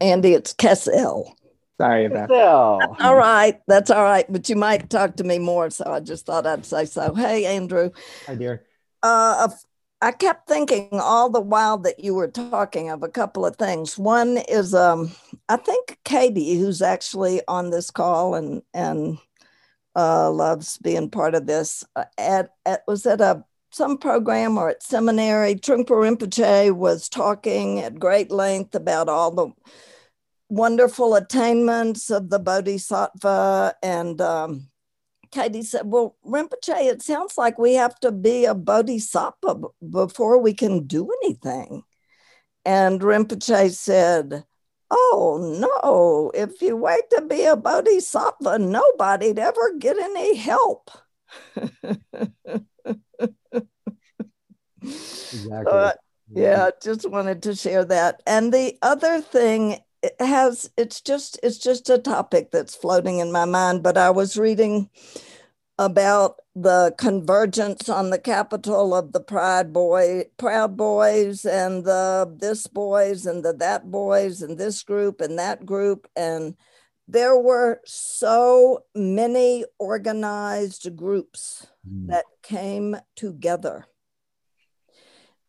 Andy, 0.02 0.34
it's 0.34 0.54
Kessel. 0.54 1.36
Sorry 1.78 2.06
about 2.06 2.30
that. 2.30 2.40
All 3.00 3.16
right. 3.16 3.60
That's 3.68 3.90
all 3.90 4.04
right. 4.04 4.26
But 4.32 4.50
you 4.50 4.56
might 4.56 4.90
talk 4.90 5.16
to 5.18 5.24
me 5.24 5.40
more. 5.40 5.70
So 5.70 5.86
I 5.92 6.00
just 6.00 6.26
thought 6.26 6.46
I'd 6.46 6.66
say 6.66 6.86
so. 6.86 7.14
Hey, 7.14 7.46
Andrew. 7.46 7.92
Hi, 8.28 8.36
dear. 8.36 8.66
Uh, 9.02 9.50
I 10.02 10.12
kept 10.12 10.48
thinking 10.48 10.90
all 10.94 11.30
the 11.30 11.42
while 11.42 11.78
that 11.80 12.00
you 12.00 12.14
were 12.14 12.30
talking 12.30 12.90
of 12.90 13.04
a 13.04 13.10
couple 13.10 13.46
of 13.46 13.58
things. 13.58 13.98
One 13.98 14.38
is, 14.50 14.74
um, 14.74 15.12
I 15.50 15.58
think 15.58 15.98
Katie, 16.06 16.58
who's 16.58 16.82
actually 16.82 17.42
on 17.48 17.70
this 17.70 17.92
call 17.92 18.36
and 18.36 18.62
and 18.74 19.18
uh, 19.96 20.32
loves 20.32 20.78
being 20.78 21.10
part 21.10 21.36
of 21.36 21.48
this, 21.48 21.84
uh, 21.96 22.06
at, 22.18 22.52
at 22.66 22.84
was 22.88 23.06
at 23.06 23.20
a 23.20 23.44
some 23.72 23.98
program 23.98 24.58
or 24.58 24.70
at 24.70 24.84
seminary, 24.84 25.56
Trungpa 25.56 25.90
Rinpoche 25.90 26.76
was 26.76 27.10
talking 27.10 27.80
at 27.80 28.00
great 28.00 28.32
length 28.32 28.76
about 28.76 29.10
all 29.10 29.32
the 29.32 29.52
wonderful 30.50 31.16
attainments 31.16 32.10
of 32.10 32.30
the 32.30 32.40
Bodhisattva. 32.40 33.76
And 33.84 34.20
um, 34.22 34.70
Katie 35.32 35.64
said, 35.64 35.84
Well, 35.86 36.16
Rinpoche, 36.26 36.92
it 36.92 37.02
sounds 37.02 37.38
like 37.38 37.58
we 37.58 37.74
have 37.76 38.00
to 38.00 38.12
be 38.12 38.46
a 38.46 38.56
Bodhisattva 38.56 39.56
b- 39.56 39.68
before 39.90 40.42
we 40.42 40.54
can 40.54 40.86
do 40.88 41.10
anything. 41.24 41.84
And 42.66 43.02
Rinpoche 43.02 43.72
said, 43.72 44.46
Oh 44.92 45.40
no, 45.60 46.32
if 46.34 46.62
you 46.62 46.76
wait 46.76 47.10
to 47.12 47.22
be 47.22 47.46
a 47.46 47.56
Bodhisattva, 47.56 48.60
nobody'd 48.60 49.40
ever 49.40 49.76
get 49.78 49.98
any 49.98 50.36
help. 50.36 50.90
exactly. 54.82 55.66
Uh, 55.66 55.92
yeah, 56.32 56.70
just 56.82 57.10
wanted 57.10 57.44
to 57.44 57.56
share 57.56 57.86
that. 57.86 58.22
And 58.26 58.54
the 58.54 58.78
other 58.82 59.22
thing 59.22 59.80
it 60.02 60.16
has 60.20 60.70
it's 60.78 61.02
just 61.02 61.40
it's 61.44 61.58
just 61.58 61.90
a 61.90 61.98
topic 61.98 62.52
that's 62.52 62.76
floating 62.76 63.20
in 63.20 63.32
my 63.32 63.46
mind 63.46 63.84
but 63.84 63.98
i 63.98 64.10
was 64.10 64.38
reading 64.38 64.90
about 65.80 66.36
the 66.56 66.94
convergence 66.98 67.88
on 67.88 68.10
the 68.10 68.20
Capitol 68.20 68.94
of 68.94 69.14
the 69.14 69.22
Pride 69.22 69.72
Boy, 69.72 70.26
Proud 70.38 70.76
Boys, 70.76 71.46
and 71.46 71.86
the 71.86 72.36
this 72.38 72.68
boys, 72.68 73.26
and 73.26 73.46
the 73.46 73.54
that 73.54 73.90
boys, 73.90 74.42
and 74.42 74.58
this 74.58 74.84
group 74.84 75.22
and 75.22 75.40
that 75.40 75.66
group, 75.66 76.06
and 76.18 76.56
there 77.08 77.40
were 77.40 77.80
so 77.86 78.84
many 78.94 79.64
organized 79.80 80.96
groups 80.98 81.66
mm. 81.90 82.08
that 82.08 82.26
came 82.44 82.98
together 83.16 83.86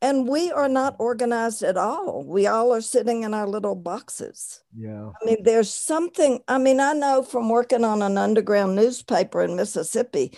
and 0.03 0.27
we 0.29 0.51
are 0.51 0.69
not 0.69 0.97
organized 0.99 1.63
at 1.63 1.77
all. 1.77 2.25
We 2.27 2.47
all 2.47 2.73
are 2.73 2.81
sitting 2.81 3.23
in 3.23 3.35
our 3.35 3.47
little 3.47 3.75
boxes. 3.75 4.63
Yeah. 4.77 5.11
I 5.21 5.25
mean 5.25 5.43
there's 5.43 5.71
something 5.71 6.41
i 6.49 6.59
mean 6.59 6.81
i 6.81 6.93
know 6.93 7.23
from 7.23 7.49
working 7.49 7.85
on 7.85 8.03
an 8.03 8.17
underground 8.17 8.77
newspaper 8.77 9.43
in 9.43 9.57
mississippi 9.57 10.33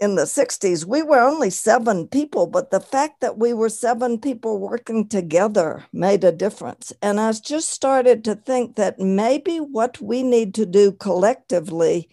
in 0.00 0.14
the 0.16 0.22
60s 0.22 0.84
we 0.84 1.02
were 1.02 1.20
only 1.20 1.50
seven 1.50 2.08
people 2.08 2.46
but 2.46 2.70
the 2.70 2.80
fact 2.80 3.20
that 3.20 3.38
we 3.38 3.52
were 3.52 3.68
seven 3.68 4.18
people 4.18 4.58
working 4.58 5.06
together 5.06 5.84
made 5.92 6.24
a 6.24 6.32
difference. 6.32 6.92
And 7.00 7.20
i 7.20 7.32
just 7.32 7.70
started 7.70 8.24
to 8.24 8.34
think 8.34 8.76
that 8.76 8.98
maybe 8.98 9.58
what 9.58 10.00
we 10.00 10.22
need 10.22 10.54
to 10.54 10.66
do 10.66 10.92
collectively 10.92 12.08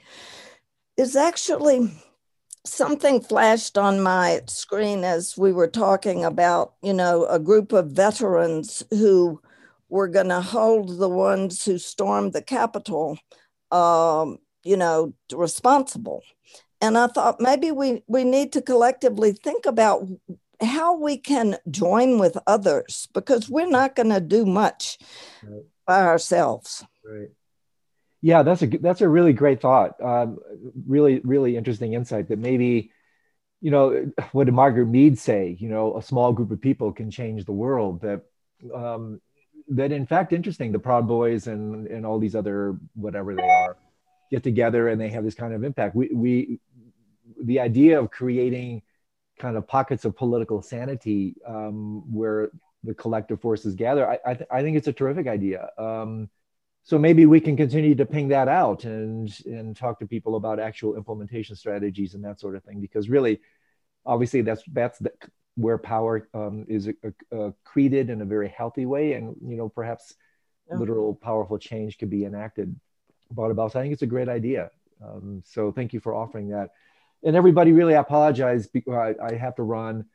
is 0.97 1.15
actually 1.15 1.91
something 2.67 3.21
flashed 3.21 3.77
on 3.77 4.01
my 4.01 4.41
screen 4.47 5.03
as 5.03 5.37
we 5.37 5.51
were 5.51 5.67
talking 5.67 6.25
about, 6.25 6.73
you 6.81 6.93
know, 6.93 7.25
a 7.25 7.39
group 7.39 7.71
of 7.73 7.91
veterans 7.91 8.83
who 8.91 9.41
were 9.89 10.07
going 10.07 10.29
to 10.29 10.41
hold 10.41 10.99
the 10.99 11.09
ones 11.09 11.63
who 11.63 11.77
stormed 11.77 12.33
the 12.33 12.41
Capitol, 12.41 13.17
um, 13.71 14.37
you 14.63 14.77
know, 14.77 15.13
responsible. 15.33 16.23
and 16.81 16.97
I 16.97 17.07
thought 17.07 17.41
maybe 17.41 17.71
we, 17.71 18.03
we 18.07 18.23
need 18.23 18.53
to 18.53 18.61
collectively 18.61 19.31
think 19.31 19.65
about 19.65 20.07
how 20.61 20.97
we 20.97 21.17
can 21.17 21.57
join 21.69 22.19
with 22.19 22.37
others 22.47 23.07
because 23.13 23.49
we're 23.49 23.69
not 23.69 23.95
going 23.95 24.09
to 24.09 24.19
do 24.19 24.45
much 24.45 24.97
right. 25.43 25.63
by 25.85 26.01
ourselves. 26.01 26.83
Right. 27.05 27.29
Yeah, 28.21 28.43
that's 28.43 28.61
a 28.63 28.67
that's 28.67 29.01
a 29.01 29.09
really 29.09 29.33
great 29.33 29.61
thought. 29.61 30.01
Um, 30.01 30.39
really, 30.87 31.19
really 31.19 31.55
interesting 31.55 31.93
insight 31.93 32.29
that 32.29 32.39
maybe, 32.39 32.91
you 33.61 33.71
know, 33.71 34.11
what 34.31 34.45
did 34.45 34.53
Margaret 34.53 34.87
Mead 34.87 35.19
say? 35.19 35.55
You 35.59 35.69
know, 35.69 35.97
a 35.97 36.01
small 36.01 36.33
group 36.33 36.51
of 36.51 36.61
people 36.61 36.91
can 36.91 37.11
change 37.11 37.45
the 37.45 37.51
world. 37.51 38.01
That 38.01 38.21
um, 38.73 39.21
that 39.69 39.91
in 39.91 40.07
fact, 40.07 40.33
interesting. 40.33 40.71
The 40.71 40.79
Proud 40.79 41.07
Boys 41.07 41.47
and 41.47 41.87
and 41.87 42.05
all 42.05 42.19
these 42.19 42.35
other 42.35 42.77
whatever 42.95 43.35
they 43.35 43.47
are 43.47 43.77
get 44.31 44.43
together 44.43 44.89
and 44.89 44.99
they 44.99 45.09
have 45.09 45.23
this 45.23 45.35
kind 45.35 45.53
of 45.53 45.63
impact. 45.63 45.95
We 45.95 46.09
we 46.13 46.59
the 47.43 47.59
idea 47.59 47.99
of 47.99 48.11
creating 48.11 48.81
kind 49.39 49.57
of 49.57 49.67
pockets 49.67 50.05
of 50.05 50.15
political 50.15 50.61
sanity 50.61 51.35
um, 51.45 52.03
where 52.11 52.49
the 52.83 52.93
collective 52.93 53.41
forces 53.41 53.75
gather, 53.75 54.09
I, 54.09 54.19
I, 54.25 54.33
th- 54.33 54.49
I, 54.51 54.61
think 54.61 54.77
it's 54.77 54.87
a 54.87 54.93
terrific 54.93 55.27
idea. 55.27 55.69
Um, 55.77 56.29
so 56.87 56.97
maybe 56.97 57.25
we 57.25 57.41
can 57.41 57.57
continue 57.57 57.95
to 57.95 58.05
ping 58.05 58.29
that 58.29 58.47
out 58.47 58.85
and 58.85 59.37
and 59.45 59.75
talk 59.75 59.99
to 59.99 60.07
people 60.07 60.37
about 60.37 60.57
actual 60.57 60.95
implementation 60.95 61.53
strategies 61.53 62.13
and 62.13 62.23
that 62.23 62.39
sort 62.39 62.55
of 62.55 62.63
thing 62.63 62.79
because 62.79 63.09
really, 63.09 63.41
obviously 64.05 64.41
that's 64.41 64.63
that's 64.71 64.97
the, 64.99 65.11
where 65.55 65.77
power 65.77 66.29
um, 66.33 66.65
is 66.69 66.89
created 67.65 68.09
in 68.09 68.21
a 68.21 68.25
very 68.25 68.47
healthy 68.47 68.85
way, 68.85 69.13
and 69.13 69.35
you 69.45 69.57
know 69.57 69.67
perhaps 69.67 70.15
yeah. 70.69 70.77
literal 70.77 71.13
powerful 71.13 71.57
change 71.57 71.97
could 71.97 72.09
be 72.09 72.23
enacted 72.23 72.73
brought 73.31 73.51
about. 73.51 73.73
So 73.73 73.79
I 73.79 73.83
think 73.83 73.91
it's 73.91 74.03
a 74.03 74.07
great 74.07 74.29
idea. 74.29 74.71
Um, 75.03 75.43
so 75.45 75.73
thank 75.73 75.91
you 75.91 75.99
for 75.99 76.15
offering 76.15 76.49
that 76.49 76.69
and 77.23 77.35
everybody 77.35 77.71
really 77.71 77.93
apologize 77.93 78.67
because 78.67 78.93
I, 78.93 79.25
I, 79.25 79.33
have 79.35 79.55
to 79.55 79.63
run. 79.63 80.05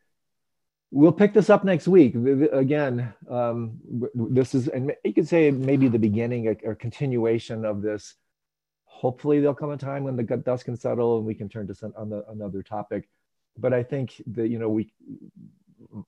We'll 0.95 1.11
pick 1.11 1.33
this 1.33 1.49
up 1.49 1.65
next 1.65 1.89
week. 1.89 2.15
Again, 2.53 3.15
um, 3.31 3.81
this 4.15 4.55
is, 4.55 4.69
and 4.69 4.93
you 5.03 5.15
could 5.15 5.27
say 5.27 5.51
maybe 5.51 5.89
the 5.89 5.99
beginning 5.99 6.55
or 6.65 6.75
continuation 6.75 7.65
of 7.65 7.81
this. 7.81 8.15
Hopefully, 8.85 9.41
there'll 9.41 9.55
come 9.55 9.71
a 9.71 9.79
time 9.79 10.05
when 10.05 10.17
the 10.17 10.23
dust 10.23 10.67
can 10.67 10.77
settle 10.77 11.17
and 11.17 11.27
we 11.27 11.35
can 11.35 11.49
turn 11.49 11.67
to 11.69 11.75
some, 11.75 11.95
on 11.97 12.11
the, 12.11 12.23
another 12.29 12.63
topic. 12.63 13.09
But 13.57 13.73
I 13.73 13.83
think 13.83 14.21
that 14.27 14.49
you 14.49 14.59
know 14.59 14.69
we, 14.69 14.93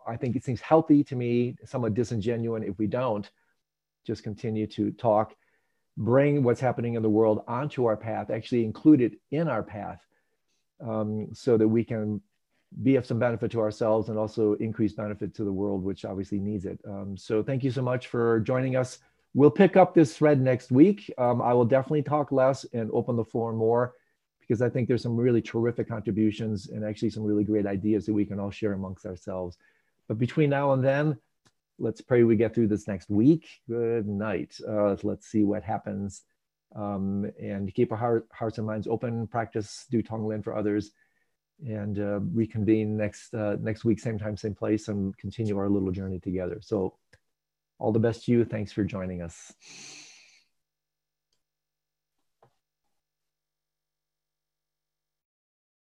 I 0.07 0.17
think 0.19 0.37
it 0.37 0.45
seems 0.45 0.61
healthy 0.61 1.03
to 1.05 1.17
me, 1.17 1.57
somewhat 1.65 1.95
disingenuous 1.95 2.65
if 2.67 2.79
we 2.79 2.87
don't 2.87 3.29
just 4.07 4.23
continue 4.23 4.67
to 4.67 4.91
talk, 4.93 5.35
bring 5.97 6.43
what's 6.43 6.61
happening 6.61 6.93
in 6.93 7.03
the 7.03 7.09
world 7.09 7.43
onto 7.49 7.87
our 7.87 7.97
path, 7.97 8.29
actually 8.29 8.65
include 8.65 9.01
it 9.01 9.15
in 9.31 9.49
our 9.49 9.63
path 9.63 10.01
um, 10.87 11.29
so 11.33 11.57
that 11.57 11.67
we 11.67 11.85
can 11.85 12.21
be 12.83 12.97
of 12.97 13.07
some 13.07 13.19
benefit 13.19 13.51
to 13.53 13.61
ourselves 13.61 14.09
and 14.09 14.19
also 14.19 14.55
increase 14.55 14.93
benefit 14.93 15.35
to 15.35 15.45
the 15.45 15.53
world, 15.53 15.85
which 15.85 16.05
obviously 16.05 16.39
needs 16.39 16.65
it. 16.65 16.81
Um, 16.87 17.17
so 17.17 17.43
thank 17.43 17.63
you 17.63 17.71
so 17.71 17.83
much 17.83 18.09
for 18.09 18.41
joining 18.41 18.77
us. 18.77 18.99
We'll 19.33 19.51
pick 19.51 19.77
up 19.77 19.95
this 19.95 20.17
thread 20.17 20.41
next 20.41 20.71
week. 20.71 21.13
Um, 21.19 21.41
I 21.43 21.53
will 21.55 21.65
definitely 21.65 22.03
talk 22.03 22.33
less 22.33 22.65
and 22.73 22.91
open 22.93 23.17
the 23.17 23.25
floor 23.25 23.53
more 23.53 23.95
because 24.41 24.61
I 24.61 24.69
think 24.69 24.89
there's 24.89 25.03
some 25.03 25.17
really 25.17 25.41
terrific 25.41 25.89
contributions 25.89 26.69
and 26.69 26.85
actually 26.85 27.11
some 27.11 27.25
really 27.25 27.45
great 27.45 27.67
ideas 27.67 28.07
that 28.07 28.13
we 28.13 28.25
can 28.25 28.39
all 28.39 28.51
share 28.51 28.73
amongst 28.73 29.07
ourselves. 29.07 29.57
But 30.09 30.19
between 30.19 30.51
now 30.51 30.73
and 30.73 30.85
then, 30.85 31.17
let's 31.79 32.01
pray 32.01 32.23
we 32.23 32.37
get 32.37 32.55
through 32.55 32.69
this 32.69 32.87
next 32.87 33.09
week. 33.09 33.49
Good 33.69 34.07
night. 34.07 34.57
Uh, 34.67 34.97
let's 35.03 35.27
see 35.27 35.45
what 35.45 35.63
happens 35.63 36.23
um, 36.75 37.31
and 37.41 37.73
keep 37.73 37.93
our 37.93 37.99
heart, 37.99 38.29
hearts 38.33 38.59
and 38.59 38.67
minds 38.67 38.87
open, 38.87 39.27
practice, 39.27 39.87
do 39.91 40.03
Tonglen 40.03 40.43
for 40.43 40.57
others, 40.57 40.91
and 41.67 41.99
uh, 41.99 42.21
reconvene 42.33 42.97
next, 42.97 43.35
uh, 43.35 43.57
next 43.61 43.85
week, 43.85 44.01
same 44.01 44.19
time, 44.19 44.37
same 44.37 44.55
place, 44.55 44.89
and 44.89 45.17
continue 45.19 45.57
our 45.59 45.69
little 45.69 45.91
journey 45.91 46.19
together. 46.19 46.59
So 46.61 46.95
all 47.79 47.93
the 47.93 47.99
best 47.99 48.25
to 48.25 48.33
you. 48.33 48.45
Thanks 48.45 48.73
for 48.73 48.85
joining 48.85 49.23
us. 49.23 49.53